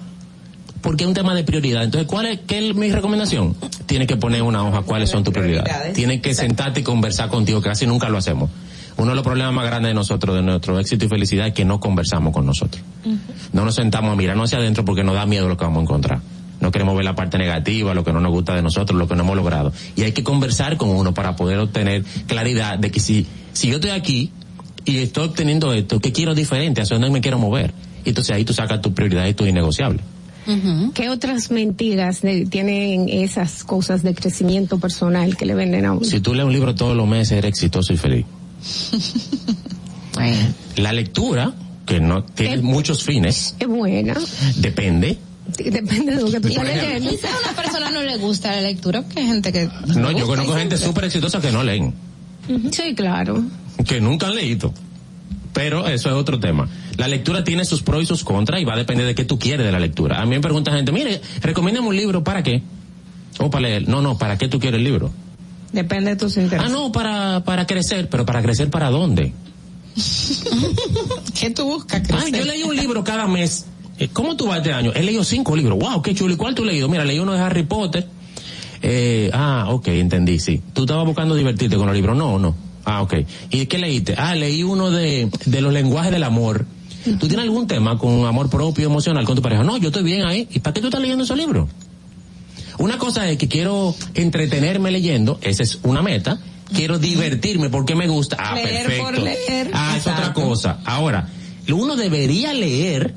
Porque 0.81 1.03
es 1.03 1.07
un 1.07 1.15
tema 1.15 1.33
de 1.33 1.43
prioridad. 1.43 1.83
Entonces, 1.83 2.07
¿cuál 2.07 2.27
es, 2.27 2.39
qué 2.45 2.69
es 2.69 2.75
mi 2.75 2.91
recomendación? 2.91 3.55
Tienes 3.87 4.07
que 4.07 4.17
poner 4.17 4.43
una 4.43 4.67
hoja 4.67 4.83
cuáles 4.83 5.09
son 5.09 5.23
tus 5.23 5.33
prioridades. 5.33 5.63
Prioridades. 5.63 5.93
Tienes 5.95 6.21
que 6.21 6.35
sentarte 6.35 6.81
y 6.81 6.83
conversar 6.83 7.29
contigo, 7.29 7.61
que 7.61 7.69
casi 7.69 7.87
nunca 7.87 8.09
lo 8.09 8.19
hacemos. 8.19 8.51
Uno 8.97 9.09
de 9.09 9.15
los 9.15 9.23
problemas 9.23 9.53
más 9.53 9.65
grandes 9.65 9.89
de 9.89 9.93
nosotros, 9.93 10.35
de 10.35 10.41
nuestro 10.41 10.79
éxito 10.79 11.05
y 11.05 11.07
felicidad, 11.09 11.47
es 11.47 11.53
que 11.53 11.65
no 11.65 11.79
conversamos 11.79 12.33
con 12.33 12.45
nosotros. 12.45 12.81
No 13.51 13.65
nos 13.65 13.75
sentamos 13.75 14.13
a 14.13 14.15
mirarnos 14.15 14.45
hacia 14.49 14.59
adentro 14.59 14.85
porque 14.85 15.03
nos 15.03 15.15
da 15.15 15.25
miedo 15.25 15.49
lo 15.49 15.57
que 15.57 15.65
vamos 15.65 15.79
a 15.79 15.83
encontrar. 15.83 16.19
No 16.61 16.71
queremos 16.71 16.95
ver 16.95 17.03
la 17.03 17.15
parte 17.15 17.37
negativa, 17.37 17.93
lo 17.93 18.05
que 18.05 18.13
no 18.13 18.21
nos 18.21 18.31
gusta 18.31 18.55
de 18.55 18.61
nosotros, 18.61 18.97
lo 18.97 19.07
que 19.07 19.15
no 19.15 19.23
hemos 19.23 19.35
logrado. 19.35 19.73
Y 19.97 20.03
hay 20.03 20.13
que 20.13 20.23
conversar 20.23 20.77
con 20.77 20.89
uno 20.89 21.13
para 21.13 21.35
poder 21.35 21.59
obtener 21.59 22.03
claridad 22.27 22.79
de 22.79 22.91
que 22.91 23.01
si, 23.01 23.25
si 23.51 23.67
yo 23.67 23.75
estoy 23.75 23.91
aquí 23.91 24.31
y 24.85 24.97
estoy 24.99 25.25
obteniendo 25.27 25.73
esto, 25.73 25.99
¿qué 25.99 26.13
quiero 26.13 26.33
diferente? 26.33 26.81
¿Hacia 26.81 26.95
dónde 26.95 27.09
me 27.11 27.19
quiero 27.19 27.37
mover? 27.37 27.73
Y 28.05 28.09
entonces 28.09 28.33
ahí 28.33 28.45
tú 28.45 28.53
sacas 28.53 28.81
tu 28.81 28.93
prioridad 28.93 29.27
y 29.27 29.33
tu 29.33 29.45
innegociable. 29.45 29.99
¿Qué 30.93 31.09
otras 31.09 31.49
mentiras 31.51 32.21
de- 32.21 32.45
tienen 32.45 33.09
esas 33.09 33.63
cosas 33.63 34.03
de 34.03 34.13
crecimiento 34.13 34.79
personal 34.79 35.35
que 35.35 35.45
le 35.45 35.55
venden 35.55 35.85
a 35.85 35.91
uno? 35.93 36.03
Si 36.05 36.19
tú 36.21 36.33
lees 36.35 36.45
un 36.45 36.53
libro 36.53 36.75
todos 36.75 36.95
los 36.95 37.07
meses, 37.07 37.33
eres 37.39 37.49
exitoso 37.49 37.91
y 37.93 37.97
feliz. 37.97 38.25
La 40.77 40.93
lectura, 40.93 41.53
que 41.85 41.99
no 41.99 42.23
tiene 42.23 42.57
muchos 42.61 43.03
fines, 43.03 43.55
Es 43.59 43.67
buena. 43.67 44.15
depende. 44.57 45.17
Depende 45.57 46.15
de 46.15 46.21
lo 46.21 46.31
que 46.31 46.39
tú 46.39 46.47
quieras 46.47 47.01
si 47.01 47.27
a 47.27 47.37
una 47.39 47.55
persona 47.55 47.89
no 47.91 48.01
le 48.01 48.17
gusta 48.17 48.51
la 48.55 48.61
lectura, 48.61 49.03
que 49.07 49.19
hay 49.19 49.27
gente 49.27 49.51
que... 49.51 49.69
No, 49.95 50.11
yo 50.11 50.25
conozco 50.25 50.55
gente 50.55 50.77
súper 50.77 51.05
exitosa 51.05 51.39
que 51.39 51.51
no 51.51 51.63
leen, 51.63 51.93
Sí, 52.71 52.95
claro. 52.95 53.43
que 53.87 54.01
nunca 54.01 54.27
han 54.27 54.35
leído. 54.35 54.73
Pero 55.53 55.87
eso 55.87 56.09
es 56.09 56.15
otro 56.15 56.39
tema. 56.39 56.67
La 56.97 57.07
lectura 57.07 57.43
tiene 57.43 57.63
sus 57.63 57.81
pros 57.81 58.03
y 58.03 58.05
sus 58.05 58.23
contras 58.23 58.59
y 58.61 58.65
va 58.65 58.73
a 58.73 58.77
depender 58.77 59.05
de 59.05 59.15
qué 59.15 59.23
tú 59.23 59.39
quieres 59.39 59.65
de 59.65 59.71
la 59.71 59.79
lectura. 59.79 60.21
A 60.21 60.25
mí 60.25 60.31
me 60.31 60.41
pregunta 60.41 60.71
gente, 60.73 60.91
mire, 60.91 61.21
recomiéndame 61.41 61.87
un 61.87 61.95
libro, 61.95 62.23
¿para 62.23 62.43
qué? 62.43 62.61
O 63.39 63.49
para 63.49 63.67
leer. 63.67 63.87
No, 63.87 64.01
no, 64.01 64.17
¿para 64.17 64.37
qué 64.37 64.47
tú 64.47 64.59
quieres 64.59 64.79
el 64.79 64.83
libro? 64.83 65.11
Depende 65.75 66.11
de 66.11 66.15
tus 66.15 66.37
intereses. 66.37 66.71
Ah, 66.71 66.73
no, 66.73 66.89
para, 66.93 67.43
para 67.43 67.67
crecer, 67.67 68.07
pero 68.09 68.25
para 68.25 68.41
crecer 68.41 68.69
para 68.69 68.89
dónde? 68.89 69.33
¿Qué 71.39 71.49
tú 71.49 71.65
buscas 71.65 72.01
Ay, 72.13 72.31
yo 72.31 72.45
leí 72.45 72.63
un 72.63 72.77
libro 72.77 73.03
cada 73.03 73.27
mes. 73.27 73.65
Eh, 73.99 74.07
¿Cómo 74.07 74.37
tú 74.37 74.47
vas 74.47 74.59
este 74.59 74.71
año? 74.71 74.93
He 74.95 75.03
leído 75.03 75.25
cinco 75.25 75.53
libros. 75.53 75.77
Wow, 75.77 76.01
qué 76.01 76.15
chulo. 76.15 76.33
¿Y 76.33 76.37
cuál 76.37 76.55
tú 76.55 76.61
has 76.61 76.69
leído? 76.69 76.87
Mira, 76.87 77.03
leí 77.03 77.19
uno 77.19 77.33
de 77.33 77.39
Harry 77.39 77.63
Potter. 77.63 78.07
Eh, 78.81 79.29
ah, 79.33 79.65
ok, 79.67 79.89
entendí, 79.89 80.39
sí. 80.39 80.61
¿Tú 80.71 80.83
estabas 80.83 81.05
buscando 81.05 81.35
divertirte 81.35 81.75
con 81.75 81.87
los 81.87 81.95
libros? 81.95 82.15
No, 82.15 82.39
no. 82.39 82.55
Ah, 82.85 83.01
ok. 83.01 83.15
¿Y 83.49 83.65
qué 83.65 83.77
leíste? 83.77 84.15
Ah, 84.17 84.33
leí 84.33 84.63
uno 84.63 84.91
de, 84.91 85.29
de 85.45 85.61
los 85.61 85.73
lenguajes 85.73 86.13
del 86.13 86.23
amor. 86.23 86.65
¿Tú 87.03 87.27
tienes 87.27 87.43
algún 87.43 87.67
tema 87.67 87.97
con 87.97 88.25
amor 88.25 88.49
propio, 88.49 88.85
emocional 88.85 89.25
con 89.25 89.35
tu 89.35 89.41
pareja? 89.41 89.63
No, 89.63 89.75
yo 89.75 89.89
estoy 89.89 90.03
bien 90.03 90.25
ahí. 90.25 90.47
¿Y 90.51 90.59
para 90.59 90.73
qué 90.73 90.79
tú 90.79 90.87
estás 90.87 91.01
leyendo 91.01 91.25
esos 91.25 91.37
libros? 91.37 91.67
Una 92.77 92.97
cosa 92.97 93.29
es 93.29 93.37
que 93.37 93.47
quiero 93.47 93.95
entretenerme 94.13 94.91
leyendo, 94.91 95.39
esa 95.41 95.63
es 95.63 95.79
una 95.83 96.01
meta. 96.01 96.39
Quiero 96.73 96.97
divertirme 96.97 97.69
porque 97.69 97.95
me 97.95 98.07
gusta. 98.07 98.37
Ah, 98.39 98.55
Leer 98.55 98.87
perfecto. 98.87 99.03
por 99.03 99.19
leer. 99.19 99.69
Ah, 99.73 99.95
es 99.97 100.07
otra 100.07 100.33
cosa. 100.33 100.79
Ahora, 100.85 101.29
uno 101.69 101.95
debería 101.95 102.53
leer 102.53 103.13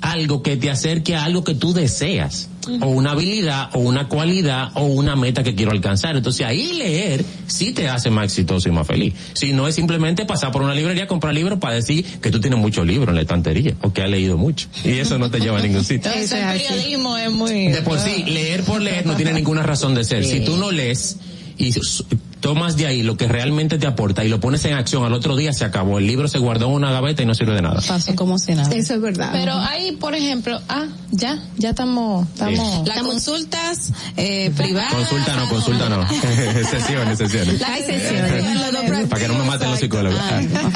algo 0.00 0.42
que 0.42 0.56
te 0.56 0.70
acerque 0.70 1.16
a 1.16 1.24
algo 1.24 1.44
que 1.44 1.54
tú 1.54 1.72
deseas. 1.72 2.48
O 2.82 2.88
una 2.88 3.12
habilidad, 3.12 3.70
o 3.72 3.78
una 3.78 4.08
cualidad, 4.08 4.72
o 4.74 4.84
una 4.84 5.16
meta 5.16 5.42
que 5.42 5.54
quiero 5.54 5.72
alcanzar. 5.72 6.16
Entonces 6.16 6.46
ahí 6.46 6.74
leer 6.74 7.24
sí 7.46 7.72
te 7.72 7.88
hace 7.88 8.10
más 8.10 8.26
exitoso 8.26 8.68
y 8.68 8.72
más 8.72 8.86
feliz. 8.86 9.14
Si 9.32 9.54
no 9.54 9.66
es 9.66 9.74
simplemente 9.74 10.26
pasar 10.26 10.52
por 10.52 10.60
una 10.60 10.74
librería, 10.74 11.06
comprar 11.06 11.32
libros 11.32 11.58
para 11.58 11.74
decir 11.74 12.04
que 12.20 12.30
tú 12.30 12.40
tienes 12.40 12.58
muchos 12.58 12.86
libros 12.86 13.08
en 13.08 13.14
la 13.14 13.22
estantería, 13.22 13.74
o 13.80 13.92
que 13.92 14.02
has 14.02 14.10
leído 14.10 14.36
mucho. 14.36 14.68
Y 14.84 14.98
eso 14.98 15.18
no 15.18 15.30
te 15.30 15.40
lleva 15.40 15.58
a 15.58 15.62
ningún 15.62 15.82
sitio. 15.82 16.10
Entonces 16.10 16.32
el 16.32 16.60
periodismo 16.60 17.16
es 17.16 17.32
muy... 17.32 17.68
De 17.68 17.80
por 17.80 17.98
sí, 17.98 18.24
leer 18.24 18.64
por 18.64 18.82
leer 18.82 19.06
no 19.06 19.16
tiene 19.16 19.32
ninguna 19.32 19.62
razón 19.62 19.94
de 19.94 20.04
ser. 20.04 20.24
Si 20.24 20.40
tú 20.40 20.58
no 20.58 20.70
lees 20.70 21.16
y 21.56 21.72
tomas 22.40 22.76
de 22.76 22.86
ahí 22.86 23.02
lo 23.02 23.16
que 23.16 23.26
realmente 23.28 23.78
te 23.78 23.86
aporta 23.86 24.24
y 24.24 24.28
lo 24.28 24.40
pones 24.40 24.64
en 24.64 24.74
acción 24.74 25.04
al 25.04 25.12
otro 25.12 25.36
día, 25.36 25.52
se 25.52 25.64
acabó. 25.64 25.98
El 25.98 26.06
libro 26.06 26.28
se 26.28 26.38
guardó 26.38 26.66
en 26.66 26.72
una 26.74 26.90
gaveta 26.92 27.22
y 27.22 27.26
no 27.26 27.34
sirve 27.34 27.54
de 27.54 27.62
nada. 27.62 27.80
Pasó 27.86 28.14
como 28.14 28.38
si 28.38 28.54
nada. 28.54 28.72
Eso 28.74 28.94
es 28.94 29.00
verdad. 29.00 29.30
Pero 29.32 29.54
hay, 29.54 29.92
por 29.92 30.14
ejemplo, 30.14 30.60
ah, 30.68 30.86
ya, 31.10 31.42
ya 31.56 31.70
estamos, 31.70 32.28
estamos... 32.28 32.86
Las 32.86 33.02
consultas 33.02 33.92
eh, 34.16 34.52
privadas. 34.56 34.92
Consulta 34.94 35.34
no, 35.36 35.48
consulta 35.48 35.88
no. 35.88 36.06
sesiones, 36.70 37.18
sesiones. 37.18 37.60
Las 37.60 37.80
sesiones. 37.80 39.08
Para 39.08 39.22
que 39.22 39.28
no 39.28 39.34
me 39.38 39.44
maten 39.44 39.70
los 39.70 39.78
psicólogos. 39.80 40.20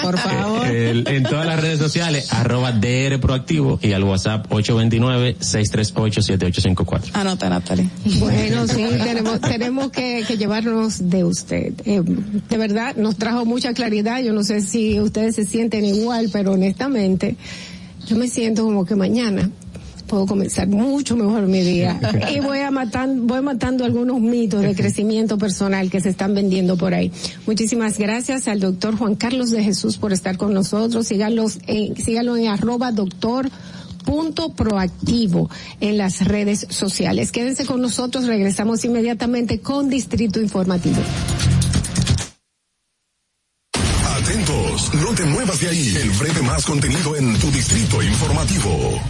Por 0.02 0.18
favor. 0.18 0.66
El- 0.66 1.06
en 1.08 1.22
todas 1.24 1.46
las 1.46 1.60
redes 1.60 1.78
sociales, 1.78 2.32
arroba 2.32 2.72
DR 2.72 3.18
Proactivo 3.20 3.78
y 3.82 3.92
al 3.92 4.04
WhatsApp 4.04 4.46
829-638-7854. 4.50 7.10
Anota, 7.14 7.48
Natalie. 7.48 7.88
Bueno, 8.18 8.66
sí, 8.66 8.84
tenemos, 9.02 9.40
tenemos 9.40 9.90
que, 9.90 10.24
que 10.26 10.36
llevarnos 10.36 11.08
de 11.10 11.24
usted. 11.24 11.51
Eh, 11.52 12.02
de 12.48 12.56
verdad, 12.58 12.96
nos 12.96 13.16
trajo 13.16 13.44
mucha 13.44 13.74
claridad. 13.74 14.22
Yo 14.22 14.32
no 14.32 14.44
sé 14.44 14.60
si 14.60 15.00
ustedes 15.00 15.36
se 15.36 15.44
sienten 15.44 15.84
igual, 15.84 16.30
pero 16.32 16.52
honestamente, 16.52 17.36
yo 18.06 18.16
me 18.16 18.28
siento 18.28 18.64
como 18.64 18.84
que 18.84 18.96
mañana 18.96 19.50
puedo 20.12 20.26
comenzar 20.26 20.68
mucho 20.68 21.16
mejor 21.16 21.46
mi 21.46 21.62
día. 21.62 21.98
Y 22.34 22.40
voy 22.40 22.58
a 22.58 22.70
matando, 22.70 23.22
voy 23.24 23.40
matando 23.40 23.84
algunos 23.84 24.20
mitos 24.20 24.60
de 24.60 24.74
crecimiento 24.74 25.38
personal 25.38 25.90
que 25.90 26.02
se 26.02 26.10
están 26.10 26.34
vendiendo 26.34 26.76
por 26.76 26.92
ahí. 26.92 27.10
Muchísimas 27.46 27.98
gracias 27.98 28.46
al 28.46 28.60
doctor 28.60 28.96
Juan 28.96 29.14
Carlos 29.14 29.50
de 29.50 29.64
Jesús 29.64 29.96
por 29.96 30.12
estar 30.12 30.36
con 30.36 30.52
nosotros. 30.52 31.06
Síganlos 31.06 31.60
en, 31.66 31.96
síganlo 31.96 32.36
en 32.36 32.48
arroba 32.48 32.92
doctor 32.92 33.48
punto 34.02 34.50
proactivo 34.50 35.50
en 35.80 35.98
las 35.98 36.24
redes 36.24 36.66
sociales. 36.70 37.32
Quédense 37.32 37.66
con 37.66 37.80
nosotros, 37.80 38.26
regresamos 38.26 38.84
inmediatamente 38.84 39.60
con 39.60 39.88
Distrito 39.88 40.40
Informativo. 40.40 41.02
Atentos, 44.16 44.94
no 44.94 45.14
te 45.14 45.24
muevas 45.24 45.60
de 45.60 45.68
ahí. 45.68 45.96
El 46.00 46.10
breve 46.10 46.42
más 46.42 46.64
contenido 46.64 47.16
en 47.16 47.38
tu 47.38 47.50
distrito 47.50 48.02
informativo. 48.02 49.00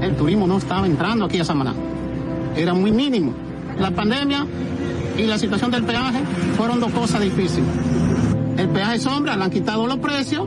El 0.00 0.16
turismo 0.16 0.46
no 0.46 0.58
estaba 0.58 0.86
entrando 0.86 1.26
aquí 1.26 1.38
a 1.38 1.44
Samaná. 1.44 1.74
Era 2.56 2.74
muy 2.74 2.90
mínimo. 2.90 3.34
La 3.78 3.90
pandemia 3.90 4.46
y 5.16 5.22
la 5.22 5.38
situación 5.38 5.70
del 5.70 5.84
peaje 5.84 6.20
fueron 6.56 6.80
dos 6.80 6.92
cosas 6.92 7.20
difíciles. 7.20 7.68
El 8.56 8.68
peaje 8.68 8.98
sombra, 8.98 9.36
le 9.36 9.44
han 9.44 9.50
quitado 9.50 9.86
los 9.86 9.98
precios, 9.98 10.46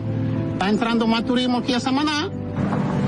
está 0.54 0.70
entrando 0.70 1.08
más 1.08 1.26
turismo 1.26 1.60
aquí 1.60 1.74
a 1.74 1.80
Samaná, 1.80 2.30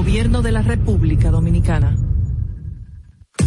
Gobierno 0.00 0.40
de 0.40 0.50
la 0.50 0.62
República 0.62 1.30
Dominicana. 1.30 1.94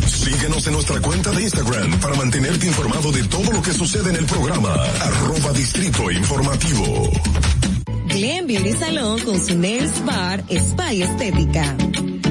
Síguenos 0.06 0.68
en 0.68 0.74
nuestra 0.74 1.02
cuenta 1.02 1.32
de 1.32 1.42
Instagram 1.42 2.00
para 2.00 2.14
mantenerte 2.14 2.68
informado 2.68 3.12
de 3.12 3.24
todo 3.24 3.52
lo 3.52 3.60
que 3.60 3.74
sucede 3.74 4.12
en 4.12 4.18
el 4.18 4.26
programa. 4.28 4.72
Arroba 4.72 5.52
Distrito 5.52 6.12
Informativo. 6.12 7.10
Glen 8.06 8.46
Beauty 8.46 8.74
Salón 8.74 9.20
con 9.22 9.44
su 9.44 9.58
Nails 9.58 10.06
Bar 10.06 10.44
Spa 10.48 10.94
y 10.94 11.02
Estética. 11.02 11.76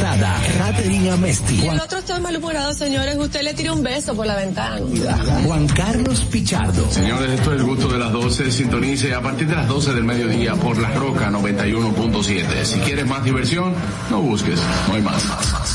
Katherine 0.00 1.10
Amesti. 1.10 1.66
El 1.66 1.80
otro 1.80 1.98
está 1.98 2.18
malhumorado, 2.20 2.72
señores. 2.72 3.16
Usted 3.16 3.42
le 3.42 3.54
tira 3.54 3.72
un 3.72 3.82
beso 3.82 4.14
por 4.14 4.26
la 4.26 4.36
ventana. 4.36 4.80
Juan 5.44 5.66
Carlos 5.68 6.20
Pichardo. 6.30 6.90
Señores, 6.90 7.30
esto 7.30 7.52
es 7.52 7.60
el 7.60 7.66
gusto 7.66 7.88
de 7.88 7.98
las 7.98 8.12
12. 8.12 8.50
Sintonice 8.50 9.14
a 9.14 9.20
partir 9.20 9.48
de 9.48 9.56
las 9.56 9.68
12 9.68 9.92
del 9.94 10.04
mediodía 10.04 10.54
por 10.54 10.78
La 10.78 10.90
Roca 10.94 11.30
91.7. 11.30 12.64
Si 12.64 12.78
quieres 12.80 13.06
más 13.06 13.24
diversión, 13.24 13.74
no 14.10 14.20
busques, 14.20 14.60
no 14.88 14.94
hay 14.94 15.02
más. 15.02 15.24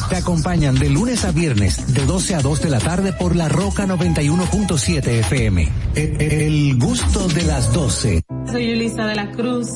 Te 0.09 0.17
acompañan 0.17 0.75
de 0.75 0.89
lunes 0.89 1.25
a 1.25 1.31
viernes, 1.31 1.93
de 1.93 2.05
12 2.05 2.35
a 2.35 2.41
2 2.41 2.61
de 2.61 2.69
la 2.69 2.79
tarde 2.79 3.13
por 3.13 3.35
La 3.35 3.49
Roca 3.49 3.85
91.7 3.85 5.07
FM. 5.07 5.71
El, 5.95 6.21
el 6.21 6.79
gusto 6.79 7.27
de 7.27 7.43
las 7.43 7.71
12. 7.73 8.23
Soy 8.51 8.69
Yulisa 8.69 9.05
de 9.05 9.15
la 9.15 9.31
Cruz, 9.31 9.67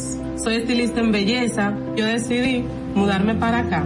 soy 0.43 0.55
estilista 0.55 0.99
en 0.99 1.11
belleza. 1.11 1.73
Yo 1.95 2.05
decidí 2.05 2.63
mudarme 2.95 3.35
para 3.35 3.59
acá, 3.59 3.85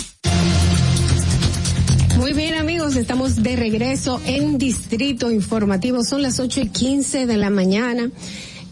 Muy 2.31 2.43
bien 2.43 2.53
amigos, 2.53 2.95
estamos 2.95 3.43
de 3.43 3.57
regreso 3.57 4.21
en 4.25 4.57
Distrito 4.57 5.29
Informativo. 5.29 6.01
Son 6.01 6.21
las 6.21 6.39
8 6.39 6.61
y 6.61 6.69
15 6.69 7.25
de 7.25 7.35
la 7.35 7.49
mañana. 7.49 8.09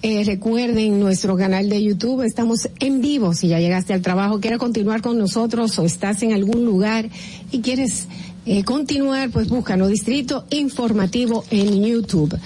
Eh, 0.02 0.24
recuerden 0.24 0.98
nuestro 0.98 1.36
canal 1.36 1.68
de 1.68 1.84
YouTube, 1.84 2.22
estamos 2.22 2.70
en 2.80 3.02
vivo. 3.02 3.34
Si 3.34 3.50
ya 3.50 3.60
llegaste 3.60 3.94
al 3.94 4.02
trabajo, 4.02 4.40
quieres 4.40 4.60
continuar 4.60 5.02
con 5.02 5.18
nosotros 5.18 5.78
o 5.78 5.84
estás 5.84 6.24
en 6.24 6.32
algún 6.32 6.64
lugar 6.64 7.10
y 7.52 7.60
quieres 7.60 8.08
eh, 8.46 8.64
continuar, 8.64 9.30
pues 9.30 9.50
búscanos 9.50 9.90
Distrito 9.90 10.46
Informativo 10.52 11.44
en 11.52 11.84
YouTube. 11.84 12.40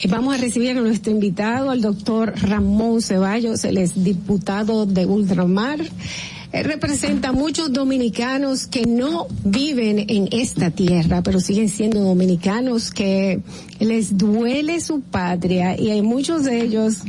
Eh, 0.00 0.08
vamos 0.10 0.34
a 0.34 0.36
recibir 0.36 0.76
a 0.76 0.80
nuestro 0.82 1.10
invitado, 1.10 1.70
al 1.70 1.80
doctor 1.80 2.34
Ramón 2.42 3.00
Ceballos, 3.00 3.64
él 3.64 3.78
es 3.78 4.04
diputado 4.04 4.84
de 4.84 5.06
Ultramar. 5.06 5.80
Él 6.52 6.64
representa 6.64 7.32
muchos 7.32 7.72
dominicanos 7.72 8.66
que 8.66 8.86
no 8.86 9.26
viven 9.44 9.98
en 10.08 10.28
esta 10.32 10.70
tierra, 10.70 11.22
pero 11.22 11.40
siguen 11.40 11.68
siendo 11.68 12.00
dominicanos 12.00 12.90
que 12.90 13.40
les 13.80 14.16
duele 14.16 14.80
su 14.80 15.02
patria 15.02 15.78
y 15.78 15.90
hay 15.90 16.00
muchos 16.00 16.44
de 16.44 16.62
ellos 16.62 17.02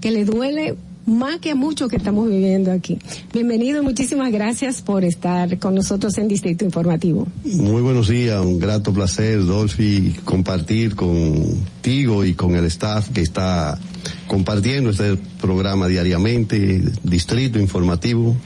que 0.00 0.12
les 0.12 0.26
duele 0.26 0.76
más 1.08 1.40
que 1.40 1.50
a 1.50 1.54
muchos 1.54 1.88
que 1.88 1.96
estamos 1.96 2.28
viviendo 2.28 2.70
aquí. 2.70 2.98
Bienvenido, 3.32 3.82
muchísimas 3.82 4.30
gracias 4.30 4.82
por 4.82 5.04
estar 5.04 5.58
con 5.58 5.74
nosotros 5.74 6.16
en 6.18 6.28
Distrito 6.28 6.64
Informativo. 6.64 7.26
Muy 7.44 7.82
buenos 7.82 8.08
días, 8.08 8.40
un 8.44 8.58
grato 8.58 8.92
placer, 8.92 9.44
Dolphy, 9.44 10.14
compartir 10.24 10.94
contigo 10.94 12.24
y 12.24 12.34
con 12.34 12.54
el 12.54 12.66
staff 12.66 13.08
que 13.10 13.22
está 13.22 13.78
compartiendo 14.26 14.90
este 14.90 15.16
programa 15.40 15.88
diariamente, 15.88 16.82
Distrito 17.02 17.58
Informativo. 17.58 18.36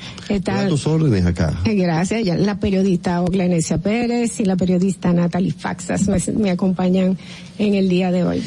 A 0.46 0.68
tus 0.68 0.86
órdenes 0.86 1.26
acá. 1.26 1.60
Gracias. 1.64 2.24
Ya 2.24 2.36
La 2.36 2.58
periodista 2.58 3.20
Oglenesia 3.20 3.78
Pérez 3.78 4.38
y 4.40 4.44
la 4.44 4.56
periodista 4.56 5.12
Natalie 5.12 5.52
Faxas 5.52 6.08
me, 6.08 6.18
me 6.34 6.50
acompañan 6.50 7.18
en 7.58 7.74
el 7.74 7.88
día 7.88 8.12
de 8.12 8.24
hoy. 8.24 8.42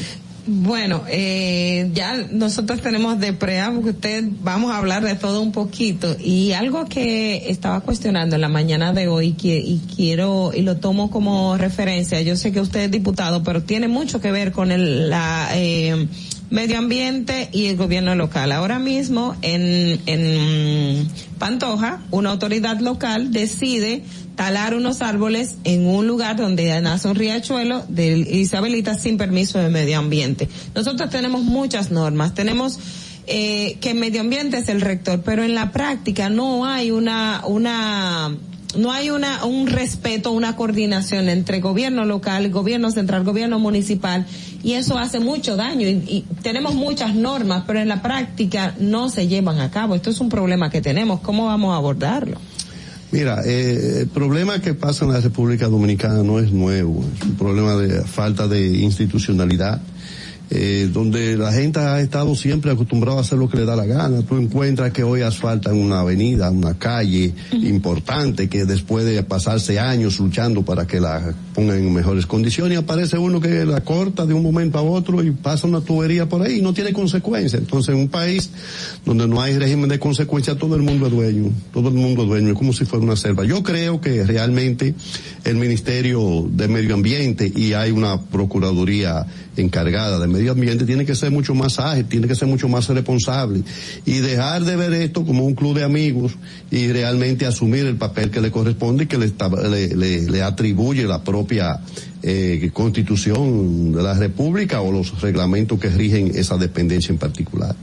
Bueno, 0.47 1.03
eh, 1.09 1.89
ya 1.93 2.13
nosotros 2.31 2.81
tenemos 2.81 3.19
de 3.19 3.33
preámbulo 3.33 3.89
usted 3.89 4.25
vamos 4.43 4.71
a 4.71 4.77
hablar 4.77 5.03
de 5.03 5.15
todo 5.15 5.41
un 5.41 5.51
poquito 5.51 6.15
y 6.19 6.51
algo 6.51 6.85
que 6.85 7.49
estaba 7.49 7.81
cuestionando 7.81 8.35
en 8.35 8.41
la 8.41 8.49
mañana 8.49 8.93
de 8.93 9.07
hoy 9.07 9.33
que, 9.33 9.57
y 9.57 9.81
quiero 9.95 10.51
y 10.53 10.61
lo 10.61 10.77
tomo 10.77 11.09
como 11.09 11.57
referencia. 11.57 12.21
Yo 12.21 12.35
sé 12.35 12.51
que 12.51 12.61
usted 12.61 12.81
es 12.81 12.91
diputado, 12.91 13.41
pero 13.41 13.63
tiene 13.63 13.87
mucho 13.87 14.21
que 14.21 14.31
ver 14.31 14.51
con 14.51 14.71
el 14.71 15.09
la 15.09 15.49
eh, 15.53 16.07
medio 16.51 16.77
ambiente 16.77 17.49
y 17.51 17.65
el 17.65 17.77
gobierno 17.77 18.13
local. 18.13 18.51
Ahora 18.51 18.77
mismo 18.77 19.35
en 19.41 19.99
en 20.05 21.07
Pantoja, 21.39 22.03
una 22.11 22.29
autoridad 22.29 22.79
local 22.79 23.31
decide 23.31 24.03
talar 24.35 24.75
unos 24.75 25.01
árboles 25.01 25.55
en 25.63 25.87
un 25.87 26.07
lugar 26.07 26.35
donde 26.35 26.79
nace 26.81 27.07
un 27.07 27.15
riachuelo 27.15 27.83
de 27.87 28.17
Isabelita 28.17 28.95
sin 28.95 29.17
permiso 29.17 29.59
de 29.59 29.69
medio 29.69 29.97
ambiente. 29.97 30.49
Nosotros 30.73 31.09
tenemos 31.09 31.43
muchas 31.43 31.91
normas, 31.91 32.33
tenemos 32.33 32.79
eh, 33.27 33.77
que 33.81 33.93
medio 33.93 34.21
ambiente 34.21 34.57
es 34.57 34.69
el 34.69 34.81
rector, 34.81 35.21
pero 35.23 35.43
en 35.43 35.55
la 35.55 35.71
práctica 35.71 36.29
no 36.29 36.65
hay 36.65 36.91
una 36.91 37.41
una 37.47 38.35
no 38.77 38.91
hay 38.91 39.09
una 39.09 39.45
un 39.45 39.67
respeto, 39.67 40.31
una 40.31 40.55
coordinación 40.55 41.29
entre 41.29 41.61
gobierno 41.61 42.05
local, 42.05 42.49
gobierno 42.51 42.91
central, 42.91 43.23
gobierno 43.23 43.57
municipal 43.57 44.25
y 44.63 44.73
eso 44.73 44.97
hace 44.97 45.19
mucho 45.19 45.55
daño 45.55 45.87
y, 45.87 46.03
y 46.07 46.25
tenemos 46.41 46.75
muchas 46.75 47.15
normas, 47.15 47.63
pero 47.65 47.79
en 47.79 47.87
la 47.87 48.01
práctica 48.01 48.75
no 48.79 49.09
se 49.09 49.27
llevan 49.27 49.59
a 49.59 49.71
cabo. 49.71 49.95
Esto 49.95 50.09
es 50.09 50.19
un 50.19 50.29
problema 50.29 50.69
que 50.69 50.81
tenemos. 50.81 51.21
¿Cómo 51.21 51.45
vamos 51.45 51.73
a 51.73 51.77
abordarlo? 51.77 52.37
Mira, 53.15 53.43
eh, 53.45 54.01
el 54.01 54.07
problema 54.09 54.59
que 54.59 54.73
pasa 54.73 55.05
en 55.05 55.13
la 55.13 55.21
República 55.21 55.69
Dominicana 55.69 56.21
no 56.21 56.37
es 56.37 56.51
nuevo, 56.51 57.01
es 57.15 57.21
un 57.25 57.35
problema 57.37 57.77
de 57.77 58.03
falta 58.03 58.49
de 58.49 58.67
institucionalidad, 58.67 59.81
eh, 60.49 60.89
donde 60.91 61.37
la 61.37 61.51
gente 61.51 61.79
ha 61.79 61.99
estado 61.99 62.35
siempre 62.35 62.71
acostumbrada 62.71 63.17
a 63.17 63.21
hacer 63.21 63.37
lo 63.37 63.49
que 63.49 63.57
le 63.57 63.65
da 63.65 63.75
la 63.75 63.85
gana. 63.85 64.21
Tú 64.21 64.37
encuentras 64.37 64.91
que 64.91 65.03
hoy 65.03 65.21
asfaltan 65.21 65.75
una 65.77 66.01
avenida, 66.01 66.51
una 66.51 66.77
calle 66.77 67.33
importante, 67.51 68.47
que 68.47 68.65
después 68.65 69.05
de 69.05 69.23
pasarse 69.23 69.79
años 69.79 70.19
luchando 70.19 70.63
para 70.63 70.85
que 70.85 70.99
la 70.99 71.33
pongan 71.53 71.77
en 71.77 71.93
mejores 71.93 72.25
condiciones, 72.25 72.77
aparece 72.77 73.17
uno 73.17 73.39
que 73.39 73.65
la 73.65 73.81
corta 73.81 74.25
de 74.25 74.33
un 74.33 74.43
momento 74.43 74.77
a 74.77 74.81
otro 74.81 75.23
y 75.23 75.31
pasa 75.31 75.67
una 75.67 75.81
tubería 75.81 76.29
por 76.29 76.41
ahí 76.41 76.59
y 76.59 76.61
no 76.61 76.73
tiene 76.73 76.93
consecuencias. 76.93 77.61
Entonces, 77.61 77.95
en 77.95 78.01
un 78.01 78.09
país 78.09 78.51
donde 79.05 79.27
no 79.27 79.41
hay 79.41 79.57
régimen 79.57 79.89
de 79.89 79.99
consecuencias, 79.99 80.57
todo 80.57 80.75
el 80.75 80.83
mundo 80.83 81.07
es 81.07 81.11
dueño, 81.11 81.51
todo 81.73 81.89
el 81.89 81.95
mundo 81.95 82.23
es 82.23 82.27
dueño, 82.27 82.49
es 82.49 82.57
como 82.57 82.73
si 82.73 82.85
fuera 82.85 83.03
una 83.03 83.15
selva. 83.15 83.45
Yo 83.45 83.63
creo 83.63 84.01
que 84.01 84.23
realmente 84.23 84.93
el 85.43 85.55
Ministerio 85.55 86.45
de 86.49 86.67
Medio 86.67 86.93
Ambiente 86.93 87.51
y 87.55 87.73
hay 87.73 87.91
una 87.91 88.21
Procuraduría 88.21 89.25
encargada 89.57 90.19
del 90.19 90.29
medio 90.29 90.51
ambiente 90.51 90.85
tiene 90.85 91.05
que 91.05 91.15
ser 91.15 91.31
mucho 91.31 91.53
más 91.53 91.79
ágil, 91.79 92.05
tiene 92.05 92.27
que 92.27 92.35
ser 92.35 92.47
mucho 92.47 92.67
más 92.67 92.87
responsable 92.87 93.63
y 94.05 94.19
dejar 94.19 94.63
de 94.63 94.75
ver 94.75 94.93
esto 94.93 95.25
como 95.25 95.45
un 95.45 95.55
club 95.55 95.75
de 95.75 95.83
amigos 95.83 96.33
y 96.71 96.87
realmente 96.91 97.45
asumir 97.45 97.85
el 97.85 97.95
papel 97.95 98.31
que 98.31 98.41
le 98.41 98.51
corresponde 98.51 99.05
y 99.05 99.07
que 99.07 99.17
le, 99.17 99.31
le, 99.95 100.21
le, 100.29 100.43
atribuye 100.43 101.05
la 101.05 101.23
propia 101.23 101.79
eh, 102.23 102.69
constitución 102.73 103.93
de 103.93 104.03
la 104.03 104.13
República 104.13 104.81
o 104.81 104.91
los 104.91 105.21
reglamentos 105.21 105.79
que 105.79 105.89
rigen 105.89 106.31
esa 106.35 106.57
dependencia 106.57 107.11
en 107.11 107.17
particular. 107.17 107.75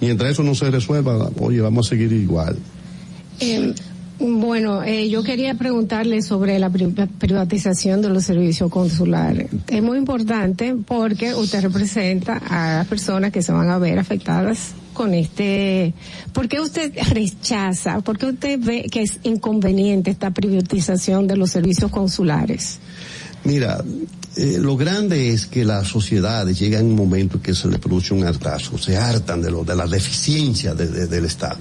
Mientras 0.00 0.32
eso 0.32 0.42
no 0.42 0.54
se 0.54 0.70
resuelva, 0.70 1.30
oye, 1.38 1.60
vamos 1.60 1.86
a 1.86 1.90
seguir 1.90 2.12
igual. 2.12 2.56
Eh, 3.40 3.74
bueno, 4.20 4.82
eh, 4.82 5.08
yo 5.08 5.22
quería 5.22 5.54
preguntarle 5.54 6.20
sobre 6.20 6.58
la 6.58 6.70
privatización 6.70 8.02
de 8.02 8.10
los 8.10 8.24
servicios 8.24 8.70
consulares. 8.70 9.48
Es 9.68 9.82
muy 9.82 9.98
importante 9.98 10.76
porque 10.86 11.34
usted 11.34 11.62
representa 11.62 12.36
a 12.36 12.78
las 12.78 12.86
personas 12.86 13.32
que 13.32 13.42
se 13.42 13.52
van 13.52 13.70
a 13.70 13.78
ver 13.78 13.98
afectadas 13.98 14.74
con 14.92 15.14
este. 15.14 15.94
¿Por 16.34 16.48
qué 16.48 16.60
usted 16.60 16.92
rechaza? 17.10 18.00
¿Por 18.00 18.18
qué 18.18 18.26
usted 18.26 18.60
ve 18.60 18.86
que 18.90 19.02
es 19.02 19.20
inconveniente 19.22 20.10
esta 20.10 20.30
privatización 20.30 21.26
de 21.26 21.36
los 21.36 21.50
servicios 21.50 21.90
consulares? 21.90 22.78
Mira, 23.44 23.82
eh, 24.36 24.58
lo 24.60 24.76
grande 24.76 25.30
es 25.30 25.46
que 25.46 25.64
las 25.64 25.88
sociedades 25.88 26.58
llegan 26.58 26.82
en 26.82 26.86
un 26.88 26.96
momento 26.96 27.40
que 27.40 27.54
se 27.54 27.68
les 27.68 27.78
produce 27.78 28.12
un 28.12 28.24
hartazgo, 28.24 28.76
se 28.76 28.96
hartan 28.96 29.40
de 29.40 29.50
lo 29.50 29.64
de 29.64 29.74
la 29.74 29.86
deficiencia 29.86 30.74
de, 30.74 31.06
del 31.06 31.24
Estado. 31.24 31.58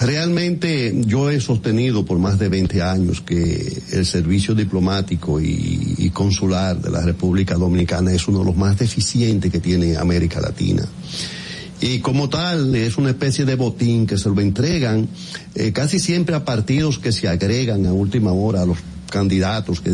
Realmente 0.00 0.94
yo 1.04 1.28
he 1.28 1.40
sostenido 1.40 2.06
por 2.06 2.18
más 2.18 2.38
de 2.38 2.48
20 2.48 2.80
años 2.80 3.20
que 3.20 3.82
el 3.92 4.06
servicio 4.06 4.54
diplomático 4.54 5.38
y, 5.42 6.10
consular 6.14 6.80
de 6.80 6.90
la 6.90 7.02
República 7.02 7.54
Dominicana 7.54 8.12
es 8.12 8.26
uno 8.26 8.40
de 8.40 8.46
los 8.46 8.56
más 8.56 8.78
deficientes 8.78 9.52
que 9.52 9.60
tiene 9.60 9.96
América 9.96 10.40
Latina. 10.40 10.84
Y 11.80 12.00
como 12.00 12.28
tal 12.28 12.74
es 12.74 12.96
una 12.96 13.10
especie 13.10 13.44
de 13.44 13.54
botín 13.54 14.06
que 14.06 14.18
se 14.18 14.28
lo 14.28 14.40
entregan 14.40 15.08
eh, 15.54 15.72
casi 15.72 15.98
siempre 16.00 16.34
a 16.34 16.44
partidos 16.44 16.98
que 16.98 17.12
se 17.12 17.28
agregan 17.28 17.86
a 17.86 17.92
última 17.92 18.32
hora 18.32 18.62
a 18.62 18.66
los 18.66 18.78
candidatos 19.10 19.80
que, 19.80 19.90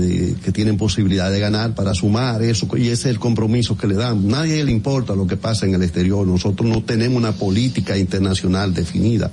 tienen 0.52 0.76
posibilidad 0.76 1.30
de 1.30 1.40
ganar 1.40 1.74
para 1.74 1.94
sumar 1.94 2.42
eso 2.42 2.68
y 2.76 2.88
ese 2.88 2.92
es 2.92 3.06
el 3.06 3.18
compromiso 3.18 3.76
que 3.76 3.88
le 3.88 3.94
dan. 3.94 4.28
Nadie 4.28 4.64
le 4.64 4.72
importa 4.72 5.14
lo 5.14 5.26
que 5.26 5.36
pasa 5.36 5.66
en 5.66 5.74
el 5.74 5.82
exterior. 5.82 6.26
Nosotros 6.26 6.68
no 6.68 6.82
tenemos 6.82 7.18
una 7.18 7.32
política 7.32 7.96
internacional 7.98 8.72
definida. 8.72 9.30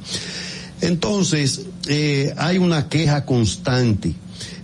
Entonces, 0.83 1.61
eh, 1.87 2.33
hay 2.37 2.57
una 2.57 2.89
queja 2.89 3.23
constante 3.25 4.13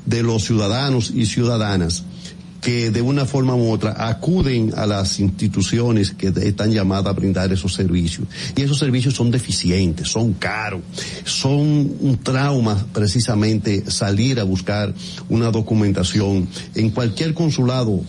de 0.06 0.22
los 0.22 0.44
ciudadanos 0.44 1.12
y 1.16 1.26
ciudadanas 1.26 2.04
que 2.60 2.92
de 2.92 3.02
una 3.02 3.26
forma 3.26 3.56
u 3.56 3.72
otra 3.72 3.96
acuden 4.10 4.74
a 4.76 4.86
las 4.86 5.22
instituciones 5.22 6.12
que 6.12 6.28
están 6.28 6.72
llamadas 6.72 7.08
a 7.08 7.14
brindar 7.14 7.54
esos 7.54 7.74
servicios. 7.74 8.28
Y 8.54 8.64
esos 8.64 8.78
servicios 8.78 9.14
son 9.14 9.32
deficientes, 9.32 10.10
son 10.10 10.34
caros, 10.34 10.82
son 11.24 11.58
un 12.02 12.20
trauma 12.22 12.86
precisamente 12.92 13.90
salir 13.90 14.42
a 14.42 14.44
buscar 14.44 14.94
una 15.30 15.52
documentación 15.52 16.50
en 16.76 16.90
cualquier 16.90 17.34
consulado 17.34 18.02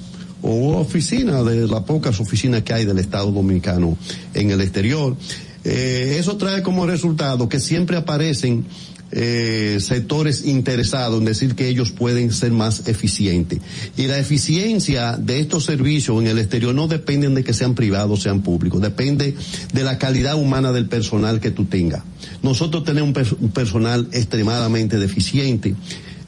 o 0.42 0.78
oficina 0.78 1.44
de 1.44 1.68
las 1.68 1.82
pocas 1.82 2.18
oficinas 2.18 2.62
que 2.62 2.72
hay 2.72 2.84
del 2.84 2.98
Estado 2.98 3.30
Dominicano 3.30 3.96
en 4.34 4.50
el 4.50 4.60
exterior. 4.62 5.16
Eh, 5.64 6.16
eso 6.18 6.36
trae 6.36 6.62
como 6.62 6.86
resultado 6.86 7.48
que 7.48 7.60
siempre 7.60 7.96
aparecen 7.96 8.64
eh, 9.12 9.78
sectores 9.80 10.46
interesados 10.46 11.18
en 11.18 11.24
decir 11.24 11.56
que 11.56 11.66
ellos 11.66 11.90
pueden 11.90 12.32
ser 12.32 12.52
más 12.52 12.86
eficientes. 12.86 13.58
Y 13.96 14.06
la 14.06 14.18
eficiencia 14.18 15.16
de 15.16 15.40
estos 15.40 15.64
servicios 15.64 16.20
en 16.20 16.28
el 16.28 16.38
exterior 16.38 16.74
no 16.74 16.86
dependen 16.86 17.34
de 17.34 17.42
que 17.42 17.52
sean 17.52 17.74
privados 17.74 18.20
o 18.20 18.22
sean 18.22 18.42
públicos, 18.42 18.80
depende 18.80 19.34
de 19.72 19.84
la 19.84 19.98
calidad 19.98 20.36
humana 20.36 20.70
del 20.70 20.86
personal 20.86 21.40
que 21.40 21.50
tú 21.50 21.64
tengas. 21.64 22.04
Nosotros 22.42 22.84
tenemos 22.84 23.08
un, 23.08 23.14
per 23.14 23.26
un 23.40 23.50
personal 23.50 24.08
extremadamente 24.12 24.96
deficiente. 24.98 25.74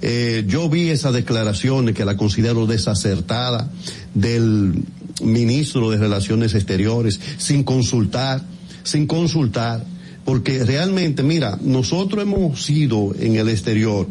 Eh, 0.04 0.42
yo 0.48 0.68
vi 0.68 0.88
esas 0.88 1.14
declaraciones 1.14 1.94
que 1.94 2.04
la 2.04 2.16
considero 2.16 2.66
desacertada 2.66 3.70
del 4.12 4.82
ministro 5.22 5.90
de 5.90 5.98
Relaciones 5.98 6.56
Exteriores 6.56 7.20
sin 7.38 7.62
consultar 7.62 8.42
sin 8.84 9.06
consultar, 9.06 9.84
porque 10.24 10.64
realmente, 10.64 11.22
mira, 11.22 11.58
nosotros 11.60 12.22
hemos 12.22 12.62
sido 12.64 13.14
en 13.18 13.36
el 13.36 13.48
exterior, 13.48 14.06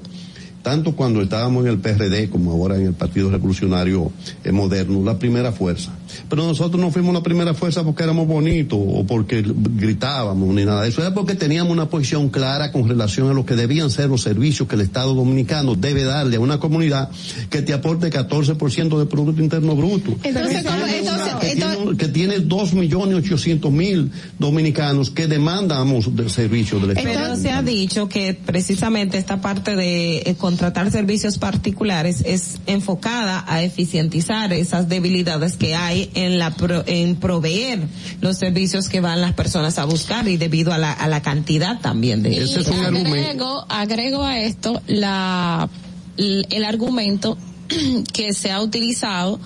tanto 0.61 0.95
cuando 0.95 1.21
estábamos 1.21 1.65
en 1.65 1.71
el 1.71 1.79
PRD 1.79 2.29
como 2.29 2.51
ahora 2.51 2.75
en 2.75 2.87
el 2.87 2.93
Partido 2.93 3.29
Revolucionario 3.29 4.11
Moderno, 4.51 5.03
la 5.03 5.17
primera 5.17 5.51
fuerza. 5.51 5.91
Pero 6.29 6.45
nosotros 6.45 6.79
no 6.79 6.91
fuimos 6.91 7.13
la 7.13 7.23
primera 7.23 7.53
fuerza 7.53 7.83
porque 7.83 8.03
éramos 8.03 8.27
bonitos 8.27 8.79
o 8.81 9.03
porque 9.05 9.43
gritábamos 9.45 10.53
ni 10.53 10.65
nada 10.65 10.83
de 10.83 10.89
eso, 10.89 11.01
era 11.01 11.13
porque 11.13 11.35
teníamos 11.35 11.71
una 11.71 11.89
posición 11.89 12.29
clara 12.29 12.71
con 12.71 12.87
relación 12.87 13.29
a 13.29 13.33
lo 13.33 13.45
que 13.45 13.55
debían 13.55 13.89
ser 13.89 14.09
los 14.09 14.21
servicios 14.21 14.67
que 14.67 14.75
el 14.75 14.81
Estado 14.81 15.13
Dominicano 15.13 15.75
debe 15.75 16.03
darle 16.03 16.37
a 16.37 16.39
una 16.39 16.59
comunidad 16.59 17.09
que 17.49 17.61
te 17.61 17.73
aporte 17.73 18.09
14% 18.09 18.97
del 18.97 19.07
Producto 19.07 19.41
Interno 19.41 19.75
Bruto. 19.75 20.15
Entonces, 20.23 20.63
que, 20.63 20.97
entonces, 20.97 21.35
que, 21.39 21.51
entonces, 21.51 21.77
tiene, 21.77 21.97
que 21.97 22.07
tiene 22.07 22.39
2 22.39 22.73
millones 22.73 23.15
800 23.17 23.71
mil 23.71 24.11
dominicanos 24.39 25.09
que 25.09 25.27
demandamos 25.27 26.15
del 26.15 26.29
servicio 26.29 26.79
del 26.79 26.91
Estado. 26.91 27.07
Pero 27.13 27.35
se 27.35 27.51
ha 27.51 27.61
dicho 27.61 28.09
que 28.09 28.33
precisamente 28.33 29.17
esta 29.17 29.41
parte 29.41 29.75
de 29.75 30.17
eh, 30.17 30.35
contratar 30.37 30.91
servicios 30.91 31.37
particulares 31.37 32.23
es 32.25 32.59
enfocada 32.67 33.43
a 33.47 33.63
eficientizar 33.63 34.53
esas 34.53 34.89
debilidades 34.89 35.57
que 35.57 35.75
hay 35.75 36.00
en 36.13 36.39
la 36.39 36.55
pro, 36.55 36.83
en 36.87 37.15
proveer 37.17 37.79
los 38.21 38.37
servicios 38.37 38.89
que 38.89 39.01
van 39.01 39.21
las 39.21 39.33
personas 39.33 39.77
a 39.77 39.85
buscar 39.85 40.27
y 40.27 40.37
debido 40.37 40.73
a 40.73 40.77
la, 40.77 40.91
a 40.91 41.07
la 41.07 41.21
cantidad 41.21 41.79
también 41.79 42.23
de 42.23 42.43
Ese 42.43 42.61
es 42.61 42.67
un 42.67 42.85
agrego, 42.85 43.65
agrego 43.69 44.23
a 44.23 44.39
esto 44.39 44.81
la 44.87 45.69
el 46.17 46.65
argumento 46.65 47.37
que 48.13 48.33
se 48.33 48.51
ha 48.51 48.61
utilizado 48.61 49.39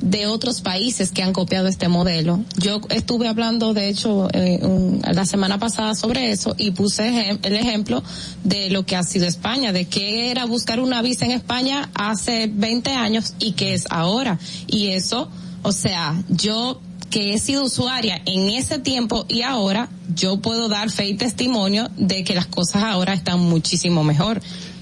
de 0.00 0.26
otros 0.26 0.62
países 0.62 1.12
que 1.12 1.22
han 1.22 1.32
copiado 1.32 1.68
este 1.68 1.88
modelo. 1.88 2.42
Yo 2.56 2.80
estuve 2.88 3.28
hablando, 3.28 3.74
de 3.74 3.88
hecho, 3.88 4.28
eh, 4.32 4.60
un, 4.62 5.02
la 5.02 5.26
semana 5.26 5.58
pasada 5.58 5.94
sobre 5.94 6.30
eso 6.30 6.54
y 6.56 6.70
puse 6.70 7.08
ejem 7.08 7.38
el 7.42 7.54
ejemplo 7.54 8.02
de 8.42 8.70
lo 8.70 8.86
que 8.86 8.96
ha 8.96 9.02
sido 9.02 9.26
España, 9.26 9.72
de 9.72 9.86
que 9.86 10.30
era 10.30 10.46
buscar 10.46 10.80
una 10.80 11.02
visa 11.02 11.26
en 11.26 11.32
España 11.32 11.90
hace 11.94 12.50
20 12.52 12.90
años 12.90 13.34
y 13.38 13.52
que 13.52 13.74
es 13.74 13.86
ahora. 13.90 14.38
Y 14.66 14.88
eso, 14.88 15.28
o 15.62 15.72
sea, 15.72 16.22
yo 16.28 16.80
que 17.10 17.34
he 17.34 17.38
sido 17.38 17.64
usuaria 17.64 18.22
en 18.24 18.50
ese 18.50 18.78
tiempo 18.78 19.26
y 19.28 19.42
ahora, 19.42 19.88
yo 20.14 20.40
puedo 20.40 20.68
dar 20.68 20.90
fe 20.90 21.08
y 21.08 21.14
testimonio 21.14 21.90
de 21.96 22.22
que 22.22 22.34
las 22.34 22.46
cosas 22.46 22.84
ahora 22.84 23.14
están 23.14 23.40
muchísimo 23.40 24.04
mejor 24.04 24.40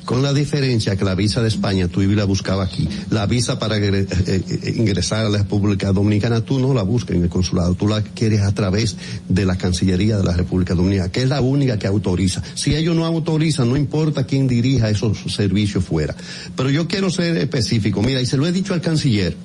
con 0.08 0.22
la 0.22 0.32
diferencia 0.32 0.96
que 0.96 1.04
la 1.04 1.14
visa 1.14 1.42
de 1.42 1.48
España 1.48 1.86
tú 1.86 2.00
la 2.00 2.24
buscabas 2.24 2.72
aquí. 2.72 2.88
La 3.10 3.26
visa 3.26 3.58
para 3.58 3.76
eh, 3.76 4.06
eh, 4.26 4.74
ingresar 4.74 5.26
a 5.26 5.28
la 5.28 5.36
República 5.36 5.92
Dominicana 5.92 6.40
tú 6.40 6.58
no 6.58 6.72
la 6.72 6.82
buscas 6.82 7.14
en 7.14 7.24
el 7.24 7.28
consulado, 7.28 7.74
tú 7.74 7.86
la 7.86 8.00
quieres 8.00 8.40
a 8.40 8.54
través 8.54 8.96
de 9.28 9.44
la 9.44 9.58
Cancillería 9.58 10.16
de 10.16 10.24
la 10.24 10.32
República 10.32 10.72
Dominicana, 10.72 11.12
que 11.12 11.20
es 11.20 11.28
la 11.28 11.42
única 11.42 11.78
que 11.78 11.88
autoriza. 11.88 12.42
Si 12.54 12.74
ellos 12.74 12.96
no 12.96 13.04
autorizan, 13.04 13.68
no 13.68 13.76
importa 13.76 14.24
quién 14.24 14.48
dirija 14.48 14.88
esos 14.88 15.18
servicios 15.30 15.84
fuera. 15.84 16.16
Pero 16.56 16.70
yo 16.70 16.88
quiero 16.88 17.10
ser 17.10 17.36
específico, 17.36 18.00
mira, 18.00 18.22
y 18.22 18.24
se 18.24 18.38
lo 18.38 18.46
he 18.46 18.52
dicho 18.52 18.72
al 18.72 18.80
canciller, 18.80 19.36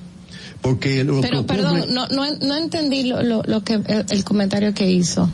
porque 0.64 1.04
lo 1.04 1.22
pero 1.22 1.46
perdón 1.46 1.84
no, 1.90 2.08
no, 2.08 2.26
no 2.38 2.56
entendí 2.58 3.04
lo, 3.04 3.22
lo, 3.22 3.44
lo 3.46 3.64
que 3.64 3.74
el, 3.74 4.06
el, 4.10 4.24
comentario 4.24 4.74
que 4.74 4.90
hizo 4.90 5.30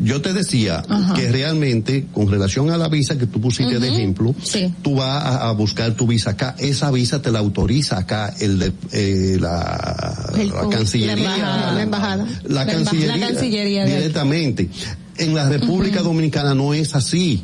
yo 0.00 0.22
te 0.22 0.32
decía 0.32 0.82
Ajá. 0.88 1.14
que 1.14 1.30
realmente 1.30 2.06
con 2.12 2.30
relación 2.30 2.70
a 2.70 2.76
la 2.76 2.88
visa 2.88 3.18
que 3.18 3.26
tú 3.26 3.40
pusiste 3.40 3.76
uh 3.76 3.78
-huh. 3.78 3.82
de 3.82 3.88
ejemplo 3.88 4.34
sí. 4.40 4.72
tú 4.80 4.94
vas 4.94 5.24
a, 5.24 5.48
a, 5.48 5.52
buscar 5.52 5.92
tu 5.94 6.06
visa 6.06 6.30
acá 6.30 6.54
esa 6.58 6.90
visa 6.92 7.20
te 7.20 7.32
la 7.32 7.40
autoriza 7.40 7.98
acá 7.98 8.32
el 8.38 8.60
de 8.60 8.72
eh, 8.92 9.36
la, 9.40 10.32
el, 10.38 10.48
la 10.50 10.68
cancillería 10.68 11.16
la 11.16 11.34
embajada 11.34 11.72
la, 11.72 11.82
embajada. 11.82 12.26
la, 12.44 12.64
la 12.64 12.66
cancillería, 12.66 13.84
directamente 13.86 14.70
en 15.16 15.34
la 15.34 15.48
República 15.48 15.98
uh 15.98 16.02
-huh. 16.02 16.06
Dominicana 16.06 16.54
no 16.54 16.74
es 16.74 16.94
así 16.94 17.42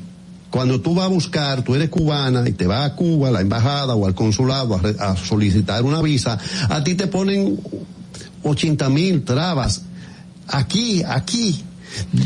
cuando 0.55 0.81
tú 0.81 0.95
vas 0.95 1.07
a 1.07 1.09
buscar, 1.09 1.65
tú 1.65 1.75
eres 1.75 1.89
cubana 1.89 2.49
y 2.49 2.53
te 2.53 2.69
vas 2.69 2.89
a 2.89 2.95
Cuba, 2.95 3.27
a 3.27 3.33
la 3.33 3.41
embajada 3.41 3.97
o 3.97 4.07
al 4.07 4.15
consulado 4.15 4.81
a, 5.01 5.11
a 5.11 5.17
solicitar 5.17 5.83
una 5.83 6.01
visa, 6.01 6.39
a 6.69 6.85
ti 6.85 6.95
te 6.95 7.09
ponen 7.09 7.59
80 8.45 8.89
mil 8.89 9.25
trabas. 9.25 9.83
Aquí, 10.47 11.03
aquí, 11.03 11.61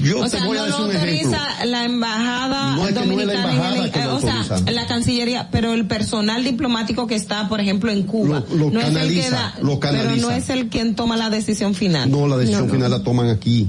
yo 0.03 0.21
o 0.21 0.25
te 0.25 0.29
sea, 0.29 0.45
voy 0.45 0.59
no 0.59 0.63
a 0.63 0.67
decir 0.67 0.85
un 0.85 0.91
ejemplo. 0.91 1.39
la 1.65 1.85
embajada 1.87 2.77
no 2.77 2.83
es 2.83 2.89
que 2.89 3.01
dominicana 3.01 3.17
no 3.17 3.31
es 3.33 3.45
la 3.47 3.51
embajada 3.51 3.93
que 3.93 4.05
lo 4.05 4.17
o 4.17 4.21
sea, 4.21 4.73
la 4.73 4.87
cancillería, 4.87 5.49
pero 5.51 5.73
el 5.73 5.87
personal 5.87 6.45
diplomático 6.45 7.07
que 7.07 7.15
está, 7.15 7.49
por 7.49 7.61
ejemplo, 7.63 7.91
en 7.91 8.03
Cuba, 8.03 8.45
lo, 8.51 8.57
lo 8.59 8.71
no 8.71 8.81
canaliza, 8.81 9.21
es 9.21 9.25
el 9.25 9.25
que 9.25 9.31
da, 9.31 9.55
lo 9.63 9.81
canaliza. 9.81 10.11
pero 10.11 10.21
no 10.21 10.31
es 10.33 10.51
el 10.51 10.69
quien 10.69 10.95
toma 10.95 11.17
la 11.17 11.31
decisión 11.31 11.75
final. 11.75 12.11
No, 12.11 12.29
la 12.29 12.37
decisión 12.37 12.69
final 12.69 12.91
la 12.91 13.03
toman 13.03 13.31
aquí. 13.31 13.69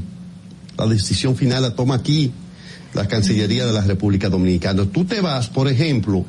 La 0.77 0.85
decisión 0.85 1.37
final 1.37 1.61
la 1.61 1.75
toma 1.75 1.95
aquí 1.95 2.33
la 2.93 3.07
Cancillería 3.07 3.65
de 3.65 3.73
la 3.73 3.81
República 3.81 4.29
Dominicana. 4.29 4.85
Tú 4.85 5.05
te 5.05 5.21
vas, 5.21 5.47
por 5.49 5.67
ejemplo, 5.67 6.25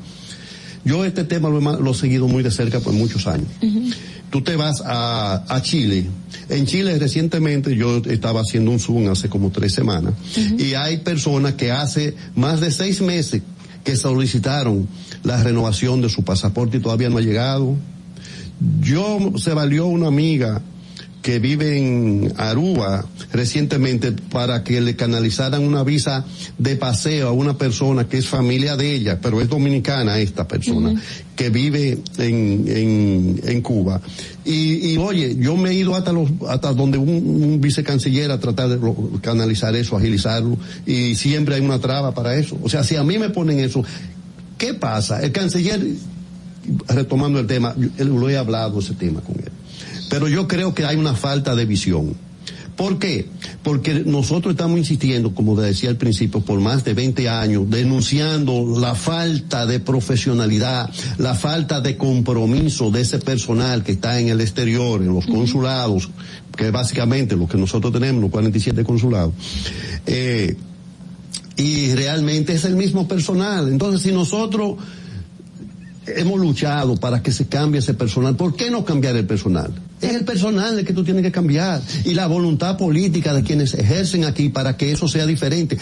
yo 0.85 1.05
este 1.05 1.25
tema 1.25 1.49
lo 1.49 1.59
he, 1.59 1.83
lo 1.83 1.91
he 1.91 1.95
seguido 1.95 2.29
muy 2.29 2.43
de 2.43 2.51
cerca 2.51 2.81
por 2.81 2.93
muchos 2.93 3.27
años. 3.27 3.49
Uh 3.63 3.67
-huh. 3.67 3.95
tú 4.31 4.43
te 4.43 4.57
vas 4.57 4.83
a, 4.85 5.45
a 5.49 5.63
Chile. 5.63 6.07
En 6.49 6.67
Chile 6.67 6.99
recientemente 6.99 7.77
yo 7.77 7.99
estaba 7.99 8.41
haciendo 8.41 8.71
un 8.71 8.81
Zoom 8.81 9.09
hace 9.09 9.29
como 9.29 9.51
tres 9.51 9.73
semanas 9.73 10.15
y 10.59 10.75
hay 10.75 10.99
personas 10.99 11.55
que 11.55 11.71
hace 11.71 12.15
más 12.35 12.61
de 12.61 12.71
seis 12.71 13.01
meses 13.01 13.43
que 13.85 13.97
solicitaron 13.97 14.89
la 15.23 15.43
renovación 15.43 16.01
de 16.01 16.09
su 16.09 16.23
pasaporte 16.23 16.79
y 16.79 16.81
todavía 16.81 17.09
no 17.09 17.19
ha 17.19 17.23
llegado. 17.23 17.77
Yo 18.81 19.33
se 19.37 19.55
valió 19.55 19.87
una 19.87 20.09
amiga 20.09 20.61
que 21.23 21.39
vive 21.39 21.77
en 21.77 22.33
Aruba 22.39 23.05
recientemente 23.31 24.11
para 24.13 24.65
que 24.65 24.81
le 24.81 24.97
canalizaran 24.97 25.63
una 25.63 25.83
visa 25.85 26.25
de 26.57 26.77
paseo 26.77 27.29
a 27.29 27.33
una 27.33 27.59
persona 27.59 28.09
que 28.09 28.17
es 28.17 28.27
familia 28.27 28.75
de 28.77 28.95
ella, 28.95 29.19
pero 29.21 29.41
es 29.43 29.49
dominicana 29.51 30.19
esta 30.19 30.49
persona, 30.49 30.99
que 31.37 31.51
vive 31.51 31.99
en, 32.17 32.65
en, 32.67 33.41
en 33.45 33.61
Cuba. 33.61 34.01
Y, 34.47 34.93
y, 34.93 34.97
oye, 34.97 35.37
yo 35.39 35.57
me 35.59 35.71
he 35.71 35.75
ido 35.75 35.95
hasta 35.95 36.11
los, 36.13 36.31
hasta 36.49 36.73
donde 36.73 36.97
un, 36.97 37.09
un 37.11 37.61
vicecanciller 37.61 38.31
a 38.31 38.41
tratar 38.41 38.71
de 38.71 38.79
canalizar 39.21 39.77
eso, 39.77 39.99
agilizarlo, 39.99 40.57
y 40.87 41.17
siempre 41.17 41.57
hay 41.57 41.61
una 41.61 41.79
traba 41.81 42.15
para 42.15 42.35
eso. 42.37 42.59
O 42.63 42.69
sea, 42.71 42.83
si 42.83 42.97
a 42.97 43.05
mí 43.05 43.19
me 43.19 43.29
ponen 43.29 43.61
eso, 43.61 43.85
¿qué 44.57 44.73
pasa? 44.73 45.21
El 45.23 45.33
canciller, 45.33 45.81
retomando 46.89 47.39
el 47.41 47.47
tema, 47.47 47.75
yo- 47.77 48.05
lo 48.07 48.29
he 48.31 48.39
hablado 48.39 48.81
ese 48.81 48.95
tema 48.95 49.21
con 49.21 49.37
él. 49.37 49.51
Pero 50.11 50.29
yo 50.29 50.47
creo 50.47 50.75
que 50.75 50.85
hay 50.85 50.97
una 50.97 51.15
falta 51.15 51.55
de 51.55 51.65
visión. 51.65 52.15
¿Por 52.77 52.99
qué? 52.99 53.27
Porque 53.63 54.05
nosotros 54.07 54.53
estamos 54.53 54.79
insistiendo, 54.79 55.35
como 55.35 55.55
decía 55.55 55.91
al 55.91 55.97
principio, 55.97 56.41
por 56.41 56.61
más 56.61 56.83
de 56.83 56.95
20 56.95 57.29
años, 57.29 57.69
denunciando 57.69 58.79
la 58.81 58.95
falta 58.95 59.67
de 59.67 59.81
profesionalidad, 59.81 60.91
la 61.19 61.35
falta 61.35 61.81
de 61.81 61.97
compromiso 61.97 62.91
de 62.91 63.03
ese 63.03 63.19
personal 63.19 63.85
que 63.85 63.93
está 63.93 64.19
en 64.19 64.29
el 64.29 64.41
exterior, 64.41 65.03
en 65.03 65.15
los 65.15 65.27
consulados, 65.27 66.09
que 66.57 66.67
es 66.67 66.73
básicamente 66.73 67.37
lo 67.37 67.47
que 67.47 67.59
nosotros 67.59 67.93
tenemos, 67.93 68.23
los 68.23 68.31
47 68.31 68.83
consulados. 68.83 69.35
Eh, 70.07 70.57
y 71.57 71.95
realmente 71.95 72.55
es 72.55 72.65
el 72.65 72.77
mismo 72.77 73.07
personal. 73.07 73.69
Entonces, 73.69 74.01
si 74.01 74.11
nosotros 74.11 74.79
hemos 76.07 76.41
luchado 76.41 76.97
para 76.97 77.23
que 77.23 77.33
se 77.33 77.47
cambie 77.47 77.81
ese 77.81 77.95
personal. 77.95 78.37
¿Por 78.37 78.57
qué 78.57 78.71
no 78.71 78.85
cambiar 78.85 79.17
el 79.17 79.27
personal? 79.27 79.73
Es 80.01 80.15
el 80.15 80.25
personal 80.25 80.79
el 80.79 80.85
que 80.85 80.93
tú 80.95 81.05
tienes 81.05 81.23
que 81.23 81.31
cambiar 81.33 81.83
y 82.05 82.15
la 82.15 82.27
voluntad 82.27 82.77
política 82.79 83.35
de 83.35 83.43
quienes 83.43 83.75
ejercen 83.75 84.25
aquí 84.25 84.49
para 84.49 84.77
que 84.77 84.93
eso 84.93 85.09
sea 85.09 85.27
diferente. 85.27 85.77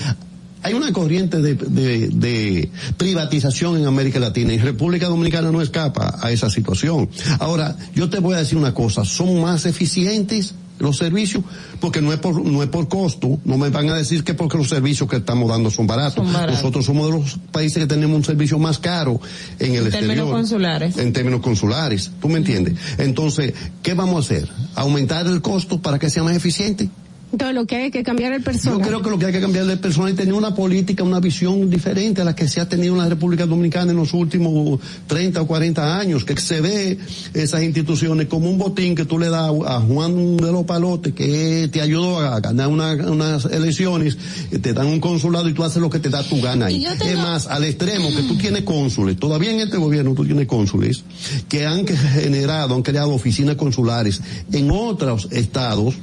Hay 0.62 0.74
una 0.74 0.92
corriente 0.92 1.40
de, 1.40 1.55
de- 1.55 2.08
de 2.08 2.68
privatización 2.97 3.76
en 3.76 3.86
América 3.86 4.18
Latina 4.18 4.52
y 4.52 4.58
República 4.58 5.06
Dominicana 5.06 5.52
no 5.52 5.62
escapa 5.62 6.18
a 6.20 6.32
esa 6.32 6.50
situación. 6.50 7.08
Ahora, 7.38 7.76
yo 7.94 8.10
te 8.10 8.18
voy 8.18 8.34
a 8.34 8.38
decir 8.38 8.58
una 8.58 8.74
cosa, 8.74 9.05
son 9.05 9.40
más 9.40 9.66
eficientes 9.66 10.55
los 10.78 10.97
servicios 10.97 11.44
porque 11.81 12.00
no 12.00 12.12
es 12.12 12.18
por 12.18 12.44
no 12.44 12.62
es 12.62 12.68
por 12.68 12.89
costo, 12.89 13.39
no 13.44 13.58
me 13.58 13.68
van 13.70 13.89
a 13.90 13.94
decir 13.94 14.24
que 14.24 14.34
porque 14.34 14.58
los 14.58 14.68
servicios 14.68 15.08
que 15.08 15.16
estamos 15.16 15.48
dando 15.48 15.70
son 15.70 15.86
baratos. 15.86 16.24
Son 16.24 16.32
baratos. 16.32 16.57
Nosotros 16.57 16.84
somos 16.86 17.07
de 17.07 17.18
los 17.18 17.39
países 17.52 17.78
que 17.82 17.86
tenemos 17.86 18.16
un 18.16 18.24
servicio 18.24 18.58
más 18.58 18.78
caro 18.78 19.20
en 19.58 19.73
el 19.73 19.78
En 19.81 19.86
exterior 19.86 20.08
términos 20.16 20.31
consulares. 20.31 20.97
en 20.98 21.12
términos 21.12 21.40
consulares. 21.40 22.10
¿Tú 22.20 22.28
me 22.28 22.39
entiendes? 22.39 22.74
Entonces, 22.98 23.55
¿qué 23.82 23.94
vamos 23.94 24.16
a 24.16 24.18
hacer? 24.34 24.48
¿Aumentar 24.74 25.26
el 25.26 25.40
costo 25.40 25.81
para 25.81 25.98
que 25.98 26.10
sea 26.10 26.23
más 26.23 26.36
eficiente? 26.36 26.89
Entonces 27.31 27.55
lo 27.55 27.66
que 27.66 27.76
hay 27.76 27.90
que 27.90 28.02
cambiar 28.02 28.32
el 28.32 28.42
personal. 28.42 28.78
Yo 28.81 28.86
creo 28.86 29.02
que 29.02 29.10
lo 29.10 29.18
que 29.18 29.26
hay 29.26 29.32
que 29.32 29.40
cambiar 29.40 29.66
de 29.66 29.76
personal 29.76 30.10
es 30.10 30.16
tener 30.16 30.32
una 30.32 30.55
política, 30.55 31.05
una 31.05 31.20
visión 31.20 31.68
diferente 31.68 32.23
a 32.23 32.24
la 32.24 32.34
que 32.34 32.48
se 32.48 32.60
ha 32.60 32.68
tenido 32.68 32.94
en 32.94 33.00
la 33.00 33.08
República 33.08 33.44
Dominicana 33.47 33.90
en 33.92 33.98
los 33.98 34.15
últimos 34.15 34.81
30 35.07 35.42
o 35.42 35.47
40 35.47 35.98
años, 35.98 36.24
que 36.24 36.36
se 36.40 36.60
ve 36.62 36.98
esas 37.34 37.62
instituciones 37.62 38.28
como 38.28 38.48
un 38.50 38.57
botín 38.57 38.94
que 38.94 39.05
tú 39.05 39.18
le 39.18 39.28
das 39.28 39.50
a 39.66 39.81
Juan 39.81 40.36
de 40.39 40.50
los 40.52 40.65
Palotes, 40.65 41.12
que 41.12 41.68
te 41.70 41.81
ayudó 41.82 42.18
a 42.18 42.40
ganar 42.40 42.68
una- 42.68 42.92
unas 42.94 43.44
elecciones, 43.44 44.16
eh, 44.50 44.58
te 44.58 44.73
dan 44.73 44.86
un 44.86 45.00
consulado 45.00 45.48
y 45.48 45.52
tú 45.52 45.65
haces 45.65 45.82
lo 45.82 45.90
que 45.90 45.98
te 45.98 46.08
da 46.08 46.23
tu 46.23 46.40
gana 46.40 46.66
ahí. 46.66 46.76
Es 47.10 47.16
más, 47.18 47.47
al 47.47 47.65
extremo 47.65 48.08
que 48.08 48.23
tú 48.23 48.36
tienes 48.39 48.62
cónsules, 48.62 49.18
todavía 49.18 49.50
en 49.52 49.60
este 49.60 49.76
gobierno 49.76 50.15
tú 50.15 50.24
tienes 50.24 50.47
cónsules, 50.47 51.05
que 51.48 51.66
han 51.66 51.86
generado, 51.86 52.74
han 52.74 52.82
creado 52.82 53.10
oficinas 53.12 53.57
consulares 53.57 54.20
en 54.52 54.70
otros 54.70 55.28
estados, 55.31 55.94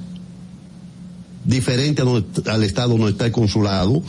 diferente 1.46 2.02
a 2.02 2.06
donde- 2.06 2.50
al 2.52 2.64
estado 2.64 2.90
donde 2.98 3.12
está 3.12 3.26
el 3.28 3.32
consulado. 3.32 4.02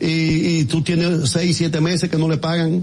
Y, 0.00 0.58
y 0.60 0.64
tú 0.64 0.82
tienes 0.82 1.28
seis, 1.30 1.56
siete 1.56 1.80
meses 1.80 2.08
que 2.08 2.16
no 2.16 2.28
le 2.28 2.38
pagan 2.38 2.82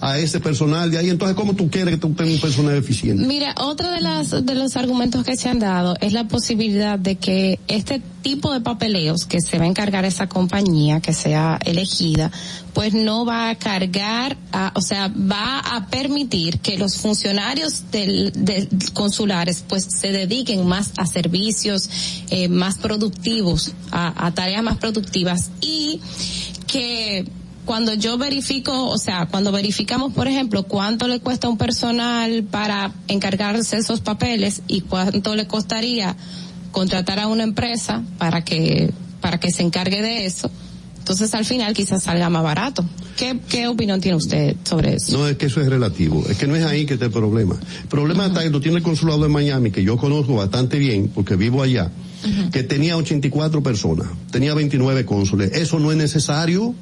a 0.00 0.18
ese 0.18 0.40
personal 0.40 0.90
de 0.90 0.98
ahí, 0.98 1.10
entonces 1.10 1.36
¿cómo 1.36 1.54
tú 1.54 1.68
quieres 1.70 1.94
que 1.94 2.00
tú 2.00 2.14
tengas 2.14 2.34
un 2.36 2.40
personal 2.40 2.74
eficiente? 2.76 3.26
Mira, 3.26 3.54
otro 3.58 3.90
de 3.90 4.00
las 4.00 4.30
de 4.44 4.54
los 4.54 4.76
argumentos 4.76 5.24
que 5.24 5.36
se 5.36 5.48
han 5.48 5.58
dado 5.58 5.94
es 6.00 6.12
la 6.12 6.24
posibilidad 6.26 6.98
de 6.98 7.16
que 7.16 7.58
este 7.68 8.00
tipo 8.22 8.52
de 8.52 8.60
papeleos 8.60 9.24
que 9.26 9.40
se 9.40 9.58
va 9.58 9.64
a 9.64 9.68
encargar 9.68 10.04
esa 10.04 10.26
compañía 10.26 11.00
que 11.00 11.12
sea 11.12 11.58
elegida, 11.64 12.30
pues 12.74 12.92
no 12.94 13.24
va 13.24 13.50
a 13.50 13.54
cargar, 13.56 14.36
a- 14.52 14.72
o 14.74 14.80
sea, 14.82 15.08
va 15.08 15.58
a 15.58 15.86
permitir 15.88 16.60
que 16.60 16.78
los 16.78 16.96
funcionarios 16.96 17.90
del, 17.90 18.32
del 18.34 18.68
consulares 18.94 19.64
pues 19.68 19.86
se 20.00 20.12
dediquen 20.12 20.66
más 20.66 20.92
a 20.96 21.06
servicios 21.06 21.90
eh, 22.30 22.48
más 22.48 22.78
productivos, 22.78 23.72
a, 23.90 24.26
a 24.26 24.32
tareas 24.32 24.62
más 24.62 24.78
productivas 24.78 25.50
y 25.60 26.00
que 26.66 27.24
cuando 27.70 27.94
yo 27.94 28.18
verifico, 28.18 28.88
o 28.88 28.98
sea, 28.98 29.26
cuando 29.26 29.52
verificamos, 29.52 30.12
por 30.12 30.26
ejemplo, 30.26 30.64
cuánto 30.64 31.06
le 31.06 31.20
cuesta 31.20 31.46
a 31.46 31.50
un 31.50 31.56
personal 31.56 32.42
para 32.42 32.92
encargarse 33.06 33.76
esos 33.76 34.00
papeles 34.00 34.62
y 34.66 34.80
cuánto 34.80 35.36
le 35.36 35.46
costaría 35.46 36.16
contratar 36.72 37.20
a 37.20 37.28
una 37.28 37.44
empresa 37.44 38.02
para 38.18 38.42
que 38.42 38.90
para 39.20 39.38
que 39.38 39.52
se 39.52 39.62
encargue 39.62 40.02
de 40.02 40.26
eso, 40.26 40.50
entonces 40.98 41.32
al 41.32 41.44
final 41.44 41.72
quizás 41.72 42.02
salga 42.02 42.28
más 42.28 42.42
barato. 42.42 42.84
¿Qué, 43.16 43.38
qué 43.48 43.68
opinión 43.68 44.00
tiene 44.00 44.16
usted 44.16 44.56
sobre 44.64 44.94
eso? 44.94 45.16
No, 45.16 45.28
es 45.28 45.36
que 45.36 45.46
eso 45.46 45.60
es 45.60 45.68
relativo, 45.68 46.24
es 46.28 46.38
que 46.38 46.48
no 46.48 46.56
es 46.56 46.64
ahí 46.64 46.86
que 46.86 46.94
está 46.94 47.06
el 47.06 47.12
problema. 47.12 47.54
El 47.82 47.88
problema 47.88 48.26
está 48.26 48.42
que 48.42 48.50
lo 48.50 48.60
tiene 48.60 48.78
el 48.78 48.82
consulado 48.82 49.22
de 49.22 49.28
Miami, 49.28 49.70
que 49.70 49.84
yo 49.84 49.96
conozco 49.96 50.34
bastante 50.34 50.76
bien, 50.76 51.08
porque 51.14 51.36
vivo 51.36 51.62
allá, 51.62 51.92
que 52.50 52.64
tenía 52.64 52.96
84 52.96 53.62
personas, 53.62 54.08
tenía 54.32 54.54
29 54.54 55.04
cónsules. 55.04 55.52
Eso 55.52 55.78
no 55.78 55.92
es 55.92 55.98
necesario. 55.98 56.74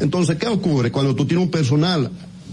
Entonces, 0.00 0.36
¿qué 0.36 0.46
ocurre 0.46 0.90
cuando 0.90 1.14
tú 1.14 1.26
tienes 1.26 1.44
un 1.44 1.50
personal 1.50 2.10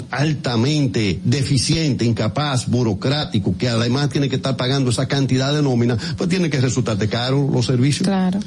altamente 0.10 1.20
deficiente, 1.24 2.06
incapaz, 2.06 2.68
burocrático, 2.68 3.56
que 3.58 3.70
además 3.70 4.10
tiene 4.10 4.30
que 4.30 4.36
estar 4.38 4.58
pagando 4.58 4.90
esa 4.90 5.08
cantidad 5.08 5.54
de 5.54 5.62
nómina, 5.62 5.98
pues 6.18 6.30
tiene 6.30 6.50
que 6.50 6.60
resultarte 6.60 7.08
caro 7.08 7.50
los 7.52 7.66
servicios. 7.66 8.08
Claro. 8.08 8.40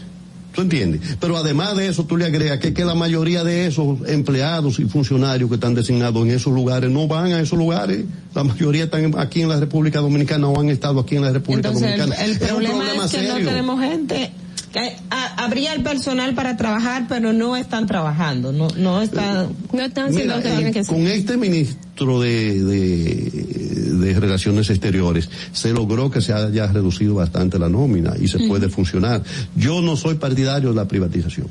¿Tú 0.54 0.60
entiendes? 0.60 1.00
Pero 1.18 1.36
además 1.36 1.76
de 1.76 1.88
eso, 1.88 2.04
tú 2.04 2.16
le 2.16 2.26
agregas 2.26 2.60
que, 2.60 2.72
que 2.72 2.84
la 2.84 2.94
mayoría 2.94 3.42
de 3.42 3.66
esos 3.66 3.98
empleados 4.06 4.78
y 4.78 4.84
funcionarios 4.84 5.48
que 5.48 5.56
están 5.56 5.74
designados 5.74 6.22
en 6.24 6.30
esos 6.30 6.52
lugares 6.52 6.90
no 6.92 7.08
van 7.08 7.32
a 7.32 7.40
esos 7.40 7.58
lugares. 7.58 8.04
La 8.34 8.44
mayoría 8.44 8.84
están 8.84 9.18
aquí 9.18 9.42
en 9.42 9.48
la 9.48 9.58
República 9.58 9.98
Dominicana 9.98 10.46
o 10.46 10.60
han 10.60 10.68
estado 10.68 11.00
aquí 11.00 11.16
en 11.16 11.22
la 11.22 11.32
República 11.32 11.70
Entonces, 11.70 11.92
el, 11.92 11.98
Dominicana. 11.98 12.24
el 12.24 12.30
Es 12.30 12.52
un 12.52 12.58
problema, 12.58 13.04
es 13.04 13.10
que 13.10 13.22
no 13.22 13.34
serio. 13.34 13.48
tenemos 13.48 13.80
gente. 13.80 14.30
Que, 14.74 14.96
a- 15.08 15.44
habría 15.44 15.72
el 15.72 15.84
personal 15.84 16.34
para 16.34 16.56
trabajar, 16.56 17.06
pero 17.08 17.32
no 17.32 17.56
están 17.56 17.86
trabajando, 17.86 18.52
no, 18.52 18.66
no 18.76 19.00
están, 19.02 19.50
no 19.72 19.80
están 19.82 20.12
Mira, 20.12 20.40
eh, 20.44 20.82
con 20.88 21.06
este 21.06 21.36
ministro 21.36 22.20
de, 22.20 22.64
de, 22.64 23.94
de 24.00 24.18
Relaciones 24.18 24.68
Exteriores 24.70 25.30
se 25.52 25.72
logró 25.72 26.10
que 26.10 26.20
se 26.20 26.32
haya 26.32 26.66
reducido 26.66 27.14
bastante 27.14 27.56
la 27.60 27.68
nómina 27.68 28.14
y 28.20 28.26
se 28.26 28.40
puede 28.48 28.68
funcionar. 28.68 29.22
Yo 29.54 29.80
no 29.80 29.96
soy 29.96 30.16
partidario 30.16 30.70
de 30.70 30.74
la 30.74 30.88
privatización. 30.88 31.46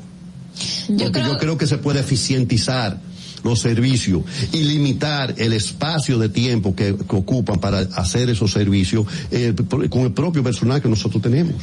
Porque 0.98 1.20
yo 1.20 1.38
creo 1.38 1.56
que 1.56 1.66
se 1.66 1.78
puede 1.78 2.00
eficientizar 2.00 3.00
los 3.44 3.60
servicios 3.60 4.22
y 4.52 4.64
limitar 4.64 5.34
el 5.36 5.52
espacio 5.52 6.18
de 6.18 6.28
tiempo 6.28 6.74
que, 6.74 6.96
que 6.96 7.16
ocupan 7.16 7.60
para 7.60 7.78
hacer 7.78 8.30
esos 8.30 8.50
servicios 8.50 9.06
eh, 9.30 9.54
con 9.88 10.00
el 10.02 10.12
propio 10.12 10.42
personal 10.42 10.82
que 10.82 10.88
nosotros 10.88 11.22
tenemos. 11.22 11.54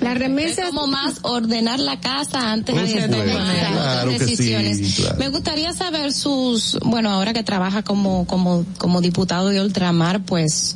La 0.00 0.14
remesa 0.14 0.64
es 0.64 0.70
como 0.70 0.86
más 0.88 1.20
ordenar 1.22 1.78
la 1.78 2.00
casa 2.00 2.52
antes 2.52 2.74
de 2.74 3.08
tomar 3.08 3.24
claro 3.24 4.12
sí, 4.12 4.18
decisiones. 4.18 4.94
claro. 4.96 5.16
Me 5.18 5.28
gustaría 5.28 5.72
saber 5.72 6.12
sus, 6.12 6.78
bueno, 6.84 7.10
ahora 7.10 7.32
que 7.32 7.42
trabaja 7.42 7.82
como 7.82 8.26
como 8.26 8.66
como 8.78 9.00
diputado 9.00 9.48
de 9.48 9.60
ultramar, 9.60 10.22
pues 10.24 10.74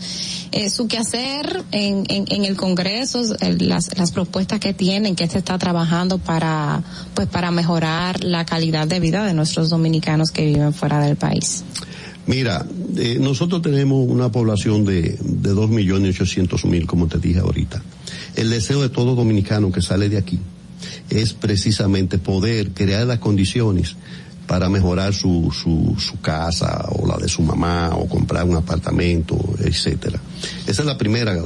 eh, 0.52 0.70
su 0.70 0.88
quehacer 0.88 1.64
en, 1.72 2.04
en, 2.08 2.44
el 2.44 2.56
Congreso, 2.56 3.22
las 3.58 4.12
propuestas 4.12 4.60
que 4.60 4.72
tienen, 4.72 5.16
que 5.16 5.26
se 5.28 5.38
está 5.38 5.58
trabajando 5.58 6.18
para 6.18 6.82
pues 7.14 7.28
para 7.28 7.50
mejorar 7.50 8.22
la 8.22 8.44
calidad 8.44 8.86
de 8.86 9.00
vida 9.00 9.24
de 9.24 9.34
nuestros 9.34 9.70
dominicanos 9.70 10.30
que 10.30 10.46
viven 10.46 10.72
fuera 10.72 11.00
del 11.00 11.16
país. 11.16 11.64
Mira, 12.26 12.66
eh, 12.96 13.18
nosotros 13.20 13.62
tenemos 13.62 14.08
una 14.08 14.30
población 14.30 14.84
de, 14.84 15.16
de 15.20 15.50
dos 15.50 15.70
millones 15.70 16.16
ochocientos 16.16 16.64
mil, 16.64 16.86
como 16.86 17.06
te 17.06 17.18
dije 17.18 17.38
ahorita. 17.38 17.82
El 18.34 18.50
deseo 18.50 18.82
de 18.82 18.88
todo 18.88 19.14
dominicano 19.14 19.70
que 19.70 19.80
sale 19.80 20.08
de 20.08 20.18
aquí 20.18 20.40
es 21.08 21.32
precisamente 21.34 22.18
poder 22.18 22.72
crear 22.72 23.06
las 23.06 23.20
condiciones 23.20 23.96
para 24.46 24.68
mejorar 24.68 25.12
su, 25.14 25.52
su, 25.52 25.94
su 25.98 26.20
casa 26.20 26.86
o 26.90 27.06
la 27.06 27.16
de 27.16 27.28
su 27.28 27.42
mamá 27.42 27.90
o 27.94 28.08
comprar 28.08 28.44
un 28.44 28.56
apartamento, 28.56 29.38
etcétera. 29.60 30.20
Esa 30.66 30.82
es 30.82 30.86
la 30.86 30.98
primera 30.98 31.36
eh, 31.36 31.40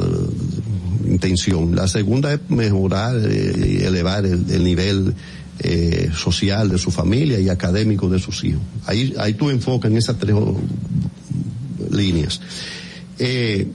intención. 1.07 1.75
La 1.75 1.89
segunda 1.89 2.33
es 2.33 2.41
mejorar 2.49 3.17
y 3.17 3.83
elevar 3.83 4.27
el, 4.27 4.65
nivel 4.65 5.15
eh, 5.59 6.11
social 6.17 6.69
de 6.69 6.79
su 6.79 6.91
familia 6.91 7.41
y 7.41 7.49
académico 7.49 8.09
de 8.09 8.19
sus 8.19 8.45
hijos. 8.45 8.63
Ahí, 8.87 9.15
ahí 9.19 9.35
tú 9.35 9.51
enfocas 9.51 9.91
en 9.91 9.97
esas 9.97 10.19
tres 10.19 10.35
líneas. 11.91 12.41
Eh, 13.19 13.69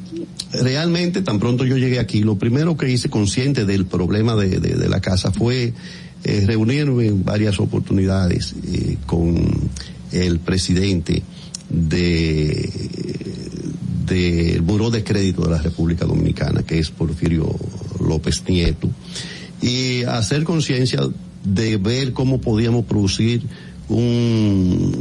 realmente, 0.52 1.22
tan 1.22 1.40
pronto 1.40 1.66
yo 1.66 1.78
llegué 1.78 2.00
aquí, 2.00 2.22
lo 2.22 2.36
primero 2.36 2.76
que 2.78 2.90
hice 2.90 3.10
consciente 3.10 3.66
del 3.66 3.86
problema 3.86 4.36
de, 4.36 4.60
de, 4.60 4.90
la 4.90 5.02
casa 5.02 5.32
fue 5.32 5.74
eh, 6.24 6.44
reunirme 6.48 7.06
en 7.06 7.24
varias 7.24 7.60
oportunidades 7.60 8.56
eh, 8.66 8.98
con 9.06 9.70
el 10.12 10.40
presidente 10.40 11.22
de 11.70 12.70
del 14.06 14.62
Buró 14.62 14.90
de 14.92 15.04
Crédito 15.04 15.44
de 15.44 15.52
la 15.52 15.62
República 15.62 16.06
Dominicana, 16.06 16.64
que 16.64 16.80
es 16.80 16.90
Porfirio 16.90 17.50
López 18.00 18.44
Nieto, 18.48 18.90
y 19.62 20.04
hacer 20.04 20.44
conciencia 20.44 21.02
de 21.44 21.78
ver 21.78 22.14
cómo 22.14 22.42
podíamos 22.42 22.86
producir 22.86 23.44
un, 23.90 24.92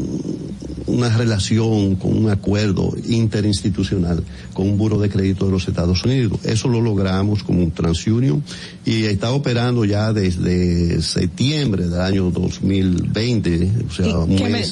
una 0.86 1.08
relación, 1.16 1.96
con 1.96 2.16
un 2.16 2.30
acuerdo 2.30 2.94
interinstitucional 3.06 4.22
con 4.54 4.68
un 4.68 4.78
buro 4.78 4.98
de 4.98 5.10
crédito 5.10 5.46
de 5.46 5.52
los 5.52 5.68
Estados 5.68 6.04
Unidos. 6.04 6.38
Eso 6.44 6.68
lo 6.68 6.80
logramos 6.80 7.42
como 7.42 7.60
un 7.60 7.72
TransUnion 7.72 8.42
y 8.86 9.04
está 9.04 9.32
operando 9.32 9.84
ya 9.84 10.12
desde 10.12 11.02
septiembre 11.02 11.88
del 11.88 12.00
año 12.00 12.30
2020. 12.30 13.72
O 13.88 13.92
sea, 13.92 14.14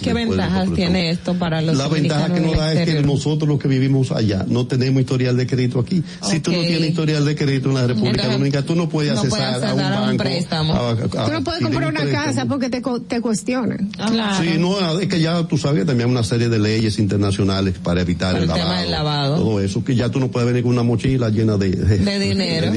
¿Qué, 0.01 0.13
ventajas 0.15 0.73
tiene 0.75 1.11
esto 1.11 1.35
para 1.35 1.61
los 1.61 1.77
La 1.77 1.89
ventaja 1.89 2.33
que 2.33 2.41
nos 2.41 2.57
da 2.57 2.73
es 2.73 2.89
que 2.89 3.03
nosotros 3.03 3.49
los 3.49 3.59
que 3.59 3.69
vivimos 3.69 4.13
allá 4.13 4.47
no 4.49 4.67
tenemos 4.67 5.01
historial 5.03 5.37
de 5.37 5.47
crédito 5.47 5.81
aquí. 5.81 6.03
Si 6.23 6.41
tú 6.41 6.53
no 6.53 6.61
tienes 6.61 6.91
historial 6.91 7.25
de 7.25 7.35
crédito 7.35 7.69
en 7.69 7.75
la 7.75 7.87
República 7.87 8.29
Dominicana, 8.29 8.65
tú 8.65 8.77
no 8.77 8.89
puedes 8.89 9.19
acceder 9.19 9.65
a 9.65 9.75
un 9.75 9.81
banco. 9.81 10.23
préstamo. 10.23 10.75
tú 10.95 11.33
no 11.33 11.45
puedes 11.45 11.63
comprar 11.63 11.89
una 11.89 12.07
casa 12.07 12.47
porque 12.47 12.71
te, 12.71 12.83
te 13.09 13.21
cuestionan. 13.21 13.91
Sí, 14.09 14.59
no, 14.59 14.99
es 14.99 15.09
que 15.09 15.21
ya 15.21 15.43
tú 15.45 15.59
sabes 15.59 15.87
también 15.87 16.11
una 16.11 16.23
serie 16.23 16.49
de 16.49 16.59
leyes 16.59 16.99
internacionales 16.99 17.75
para 17.83 18.01
evitar 18.01 18.37
el, 18.37 18.49
lavado, 18.49 19.37
Todo 19.37 19.61
eso, 19.61 19.85
que 19.85 19.95
ya 19.95 20.09
tú 20.09 20.21
no 20.21 20.29
puedes 20.29 20.47
venir 20.47 20.63
con 20.63 20.73
una 20.73 20.83
mochila 20.83 21.31
llena 21.31 21.57
de, 21.57 21.71
de, 21.71 22.19
dinero. 22.19 22.73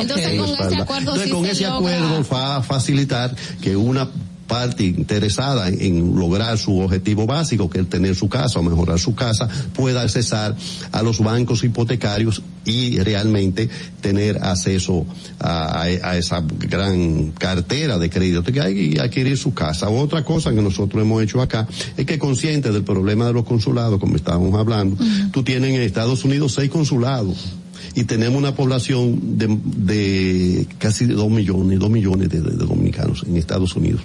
Entonces, 0.00 0.38
con 0.38 0.50
ese 0.50 0.76
acuerdo, 0.76 0.98
Entonces, 0.98 1.32
con 1.32 1.46
ese 1.46 1.66
acuerdo 1.66 2.24
va 2.32 2.56
a 2.56 2.62
facilitar 2.62 3.34
que 3.60 3.76
una 3.76 4.08
parte 4.46 4.84
interesada 4.84 5.68
en, 5.68 6.16
lograr 6.16 6.58
su 6.58 6.78
objetivo 6.80 7.26
básico, 7.26 7.68
que 7.68 7.80
es 7.80 7.88
tener 7.88 8.14
su 8.14 8.28
casa 8.28 8.58
o 8.58 8.62
mejorar 8.62 8.98
su 8.98 9.14
casa, 9.14 9.48
pueda 9.74 10.02
accesar 10.02 10.56
a 10.92 11.02
los 11.02 11.20
bancos 11.20 11.64
hipotecarios 11.64 12.42
y 12.64 12.98
realmente 12.98 13.68
tener 14.00 14.38
acceso 14.42 15.06
a, 15.38 15.88
esa 15.88 16.42
gran 16.42 17.30
cartera 17.32 17.98
de 17.98 18.10
crédito 18.10 18.42
que 18.42 18.60
hay 18.60 18.94
y 18.94 18.98
adquirir 18.98 19.36
su 19.38 19.54
casa. 19.54 19.88
Otra 19.88 20.24
cosa 20.24 20.52
que 20.52 20.62
nosotros 20.62 21.02
hemos 21.02 21.22
hecho 21.22 21.40
acá 21.40 21.66
es 21.96 22.06
que 22.06 22.18
consciente 22.18 22.72
del 22.72 22.82
problema 22.82 23.26
de 23.26 23.32
los 23.32 23.44
consulados, 23.44 24.00
como 24.00 24.16
estábamos 24.16 24.54
hablando, 24.58 24.96
tú 25.32 25.42
tienes 25.42 25.74
en 25.74 25.82
Estados 25.82 26.24
Unidos 26.24 26.54
seis 26.54 26.70
consulados 26.70 27.56
y 27.94 28.04
tenemos 28.04 28.38
una 28.38 28.54
población 28.54 29.38
de, 29.38 29.58
de 29.64 30.66
casi 30.78 31.06
dos 31.06 31.30
millones, 31.30 31.78
dos 31.78 31.90
millones 31.90 32.28
de, 32.28 32.40
dominicanos 32.40 33.24
en 33.26 33.36
Estados 33.36 33.74
Unidos. 33.76 34.02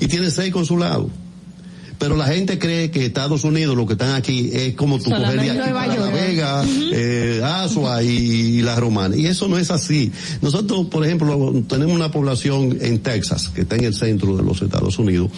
Y 0.00 0.06
tiene 0.06 0.30
seis 0.30 0.52
consulados. 0.52 1.10
Pero 1.98 2.16
la 2.16 2.26
gente 2.26 2.58
cree 2.58 2.90
que 2.90 3.06
Estados 3.06 3.44
Unidos, 3.44 3.76
lo 3.76 3.86
que 3.86 3.92
están 3.92 4.14
aquí, 4.14 4.50
es 4.52 4.74
como 4.74 4.98
tu 4.98 5.10
coger 5.10 5.40
de 5.40 5.50
aquí 5.50 5.70
La 5.70 6.10
Vega, 6.10 6.64
eh, 6.92 7.40
Asua 7.42 8.02
y, 8.02 8.62
la 8.62 8.76
Romana. 8.76 9.16
Y 9.16 9.26
eso 9.26 9.48
no 9.48 9.58
es 9.58 9.70
así. 9.70 10.10
Nosotros, 10.42 10.86
por 10.88 11.04
ejemplo, 11.04 11.54
tenemos 11.68 11.94
una 11.94 12.10
población 12.10 12.76
en 12.80 12.98
Texas, 12.98 13.50
que 13.54 13.62
está 13.62 13.76
en 13.76 13.84
el 13.84 13.94
centro 13.94 14.36
de 14.36 14.42
los 14.42 14.60
Estados 14.60 14.98
Unidos, 14.98 15.30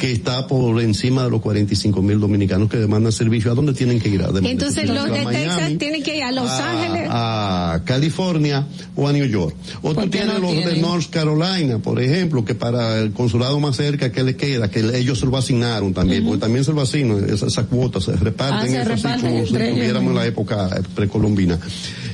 que 0.00 0.12
está 0.12 0.46
por 0.46 0.80
encima 0.80 1.24
de 1.24 1.30
los 1.30 1.42
45 1.42 2.00
mil 2.00 2.18
dominicanos 2.18 2.70
que 2.70 2.78
demandan 2.78 3.12
servicio. 3.12 3.52
¿A 3.52 3.54
dónde 3.54 3.74
tienen 3.74 4.00
que 4.00 4.08
ir? 4.08 4.24
Entonces 4.44 4.88
los 4.88 5.12
de 5.12 5.26
Texas 5.26 5.72
tienen 5.78 6.02
que 6.02 6.16
ir 6.16 6.22
a 6.22 6.32
Los 6.32 6.50
Ángeles. 6.50 7.06
A 7.10 7.82
California 7.84 8.66
o 8.96 9.08
a 9.08 9.12
New 9.12 9.26
York. 9.26 9.54
O 9.82 9.94
tú 9.94 10.08
tienes 10.08 10.40
los 10.40 10.54
de 10.54 10.78
North 10.78 11.10
Carolina, 11.10 11.80
por 11.80 12.00
ejemplo, 12.00 12.46
que 12.46 12.54
para 12.54 12.98
el 12.98 13.12
consulado 13.12 13.60
más 13.60 13.76
cerca 13.76 14.10
que 14.10 14.22
le 14.22 14.36
queda, 14.36 14.70
que 14.70 14.80
ellos 14.98 15.18
se 15.18 15.26
lo 15.26 15.36
asignaron 15.36 15.92
también, 15.92 16.24
porque 16.24 16.40
también 16.40 16.64
se 16.64 16.72
lo 16.72 16.80
asignan, 16.80 17.28
esas, 17.28 17.52
cuotas 17.66 18.04
se 18.04 18.16
reparten, 18.16 18.74
ah, 18.76 18.94
así 18.94 19.20
como 19.20 19.44
si 19.44 19.52
tuviéramos 19.52 20.12
en 20.12 20.16
la 20.16 20.24
época 20.24 20.80
precolombina. 20.94 21.58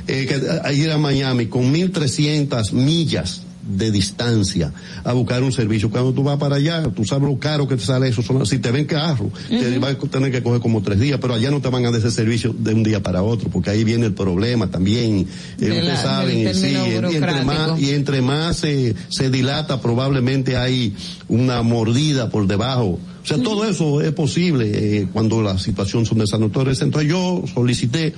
Eh, 0.09 0.27
que, 0.27 0.75
ir 0.75 0.91
a 0.91 0.99
Miami 0.99 1.47
con 1.47 1.73
1.300 1.73 2.73
millas 2.73 3.46
de 3.67 3.91
distancia 3.91 4.73
a 5.05 5.13
buscar 5.13 5.43
un 5.43 5.53
servicio. 5.53 5.91
Cuando 5.91 6.13
tú 6.13 6.23
vas 6.23 6.39
para 6.39 6.57
allá, 6.57 6.83
tú 6.95 7.05
sabes 7.05 7.29
lo 7.29 7.39
caro 7.39 7.67
que 7.67 7.77
te 7.77 7.85
sale 7.85 8.09
eso. 8.09 8.23
si 8.45 8.59
te 8.59 8.71
ven 8.71 8.85
carro, 8.87 9.31
te 9.49 9.79
vas 9.79 9.95
a 9.95 10.09
tener 10.09 10.31
que 10.31 10.43
coger 10.43 10.61
como 10.61 10.83
tres 10.83 11.01
días, 11.01 11.19
pero 11.21 11.35
allá 11.35 11.51
no 11.51 11.61
te 11.61 11.69
van 11.69 11.85
a 11.85 11.91
dar 11.91 12.01
ese 12.01 12.11
servicio 12.11 12.55
de 12.57 12.75
un 12.75 12.83
día 12.83 13.03
para 13.03 13.23
otro, 13.23 13.51
porque 13.51 13.71
ahí 13.71 13.85
viene 13.85 14.07
el 14.07 14.15
problema 14.15 14.69
también. 14.69 15.27
Eh, 15.59 15.71
ustedes 15.71 16.01
saben, 16.01 16.39
y, 16.39 16.47
entre 16.47 17.45
más, 17.45 17.81
y 17.81 17.91
entre 17.91 18.23
más 18.23 18.57
se, 18.57 18.95
se 19.09 19.31
dilata, 19.31 19.81
probablemente 19.81 20.57
hay 20.57 20.95
una 21.29 21.63
mordida 21.63 22.31
por 22.31 22.47
debajo. 22.47 22.99
O 23.23 23.29
sea, 23.29 23.43
todo 23.43 23.65
eso 23.65 24.01
es 24.03 24.13
posible 24.13 24.71
eh, 24.73 25.09
cuando 25.13 25.43
la 25.43 25.59
situación 25.59 26.07
son 26.07 26.19
desanutorias. 26.19 26.81
Entonces 26.83 27.11
yo 27.11 27.43
solicité 27.53 28.15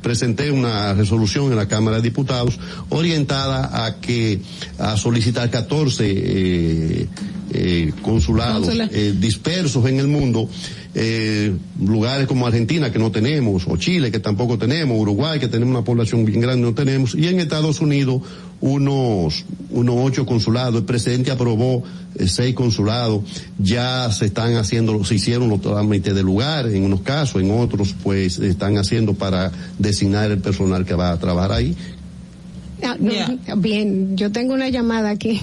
presenté 0.00 0.50
una 0.50 0.94
resolución 0.94 1.50
en 1.50 1.56
la 1.56 1.68
Cámara 1.68 1.96
de 1.96 2.02
Diputados 2.02 2.58
orientada 2.88 3.84
a 3.86 4.00
que 4.00 4.40
a 4.78 4.96
solicitar 4.96 5.50
14 5.50 6.04
eh, 6.06 7.08
eh, 7.52 7.92
consulados 8.02 8.68
eh, 8.90 9.14
dispersos 9.18 9.86
en 9.86 9.98
el 9.98 10.08
mundo 10.08 10.48
eh, 10.94 11.54
lugares 11.80 12.26
como 12.26 12.46
Argentina 12.46 12.92
que 12.92 12.98
no 12.98 13.10
tenemos, 13.10 13.64
o 13.66 13.76
Chile 13.78 14.10
que 14.10 14.20
tampoco 14.20 14.58
tenemos, 14.58 14.98
Uruguay 14.98 15.38
que 15.38 15.48
tenemos 15.48 15.74
una 15.74 15.84
población 15.84 16.24
bien 16.24 16.40
grande 16.40 16.66
no 16.66 16.74
tenemos, 16.74 17.14
y 17.14 17.28
en 17.28 17.40
Estados 17.40 17.80
Unidos 17.80 18.22
unos, 18.62 19.44
unos 19.70 19.94
ocho 19.98 20.24
consulados. 20.24 20.76
El 20.76 20.84
presidente 20.84 21.30
aprobó 21.30 21.82
eh, 22.14 22.26
seis 22.28 22.54
consulados. 22.54 23.22
Ya 23.58 24.10
se 24.10 24.26
están 24.26 24.54
haciendo, 24.56 25.04
se 25.04 25.16
hicieron 25.16 25.50
los 25.50 25.60
trámites 25.60 26.14
de 26.14 26.22
lugar 26.22 26.68
en 26.68 26.84
unos 26.84 27.02
casos, 27.02 27.42
en 27.42 27.50
otros 27.50 27.94
pues 28.02 28.38
están 28.38 28.78
haciendo 28.78 29.14
para 29.14 29.52
designar 29.78 30.30
el 30.30 30.38
personal 30.38 30.86
que 30.86 30.94
va 30.94 31.10
a 31.10 31.18
trabajar 31.18 31.52
ahí. 31.52 31.76
Ah, 32.84 32.96
bien, 33.56 34.16
yo 34.16 34.32
tengo 34.32 34.54
una 34.54 34.68
llamada 34.68 35.10
aquí. 35.10 35.40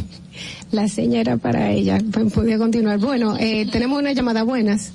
La 0.72 0.88
señora 0.88 1.38
para 1.38 1.72
ella. 1.72 2.00
Podría 2.34 2.58
continuar. 2.58 3.00
Bueno, 3.00 3.36
eh, 3.40 3.68
tenemos 3.72 4.00
una 4.00 4.14
llamada. 4.14 4.44
Buenas. 4.44 4.94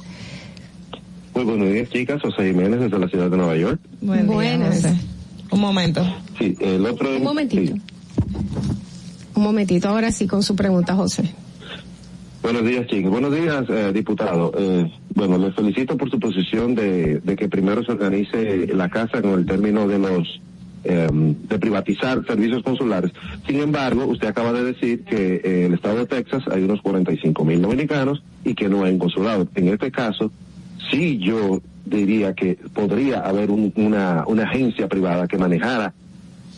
Muy 1.34 1.44
buenos 1.44 1.68
días, 1.70 1.88
chicas. 1.90 2.22
José 2.22 2.48
Jiménez 2.48 2.80
desde 2.80 2.98
la 2.98 3.08
ciudad 3.08 3.30
de 3.30 3.36
Nueva 3.36 3.56
York. 3.56 3.80
Buenas. 4.00 4.86
Un 5.50 5.60
momento. 5.60 6.04
Sí, 6.38 6.54
el 6.60 6.86
otro. 6.86 7.16
Un 7.16 7.22
momentito. 7.22 7.74
Un 9.34 9.42
momentito. 9.42 9.88
Ahora 9.88 10.12
sí, 10.12 10.26
con 10.26 10.42
su 10.42 10.54
pregunta, 10.54 10.94
José. 10.94 11.34
Buenos 12.42 12.64
días, 12.66 12.86
chicos. 12.86 13.10
Buenos 13.10 13.34
días, 13.34 13.64
eh, 13.70 13.90
diputado. 13.92 14.52
Eh, 14.56 14.92
bueno, 15.14 15.38
les 15.38 15.54
felicito 15.54 15.96
por 15.96 16.10
su 16.10 16.20
posición 16.20 16.74
de, 16.74 17.20
de, 17.20 17.36
que 17.36 17.48
primero 17.48 17.82
se 17.82 17.92
organice 17.92 18.66
la 18.74 18.90
casa 18.90 19.22
con 19.22 19.38
el 19.38 19.46
término 19.46 19.88
de 19.88 19.98
los 19.98 20.40
em, 20.84 21.34
de 21.48 21.58
privatizar 21.58 22.22
servicios 22.26 22.62
consulares. 22.62 23.12
Sin 23.46 23.60
embargo, 23.60 24.04
usted 24.04 24.28
acaba 24.28 24.52
de 24.52 24.62
decir 24.62 25.04
que 25.04 25.40
en 25.42 25.64
el 25.64 25.74
estado 25.74 25.96
de 25.96 26.06
Texas 26.06 26.42
hay 26.50 26.62
unos 26.62 26.82
45 26.82 27.44
mil 27.46 27.62
dominicanos 27.62 28.22
y 28.44 28.54
que 28.54 28.68
no 28.68 28.84
hay 28.84 28.92
un 28.92 28.98
consulado. 28.98 29.48
En 29.54 29.68
este 29.68 29.90
caso, 29.90 30.30
sí 30.90 31.18
yo 31.18 31.62
diría 31.86 32.34
que 32.34 32.58
podría 32.74 33.20
haber 33.20 33.50
una, 33.50 34.24
una 34.26 34.42
agencia 34.44 34.86
privada 34.86 35.26
que 35.26 35.38
manejara 35.38 35.94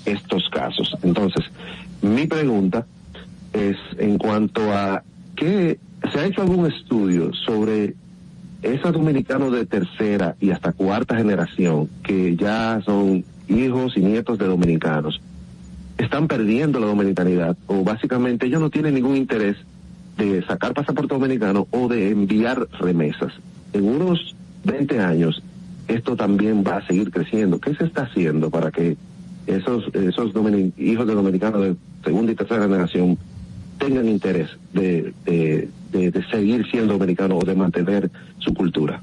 estos 0.07 0.49
casos. 0.49 0.97
Entonces, 1.03 1.45
mi 2.03 2.27
pregunta 2.27 2.87
es 3.53 3.77
en 3.99 4.19
cuanto 4.19 4.73
a 4.73 5.03
que 5.35 5.79
se 6.13 6.19
ha 6.19 6.27
hecho 6.27 6.43
algún 6.43 6.67
estudio 6.67 7.33
sobre 7.35 7.95
esos 8.63 8.93
dominicanos 8.93 9.53
de 9.53 9.67
tercera 9.67 10.37
y 10.41 10.51
hasta 10.51 10.73
cuarta 10.73 11.17
generación 11.17 11.89
que 12.03 12.37
ya 12.37 12.81
son 12.85 13.25
hijos 13.49 13.97
y 13.97 14.01
nietos 14.01 14.39
de 14.39 14.47
dominicanos 14.47 15.21
están 15.99 16.27
perdiendo 16.27 16.81
la 16.81 16.87
dominicanidad 16.87 17.57
o 17.67 17.85
básicamente 17.85 18.47
ellos 18.47 18.61
no 18.61 18.71
tienen 18.71 18.95
ningún 18.95 19.17
interés 19.17 19.57
de 20.17 20.45
sacar 20.45 20.75
pasaporte 20.75 21.15
dominicano 21.15 21.67
o 21.71 21.89
de 21.89 22.11
enviar 22.11 22.67
remesas 22.81 23.33
en 23.73 23.85
unos 23.85 24.35
20 24.65 25.01
años 25.01 25.43
esto 25.89 26.17
también 26.17 26.65
va 26.67 26.79
a 26.79 26.87
seguir 26.87 27.11
creciendo. 27.11 27.61
¿Qué 27.61 27.75
se 27.75 27.85
está 27.85 28.03
haciendo 28.03 28.51
para 28.51 28.71
que 28.71 28.97
esos, 29.47 29.85
hijos 30.77 31.07
de 31.07 31.15
dominicanos 31.15 31.63
de 31.63 31.77
segunda 32.05 32.33
y 32.33 32.35
tercera 32.35 32.63
generación 32.63 33.19
tengan 33.79 34.09
interés 34.09 34.51
de, 34.73 35.13
seguir 36.31 36.67
siendo 36.71 36.95
dominicanos 36.95 37.43
o 37.43 37.47
de 37.47 37.55
mantener 37.55 38.11
su 38.39 38.53
cultura? 38.55 39.03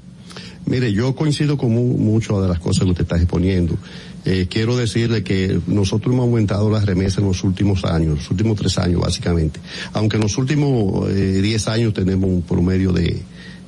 Mire, 0.66 0.92
yo 0.92 1.14
coincido 1.14 1.58
con 1.58 1.72
mu 1.72 1.98
muchas 1.98 2.40
de 2.40 2.48
las 2.48 2.58
cosas 2.58 2.84
que 2.84 2.90
usted 2.90 3.02
está 3.02 3.16
exponiendo. 3.16 3.76
Eh, 4.24 4.46
quiero 4.48 4.76
decirle 4.76 5.22
que 5.22 5.60
nosotros 5.66 6.14
hemos 6.14 6.24
aumentado 6.24 6.70
las 6.70 6.86
remesas 6.86 7.18
en 7.18 7.26
los 7.26 7.44
últimos 7.44 7.84
años, 7.84 8.16
los 8.16 8.30
últimos 8.30 8.58
tres 8.58 8.78
años 8.78 9.02
básicamente. 9.02 9.60
Aunque 9.92 10.16
en 10.16 10.22
los 10.22 10.38
últimos 10.38 11.10
eh, 11.10 11.40
diez 11.42 11.68
años 11.68 11.92
tenemos 11.92 12.30
un 12.30 12.40
promedio 12.40 12.92
de, 12.92 13.20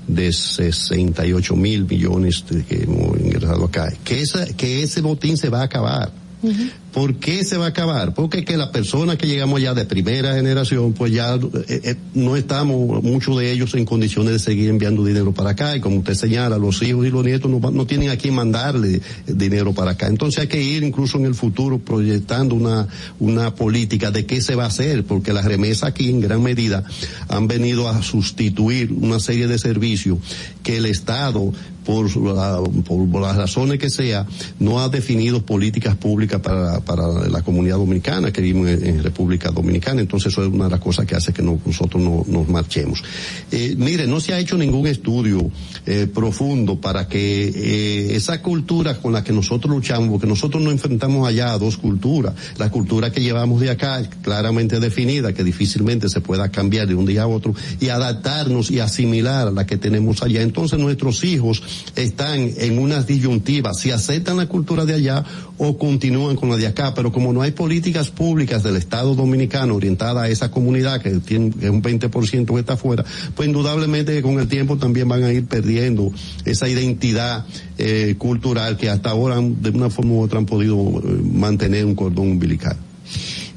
de 0.09 0.33
68 0.33 1.57
mil 1.57 1.85
millones 1.85 2.45
que 2.67 2.85
hemos 2.85 3.21
ingresado 3.21 3.67
acá. 3.67 3.93
Que, 4.03 4.23
esa, 4.23 4.47
que 4.55 4.83
ese 4.83 5.03
botín 5.03 5.37
se 5.37 5.51
va 5.51 5.61
a 5.61 5.65
acabar. 5.65 6.26
Mm-hmm. 6.47 6.86
¿Por 6.97 7.17
qué 7.17 7.45
se 7.45 7.59
va 7.59 7.67
a 7.67 7.69
acabar? 7.69 8.15
Porque 8.15 8.43
que 8.43 8.57
las 8.57 8.71
personas 8.71 9.19
que 9.19 9.27
llegamos 9.27 9.61
ya 9.61 9.75
de 9.75 9.85
primera 9.85 10.35
generación, 10.35 10.95
pues 10.95 11.13
ya 11.13 11.35
eh, 11.35 11.41
eh, 11.69 11.97
no 12.15 12.37
estamos, 12.37 13.03
muchos 13.03 13.37
de 13.37 13.53
ellos 13.53 13.75
en 13.75 13.85
condiciones 13.85 14.33
de 14.33 14.39
seguir 14.39 14.71
enviando 14.71 15.05
dinero 15.05 15.33
para 15.33 15.51
acá 15.51 15.77
y 15.77 15.81
como 15.81 15.99
usted 15.99 16.15
señala, 16.15 16.57
los 16.57 16.81
hijos 16.81 17.07
y 17.07 17.11
los 17.11 17.23
nietos 17.23 17.51
no, 17.51 17.71
no 17.71 17.87
tienen 17.87 18.09
a 18.09 18.17
quién 18.17 18.33
mandarle 18.33 19.03
dinero 19.27 19.75
para 19.75 19.91
acá. 19.91 20.07
Entonces 20.07 20.41
hay 20.41 20.47
que 20.47 20.63
ir 20.63 20.85
incluso 20.85 21.19
en 21.19 21.27
el 21.27 21.35
futuro 21.35 21.79
proyectando 21.79 22.55
una, 22.55 22.89
una 23.21 23.55
política 23.55 24.11
de 24.11 24.25
qué 24.25 24.41
se 24.41 24.55
va 24.55 24.65
a 24.65 24.69
hacer, 24.69 25.05
porque 25.05 25.35
las 25.35 25.45
remesas 25.45 25.91
aquí 25.91 26.09
en 26.09 26.23
gran 26.23 26.43
medida 26.43 26.83
han 27.29 27.47
venido 27.47 27.91
a 27.91 28.03
sustituir 28.03 28.91
una 28.91 29.21
serie 29.21 29.49
de 29.49 29.59
servicios 29.59 30.17
que 30.63 30.79
el 30.79 30.87
Estado 30.87 31.53
por, 31.87 32.15
la, 32.17 32.61
por, 32.85 33.21
las 33.23 33.37
razones 33.37 33.79
que 33.79 33.89
sea, 33.89 34.27
no 34.59 34.81
ha 34.81 34.89
definido 34.89 35.47
políticas 35.47 35.97
públicas 35.97 36.41
para, 36.41 36.81
para 36.87 37.29
la 37.29 37.43
comunidad 37.43 37.77
dominicana 37.77 38.33
que 38.33 38.41
vivimos 38.41 38.69
en, 38.71 39.03
República 39.03 39.51
Dominicana. 39.51 40.01
Entonces 40.01 40.33
eso 40.33 40.43
es 40.43 40.49
una 40.53 40.65
de 40.65 40.71
las 40.71 40.81
cosas 40.81 41.05
que 41.05 41.15
hace 41.15 41.33
que 41.33 41.43
no, 41.43 41.61
nosotros 41.67 42.03
no, 42.03 42.25
nos 42.27 42.49
marchemos. 42.49 43.03
Eh, 43.51 43.75
mire, 43.77 44.07
no 44.07 44.21
se 44.21 44.33
ha 44.33 44.39
hecho 44.39 44.57
ningún 44.57 44.87
estudio 44.87 45.51
eh, 45.85 46.07
profundo 46.07 46.81
para 46.81 47.09
que 47.09 47.49
eh, 47.49 48.17
esa 48.17 48.41
cultura 48.41 48.97
con 48.99 49.13
la 49.13 49.23
que 49.23 49.33
nosotros 49.33 49.75
luchamos, 49.75 50.09
porque 50.09 50.27
nosotros 50.27 50.63
nos 50.63 50.73
enfrentamos 50.73 51.29
allá 51.29 51.53
a 51.53 51.59
dos 51.59 51.77
culturas. 51.77 52.35
La 52.57 52.71
cultura 52.71 53.11
que 53.11 53.21
llevamos 53.21 53.61
de 53.61 53.71
acá 53.71 54.03
claramente 54.23 54.81
definida, 54.81 55.33
que 55.33 55.45
difícilmente 55.45 56.09
se 56.09 56.21
pueda 56.21 56.51
cambiar 56.51 56.87
de 56.87 56.95
un 56.95 57.05
día 57.05 57.23
a 57.23 57.27
otro, 57.27 57.55
y 57.81 57.89
adaptarnos 57.89 58.71
y 58.71 58.79
asimilar 58.79 59.49
a 59.49 59.51
la 59.51 59.67
que 59.67 59.77
tenemos 59.77 60.23
allá. 60.23 60.43
Entonces 60.43 60.79
nuestros 60.79 61.25
hijos 61.25 61.63
están 61.97 62.51
en 62.57 62.79
unas 62.79 63.07
disyuntivas, 63.07 63.81
si 63.81 63.91
aceptan 63.91 64.37
la 64.37 64.47
cultura 64.47 64.85
de 64.85 64.95
allá 64.95 65.25
o 65.59 65.79
continúan 65.79 66.37
con 66.37 66.51
la 66.51 66.57
de 66.57 66.67
acá, 66.67 66.95
pero 66.95 67.13
como 67.13 67.33
no 67.33 67.43
hay 67.43 67.53
políticas 67.53 68.11
públicas 68.11 68.63
del 68.63 68.77
Estado 68.77 69.15
Dominicano 69.15 69.75
orientada 69.75 70.23
a 70.23 70.29
esa 70.29 70.51
comunidad 70.51 71.01
que 71.01 71.11
tiene 71.21 71.51
que 71.51 71.71
un 71.71 71.83
20% 71.83 72.47
que 72.47 72.61
está 72.61 72.75
afuera, 72.75 73.05
pues 73.35 73.49
indudablemente 73.49 74.21
con 74.23 74.39
el 74.39 74.49
tiempo 74.49 74.77
también 74.77 75.09
van 75.09 75.25
a 75.25 75.33
ir 75.33 75.47
perdiendo 75.47 76.13
esa 76.45 76.69
identidad 76.69 77.47
eh, 77.79 78.15
cultural 78.19 78.77
que 78.77 78.91
hasta 78.91 79.11
ahora 79.11 79.37
de 79.41 79.71
una 79.71 79.91
forma 79.91 80.13
u 80.13 80.23
otra 80.23 80.39
han 80.39 80.47
podido 80.47 80.77
eh, 80.77 81.03
mantener 81.23 81.85
un 81.85 81.95
cordón 81.95 82.29
umbilical. 82.29 82.77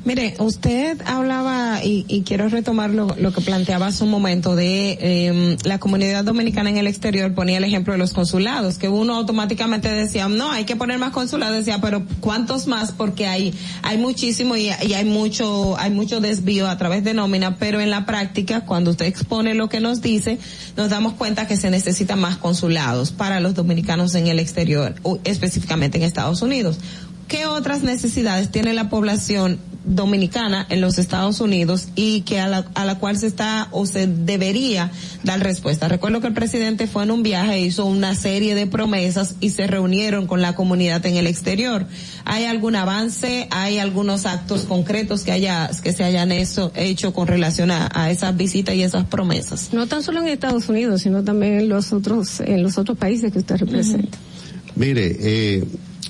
Mire, 0.06 0.36
usted 0.40 1.02
hablaba, 1.06 1.84
y, 1.84 2.06
y 2.08 2.22
quiero 2.22 2.48
retomar 2.48 2.90
lo, 2.90 3.16
lo, 3.20 3.34
que 3.34 3.42
planteaba 3.42 3.88
hace 3.88 4.06
un 4.06 4.10
momento, 4.10 4.56
de 4.56 4.98
eh, 5.02 5.58
la 5.66 5.78
comunidad 5.80 6.24
dominicana 6.24 6.70
en 6.70 6.78
el 6.78 6.88
exterior, 6.88 7.34
ponía 7.34 7.58
el 7.58 7.66
ejemplo 7.66 7.94
de 7.94 8.00
los 8.00 8.14
consulados, 8.14 8.78
que 8.78 8.88
uno 8.88 9.16
automáticamente 9.16 9.90
decía, 9.92 10.30
no, 10.30 10.52
hay 10.52 10.64
que 10.64 10.78
poner 10.78 11.00
más 11.00 11.12
consulados, 11.12 11.58
decía, 11.58 11.82
pero 11.82 12.04
¿cuántos 12.22 12.66
más? 12.66 12.94
Porque 12.94 13.28
hay, 13.28 13.54
hay 13.82 13.98
muchísimo 13.98 14.56
y, 14.56 14.70
hay 14.70 15.06
mucho, 15.06 15.78
hay 15.78 15.92
mucho 15.92 16.22
desvío 16.22 16.70
a 16.70 16.78
través 16.78 17.04
de 17.04 17.14
nómina, 17.14 17.58
pero 17.58 17.82
en 17.82 17.90
la 17.90 18.06
práctica, 18.06 18.62
cuando 18.62 18.92
usted 18.92 19.06
expone 19.06 19.54
lo 19.54 19.68
que 19.68 19.82
nos 19.82 20.02
dice, 20.02 20.40
nos 20.78 20.90
damos 20.90 21.14
cuenta 21.14 21.46
que 21.46 21.58
se 21.58 21.70
necesitan 21.70 22.20
más 22.22 22.38
consulados 22.38 23.12
para 23.12 23.42
los 23.42 23.54
dominicanos 23.54 24.16
en 24.16 24.28
el 24.28 24.40
exterior, 24.40 24.96
específicamente 25.26 25.98
en 25.98 26.04
Estados 26.04 26.42
Unidos. 26.42 26.80
¿Qué 27.28 27.46
otras 27.46 27.84
necesidades 27.84 28.50
tiene 28.50 28.74
la 28.74 28.90
población 28.90 29.60
dominicana 29.90 30.66
en 30.70 30.82
los 30.82 30.98
Estados 30.98 31.42
Unidos 31.42 31.90
y 31.96 32.22
que 32.22 32.40
a 32.40 32.48
la, 32.48 32.66
a 32.76 32.86
la 32.86 33.00
cual 33.00 33.18
se 33.18 33.28
está 33.28 33.68
o 33.72 33.86
se 33.86 34.08
debería 34.08 34.92
dar 35.24 35.42
respuesta. 35.42 35.88
Recuerdo 35.88 36.22
que 36.22 36.28
el 36.28 36.34
presidente 36.34 36.88
fue 36.88 37.04
en 37.04 37.12
un 37.12 37.24
viaje, 37.24 37.60
hizo 37.60 37.86
una 37.86 38.16
serie 38.16 38.56
de 38.56 38.68
promesas 38.68 39.36
y 39.40 39.50
se 39.50 39.68
reunieron 39.68 40.28
con 40.28 40.42
la 40.42 40.54
comunidad 40.56 41.06
en 41.06 41.18
el 41.18 41.28
exterior. 41.28 41.88
¿Hay 42.24 42.46
algún 42.46 42.76
avance? 42.76 43.48
¿Hay 43.50 43.80
algunos 43.80 44.26
actos 44.26 44.62
concretos 44.62 45.24
que 45.24 45.32
haya, 45.32 45.70
que 45.84 45.92
se 45.92 46.04
hayan 46.04 46.32
eso, 46.32 46.72
hecho 46.76 47.14
con 47.14 47.28
relación 47.28 47.72
a, 47.72 47.90
a 47.94 48.12
esas 48.12 48.38
visitas 48.38 48.76
y 48.76 48.84
esas 48.84 49.06
promesas? 49.06 49.74
No 49.74 49.88
tan 49.88 50.04
solo 50.04 50.22
en 50.22 50.28
Estados 50.28 50.70
Unidos, 50.70 51.02
sino 51.02 51.24
también 51.24 51.60
en 51.60 51.70
los 51.70 51.92
otros, 51.92 52.40
en 52.42 52.62
los 52.62 52.78
otros 52.78 52.98
países 52.98 53.34
que 53.34 53.40
usted 53.40 53.58
representa. 53.58 54.18
Uh 54.18 54.22
-huh. 54.22 54.74
Mire, 54.76 55.18
eh, 55.20 55.64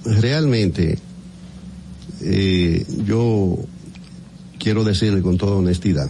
realmente, 0.06 1.00
eh, 2.22 2.86
yo 3.06 3.58
quiero 4.58 4.84
decirle 4.84 5.22
con 5.22 5.38
toda 5.38 5.56
honestidad 5.56 6.10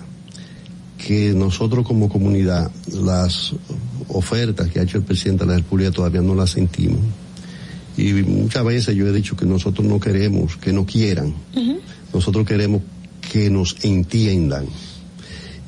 que 0.98 1.34
nosotros 1.34 1.86
como 1.86 2.10
comunidad 2.10 2.72
las 2.92 3.54
ofertas 4.10 4.70
que 4.70 4.80
ha 4.80 4.84
hecho 4.84 4.98
el 4.98 5.04
presidente 5.04 5.46
de 5.46 5.52
la 5.52 5.58
República 5.58 5.92
todavía 5.92 6.22
no 6.22 6.36
las 6.36 6.52
sentimos. 6.52 7.00
Y 7.98 8.14
muchas 8.14 8.64
veces 8.66 8.96
yo 8.96 9.08
he 9.08 9.14
dicho 9.14 9.36
que 9.36 9.46
nosotros 9.46 9.86
no 9.88 10.00
queremos 10.00 10.58
que 10.58 10.74
no 10.74 10.86
quieran, 10.86 11.34
uh 11.56 11.60
-huh. 11.60 11.80
nosotros 12.14 12.46
queremos 12.46 12.82
que 13.32 13.50
nos 13.50 13.76
entiendan. 13.84 14.66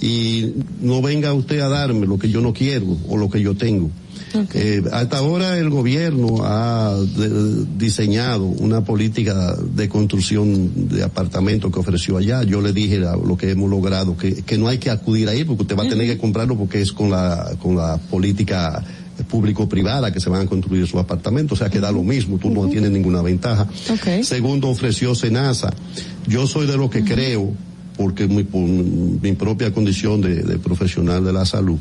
Y 0.02 0.54
no 0.82 1.02
venga 1.02 1.34
usted 1.34 1.60
a 1.60 1.70
darme 1.70 2.08
lo 2.08 2.18
que 2.18 2.30
yo 2.30 2.42
no 2.42 2.54
quiero 2.54 2.98
o 3.08 3.18
lo 3.18 3.30
que 3.30 3.42
yo 3.42 3.56
tengo. 3.56 3.92
Okay. 4.34 4.62
Eh, 4.62 4.84
hasta 4.92 5.18
ahora 5.18 5.58
el 5.58 5.70
gobierno 5.70 6.44
ha 6.44 6.96
de, 6.96 7.66
diseñado 7.78 8.46
una 8.46 8.84
política 8.84 9.56
de 9.56 9.90
construcción 9.90 10.90
de 10.90 11.04
apartamentos 11.04 11.72
que 11.72 11.80
ofreció 11.80 12.18
allá. 12.18 12.44
Yo 12.44 12.62
le 12.62 12.74
dije 12.74 13.00
lo 13.00 13.38
que 13.38 13.52
hemos 13.52 13.70
logrado, 13.70 14.16
que, 14.16 14.44
que, 14.44 14.58
no 14.58 14.68
hay 14.68 14.78
que 14.78 14.90
acudir 14.90 15.28
ahí 15.30 15.44
porque 15.44 15.64
usted 15.64 15.78
va 15.78 15.84
a 15.84 15.90
tener 15.90 16.08
que 16.08 16.18
comprarlo 16.18 16.58
porque 16.58 16.82
es 16.82 16.92
con 16.92 17.10
la, 17.10 17.52
con 17.62 17.76
la 17.76 17.98
política 17.98 18.84
público-privada 19.24 20.12
que 20.12 20.20
se 20.20 20.30
van 20.30 20.42
a 20.42 20.46
construir 20.46 20.88
sus 20.88 21.00
apartamentos, 21.00 21.60
o 21.60 21.64
sea 21.64 21.70
que 21.70 21.80
da 21.80 21.92
lo 21.92 22.04
mismo, 22.04 22.38
tú 22.38 22.48
uh 22.48 22.52
-huh. 22.52 22.64
no 22.64 22.70
tienes 22.70 22.92
ninguna 22.92 23.22
ventaja. 23.22 23.68
Okay. 23.90 24.24
Segundo, 24.24 24.70
ofreció 24.70 25.16
Senasa. 25.16 25.72
Yo 26.28 26.48
soy 26.48 26.68
de 26.68 26.78
los 26.78 26.90
que 26.90 27.00
uh 27.00 27.06
-huh. 27.06 27.14
creo, 27.14 27.52
porque 27.98 28.28
mi, 28.28 28.44
por 28.44 28.62
mi 28.62 29.34
propia 29.34 29.72
condición 29.72 30.22
de, 30.22 30.44
de 30.44 30.58
profesional 30.58 31.24
de 31.24 31.34
la 31.34 31.46
salud, 31.46 31.78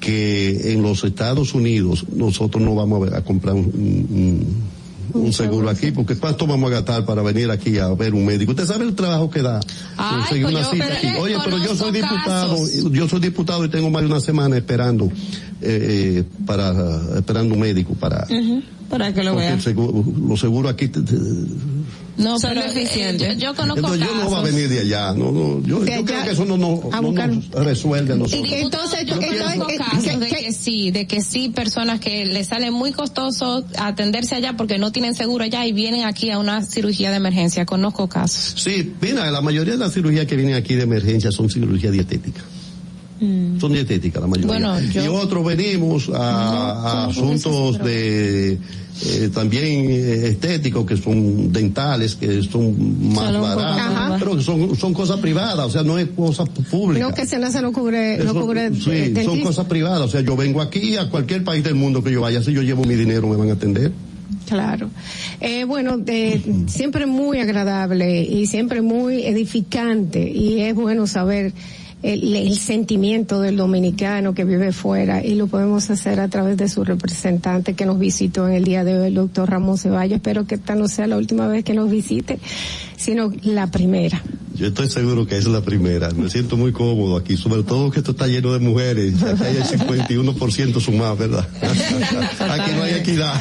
que 0.00 0.72
en 0.72 0.82
los 0.82 1.04
Estados 1.04 1.54
Unidos 1.54 2.06
nosotros 2.12 2.62
no 2.62 2.74
vamos 2.74 3.12
a, 3.12 3.18
a 3.18 3.22
comprar 3.22 3.54
un, 3.54 3.66
un, 3.66 5.22
un, 5.22 5.32
seguro 5.32 5.68
aquí, 5.68 5.90
porque 5.90 6.16
¿cuánto 6.16 6.46
vamos 6.46 6.70
a 6.70 6.74
gastar 6.74 7.04
para 7.04 7.22
venir 7.22 7.50
aquí 7.50 7.78
a 7.78 7.88
ver 7.88 8.14
un 8.14 8.24
médico? 8.24 8.52
¿Usted 8.52 8.66
sabe 8.66 8.84
el 8.86 8.94
trabajo 8.94 9.30
que 9.30 9.42
da? 9.42 9.60
Ay, 9.96 10.16
conseguir 10.20 10.44
pues 10.44 10.54
una 10.54 10.64
cita 10.64 10.86
aquí. 10.86 11.08
Oye, 11.18 11.36
pero 11.44 11.58
yo 11.58 11.76
soy 11.76 11.92
diputado, 11.92 12.56
casos. 12.56 12.90
yo 12.90 13.08
soy 13.08 13.20
diputado 13.20 13.64
y 13.64 13.68
tengo 13.68 13.90
más 13.90 14.02
de 14.02 14.08
una 14.08 14.20
semana 14.20 14.56
esperando, 14.56 15.10
eh, 15.60 16.24
para, 16.46 17.18
esperando 17.18 17.54
un 17.54 17.60
médico 17.60 17.94
para, 17.94 18.26
uh 18.30 18.32
-huh. 18.32 18.62
para 18.88 19.12
que 19.12 19.22
lo 19.22 19.36
vea. 19.36 19.60
Seguro, 19.60 20.04
los 20.26 20.40
seguros 20.40 20.72
aquí 20.72 20.88
te, 20.88 21.02
te, 21.02 21.14
no, 22.20 22.38
son 22.38 22.54
pero, 22.54 22.66
eficientes. 22.66 23.28
Eh, 23.28 23.36
yo, 23.36 23.48
yo, 23.48 23.54
conozco 23.54 23.80
Entonces 23.80 24.00
casos. 24.00 24.16
yo 24.16 24.24
no 24.24 24.30
va 24.30 24.38
a 24.38 24.42
venir 24.42 24.68
de 24.68 24.80
allá, 24.80 25.12
no, 25.12 25.32
no, 25.32 25.62
yo, 25.62 25.84
yo 25.84 26.04
creo 26.04 26.24
que 26.24 26.30
eso 26.30 26.44
no, 26.44 26.56
no, 26.56 26.80
no 26.90 27.12
nos 27.12 27.48
resuelve 27.50 28.14
a 28.14 28.16
nosotros. 28.16 28.48
Y 28.48 28.54
entonces, 28.54 29.06
yo 29.06 29.16
conozco 29.16 29.66
casos 29.78 30.20
de 30.20 30.28
que 30.28 30.52
sí, 30.52 30.90
de 30.90 31.06
que 31.06 31.22
sí, 31.22 31.48
personas 31.48 32.00
que 32.00 32.24
les 32.26 32.48
sale 32.48 32.70
muy 32.70 32.92
costoso 32.92 33.64
atenderse 33.78 34.34
allá 34.34 34.54
porque 34.56 34.78
no 34.78 34.92
tienen 34.92 35.14
seguro 35.14 35.44
allá 35.44 35.66
y 35.66 35.72
vienen 35.72 36.04
aquí 36.04 36.30
a 36.30 36.38
una 36.38 36.62
cirugía 36.62 37.10
de 37.10 37.16
emergencia. 37.16 37.66
Conozco 37.66 38.08
casos. 38.08 38.60
Sí, 38.60 38.92
mira, 39.00 39.30
la 39.30 39.40
mayoría 39.40 39.74
de 39.74 39.78
las 39.78 39.92
cirugías 39.92 40.26
que 40.26 40.36
vienen 40.36 40.54
aquí 40.54 40.74
de 40.74 40.82
emergencia 40.82 41.30
son 41.30 41.50
cirugías 41.50 41.92
dietéticas. 41.92 42.44
Mm. 43.20 43.60
Son 43.60 43.72
dietéticas 43.72 44.22
la 44.22 44.28
mayoría. 44.28 44.46
Bueno, 44.46 44.80
yo, 44.92 45.04
y 45.04 45.08
otros 45.08 45.44
venimos 45.44 46.08
a, 46.08 46.10
no, 46.10 46.18
a 46.18 47.06
asuntos 47.06 47.78
de 47.78 48.58
eh, 49.06 49.30
también 49.32 49.90
eh, 49.90 50.28
estéticos 50.28 50.84
que 50.84 50.96
son 50.96 51.52
dentales 51.52 52.16
que 52.16 52.42
son 52.42 53.12
más 53.14 53.32
baratos. 53.40 54.18
Pero 54.18 54.36
que 54.36 54.42
son, 54.42 54.76
son 54.76 54.92
cosas 54.92 55.20
privadas 55.20 55.66
o 55.66 55.70
sea 55.70 55.82
no 55.82 55.98
es 55.98 56.08
cosa 56.08 56.44
pública. 56.44 57.06
No 57.06 57.14
que 57.14 57.26
se 57.26 57.38
no 57.38 57.50
se 57.50 57.62
lo 57.62 57.72
cubre 57.72 58.16
Eso, 58.16 58.24
no 58.24 58.40
cubre 58.40 58.74
sí, 58.74 58.90
eh, 58.90 59.22
son 59.24 59.40
cosas 59.40 59.66
privadas. 59.66 60.02
O 60.02 60.08
sea 60.08 60.20
yo 60.20 60.36
vengo 60.36 60.60
aquí 60.60 60.96
a 60.96 61.08
cualquier 61.08 61.44
país 61.44 61.64
del 61.64 61.74
mundo 61.74 62.02
que 62.02 62.12
yo 62.12 62.20
vaya 62.20 62.42
si 62.42 62.52
yo 62.52 62.62
llevo 62.62 62.84
mi 62.84 62.94
dinero 62.94 63.28
me 63.28 63.36
van 63.36 63.50
a 63.50 63.52
atender. 63.54 63.92
Claro. 64.46 64.90
Eh, 65.40 65.62
bueno, 65.64 65.96
de, 65.96 66.40
siempre 66.66 67.06
muy 67.06 67.38
agradable 67.38 68.22
y 68.22 68.46
siempre 68.46 68.82
muy 68.82 69.22
edificante. 69.22 70.28
Y 70.28 70.60
es 70.62 70.74
bueno 70.74 71.06
saber 71.06 71.52
el, 72.02 72.56
sentimiento 72.56 73.40
del 73.40 73.56
dominicano 73.56 74.34
que 74.34 74.44
vive 74.44 74.72
fuera 74.72 75.24
y 75.24 75.34
lo 75.34 75.46
podemos 75.46 75.90
hacer 75.90 76.20
a 76.20 76.28
través 76.28 76.56
de 76.56 76.68
su 76.68 76.84
representante 76.84 77.74
que 77.74 77.86
nos 77.86 77.98
visitó 77.98 78.48
en 78.48 78.54
el 78.54 78.64
día 78.64 78.84
de 78.84 78.98
hoy, 78.98 79.08
el 79.08 79.14
doctor 79.14 79.50
Ramón 79.50 79.78
Ceballos. 79.78 80.16
Espero 80.16 80.46
que 80.46 80.56
esta 80.56 80.74
no 80.74 80.88
sea 80.88 81.06
la 81.06 81.16
última 81.16 81.46
vez 81.46 81.64
que 81.64 81.74
nos 81.74 81.90
visite, 81.90 82.38
sino 82.96 83.32
la 83.42 83.66
primera. 83.66 84.22
Yo 84.54 84.66
estoy 84.66 84.88
seguro 84.88 85.26
que 85.26 85.36
es 85.36 85.46
la 85.46 85.60
primera. 85.60 86.10
Me 86.10 86.28
siento 86.28 86.56
muy 86.56 86.72
cómodo 86.72 87.16
aquí, 87.16 87.36
sobre 87.36 87.62
todo 87.62 87.90
que 87.90 88.00
esto 88.00 88.12
está 88.12 88.26
lleno 88.26 88.52
de 88.52 88.58
mujeres. 88.58 89.22
Aquí 89.22 89.44
hay 89.44 89.56
el 89.56 89.64
51% 89.64 90.80
sumado, 90.80 91.16
¿verdad? 91.16 91.48
aquí 91.62 92.72
no 92.76 92.82
hay 92.82 92.94
equidad. 92.94 93.34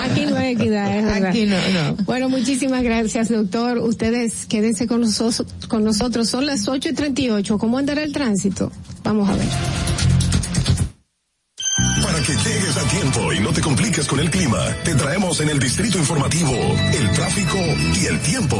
aquí 0.00 0.26
no 0.26 0.36
hay 0.36 0.52
equidad, 0.52 0.96
es 0.96 1.04
verdad. 1.04 1.28
Aquí 1.28 1.46
no, 1.46 1.56
no. 1.56 1.96
Bueno, 2.04 2.28
muchísimas 2.28 2.82
gracias, 2.82 3.30
doctor. 3.30 3.78
Ustedes 3.78 4.46
quédense 4.46 4.86
con 4.86 5.00
nosotros. 5.00 5.46
Con 5.68 5.84
nosotros. 5.84 6.28
Son 6.28 6.46
las 6.46 6.68
8 6.68 6.90
y 6.90 6.92
38. 6.92 7.58
¿Cómo 7.58 7.78
andará 7.78 8.02
el 8.02 8.12
tránsito? 8.12 8.70
Vamos 9.02 9.28
a 9.28 9.36
ver. 9.36 9.46
Para 12.02 12.20
que 12.20 12.32
llegues 12.32 12.76
a 12.76 12.88
tiempo 12.88 13.32
y 13.32 13.40
no 13.40 13.52
te 13.52 13.60
compliques 13.60 14.06
con 14.06 14.20
el 14.20 14.30
clima, 14.30 14.58
te 14.84 14.94
traemos 14.94 15.40
en 15.40 15.48
el 15.48 15.58
distrito 15.58 15.98
informativo 15.98 16.52
el 16.92 17.10
tráfico 17.12 17.58
y 18.00 18.06
el 18.06 18.20
tiempo. 18.20 18.56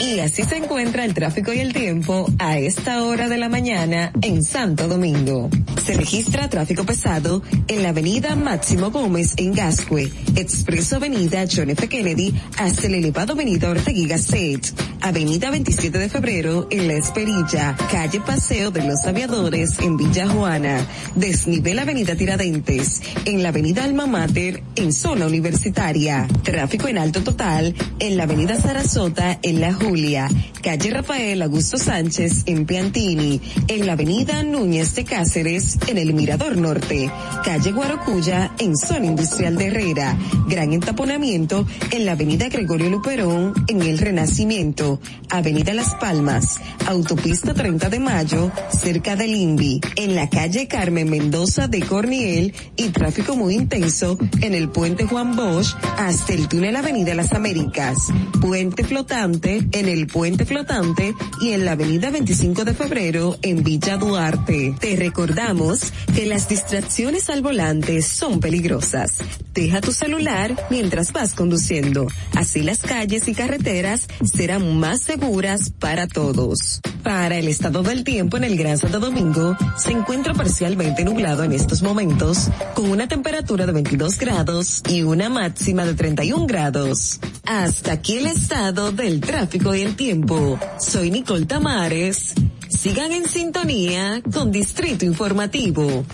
Y 0.00 0.18
así 0.20 0.42
se 0.44 0.56
encuentra 0.56 1.04
el 1.04 1.12
tráfico 1.12 1.52
y 1.52 1.60
el 1.60 1.74
tiempo 1.74 2.26
a 2.38 2.56
esta 2.58 3.04
hora 3.04 3.28
de 3.28 3.36
la 3.36 3.50
mañana 3.50 4.12
en 4.22 4.42
Santo 4.42 4.88
Domingo. 4.88 5.50
Se 5.84 5.94
registra 5.94 6.48
tráfico 6.48 6.84
pesado 6.84 7.42
en 7.68 7.82
la 7.82 7.90
avenida 7.90 8.34
Máximo 8.34 8.90
Gómez 8.90 9.34
en 9.36 9.52
Gascue, 9.52 10.10
Expreso 10.36 10.96
Avenida 10.96 11.44
John 11.50 11.70
F. 11.70 11.88
Kennedy 11.88 12.34
hasta 12.56 12.86
el 12.86 12.94
elevado 12.94 13.34
avenida 13.34 13.70
Ortegui 13.70 14.06
Gasset, 14.06 14.72
avenida 15.00 15.50
27 15.50 15.98
de 15.98 16.08
febrero 16.08 16.66
en 16.70 16.88
La 16.88 16.94
Esperilla, 16.94 17.76
calle 17.90 18.20
Paseo 18.20 18.70
de 18.70 18.82
los 18.82 19.04
Aviadores 19.06 19.78
en 19.80 19.96
Villa 19.96 20.28
Juana, 20.28 20.86
desnivel 21.14 21.78
avenida 21.78 22.14
Tiradentes, 22.14 23.02
en 23.26 23.42
la 23.42 23.50
avenida 23.50 23.84
Alma 23.84 24.06
Mater 24.06 24.62
en 24.76 24.92
zona 24.92 25.26
universitaria, 25.26 26.26
tráfico 26.42 26.88
en 26.88 26.98
alto 26.98 27.22
total 27.22 27.74
en 27.98 28.16
la 28.16 28.24
avenida 28.24 28.60
Sarasota 28.60 29.38
en 29.42 29.60
La 29.60 29.72
Julia, 29.90 30.28
calle 30.62 30.90
Rafael 30.90 31.42
Augusto 31.42 31.76
Sánchez 31.76 32.44
en 32.46 32.64
Piantini, 32.64 33.40
en 33.66 33.86
la 33.86 33.94
avenida 33.94 34.44
Núñez 34.44 34.94
de 34.94 35.02
Cáceres 35.04 35.78
en 35.88 35.98
el 35.98 36.14
Mirador 36.14 36.56
Norte, 36.56 37.10
calle 37.42 37.72
Guarocuya 37.72 38.52
en 38.60 38.76
zona 38.76 39.06
industrial 39.06 39.56
de 39.56 39.66
Herrera, 39.66 40.16
gran 40.46 40.72
entaponamiento 40.72 41.66
en 41.90 42.06
la 42.06 42.12
avenida 42.12 42.48
Gregorio 42.48 42.88
Luperón 42.88 43.52
en 43.66 43.82
el 43.82 43.98
Renacimiento, 43.98 45.00
avenida 45.28 45.74
Las 45.74 45.96
Palmas, 45.96 46.60
autopista 46.86 47.52
30 47.52 47.88
de 47.88 47.98
Mayo 47.98 48.52
cerca 48.70 49.16
del 49.16 49.34
INVI, 49.34 49.80
en 49.96 50.14
la 50.14 50.30
calle 50.30 50.68
Carmen 50.68 51.10
Mendoza 51.10 51.66
de 51.66 51.80
Corniel 51.80 52.54
y 52.76 52.90
tráfico 52.90 53.34
muy 53.34 53.56
intenso 53.56 54.16
en 54.40 54.54
el 54.54 54.68
puente 54.68 55.04
Juan 55.04 55.34
Bosch 55.34 55.74
hasta 55.98 56.32
el 56.32 56.46
túnel 56.46 56.76
Avenida 56.76 57.12
Las 57.16 57.32
Américas, 57.32 58.06
puente 58.40 58.84
flotante 58.84 59.66
en 59.79 59.79
el 59.88 60.06
puente 60.06 60.44
flotante 60.44 61.14
y 61.40 61.52
en 61.52 61.64
la 61.64 61.72
avenida 61.72 62.10
25 62.10 62.64
de 62.64 62.74
febrero 62.74 63.38
en 63.42 63.62
Villa 63.62 63.96
Duarte. 63.96 64.74
Te 64.78 64.96
recordamos 64.96 65.92
que 66.14 66.26
las 66.26 66.48
distracciones 66.48 67.30
al 67.30 67.42
volante 67.42 68.02
son 68.02 68.40
peligrosas. 68.40 69.18
Deja 69.54 69.80
tu 69.80 69.92
celular 69.92 70.54
mientras 70.70 71.12
vas 71.12 71.34
conduciendo. 71.34 72.06
Así 72.34 72.62
las 72.62 72.78
calles 72.78 73.28
y 73.28 73.34
carreteras 73.34 74.06
serán 74.24 74.78
más 74.78 75.00
seguras 75.02 75.70
para 75.70 76.06
todos. 76.06 76.80
Para 77.02 77.38
el 77.38 77.48
estado 77.48 77.82
del 77.82 78.04
tiempo 78.04 78.36
en 78.36 78.44
el 78.44 78.56
Gran 78.56 78.78
Santo 78.78 79.00
Domingo, 79.00 79.56
se 79.76 79.92
encuentra 79.92 80.34
parcialmente 80.34 81.04
nublado 81.04 81.44
en 81.44 81.52
estos 81.52 81.82
momentos, 81.82 82.48
con 82.74 82.90
una 82.90 83.08
temperatura 83.08 83.66
de 83.66 83.72
22 83.72 84.18
grados 84.18 84.82
y 84.88 85.02
una 85.02 85.28
máxima 85.28 85.84
de 85.84 85.94
31 85.94 86.46
grados. 86.46 87.18
Hasta 87.44 87.92
aquí 87.92 88.18
el 88.18 88.26
estado 88.26 88.92
del 88.92 89.20
tráfico 89.20 89.69
y 89.74 89.82
el 89.82 89.96
tiempo. 89.96 90.58
Soy 90.78 91.10
Nicole 91.10 91.46
Tamares. 91.46 92.34
Sigan 92.68 93.12
en 93.12 93.26
sintonía 93.28 94.22
con 94.32 94.50
Distrito 94.50 95.04
Informativo. 95.04 96.04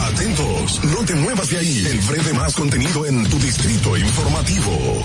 Atentos, 0.00 0.80
no 0.84 1.04
te 1.04 1.14
muevas 1.14 1.50
de 1.50 1.58
ahí. 1.58 1.86
El 1.90 1.98
breve 2.00 2.32
más 2.34 2.54
contenido 2.54 3.06
en 3.06 3.28
tu 3.28 3.38
distrito 3.38 3.96
informativo. 3.96 5.04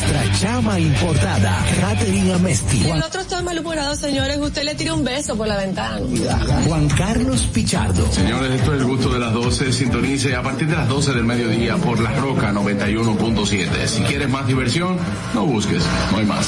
Nuestra 0.01 0.31
chama 0.39 0.79
importada, 0.79 1.63
Catherine 1.79 2.33
Amesti. 2.33 2.89
El 2.89 3.03
otro 3.03 3.21
está 3.21 3.39
malhumorado, 3.43 3.95
señores. 3.95 4.39
Usted 4.39 4.63
le 4.63 4.73
tira 4.73 4.95
un 4.95 5.03
beso 5.03 5.37
por 5.37 5.47
la 5.47 5.57
ventana. 5.57 5.99
Juan 6.65 6.89
Carlos 6.89 7.47
Pichardo. 7.53 8.11
Señores, 8.11 8.51
esto 8.51 8.73
es 8.73 8.81
el 8.81 8.87
gusto 8.87 9.09
de 9.09 9.19
las 9.19 9.31
12. 9.31 9.71
Sintonice 9.71 10.35
a 10.35 10.41
partir 10.41 10.67
de 10.69 10.75
las 10.75 10.89
12 10.89 11.13
del 11.13 11.23
mediodía 11.23 11.75
por 11.77 11.99
La 11.99 12.13
Roca 12.15 12.51
91.7. 12.51 13.85
Si 13.85 14.01
quieres 14.01 14.27
más 14.27 14.47
diversión, 14.47 14.97
no 15.35 15.45
busques, 15.45 15.83
no 16.11 16.17
hay 16.17 16.25
más. 16.25 16.47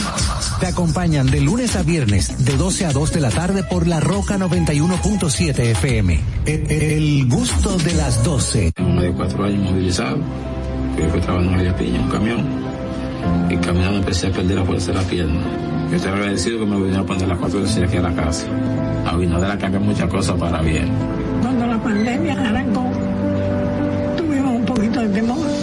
Te 0.59 0.65
acompañan 0.65 1.27
de 1.27 1.41
lunes 1.41 1.75
a 1.75 1.83
viernes, 1.83 2.43
de 2.43 2.57
12 2.57 2.87
a 2.87 2.91
2 2.91 3.13
de 3.13 3.21
la 3.21 3.29
tarde 3.29 3.63
por 3.63 3.85
La 3.85 3.99
Roca 3.99 4.35
91.7 4.39 5.59
FM. 5.59 6.19
El, 6.47 6.71
el 6.71 7.29
gusto 7.29 7.77
de 7.77 7.93
las 7.93 8.23
12. 8.23 8.71
Tengo 8.71 8.89
más 8.89 9.03
de 9.03 9.11
cuatro 9.13 9.43
años 9.43 9.71
movilizado, 9.71 10.17
que 10.97 11.07
fue 11.07 11.21
trabajando 11.21 11.59
en 11.59 11.65
la 11.67 11.75
piña, 11.75 12.01
un 12.01 12.09
camión. 12.09 12.72
Y 13.49 13.57
caminando 13.57 13.97
empecé 13.99 14.27
a 14.27 14.31
perder 14.31 14.57
la 14.57 14.65
fuerza 14.65 14.91
de 14.91 14.97
la 14.97 15.03
pierna. 15.03 15.41
Yo 15.89 15.97
estoy 15.97 16.11
agradecido 16.11 16.59
que 16.59 16.65
me 16.65 16.75
vinieron 16.77 17.01
a 17.01 17.05
poner 17.05 17.27
las 17.27 17.37
cuatro 17.37 17.61
veces 17.61 17.83
aquí 17.83 17.97
a 17.97 18.01
la 18.01 18.13
casa. 18.13 18.47
A 19.05 19.09
Abinader 19.11 19.51
ha 19.51 19.57
cambiado 19.57 19.85
muchas 19.85 20.09
cosas 20.09 20.39
para 20.39 20.61
bien. 20.61 20.89
Cuando 21.41 21.67
la 21.67 21.81
pandemia 21.81 22.33
arrancó, 22.33 22.91
tuvimos 24.17 24.55
un 24.55 24.65
poquito 24.65 24.99
de 25.01 25.09
temor. 25.09 25.62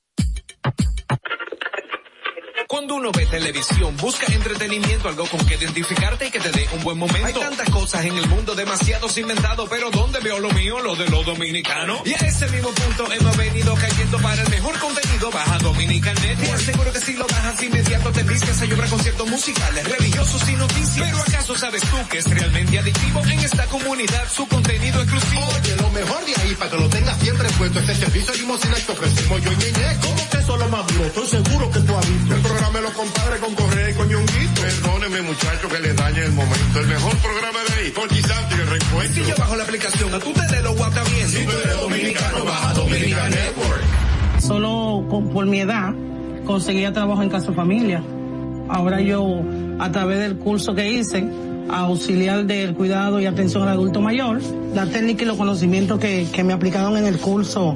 Cuando 2.71 2.95
uno 2.95 3.11
ve 3.11 3.25
televisión, 3.25 3.97
busca 3.97 4.33
entretenimiento, 4.33 5.09
algo 5.09 5.25
con 5.25 5.45
que 5.45 5.55
identificarte 5.55 6.27
y 6.27 6.31
que 6.31 6.39
te 6.39 6.51
dé 6.51 6.69
un 6.71 6.81
buen 6.85 6.97
momento. 6.97 7.27
Hay 7.27 7.33
tantas 7.33 7.69
cosas 7.69 8.05
en 8.05 8.15
el 8.15 8.25
mundo, 8.29 8.55
demasiados 8.55 9.17
inventados, 9.17 9.67
pero 9.69 9.91
¿dónde 9.91 10.21
veo 10.21 10.39
lo 10.39 10.49
mío? 10.51 10.79
Lo 10.79 10.95
de 10.95 11.09
los 11.09 11.25
dominicanos. 11.25 12.01
Y 12.05 12.13
a 12.13 12.25
ese 12.25 12.47
mismo 12.47 12.69
punto 12.69 13.11
hemos 13.11 13.35
venido 13.35 13.75
cayendo 13.75 14.17
para 14.19 14.41
el 14.41 14.49
mejor 14.49 14.79
contenido. 14.79 15.31
Baja 15.31 15.57
Dominican 15.57 16.15
Network. 16.15 16.61
Seguro 16.61 16.93
que 16.93 16.99
si 17.01 17.13
lo 17.15 17.27
bajas 17.27 17.61
inmediato 17.61 18.09
te 18.13 18.23
vicias 18.23 18.61
a 18.61 18.65
llorar 18.65 18.89
conciertos 18.89 19.27
musicales, 19.27 19.97
religiosos 19.97 20.49
y 20.49 20.53
noticias. 20.53 21.09
Pero 21.09 21.17
¿acaso 21.23 21.57
sabes 21.57 21.81
tú 21.81 21.97
que 22.09 22.19
es 22.19 22.29
realmente 22.29 22.79
adictivo 22.79 23.21
en 23.25 23.39
esta 23.41 23.65
comunidad 23.65 24.31
su 24.33 24.47
contenido 24.47 25.01
exclusivo? 25.01 25.45
Oye, 25.59 25.75
lo 25.75 25.89
mejor 25.89 26.25
de 26.25 26.41
ahí, 26.41 26.55
para 26.55 26.71
que 26.71 26.77
lo 26.77 26.87
tengas 26.87 27.19
siempre 27.19 27.49
puesto, 27.49 27.79
este 27.81 27.95
servicio 27.95 28.33
limosina 28.35 28.75
que 28.75 28.91
ofrecemos 28.93 29.41
yo 29.41 29.51
y 29.51 29.55
Ñeñe. 29.57 29.97
¿Cómo 30.01 30.30
lo 30.57 30.67
más 30.69 30.87
duro? 30.87 31.05
Estoy 31.05 31.27
seguro 31.27 31.71
que 31.71 31.79
tú 31.81 31.95
has 31.95 32.07
visto. 32.09 32.35
El 32.35 32.41
programa 32.41 32.77
de 32.79 32.81
los 32.83 32.93
compadres 32.93 33.39
con 33.39 33.55
Correa 33.55 33.89
y 33.89 33.93
con 33.93 34.07
Ñonguito. 34.09 34.61
Perdóneme, 34.61 35.21
muchacho, 35.21 35.67
que 35.69 35.79
le 35.79 35.93
dañe 35.93 36.25
el 36.25 36.31
momento. 36.33 36.79
El 36.79 36.87
mejor 36.87 37.15
programa 37.17 37.59
de 37.67 37.73
ahí, 37.83 37.91
Forty 37.91 38.21
Santi, 38.21 38.55
el 38.55 38.67
recuento. 38.67 39.13
Si 39.13 39.21
yo 39.29 39.35
bajo 39.37 39.55
la 39.55 39.63
aplicación, 39.63 40.13
a 40.13 40.19
tú 40.19 40.31
te 40.33 40.55
de 40.55 40.61
lo 40.61 40.75
guata 40.75 41.03
bien. 41.15 41.27
Si 41.29 41.45
tú 41.45 41.51
eres 41.51 41.81
dominicano, 41.81 42.45
baja 42.45 42.73
Dominica 42.73 43.29
Network. 43.29 43.81
Solo 44.39 45.05
con- 45.09 45.29
por 45.29 45.45
mi 45.45 45.59
edad 45.61 45.93
conseguía 46.45 46.91
trabajo 46.93 47.21
en 47.21 47.29
casa 47.29 47.51
familia. 47.53 48.01
Ahora 48.69 49.01
yo, 49.01 49.41
a 49.79 49.91
través 49.91 50.19
del 50.19 50.37
curso 50.37 50.73
que 50.73 50.91
hice, 50.91 51.23
auxiliar 51.69 52.45
del 52.45 52.73
cuidado 52.73 53.19
y 53.19 53.25
atención 53.25 53.63
al 53.63 53.69
adulto 53.69 54.01
mayor, 54.01 54.41
la 54.73 54.85
técnica 54.87 55.23
y 55.23 55.25
los 55.27 55.37
conocimientos 55.37 55.99
que, 55.99 56.27
que 56.31 56.43
me 56.43 56.53
aplicaron 56.53 56.97
en 56.97 57.05
el 57.05 57.17
curso 57.17 57.75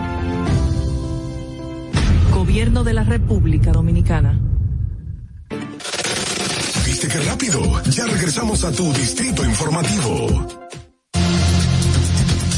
Gobierno 2.41 2.83
de 2.83 2.93
la 2.93 3.03
República 3.03 3.71
Dominicana. 3.71 4.35
¿Viste 6.83 7.07
qué 7.07 7.19
rápido? 7.19 7.61
Ya 7.91 8.07
regresamos 8.07 8.65
a 8.65 8.71
tu 8.71 8.91
distrito 8.93 9.45
informativo. 9.45 10.47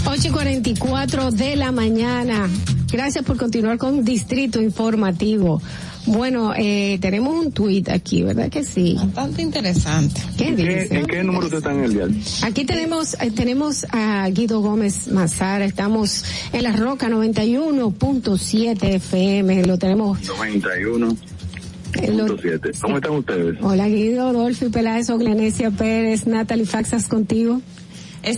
8 0.05 0.21
y 0.23 0.31
44 0.31 1.31
de 1.31 1.57
la 1.57 1.73
mañana. 1.73 2.49
Gracias 2.93 3.25
por 3.25 3.35
continuar 3.35 3.77
con 3.77 4.05
Distrito 4.05 4.61
Informativo. 4.61 5.61
Bueno, 6.05 6.53
eh, 6.55 6.97
tenemos 7.01 7.45
un 7.45 7.51
tuit 7.51 7.89
aquí, 7.89 8.23
¿verdad 8.23 8.49
que 8.49 8.63
sí? 8.63 8.95
Bastante 8.97 9.41
interesante. 9.41 10.21
¿Qué 10.37 10.55
dice? 10.55 10.87
¿En 10.91 11.05
qué 11.05 11.23
número 11.23 11.45
usted 11.45 11.57
está 11.59 11.73
en 11.73 11.83
el 11.83 11.93
dial? 11.93 12.13
Aquí 12.43 12.65
tenemos, 12.65 13.15
eh, 13.21 13.31
tenemos 13.31 13.85
a 13.91 14.27
Guido 14.29 14.59
Gómez 14.59 15.07
Mazara, 15.07 15.63
estamos 15.65 16.25
en 16.51 16.63
la 16.63 16.73
Roca 16.73 17.09
91.7 17.09 18.95
FM, 18.95 19.65
lo 19.65 19.77
tenemos. 19.77 20.19
91.7. 20.21 22.71
¿Cómo 22.81 22.97
están 22.97 23.13
ustedes? 23.13 23.57
Hola 23.61 23.87
Guido, 23.87 24.33
Dolphy 24.33 24.67
Peláez, 24.69 25.09
Oglenesia 25.09 25.71
Pérez, 25.71 26.27
Natalie 26.27 26.65
Faxas 26.65 27.07
contigo. 27.07 27.61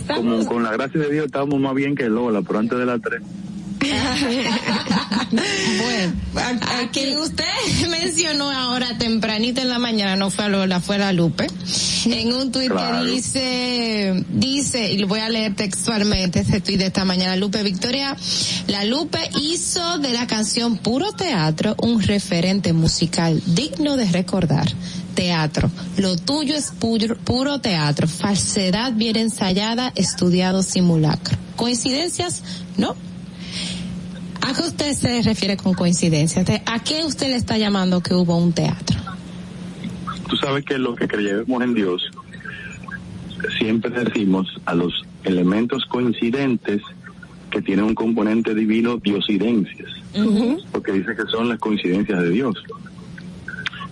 Como 0.06 0.44
con 0.46 0.64
la 0.64 0.72
gracia 0.72 1.00
de 1.00 1.10
Dios 1.10 1.26
estábamos 1.26 1.60
más 1.60 1.74
bien 1.74 1.94
que 1.94 2.08
Lola, 2.08 2.42
pero 2.42 2.58
antes 2.58 2.78
de 2.78 2.86
las 2.86 3.00
3. 3.00 3.22
Bueno, 5.82 6.12
a, 6.36 6.80
a 6.80 6.90
quien 6.90 7.18
usted 7.18 7.44
mencionó 7.90 8.50
ahora 8.50 8.96
tempranito 8.98 9.60
en 9.60 9.68
la 9.68 9.78
mañana, 9.78 10.16
no 10.16 10.30
fue 10.30 10.44
a 10.44 10.48
Lola, 10.48 10.80
fue 10.80 11.02
a 11.02 11.12
Lupe, 11.12 11.46
en 12.06 12.32
un 12.32 12.52
tuit 12.52 12.70
Claro. 12.70 13.04
que 13.04 13.10
dice, 13.12 14.24
dice, 14.30 14.92
y 14.92 14.98
lo 14.98 15.08
voy 15.08 15.20
a 15.20 15.28
leer 15.28 15.54
textualmente, 15.54 16.40
ese 16.40 16.60
tuit 16.60 16.78
de 16.78 16.86
esta 16.86 17.04
mañana, 17.04 17.36
Lupe 17.36 17.62
Victoria, 17.62 18.16
la 18.68 18.84
Lupe 18.84 19.18
hizo 19.40 19.98
de 19.98 20.12
la 20.12 20.26
canción 20.26 20.78
Puro 20.78 21.12
Teatro 21.12 21.74
un 21.82 22.02
referente 22.02 22.72
musical 22.72 23.42
digno 23.46 23.96
de 23.96 24.10
recordar. 24.10 24.68
Teatro, 25.14 25.70
lo 25.96 26.16
tuyo 26.16 26.54
es 26.54 26.72
puro, 26.78 27.16
puro 27.16 27.58
teatro, 27.58 28.06
falsedad 28.06 28.92
bien 28.92 29.16
ensayada, 29.16 29.90
estudiado 29.94 30.62
simulacro. 30.62 31.38
¿Coincidencias? 31.56 32.42
No. 32.76 32.94
¿A 34.48 34.52
qué 34.54 34.62
usted 34.62 34.92
se 34.92 35.22
refiere 35.22 35.56
con 35.56 35.74
coincidencia? 35.74 36.44
¿De- 36.44 36.62
¿A 36.66 36.78
qué 36.78 37.04
usted 37.04 37.28
le 37.30 37.36
está 37.36 37.58
llamando 37.58 38.00
que 38.02 38.14
hubo 38.14 38.36
un 38.36 38.52
teatro? 38.52 38.96
Tú 40.28 40.36
sabes 40.36 40.64
que 40.64 40.78
los 40.78 40.96
que 40.96 41.08
creemos 41.08 41.62
en 41.62 41.74
Dios 41.74 42.02
siempre 43.58 43.90
decimos 43.90 44.46
a 44.64 44.74
los 44.74 44.92
elementos 45.24 45.84
coincidentes 45.86 46.80
que 47.50 47.60
tienen 47.62 47.84
un 47.86 47.94
componente 47.94 48.54
divino 48.54 48.96
diosidencias, 48.98 49.88
porque 50.72 50.92
dice 50.92 51.14
que 51.16 51.22
son 51.30 51.48
las 51.48 51.58
coincidencias 51.58 52.20
de 52.20 52.30
Dios. 52.30 52.54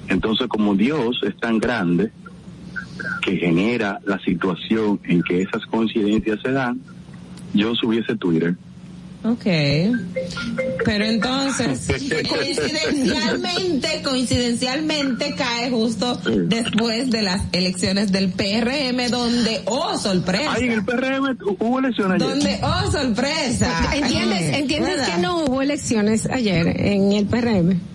Entonces, 0.08 0.46
como 0.48 0.74
Dios 0.74 1.20
es 1.26 1.36
tan 1.38 1.58
grande 1.58 2.10
que 3.22 3.36
genera 3.36 4.00
la 4.06 4.18
situación 4.20 5.00
en 5.04 5.22
que 5.22 5.42
esas 5.42 5.64
coincidencias 5.66 6.40
se 6.42 6.52
dan, 6.52 6.80
yo 7.54 7.74
subí 7.74 7.98
ese 7.98 8.16
Twitter. 8.16 8.56
Ok. 9.24 9.44
Pero 10.84 11.04
entonces, 11.06 11.86
coincidencialmente, 12.28 14.02
coincidencialmente 14.02 15.34
cae 15.34 15.70
justo 15.70 16.20
después 16.24 17.10
de 17.10 17.22
las 17.22 17.40
elecciones 17.52 18.12
del 18.12 18.32
PRM, 18.32 19.10
donde, 19.10 19.62
oh, 19.64 19.96
sorpresa. 19.96 20.52
Ay, 20.52 20.64
en 20.64 20.72
el 20.72 20.84
PRM 20.84 21.38
hubo 21.58 21.78
elecciones 21.78 22.22
ayer. 22.22 22.28
Donde, 22.28 22.60
oh, 22.62 22.92
sorpresa. 22.92 23.94
¿Entiendes, 23.94 24.58
entiendes 24.58 24.96
¿verdad? 24.96 25.14
que 25.14 25.22
no 25.22 25.44
hubo 25.44 25.62
elecciones 25.62 26.26
ayer 26.26 26.68
en 26.78 27.12
el 27.12 27.26
PRM? 27.26 27.93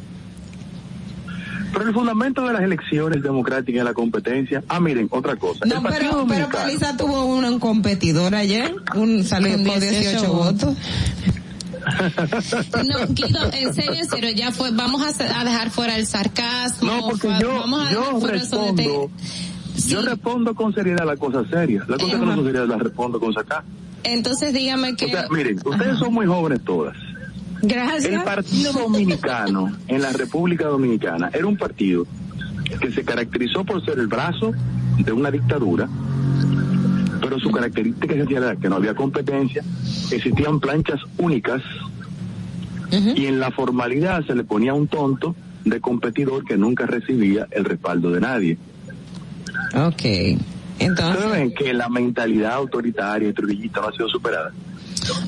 Pero 1.72 1.88
el 1.88 1.94
fundamento 1.94 2.46
de 2.48 2.54
las 2.54 2.62
elecciones 2.62 3.22
democráticas 3.22 3.82
y 3.82 3.86
la 3.86 3.94
competencia, 3.94 4.64
ah, 4.68 4.80
miren, 4.80 5.08
otra 5.12 5.36
cosa. 5.36 5.60
el 5.64 5.70
No, 5.70 5.82
Partido 5.84 6.26
pero, 6.28 6.28
pero 6.28 6.50
Paliza 6.50 6.98
tuvo 6.98 7.26
un 7.26 7.60
competidor 7.60 8.36
ayer, 8.36 8.74
un 8.96 9.24
salió 9.24 9.52
Con 9.54 9.66
con 9.66 9.80
18 9.80 10.10
18 10.10 10.34
votos. 10.34 10.78
No, 12.86 13.08
Guido, 13.10 13.40
en 13.54 13.74
serio, 13.74 13.94
en 13.94 14.08
serio, 14.08 14.30
ya 14.32 14.52
fue, 14.52 14.72
vamos 14.72 15.02
a, 15.02 15.40
a 15.40 15.44
dejar 15.44 15.70
fuera 15.70 15.96
el 15.98 16.06
sarcasmo. 16.06 16.92
No, 16.92 17.08
porque 17.10 17.30
yo, 17.42 17.54
vamos 17.54 17.88
a 17.88 17.92
yo 17.92 18.20
respondo, 18.28 19.10
yo 19.88 20.02
respondo 20.02 20.56
con 20.56 20.74
seriedad 20.74 21.06
las 21.06 21.18
cosas 21.18 21.48
serias. 21.50 21.88
Las 21.88 22.00
cosas 22.00 22.20
que 22.20 22.26
no 22.26 22.36
son 22.36 22.46
serias 22.46 22.68
las 22.68 22.80
respondo 22.80 23.20
con 23.20 23.34
sacar. 23.34 23.64
Entonces 24.04 24.54
dígame 24.54 24.96
que... 24.96 25.06
O 25.06 25.10
sea, 25.10 25.28
miren, 25.30 25.60
ustedes 25.66 25.98
son 25.98 26.14
muy 26.14 26.26
jóvenes 26.26 26.62
todas. 26.64 26.96
Gracias. 27.62 28.06
El 28.06 28.24
Partido 28.24 28.74
Dominicano 28.74 29.78
en 29.88 30.02
la 30.02 30.12
República 30.12 30.68
Dominicana 30.68 31.30
era 31.34 31.46
un 31.46 31.58
partido 31.58 32.06
que 32.80 32.92
se 32.92 33.04
caracterizó 33.04 33.66
por 33.66 33.84
ser 33.84 34.00
el 34.00 34.08
brazo 34.08 34.54
de 34.98 35.12
una 35.12 35.32
dictadura, 35.32 35.90
pero 37.22 37.40
su 37.40 37.52
característica 37.52 38.14
esencial 38.14 38.44
era 38.44 38.56
que 38.56 38.70
no 38.70 38.76
había 38.76 38.94
competencia, 38.94 39.64
existían 40.12 40.60
planchas 40.60 41.00
únicas 41.18 41.62
y 42.92 43.28
en 43.28 43.40
la 43.40 43.52
formalidad 43.52 44.26
se 44.26 44.36
le 44.36 44.44
ponía 44.44 44.74
un 44.74 44.88
tonto 44.88 45.36
de 45.66 45.80
competidor 45.80 46.46
que 46.46 46.58
nunca 46.58 46.86
recibía 46.86 47.48
el 47.52 47.66
respaldo 47.66 48.12
de 48.12 48.22
nadie. 48.22 48.58
Ok. 49.76 50.40
Entonces. 50.80 51.32
Ven 51.32 51.54
que 51.54 51.74
la 51.74 51.90
mentalidad 51.90 52.54
autoritaria 52.54 53.30
y 53.30 53.34
trujillista 53.34 53.82
no 53.82 53.88
ha 53.90 53.92
sido 53.92 54.10
superada. 54.10 54.52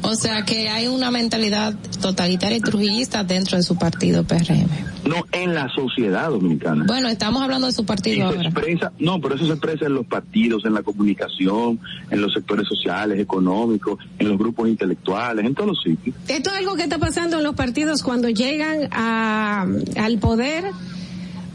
O 0.01 0.15
sea 0.15 0.43
que 0.45 0.69
hay 0.69 0.87
una 0.87 1.11
mentalidad 1.11 1.73
totalitaria 2.01 2.57
y 2.57 2.61
trujillista 2.61 3.23
dentro 3.23 3.57
de 3.57 3.63
su 3.63 3.75
partido 3.77 4.23
PRM. 4.23 4.67
No 5.05 5.25
en 5.31 5.53
la 5.53 5.67
sociedad 5.69 6.29
dominicana. 6.29 6.83
Bueno, 6.87 7.07
estamos 7.07 7.41
hablando 7.41 7.67
de 7.67 7.73
su 7.73 7.81
Y 7.81 7.85
partido 7.85 8.15
se 8.31 8.37
ahora. 8.37 8.49
expresa, 8.49 8.91
no, 8.99 9.19
pero 9.19 9.35
eso 9.35 9.45
se 9.45 9.51
expresa 9.53 9.85
en 9.85 9.95
los 9.95 10.05
partidos, 10.05 10.63
en 10.65 10.73
la 10.73 10.83
comunicación, 10.83 11.79
en 12.09 12.21
los 12.21 12.33
sectores 12.33 12.67
sociales, 12.67 13.19
económicos, 13.19 13.97
en 14.19 14.29
los 14.29 14.37
grupos 14.37 14.67
intelectuales, 14.69 15.45
en 15.45 15.55
todos 15.55 15.69
los 15.69 15.81
sitios. 15.81 16.15
Esto 16.27 16.49
es 16.51 16.57
algo 16.57 16.75
que 16.75 16.83
está 16.83 16.97
pasando 16.99 17.37
en 17.37 17.43
los 17.43 17.55
partidos 17.55 18.03
cuando 18.03 18.29
llegan 18.29 18.89
a, 18.91 19.65
al 19.97 20.17
poder, 20.19 20.65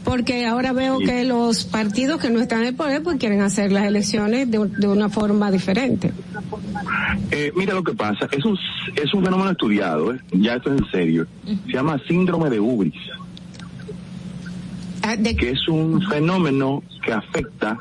porque 0.07 0.45
ahora 0.45 0.71
veo 0.71 0.99
Sí. 0.99 1.05
que 1.05 1.23
los 1.25 1.65
partidos 1.65 2.21
que 2.21 2.29
no 2.29 2.39
están 2.39 2.61
en 2.61 2.67
el 2.67 2.75
poder 2.75 3.03
pues 3.03 3.17
quieren 3.17 3.41
hacer 3.41 3.73
las 3.73 3.83
elecciones 3.85 4.49
de, 4.49 4.57
de 4.65 4.87
una 4.87 5.09
forma 5.09 5.51
diferente. 5.51 6.13
Eh, 7.31 7.51
mira 7.57 7.73
lo 7.73 7.83
que 7.83 7.93
pasa, 7.93 8.27
es 8.31 8.45
un, 8.45 8.57
es 8.95 9.13
un 9.13 9.21
fenómeno 9.25 9.51
estudiado, 9.51 10.13
¿eh? 10.13 10.19
ya 10.31 10.53
esto 10.55 10.73
es 10.73 10.79
en 10.81 10.91
serio. 10.91 11.27
Se 11.65 11.73
llama 11.73 11.99
síndrome 12.07 12.49
de 12.49 12.57
Ubris. 12.59 12.93
que 15.37 15.49
es 15.51 15.67
un 15.67 16.01
fenómeno 16.03 16.83
que 17.05 17.11
afecta 17.11 17.77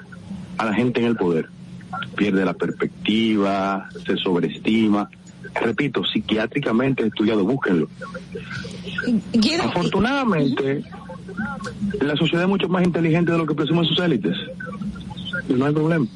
a 0.59 0.65
la 0.65 0.75
gente 0.75 1.01
en 1.01 1.07
el 1.07 1.17
poder. 1.17 1.49
Pierde 2.17 2.45
la 2.45 2.55
perspectiva, 2.55 3.89
se 4.05 4.17
sobreestima. 4.17 5.09
Repito, 5.63 6.05
psiquiátricamente 6.05 7.07
estudiado, 7.07 7.45
búsquenlo. 7.45 7.89
Afortunadamente, 9.63 10.83
la 12.01 12.17
sociedad 12.17 12.43
es 12.45 12.49
mucho 12.49 12.69
más 12.69 12.85
inteligente 12.85 13.33
de 13.33 13.39
lo 13.39 13.47
que 13.47 13.55
presumen 13.55 13.85
sus 13.85 13.99
élites. 14.01 14.35
No 15.49 15.65
hay 15.67 15.73
problema. 15.73 16.07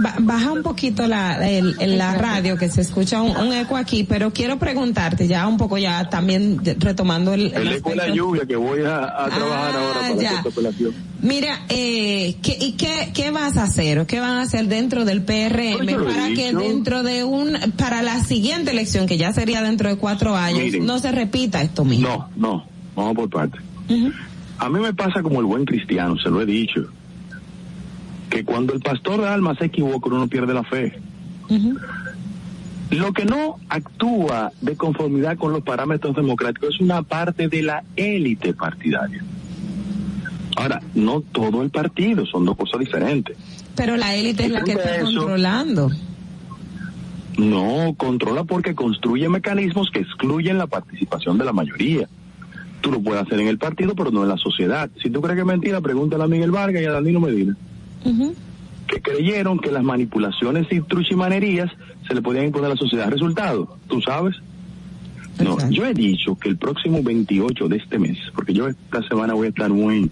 Ba- 0.00 0.14
Baja 0.20 0.52
un 0.52 0.62
poquito 0.62 1.06
la, 1.08 1.48
el- 1.48 1.74
la 1.98 2.14
radio, 2.14 2.56
que 2.56 2.68
se 2.70 2.80
escucha 2.82 3.20
un, 3.22 3.36
un 3.36 3.52
eco 3.52 3.76
aquí, 3.76 4.04
pero 4.04 4.32
quiero 4.32 4.58
preguntarte 4.58 5.26
ya 5.26 5.48
un 5.48 5.56
poco 5.56 5.78
ya 5.78 6.08
también 6.08 6.60
retomando 6.78 7.34
el, 7.34 7.46
el 7.54 7.66
El 7.66 7.72
eco 7.74 7.90
de 7.90 7.96
la 7.96 8.08
lluvia 8.08 8.46
que 8.46 8.54
voy 8.54 8.82
a, 8.82 8.98
a 9.24 9.28
trabajar 9.28 9.74
ahora 9.76 10.00
para 10.00 10.06
Ah, 10.06 10.14
ya. 10.16 10.30
la 10.32 10.36
interpelación. 10.38 10.94
Mira, 11.20 11.60
eh, 11.68 12.36
¿qué, 12.40 12.56
¿y 12.60 12.72
qué, 12.72 13.10
qué 13.12 13.30
vas 13.32 13.56
a 13.56 13.64
hacer 13.64 13.98
o 13.98 14.06
qué 14.06 14.20
van 14.20 14.34
a 14.36 14.42
hacer 14.42 14.68
dentro 14.68 15.04
del 15.04 15.22
PRM 15.22 15.78
Pues 15.84 15.96
para 16.14 16.28
que 16.28 16.52
dentro 16.54 17.02
de 17.02 17.24
un, 17.24 17.58
para 17.76 18.02
la 18.02 18.22
siguiente 18.22 18.70
elección, 18.70 19.06
que 19.08 19.18
ya 19.18 19.32
sería 19.32 19.60
dentro 19.62 19.88
de 19.88 19.96
cuatro 19.96 20.36
años, 20.36 20.60
Miren. 20.62 20.86
no 20.86 21.00
se 21.00 21.10
repita 21.10 21.62
esto 21.62 21.84
mismo? 21.84 22.28
No, 22.36 22.52
no, 22.54 22.64
vamos 22.94 23.16
por 23.16 23.28
partes. 23.30 23.60
A 24.58 24.68
mí 24.68 24.80
me 24.80 24.92
pasa 24.94 25.22
como 25.22 25.40
el 25.40 25.46
buen 25.46 25.64
cristiano, 25.64 26.16
se 26.18 26.30
lo 26.30 26.40
he 26.40 26.46
dicho, 26.46 26.86
que 28.30 28.44
cuando 28.44 28.72
el 28.74 28.80
pastor 28.80 29.20
de 29.20 29.28
alma 29.28 29.54
se 29.56 29.66
equivoca 29.66 30.08
uno 30.08 30.18
no 30.18 30.28
pierde 30.28 30.52
la 30.54 30.64
fe. 30.64 30.98
Lo 32.90 33.12
que 33.12 33.24
no 33.24 33.56
actúa 33.68 34.50
de 34.60 34.76
conformidad 34.76 35.36
con 35.36 35.52
los 35.52 35.62
parámetros 35.62 36.16
democráticos 36.16 36.74
es 36.74 36.80
una 36.80 37.02
parte 37.02 37.48
de 37.48 37.62
la 37.62 37.84
élite 37.96 38.54
partidaria. 38.54 39.22
Ahora, 40.56 40.80
no 40.94 41.20
todo 41.20 41.62
el 41.62 41.70
partido, 41.70 42.26
son 42.26 42.44
dos 42.44 42.56
cosas 42.56 42.80
diferentes. 42.80 43.36
Pero 43.76 43.96
la 43.96 44.14
élite 44.14 44.46
es 44.46 44.50
la 44.50 44.64
que 44.64 44.72
está 44.72 44.96
Eso- 44.96 45.04
controlando. 45.04 45.90
No, 47.36 47.94
controla 47.96 48.42
porque 48.42 48.74
construye 48.74 49.28
mecanismos 49.28 49.90
que 49.92 50.00
excluyen 50.00 50.58
la 50.58 50.66
participación 50.66 51.38
de 51.38 51.44
la 51.44 51.52
mayoría. 51.52 52.08
Tú 52.88 52.94
lo 52.94 53.02
puedes 53.02 53.22
hacer 53.22 53.38
en 53.40 53.48
el 53.48 53.58
partido, 53.58 53.94
pero 53.94 54.10
no 54.10 54.22
en 54.22 54.30
la 54.30 54.38
sociedad. 54.38 54.88
Si 55.02 55.10
tú 55.10 55.20
crees 55.20 55.34
que 55.34 55.40
es 55.42 55.46
mentira, 55.46 55.78
pregúntale 55.82 56.24
a 56.24 56.26
Miguel 56.26 56.50
Vargas 56.50 56.80
y 56.80 56.86
a 56.86 56.92
Danilo 56.92 57.20
Medina, 57.20 57.54
que 58.86 59.02
creyeron 59.02 59.58
que 59.58 59.70
las 59.70 59.82
manipulaciones 59.82 60.66
y 60.70 60.80
truchimanerías 60.80 61.70
se 62.06 62.14
le 62.14 62.22
podían 62.22 62.46
imponer 62.46 62.70
a 62.70 62.74
la 62.74 62.80
sociedad. 62.80 63.10
Resultado, 63.10 63.76
¿tú 63.88 64.00
sabes? 64.00 64.36
No, 65.44 65.58
yo 65.70 65.84
he 65.84 65.92
dicho 65.92 66.34
que 66.38 66.48
el 66.48 66.56
próximo 66.56 67.02
28 67.02 67.68
de 67.68 67.76
este 67.76 67.98
mes, 67.98 68.16
porque 68.34 68.54
yo 68.54 68.68
esta 68.68 69.06
semana 69.06 69.34
voy 69.34 69.48
a 69.48 69.50
estar 69.50 69.68
muy 69.68 70.10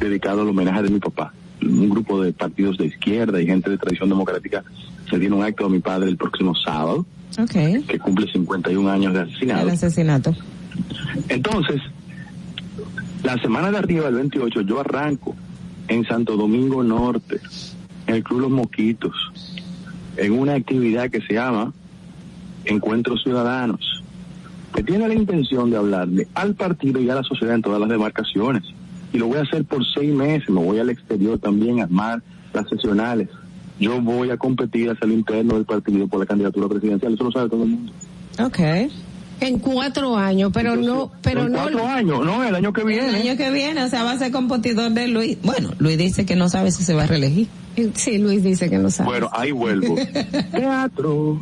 dedicado 0.00 0.40
al 0.40 0.48
homenaje 0.48 0.84
de 0.84 0.88
mi 0.88 0.98
papá. 0.98 1.34
Un 1.60 1.90
grupo 1.90 2.22
de 2.22 2.32
partidos 2.32 2.78
de 2.78 2.86
izquierda 2.86 3.42
y 3.42 3.46
gente 3.46 3.68
de 3.68 3.76
tradición 3.76 4.08
democrática 4.08 4.64
se 5.10 5.18
tiene 5.18 5.34
un 5.36 5.42
acto 5.44 5.64
de 5.64 5.70
mi 5.70 5.80
padre 5.80 6.08
el 6.08 6.16
próximo 6.16 6.54
sábado, 6.54 7.04
Ok. 7.38 7.86
que 7.86 7.98
cumple 7.98 8.32
51 8.32 8.88
años 8.90 9.12
de 9.12 9.20
asesinado. 9.20 9.68
El 9.68 9.74
asesinato. 9.74 10.34
Entonces, 11.28 11.80
la 13.26 13.36
semana 13.38 13.72
de 13.72 13.78
arriba, 13.78 14.06
el 14.06 14.14
28, 14.14 14.60
yo 14.60 14.78
arranco 14.78 15.34
en 15.88 16.04
Santo 16.06 16.36
Domingo 16.36 16.84
Norte, 16.84 17.40
en 18.06 18.14
el 18.14 18.22
Club 18.22 18.42
Los 18.42 18.50
Moquitos, 18.52 19.16
en 20.16 20.38
una 20.38 20.54
actividad 20.54 21.10
que 21.10 21.20
se 21.22 21.34
llama 21.34 21.72
Encuentros 22.66 23.24
Ciudadanos, 23.24 24.04
que 24.72 24.84
tiene 24.84 25.08
la 25.08 25.14
intención 25.14 25.70
de 25.70 25.76
hablarle 25.76 26.28
al 26.34 26.54
partido 26.54 27.00
y 27.00 27.10
a 27.10 27.16
la 27.16 27.24
sociedad 27.24 27.56
en 27.56 27.62
todas 27.62 27.80
las 27.80 27.88
demarcaciones. 27.88 28.62
Y 29.12 29.18
lo 29.18 29.26
voy 29.26 29.38
a 29.38 29.42
hacer 29.42 29.64
por 29.64 29.84
seis 29.84 30.14
meses, 30.14 30.48
me 30.48 30.62
voy 30.62 30.78
al 30.78 30.90
exterior 30.90 31.36
también 31.40 31.80
a 31.80 31.84
armar 31.84 32.22
las 32.54 32.68
sesionales. 32.68 33.28
Yo 33.80 34.00
voy 34.00 34.30
a 34.30 34.36
competir 34.36 34.88
hacia 34.88 35.04
el 35.04 35.14
interno 35.14 35.54
del 35.54 35.64
partido 35.64 36.06
por 36.06 36.20
la 36.20 36.26
candidatura 36.26 36.68
presidencial, 36.68 37.14
eso 37.14 37.24
lo 37.24 37.32
sabe 37.32 37.48
todo 37.48 37.64
el 37.64 37.70
mundo. 37.70 37.92
Ok. 38.38 38.60
En 39.40 39.58
cuatro 39.58 40.16
años, 40.16 40.50
pero 40.52 40.76
no, 40.76 41.12
pero 41.22 41.42
en 41.42 41.52
no. 41.52 41.62
cuatro 41.62 41.86
años, 41.86 42.24
no, 42.24 42.42
el 42.42 42.54
año 42.54 42.72
que 42.72 42.84
viene. 42.84 43.08
El 43.08 43.14
año 43.16 43.36
que 43.36 43.50
viene, 43.50 43.84
o 43.84 43.88
sea, 43.88 44.02
va 44.02 44.12
a 44.12 44.18
ser 44.18 44.32
competidor 44.32 44.92
de 44.92 45.08
Luis. 45.08 45.36
Bueno, 45.42 45.72
Luis 45.78 45.98
dice 45.98 46.24
que 46.24 46.36
no 46.36 46.48
sabe 46.48 46.70
si 46.72 46.84
se 46.84 46.94
va 46.94 47.04
a 47.04 47.06
reelegir. 47.06 47.48
Sí, 47.94 48.18
Luis 48.18 48.42
dice 48.42 48.70
que 48.70 48.78
no 48.78 48.90
sabe. 48.90 49.10
Bueno, 49.10 49.30
ahí 49.32 49.50
vuelvo. 49.50 49.96
teatro. 50.52 51.40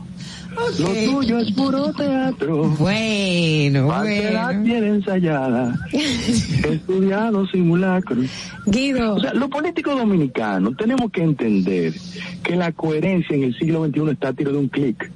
Lo 0.78 0.88
tuyo 0.88 1.38
es 1.38 1.50
puro 1.52 1.92
teatro. 1.92 2.68
Bueno, 2.78 3.88
la 3.88 4.52
bien 4.52 4.84
ensayada. 4.84 5.74
Estudiado 5.92 7.46
simulacro. 7.48 8.22
Guido. 8.66 9.14
O 9.14 9.20
sea, 9.20 9.34
los 9.34 9.48
políticos 9.48 9.98
dominicanos 9.98 10.76
tenemos 10.76 11.10
que 11.10 11.22
entender 11.22 11.94
que 12.42 12.56
la 12.56 12.72
coherencia 12.72 13.36
en 13.36 13.44
el 13.44 13.58
siglo 13.58 13.84
XXI 13.86 14.10
está 14.10 14.28
a 14.28 14.32
tiro 14.32 14.52
de 14.52 14.58
un 14.58 14.68
clic. 14.68 15.10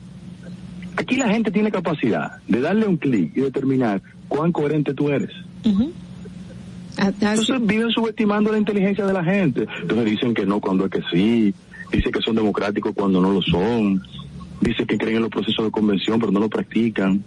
Aquí 0.99 1.15
la 1.15 1.29
gente 1.29 1.53
tiene 1.53 1.71
capacidad 1.71 2.39
de 2.49 2.61
darle 2.61 2.85
un 2.85 2.97
clic 2.97 3.31
y 3.37 3.41
determinar 3.41 4.03
cuán 4.27 4.51
coherente 4.51 4.95
tú 4.95 5.11
eres. 5.11 5.31
Entonces 6.97 7.65
viven 7.65 7.91
subestimando 7.91 8.51
la 8.51 8.59
inteligencia 8.59 9.07
de 9.07 9.13
la 9.13 9.23
gente. 9.23 9.69
Entonces 9.81 10.05
dicen 10.07 10.35
que 10.35 10.45
no 10.45 10.61
cuando 10.61 10.87
es 10.87 10.91
que 10.91 11.03
sí, 11.13 11.55
dicen 11.93 12.11
que 12.11 12.21
son 12.21 12.35
democráticos 12.35 12.93
cuando 12.97 13.21
no 13.21 13.31
lo 13.31 13.41
son, 13.43 14.03
dicen 14.61 14.87
que 14.89 14.99
creen 14.99 15.19
en 15.19 15.23
los 15.23 15.31
procesos 15.31 15.67
de 15.67 15.71
convención 15.71 16.19
pero 16.19 16.33
no 16.33 16.41
lo 16.41 16.49
practican. 16.49 17.23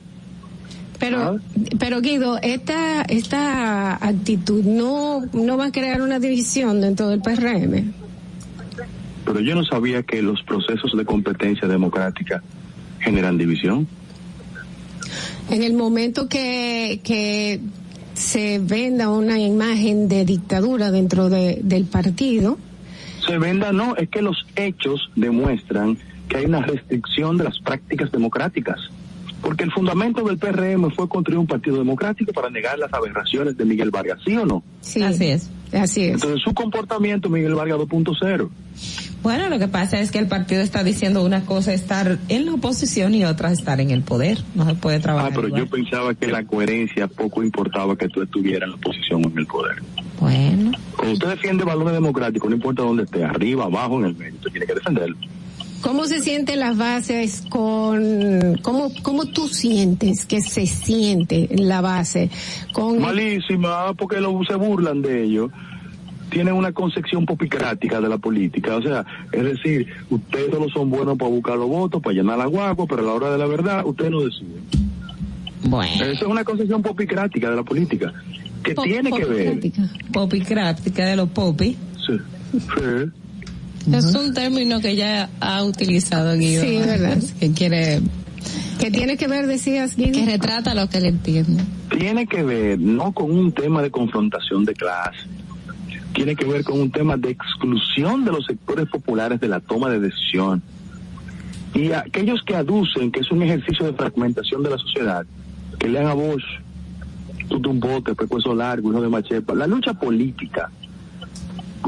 Pero, 0.99 1.39
pero 1.79 2.01
Guido, 2.01 2.39
esta, 2.43 3.03
esta 3.03 4.05
actitud 4.05 4.65
no, 4.65 5.21
no 5.31 5.55
va 5.55 5.67
a 5.67 5.71
crear 5.71 6.01
una 6.01 6.19
división 6.19 6.81
dentro 6.81 7.07
del 7.07 7.21
PRM. 7.21 7.93
Pero 9.23 9.39
yo 9.39 9.55
no 9.55 9.63
sabía 9.63 10.03
que 10.03 10.21
los 10.21 10.43
procesos 10.43 10.91
de 10.97 11.05
competencia 11.05 11.69
democrática 11.69 12.43
generan 13.01 13.37
división. 13.37 13.87
En 15.49 15.63
el 15.63 15.73
momento 15.73 16.29
que, 16.29 17.01
que 17.03 17.59
se 18.13 18.59
venda 18.59 19.09
una 19.09 19.39
imagen 19.39 20.07
de 20.07 20.23
dictadura 20.25 20.91
dentro 20.91 21.29
de- 21.29 21.59
del 21.63 21.85
partido, 21.85 22.57
Se 23.27 23.37
venda, 23.37 23.71
no, 23.71 23.95
es 23.97 24.09
que 24.09 24.21
los 24.21 24.45
hechos 24.55 25.09
demuestran 25.15 25.97
que 26.27 26.37
hay 26.37 26.45
una 26.45 26.61
restricción 26.61 27.37
de 27.37 27.43
las 27.45 27.59
prácticas 27.59 28.11
democráticas. 28.11 28.77
Porque 29.41 29.63
el 29.63 29.71
fundamento 29.71 30.23
del 30.23 30.37
PRM 30.37 30.91
fue 30.91 31.07
construir 31.09 31.37
un 31.39 31.47
partido 31.47 31.77
democrático 31.77 32.31
para 32.31 32.49
negar 32.49 32.77
las 32.79 32.93
aberraciones 32.93 33.57
de 33.57 33.65
Miguel 33.65 33.89
Vargas, 33.91 34.19
¿sí 34.25 34.35
o 34.37 34.45
no? 34.45 34.63
sí. 34.81 35.01
Así 35.01 35.25
es. 35.25 35.49
Así 35.73 36.03
es. 36.05 36.13
Entonces 36.15 36.41
su 36.43 36.53
comportamiento, 36.53 37.29
Miguel 37.29 37.55
Vargas 37.55 37.77
2.0. 37.79 38.49
Bueno, 39.23 39.49
lo 39.49 39.59
que 39.59 39.67
pasa 39.67 39.99
es 39.99 40.11
que 40.11 40.17
el 40.17 40.27
partido 40.27 40.61
está 40.61 40.83
diciendo 40.83 41.23
una 41.23 41.45
cosa 41.45 41.73
estar 41.73 42.17
en 42.27 42.45
la 42.45 42.53
oposición 42.53 43.13
y 43.13 43.23
otra 43.23 43.51
estar 43.51 43.79
en 43.79 43.91
el 43.91 44.01
poder. 44.01 44.39
No 44.55 44.65
se 44.65 44.73
puede 44.75 44.97
Ah, 44.97 45.01
trabajar. 45.01 45.31
pero 45.35 45.47
igual. 45.47 45.63
yo 45.63 45.69
pensaba 45.69 46.13
que 46.15 46.27
la 46.27 46.43
coherencia 46.43 47.07
poco 47.07 47.43
importaba 47.43 47.95
que 47.95 48.07
tú 48.09 48.23
estuvieras 48.23 48.63
en 48.63 48.69
la 48.71 48.75
oposición 48.77 49.23
o 49.25 49.29
en 49.29 49.37
el 49.37 49.45
poder. 49.45 49.75
Bueno. 50.19 50.71
Cuando 50.95 51.13
usted 51.13 51.27
defiende 51.29 51.63
valores 51.63 51.93
democráticos, 51.93 52.49
no 52.49 52.55
importa 52.55 52.81
dónde 52.83 53.03
esté, 53.03 53.23
arriba, 53.23 53.65
abajo, 53.65 53.99
en 53.99 54.05
el 54.05 54.15
medio, 54.15 54.33
usted 54.35 54.51
tiene 54.51 54.65
que 54.65 54.73
defenderlo. 54.75 55.17
¿cómo 55.81 56.05
se 56.05 56.21
sienten 56.21 56.59
las 56.59 56.77
bases 56.77 57.43
con, 57.49 58.55
cómo, 58.61 58.91
cómo 59.01 59.25
tú 59.25 59.47
sientes 59.47 60.27
que 60.27 60.39
se 60.39 60.67
siente 60.67 61.49
la 61.57 61.81
base 61.81 62.29
con 62.71 62.99
Malísima, 63.01 63.91
porque 63.95 64.21
lo, 64.21 64.39
se 64.47 64.53
burlan 64.55 65.01
de 65.01 65.23
ellos. 65.23 65.49
Tienen 66.31 66.53
una 66.55 66.71
concepción 66.71 67.25
popicrática 67.25 68.01
de 68.01 68.09
la 68.09 68.17
política. 68.17 68.77
O 68.77 68.81
sea, 68.81 69.05
es 69.31 69.43
decir, 69.43 69.85
ustedes 70.09 70.49
solo 70.49 70.69
son 70.69 70.89
buenos 70.89 71.17
para 71.17 71.29
buscar 71.29 71.57
los 71.57 71.67
votos, 71.69 72.01
para 72.01 72.15
llenar 72.15 72.37
la 72.39 72.45
guagua, 72.47 72.87
pero 72.87 73.01
a 73.03 73.05
la 73.05 73.11
hora 73.13 73.31
de 73.31 73.37
la 73.37 73.45
verdad, 73.45 73.85
ustedes 73.85 74.11
no 74.11 74.21
deciden. 74.21 74.63
Bueno. 75.65 75.93
Eso 76.05 76.25
es 76.25 76.31
una 76.31 76.43
concepción 76.43 76.81
popicrática 76.81 77.49
de 77.49 77.55
la 77.55 77.63
política. 77.63 78.11
Que 78.63 78.73
Pop- 78.73 78.85
tiene 78.85 79.11
que 79.11 79.25
ver. 79.25 79.59
Popicrática 80.11 81.05
de 81.05 81.15
los 81.15 81.29
popis. 81.29 81.75
Sí. 82.05 82.13
Sí. 82.53 83.91
Es 83.93 84.13
un 84.15 84.33
término 84.33 84.79
que 84.79 84.95
ya 84.95 85.29
ha 85.39 85.63
utilizado 85.63 86.37
Guido. 86.37 86.63
Sí, 86.63 86.77
verdad. 86.77 87.17
Que 87.39 87.51
quiere. 87.51 87.99
que 88.79 88.91
tiene 88.91 89.17
que 89.17 89.27
ver, 89.27 89.47
decías, 89.47 89.95
Guido? 89.95 90.13
Que 90.13 90.25
retrata 90.25 90.73
lo 90.75 90.87
que 90.87 91.01
le 91.01 91.09
entiende. 91.09 91.63
tiene 91.97 92.25
que 92.27 92.41
ver 92.43 92.79
no 92.79 93.11
con 93.11 93.31
un 93.31 93.51
tema 93.51 93.81
de 93.81 93.91
confrontación 93.91 94.63
de 94.65 94.73
clase, 94.73 95.19
tiene 96.13 96.35
que 96.35 96.45
ver 96.45 96.63
con 96.63 96.79
un 96.79 96.91
tema 96.91 97.17
de 97.17 97.29
exclusión 97.29 98.25
de 98.25 98.31
los 98.31 98.45
sectores 98.45 98.87
populares 98.89 99.39
de 99.39 99.47
la 99.47 99.59
toma 99.59 99.89
de 99.89 99.99
decisión. 99.99 100.61
Y 101.73 101.91
aquellos 101.93 102.41
que 102.43 102.55
aducen 102.55 103.11
que 103.11 103.21
es 103.21 103.31
un 103.31 103.43
ejercicio 103.43 103.85
de 103.85 103.93
fragmentación 103.93 104.61
de 104.63 104.71
la 104.71 104.77
sociedad, 104.77 105.25
que 105.79 105.87
lean 105.87 106.07
a 106.07 106.13
Bosch, 106.13 106.43
Tutumbote, 107.47 108.13
Pecueso 108.13 108.53
Largo, 108.53 108.91
Hijo 108.91 109.01
de 109.01 109.09
Machepa, 109.09 109.53
la 109.53 109.67
lucha 109.67 109.93
política. 109.93 110.69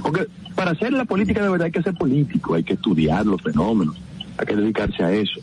Porque 0.02 0.28
para 0.56 0.72
hacer 0.72 0.94
la 0.94 1.06
política 1.06 1.44
de 1.44 1.50
verdad 1.50 1.66
hay 1.66 1.72
que 1.72 1.84
ser 1.84 1.94
político, 1.94 2.56
hay 2.56 2.64
que 2.64 2.74
estudiar 2.74 3.26
los 3.26 3.42
fenómenos, 3.42 3.96
hay 4.38 4.46
que 4.46 4.56
dedicarse 4.56 5.04
a 5.04 5.12
eso. 5.12 5.40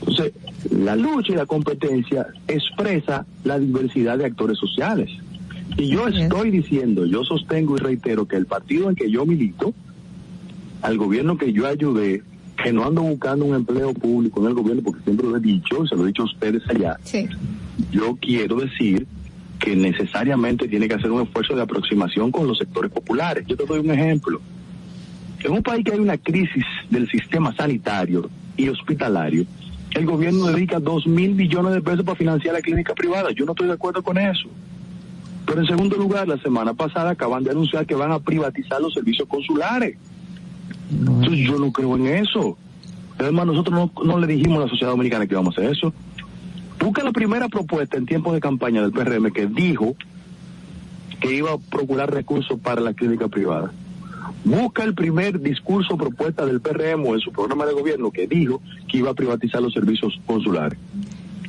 Entonces, 0.00 0.32
la 0.70 0.96
lucha 0.96 1.32
y 1.32 1.36
la 1.36 1.46
competencia 1.46 2.26
expresa 2.48 3.24
la 3.44 3.58
diversidad 3.58 4.18
de 4.18 4.26
actores 4.26 4.58
sociales. 4.58 5.10
Y 5.76 5.88
yo 5.88 6.08
estoy 6.08 6.50
diciendo, 6.50 7.06
yo 7.06 7.24
sostengo 7.24 7.76
y 7.76 7.80
reitero 7.80 8.26
que 8.26 8.36
el 8.36 8.46
partido 8.46 8.88
en 8.88 8.96
que 8.96 9.10
yo 9.10 9.26
milito, 9.26 9.74
al 10.82 10.96
gobierno 10.96 11.36
que 11.36 11.52
yo 11.52 11.66
ayudé, 11.66 12.22
que 12.62 12.72
no 12.72 12.86
ando 12.86 13.02
buscando 13.02 13.44
un 13.44 13.54
empleo 13.54 13.92
público 13.92 14.40
en 14.40 14.46
el 14.46 14.54
gobierno, 14.54 14.82
porque 14.82 15.02
siempre 15.04 15.28
lo 15.28 15.36
he 15.36 15.40
dicho, 15.40 15.86
se 15.86 15.94
lo 15.94 16.04
he 16.04 16.06
dicho 16.08 16.22
a 16.22 16.26
ustedes 16.26 16.62
allá, 16.68 16.96
yo 17.92 18.16
quiero 18.20 18.56
decir 18.56 19.06
que 19.58 19.76
necesariamente 19.76 20.68
tiene 20.68 20.88
que 20.88 20.94
hacer 20.94 21.10
un 21.10 21.22
esfuerzo 21.22 21.54
de 21.54 21.62
aproximación 21.62 22.30
con 22.30 22.46
los 22.46 22.58
sectores 22.58 22.90
populares. 22.90 23.44
Yo 23.46 23.56
te 23.56 23.66
doy 23.66 23.80
un 23.80 23.90
ejemplo. 23.90 24.40
En 25.42 25.52
un 25.52 25.62
país 25.62 25.84
que 25.84 25.92
hay 25.92 25.98
una 25.98 26.18
crisis 26.18 26.64
del 26.90 27.08
sistema 27.08 27.54
sanitario 27.54 28.28
y 28.56 28.68
hospitalario, 28.68 29.46
el 29.92 30.04
gobierno 30.04 30.46
dedica 30.46 30.78
dos 30.78 31.06
mil 31.06 31.34
millones 31.34 31.72
de 31.72 31.80
pesos 31.80 32.04
para 32.04 32.16
financiar 32.16 32.54
la 32.54 32.60
clínica 32.60 32.94
privada. 32.94 33.30
Yo 33.32 33.44
no 33.44 33.52
estoy 33.52 33.66
de 33.68 33.74
acuerdo 33.74 34.02
con 34.02 34.18
eso. 34.18 34.48
Pero 35.46 35.60
en 35.60 35.66
segundo 35.66 35.96
lugar, 35.96 36.26
la 36.26 36.38
semana 36.38 36.74
pasada 36.74 37.10
acaban 37.10 37.44
de 37.44 37.52
anunciar 37.52 37.86
que 37.86 37.94
van 37.94 38.10
a 38.10 38.18
privatizar 38.18 38.80
los 38.80 38.92
servicios 38.92 39.28
consulares. 39.28 39.96
Entonces 40.90 41.38
yo 41.38 41.58
no 41.58 41.72
creo 41.72 41.96
en 41.96 42.06
eso. 42.06 42.58
Además, 43.18 43.46
nosotros 43.46 43.90
no, 44.04 44.18
le 44.18 44.26
dijimos 44.26 44.58
a 44.58 44.64
la 44.64 44.68
sociedad 44.68 44.90
dominicana 44.90 45.26
que 45.26 45.34
íbamos 45.34 45.56
a 45.56 45.60
hacer 45.60 45.72
eso. 45.72 45.92
Busca 46.78 47.02
la 47.02 47.12
primera 47.12 47.48
propuesta 47.48 47.96
en 47.96 48.06
tiempos 48.06 48.34
de 48.34 48.40
campaña 48.40 48.82
del 48.82 48.92
PRM 48.92 49.32
que 49.32 49.46
dijo 49.46 49.96
que 51.20 51.34
iba 51.34 51.52
a 51.52 51.58
procurar 51.58 52.12
recursos 52.12 52.58
para 52.60 52.80
la 52.80 52.92
clínica 52.92 53.28
privada. 53.28 53.72
Busca 54.44 54.84
el 54.84 54.94
primer 54.94 55.40
discurso 55.40 55.94
o 55.94 55.96
propuesta 55.96 56.44
del 56.44 56.60
PRM 56.60 57.06
o 57.06 57.14
en 57.14 57.20
su 57.20 57.32
programa 57.32 57.64
de 57.66 57.72
gobierno 57.72 58.10
que 58.10 58.26
dijo 58.26 58.60
que 58.88 58.98
iba 58.98 59.10
a 59.10 59.14
privatizar 59.14 59.62
los 59.62 59.72
servicios 59.72 60.20
consulares. 60.26 60.78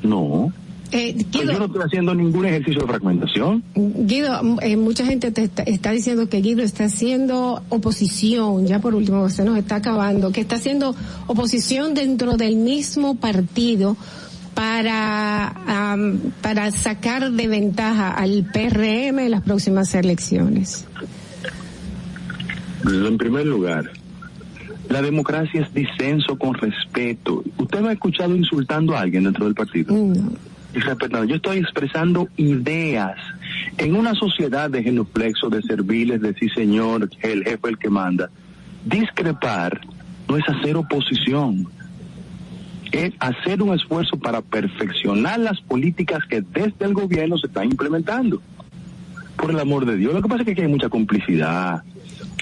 No. 0.03 0.53
Eh, 0.91 1.25
Pues 1.31 1.45
yo 1.45 1.59
no 1.59 1.65
estoy 1.65 1.81
haciendo 1.83 2.15
ningún 2.15 2.45
ejercicio 2.45 2.81
de 2.81 2.87
fragmentación. 2.87 3.63
Guido, 3.75 4.39
eh, 4.61 4.77
mucha 4.77 5.05
gente 5.05 5.31
te 5.31 5.43
está, 5.43 5.63
está 5.63 5.91
diciendo 5.91 6.29
que 6.29 6.41
Guido 6.41 6.63
está 6.63 6.85
haciendo 6.85 7.61
oposición, 7.69 8.65
ya 8.67 8.79
por 8.79 8.95
último, 8.95 9.29
se 9.29 9.43
nos 9.43 9.57
está 9.57 9.75
acabando, 9.75 10.31
que 10.31 10.41
está 10.41 10.55
haciendo 10.55 10.95
oposición 11.27 11.93
dentro 11.93 12.37
del 12.37 12.55
mismo 12.55 13.15
partido 13.15 13.97
para, 14.53 15.95
para 16.41 16.71
sacar 16.71 17.31
de 17.31 17.47
ventaja 17.47 18.09
al 18.11 18.49
PRM 18.51 19.19
en 19.19 19.31
las 19.31 19.43
próximas 19.43 19.93
elecciones. 19.93 20.87
En 22.85 23.17
primer 23.17 23.45
lugar, 23.45 23.91
la 24.89 25.01
democracia 25.01 25.61
es 25.61 25.73
disenso 25.73 26.37
con 26.37 26.53
respeto. 26.53 27.43
¿Usted 27.57 27.81
me 27.81 27.89
ha 27.89 27.91
escuchado 27.91 28.35
insultando 28.35 28.95
a 28.95 29.01
alguien 29.01 29.25
dentro 29.25 29.45
del 29.45 29.53
partido? 29.53 29.93
Yo 31.27 31.35
estoy 31.35 31.57
expresando 31.57 32.29
ideas. 32.37 33.17
En 33.77 33.95
una 33.95 34.13
sociedad 34.13 34.69
de 34.69 34.83
genuflexo, 34.83 35.49
de 35.49 35.61
serviles, 35.61 36.21
de 36.21 36.33
sí 36.35 36.49
señor, 36.49 37.09
el 37.21 37.43
jefe 37.43 37.69
el 37.69 37.77
que 37.77 37.89
manda, 37.89 38.29
discrepar 38.85 39.81
no 40.27 40.37
es 40.37 40.47
hacer 40.47 40.75
oposición. 40.77 41.67
Es 42.91 43.11
hacer 43.19 43.61
un 43.61 43.73
esfuerzo 43.73 44.17
para 44.17 44.41
perfeccionar 44.41 45.39
las 45.39 45.59
políticas 45.61 46.23
que 46.29 46.41
desde 46.41 46.85
el 46.85 46.93
gobierno 46.93 47.37
se 47.37 47.47
están 47.47 47.65
implementando. 47.65 48.41
Por 49.35 49.51
el 49.51 49.59
amor 49.59 49.85
de 49.85 49.97
Dios. 49.97 50.13
Lo 50.13 50.21
que 50.21 50.29
pasa 50.29 50.41
es 50.41 50.45
que 50.45 50.51
aquí 50.53 50.61
hay 50.61 50.67
mucha 50.67 50.89
complicidad. 50.89 51.83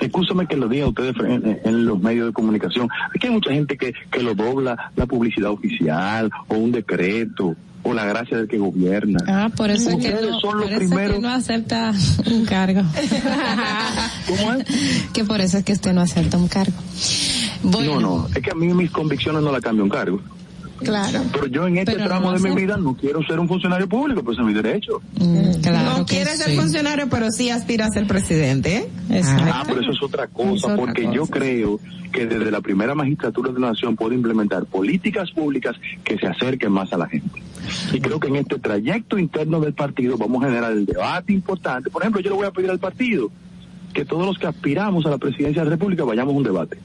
Escúchame 0.02 0.48
que 0.48 0.56
lo 0.56 0.68
diga 0.68 0.88
ustedes 0.88 1.16
en, 1.20 1.60
en 1.64 1.86
los 1.86 2.00
medios 2.00 2.28
de 2.28 2.34
comunicación. 2.34 2.88
Aquí 3.14 3.28
hay 3.28 3.34
mucha 3.34 3.52
gente 3.52 3.78
que, 3.78 3.94
que 4.12 4.24
lo 4.24 4.36
dobla 4.36 4.92
la 4.96 5.06
publicidad 5.06 5.52
oficial 5.52 6.30
o 6.48 6.56
un 6.56 6.72
decreto 6.72 7.56
o 7.88 7.94
la 7.94 8.04
gracia 8.06 8.36
del 8.38 8.48
que 8.48 8.58
gobierna. 8.58 9.20
Ah, 9.28 9.50
por 9.56 9.70
eso 9.70 9.92
es 9.92 9.98
que 9.98 10.12
no, 10.12 10.40
son 10.40 10.58
los 10.58 10.64
por 10.64 10.72
eso 10.72 10.72
es 10.72 10.78
primeros- 10.90 11.16
que 11.16 11.22
no 11.22 11.30
acepta 11.30 11.94
un 12.32 12.46
cargo. 12.46 12.82
¿Cómo 14.28 14.54
es? 14.54 14.66
Que 15.14 15.24
por 15.24 15.40
eso 15.42 15.58
es 15.60 15.64
que 15.64 15.74
usted 15.74 15.94
no 15.94 16.02
acepta 16.02 16.38
un 16.38 16.48
cargo. 16.48 16.74
No, 17.64 18.00
no, 18.00 18.28
es 18.36 18.42
que 18.42 18.52
a 18.52 18.56
mí 18.56 18.68
mis 18.74 18.92
convicciones 18.92 19.42
no 19.44 19.52
la 19.52 19.62
cambio 19.62 19.84
un 19.84 19.90
cargo. 19.90 20.20
Claro. 20.86 21.22
Pero 21.32 21.48
yo 21.48 21.68
en 21.68 21.78
este 21.78 21.94
Pero 21.94 22.06
tramo 22.06 22.32
no 22.32 22.40
de 22.40 22.50
mi 22.50 22.56
vida 22.56 22.78
no 22.78 22.96
quiero 22.96 23.24
ser 23.24 23.40
un 23.40 23.48
funcionario 23.48 23.88
público, 23.90 24.24
pues 24.24 24.38
es 24.38 24.46
mi 24.46 24.54
derecho. 24.54 25.02
no 25.20 26.06
quiere 26.06 26.36
ser 26.38 26.56
funcionario, 26.56 27.10
pero 27.10 27.32
sí 27.32 27.50
aspira 27.50 27.88
a 27.88 27.90
ser 27.90 28.08
presidente. 28.08 28.88
¿eh? 29.10 29.22
Ah, 29.24 29.64
pero 29.68 29.82
eso 29.82 29.92
es 29.92 30.04
otra 30.04 30.28
cosa, 30.28 30.76
porque 30.76 31.10
yo 31.14 31.28
creo 31.28 31.80
que 32.12 32.26
desde 32.26 32.50
la 32.50 32.62
primera 32.62 32.96
magistratura 32.96 33.52
de 33.52 33.60
la 33.60 33.70
nación 33.70 33.96
puede 33.96 34.16
implementar 34.16 34.66
políticas 34.66 35.32
públicas 35.32 35.76
que 36.04 36.18
se 36.18 36.28
acerquen 36.28 36.72
más 36.72 36.94
a 36.94 36.98
la 36.98 37.08
gente. 37.08 37.42
Y 37.92 38.00
creo 38.00 38.20
que 38.20 38.28
en 38.28 38.38
este 38.38 38.58
trayecto 38.58 39.18
interno 39.18 39.60
del 39.60 39.74
partido 39.74 40.18
vamos 40.18 40.44
a 40.44 40.48
generar 40.48 40.72
el 40.72 40.86
debate 40.86 41.34
importante. 41.34 41.90
Por 41.90 42.02
ejemplo, 42.04 42.22
yo 42.22 42.30
le 42.30 42.36
voy 42.38 42.46
a 42.48 42.52
pedir 42.52 42.70
al 42.70 42.80
partido 42.80 43.30
que 43.94 44.06
todos 44.06 44.26
los 44.26 44.38
que 44.38 44.48
aspiramos 44.48 45.06
a 45.06 45.10
la 45.10 45.18
presidencia 45.18 45.62
de 45.62 45.70
la 45.70 45.76
República 45.76 46.04
vayamos 46.04 46.34
a 46.34 46.38
un 46.38 46.44
debate. 46.44 46.78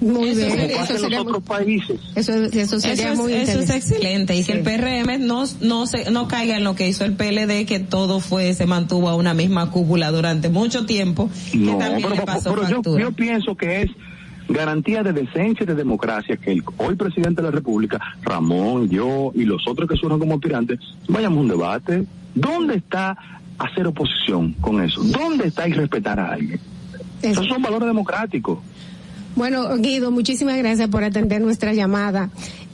Muy 0.00 0.30
Eso 0.30 0.38
bien. 0.38 0.50
sería- 0.50 0.86
Como 0.86 0.96
en 1.06 1.10
los 1.12 1.20
otros 1.20 1.42
países. 1.42 2.00
Eso, 2.14 2.32
eso 2.34 2.80
sería 2.80 3.04
Eso 3.04 3.12
es, 3.12 3.18
muy 3.18 3.32
eso 3.34 3.58
es 3.60 3.70
excelente 3.70 4.34
y 4.36 4.42
que 4.44 4.52
el 4.52 4.60
PRM 4.62 5.18
no 5.26 5.44
no 5.60 5.86
se 5.86 6.10
no 6.10 6.28
caiga 6.28 6.56
en 6.56 6.64
lo 6.64 6.74
que 6.74 6.88
hizo 6.88 7.04
el 7.04 7.12
PLD 7.14 7.66
que 7.66 7.78
todo 7.80 8.20
fue 8.20 8.54
se 8.54 8.66
mantuvo 8.66 9.08
a 9.08 9.14
una 9.16 9.34
misma 9.34 9.70
cúpula 9.70 10.10
durante 10.10 10.48
mucho 10.48 10.86
tiempo 10.86 11.28
que 11.52 11.58
No, 11.58 11.76
también 11.78 12.08
pero, 12.08 12.14
le 12.14 12.22
pasó 12.22 12.54
pero 12.54 12.98
yo 12.98 13.12
pienso 13.12 13.54
que 13.54 13.82
es 13.82 13.90
garantía 14.48 15.02
de 15.02 15.12
decencia 15.12 15.64
y 15.64 15.66
de 15.66 15.74
democracia 15.74 16.36
que 16.36 16.52
el 16.52 16.62
hoy 16.78 16.94
presidente 16.94 17.42
de 17.42 17.48
la 17.48 17.50
República, 17.50 18.00
Ramón, 18.22 18.88
yo 18.88 19.32
y 19.34 19.44
los 19.44 19.66
otros 19.66 19.88
que 19.88 19.96
surjan 19.96 20.18
como 20.18 20.34
aspirantes, 20.34 20.78
vayamos 21.08 21.38
a 21.38 21.40
un 21.42 21.48
debate. 21.48 22.04
¿Dónde 22.34 22.76
está 22.76 23.16
hacer 23.58 23.86
oposición 23.86 24.52
con 24.60 24.80
eso? 24.82 25.02
¿Dónde 25.02 25.48
está 25.48 25.66
irrespetar 25.68 26.20
a 26.20 26.32
alguien? 26.32 26.60
Esos 27.22 27.46
son 27.46 27.60
valores 27.62 27.88
democráticos. 27.88 28.58
Bueno, 29.36 29.76
Guido, 29.76 30.10
muchísimas 30.10 30.56
gracias 30.56 30.88
por 30.88 31.04
atender 31.04 31.40
nuestra 31.42 31.74
llamada. 31.74 32.30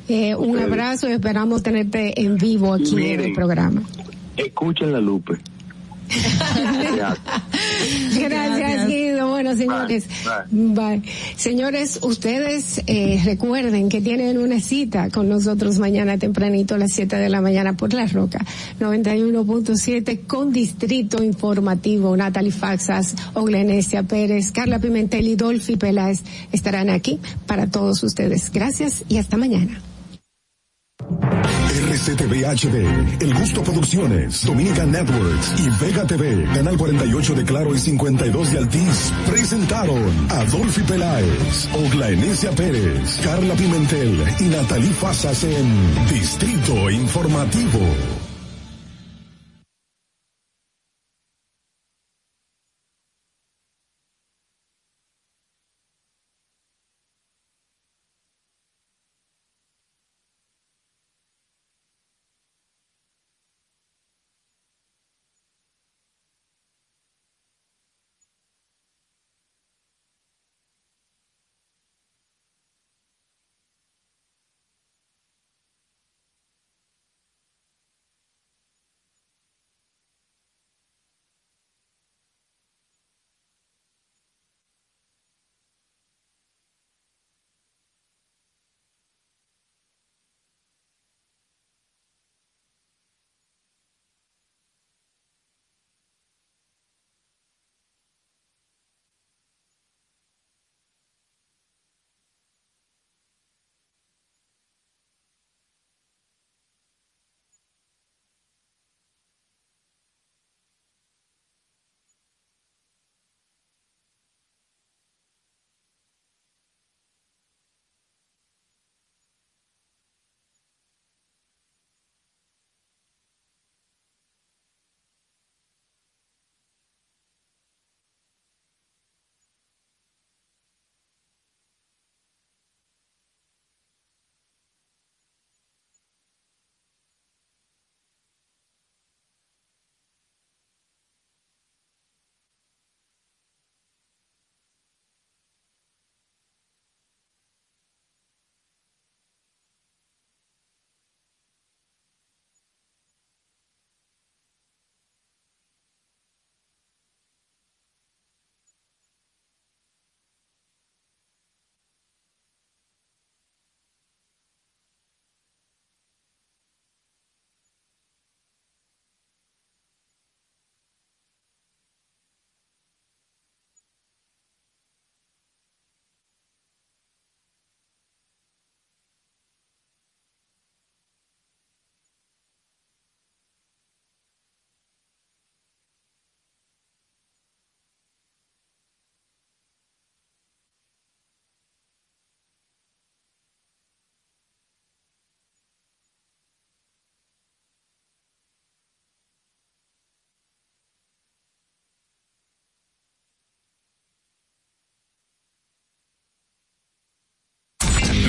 Eh, 0.09 0.35
un 0.35 0.59
abrazo 0.59 1.09
y 1.09 1.13
esperamos 1.13 1.63
tenerte 1.63 2.21
en 2.21 2.37
vivo 2.37 2.75
aquí 2.75 2.97
en 3.05 3.21
el 3.21 3.33
programa. 3.33 3.83
Escuchen 4.37 4.93
la 4.93 5.01
Lupe. 5.01 5.39
Gracias, 8.21 8.87
Guido. 8.87 9.29
Bueno, 9.29 9.57
señores, 9.57 10.07
bye. 10.51 11.03
Señores, 11.37 11.99
ustedes 12.03 12.83
eh, 12.87 13.21
recuerden 13.25 13.89
que 13.89 14.01
tienen 14.01 14.39
una 14.39 14.61
cita 14.61 15.11
con 15.11 15.29
nosotros 15.29 15.79
mañana 15.79 16.19
tempranito 16.19 16.75
a 16.75 16.79
las 16.79 16.93
7 16.93 17.17
de 17.17 17.29
la 17.29 17.41
mañana 17.41 17.75
por 17.75 17.95
La 17.95 18.07
Roca 18.07 18.45
91.7 18.81 20.27
con 20.27 20.53
Distrito 20.53 21.23
Informativo. 21.23 22.17
Natalie 22.17 22.53
Faxas, 22.53 23.15
Oglenesia 23.35 24.03
Pérez, 24.03 24.53
Carla 24.53 24.79
Pimentel 24.79 25.29
y 25.29 25.37
Dolphy 25.37 25.77
Peláez 25.77 26.23
estarán 26.53 26.91
aquí 26.91 27.19
para 27.47 27.67
todos 27.67 28.03
ustedes. 28.03 28.51
Gracias 28.53 29.05
y 29.09 29.19
hasta 29.19 29.37
mañana. 29.37 29.92
RCTV 31.93 32.45
HD, 32.45 33.23
El 33.23 33.35
Gusto 33.35 33.63
Producciones, 33.63 34.45
Dominican 34.45 34.91
Networks 34.91 35.55
y 35.59 35.85
Vega 35.85 36.07
TV, 36.07 36.45
Canal 36.55 36.77
48 36.77 37.35
de 37.35 37.45
Claro 37.45 37.75
y 37.75 37.79
52 37.79 38.53
de 38.53 38.59
Altiz, 38.59 39.13
presentaron 39.27 40.27
a 40.31 40.45
Dolphy 40.45 40.83
Peláez, 40.83 41.69
Oglaenecia 41.75 42.51
Pérez, 42.53 43.21
Carla 43.25 43.55
Pimentel 43.55 44.25
y 44.41 44.45
Natalie 44.45 44.91
Fasas 44.91 45.45
en 45.45 46.09
Distrito 46.09 46.91
Informativo. 46.91 48.32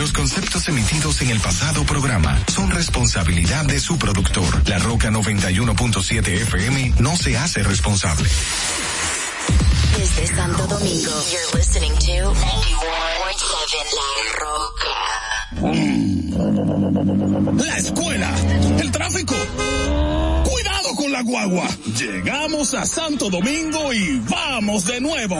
Los 0.03 0.11
conceptos 0.11 0.67
emitidos 0.67 1.21
en 1.21 1.29
el 1.29 1.39
pasado 1.39 1.85
programa 1.85 2.37
son 2.53 2.69
responsabilidad 2.69 3.63
de 3.63 3.79
su 3.79 3.97
productor. 3.97 4.67
La 4.67 4.77
Roca 4.77 5.09
91.7 5.09 6.27
FM 6.27 6.95
no 6.99 7.15
se 7.15 7.37
hace 7.37 7.63
responsable. 7.63 8.29
Desde 9.97 10.27
Santo 10.27 10.67
Domingo, 10.67 11.09
you're 11.31 11.57
listening 11.57 11.93
to 11.93 12.33
91.7 12.33 12.43
La 13.95 14.09
Roca. 14.41 14.91
La 17.65 17.77
escuela, 17.77 18.29
el 18.81 18.91
tráfico. 18.91 19.35
Cuidado 20.43 20.95
con 20.97 21.13
la 21.13 21.21
guagua. 21.21 21.69
Llegamos 21.97 22.73
a 22.73 22.85
Santo 22.85 23.29
Domingo 23.29 23.93
y 23.93 24.19
vamos 24.19 24.83
de 24.83 24.99
nuevo. 24.99 25.39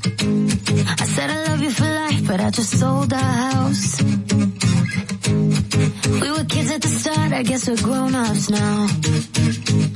I 0.00 1.04
said 1.14 1.30
I 1.30 1.44
love 1.48 1.60
you 1.60 1.70
for 1.70 1.84
life, 1.84 2.26
but 2.26 2.40
I 2.40 2.50
just 2.50 2.78
sold 2.78 3.12
our 3.12 3.18
house. 3.18 4.00
We 6.22 6.30
were 6.30 6.44
kids 6.44 6.70
at 6.70 6.82
the 6.82 6.88
start, 6.88 7.32
I 7.32 7.42
guess 7.42 7.68
we're 7.68 7.82
grown-ups 7.82 8.50
now. 8.50 8.86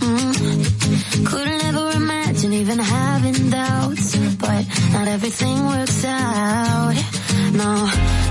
Mm. 0.02 1.26
Couldn't 1.26 1.64
ever 1.64 1.90
imagine 1.92 2.52
even 2.52 2.78
having 2.78 3.50
doubts, 3.50 4.16
but 4.38 4.66
not 4.92 5.06
everything 5.08 5.66
works 5.66 6.04
out. 6.04 6.94
No. 7.52 8.21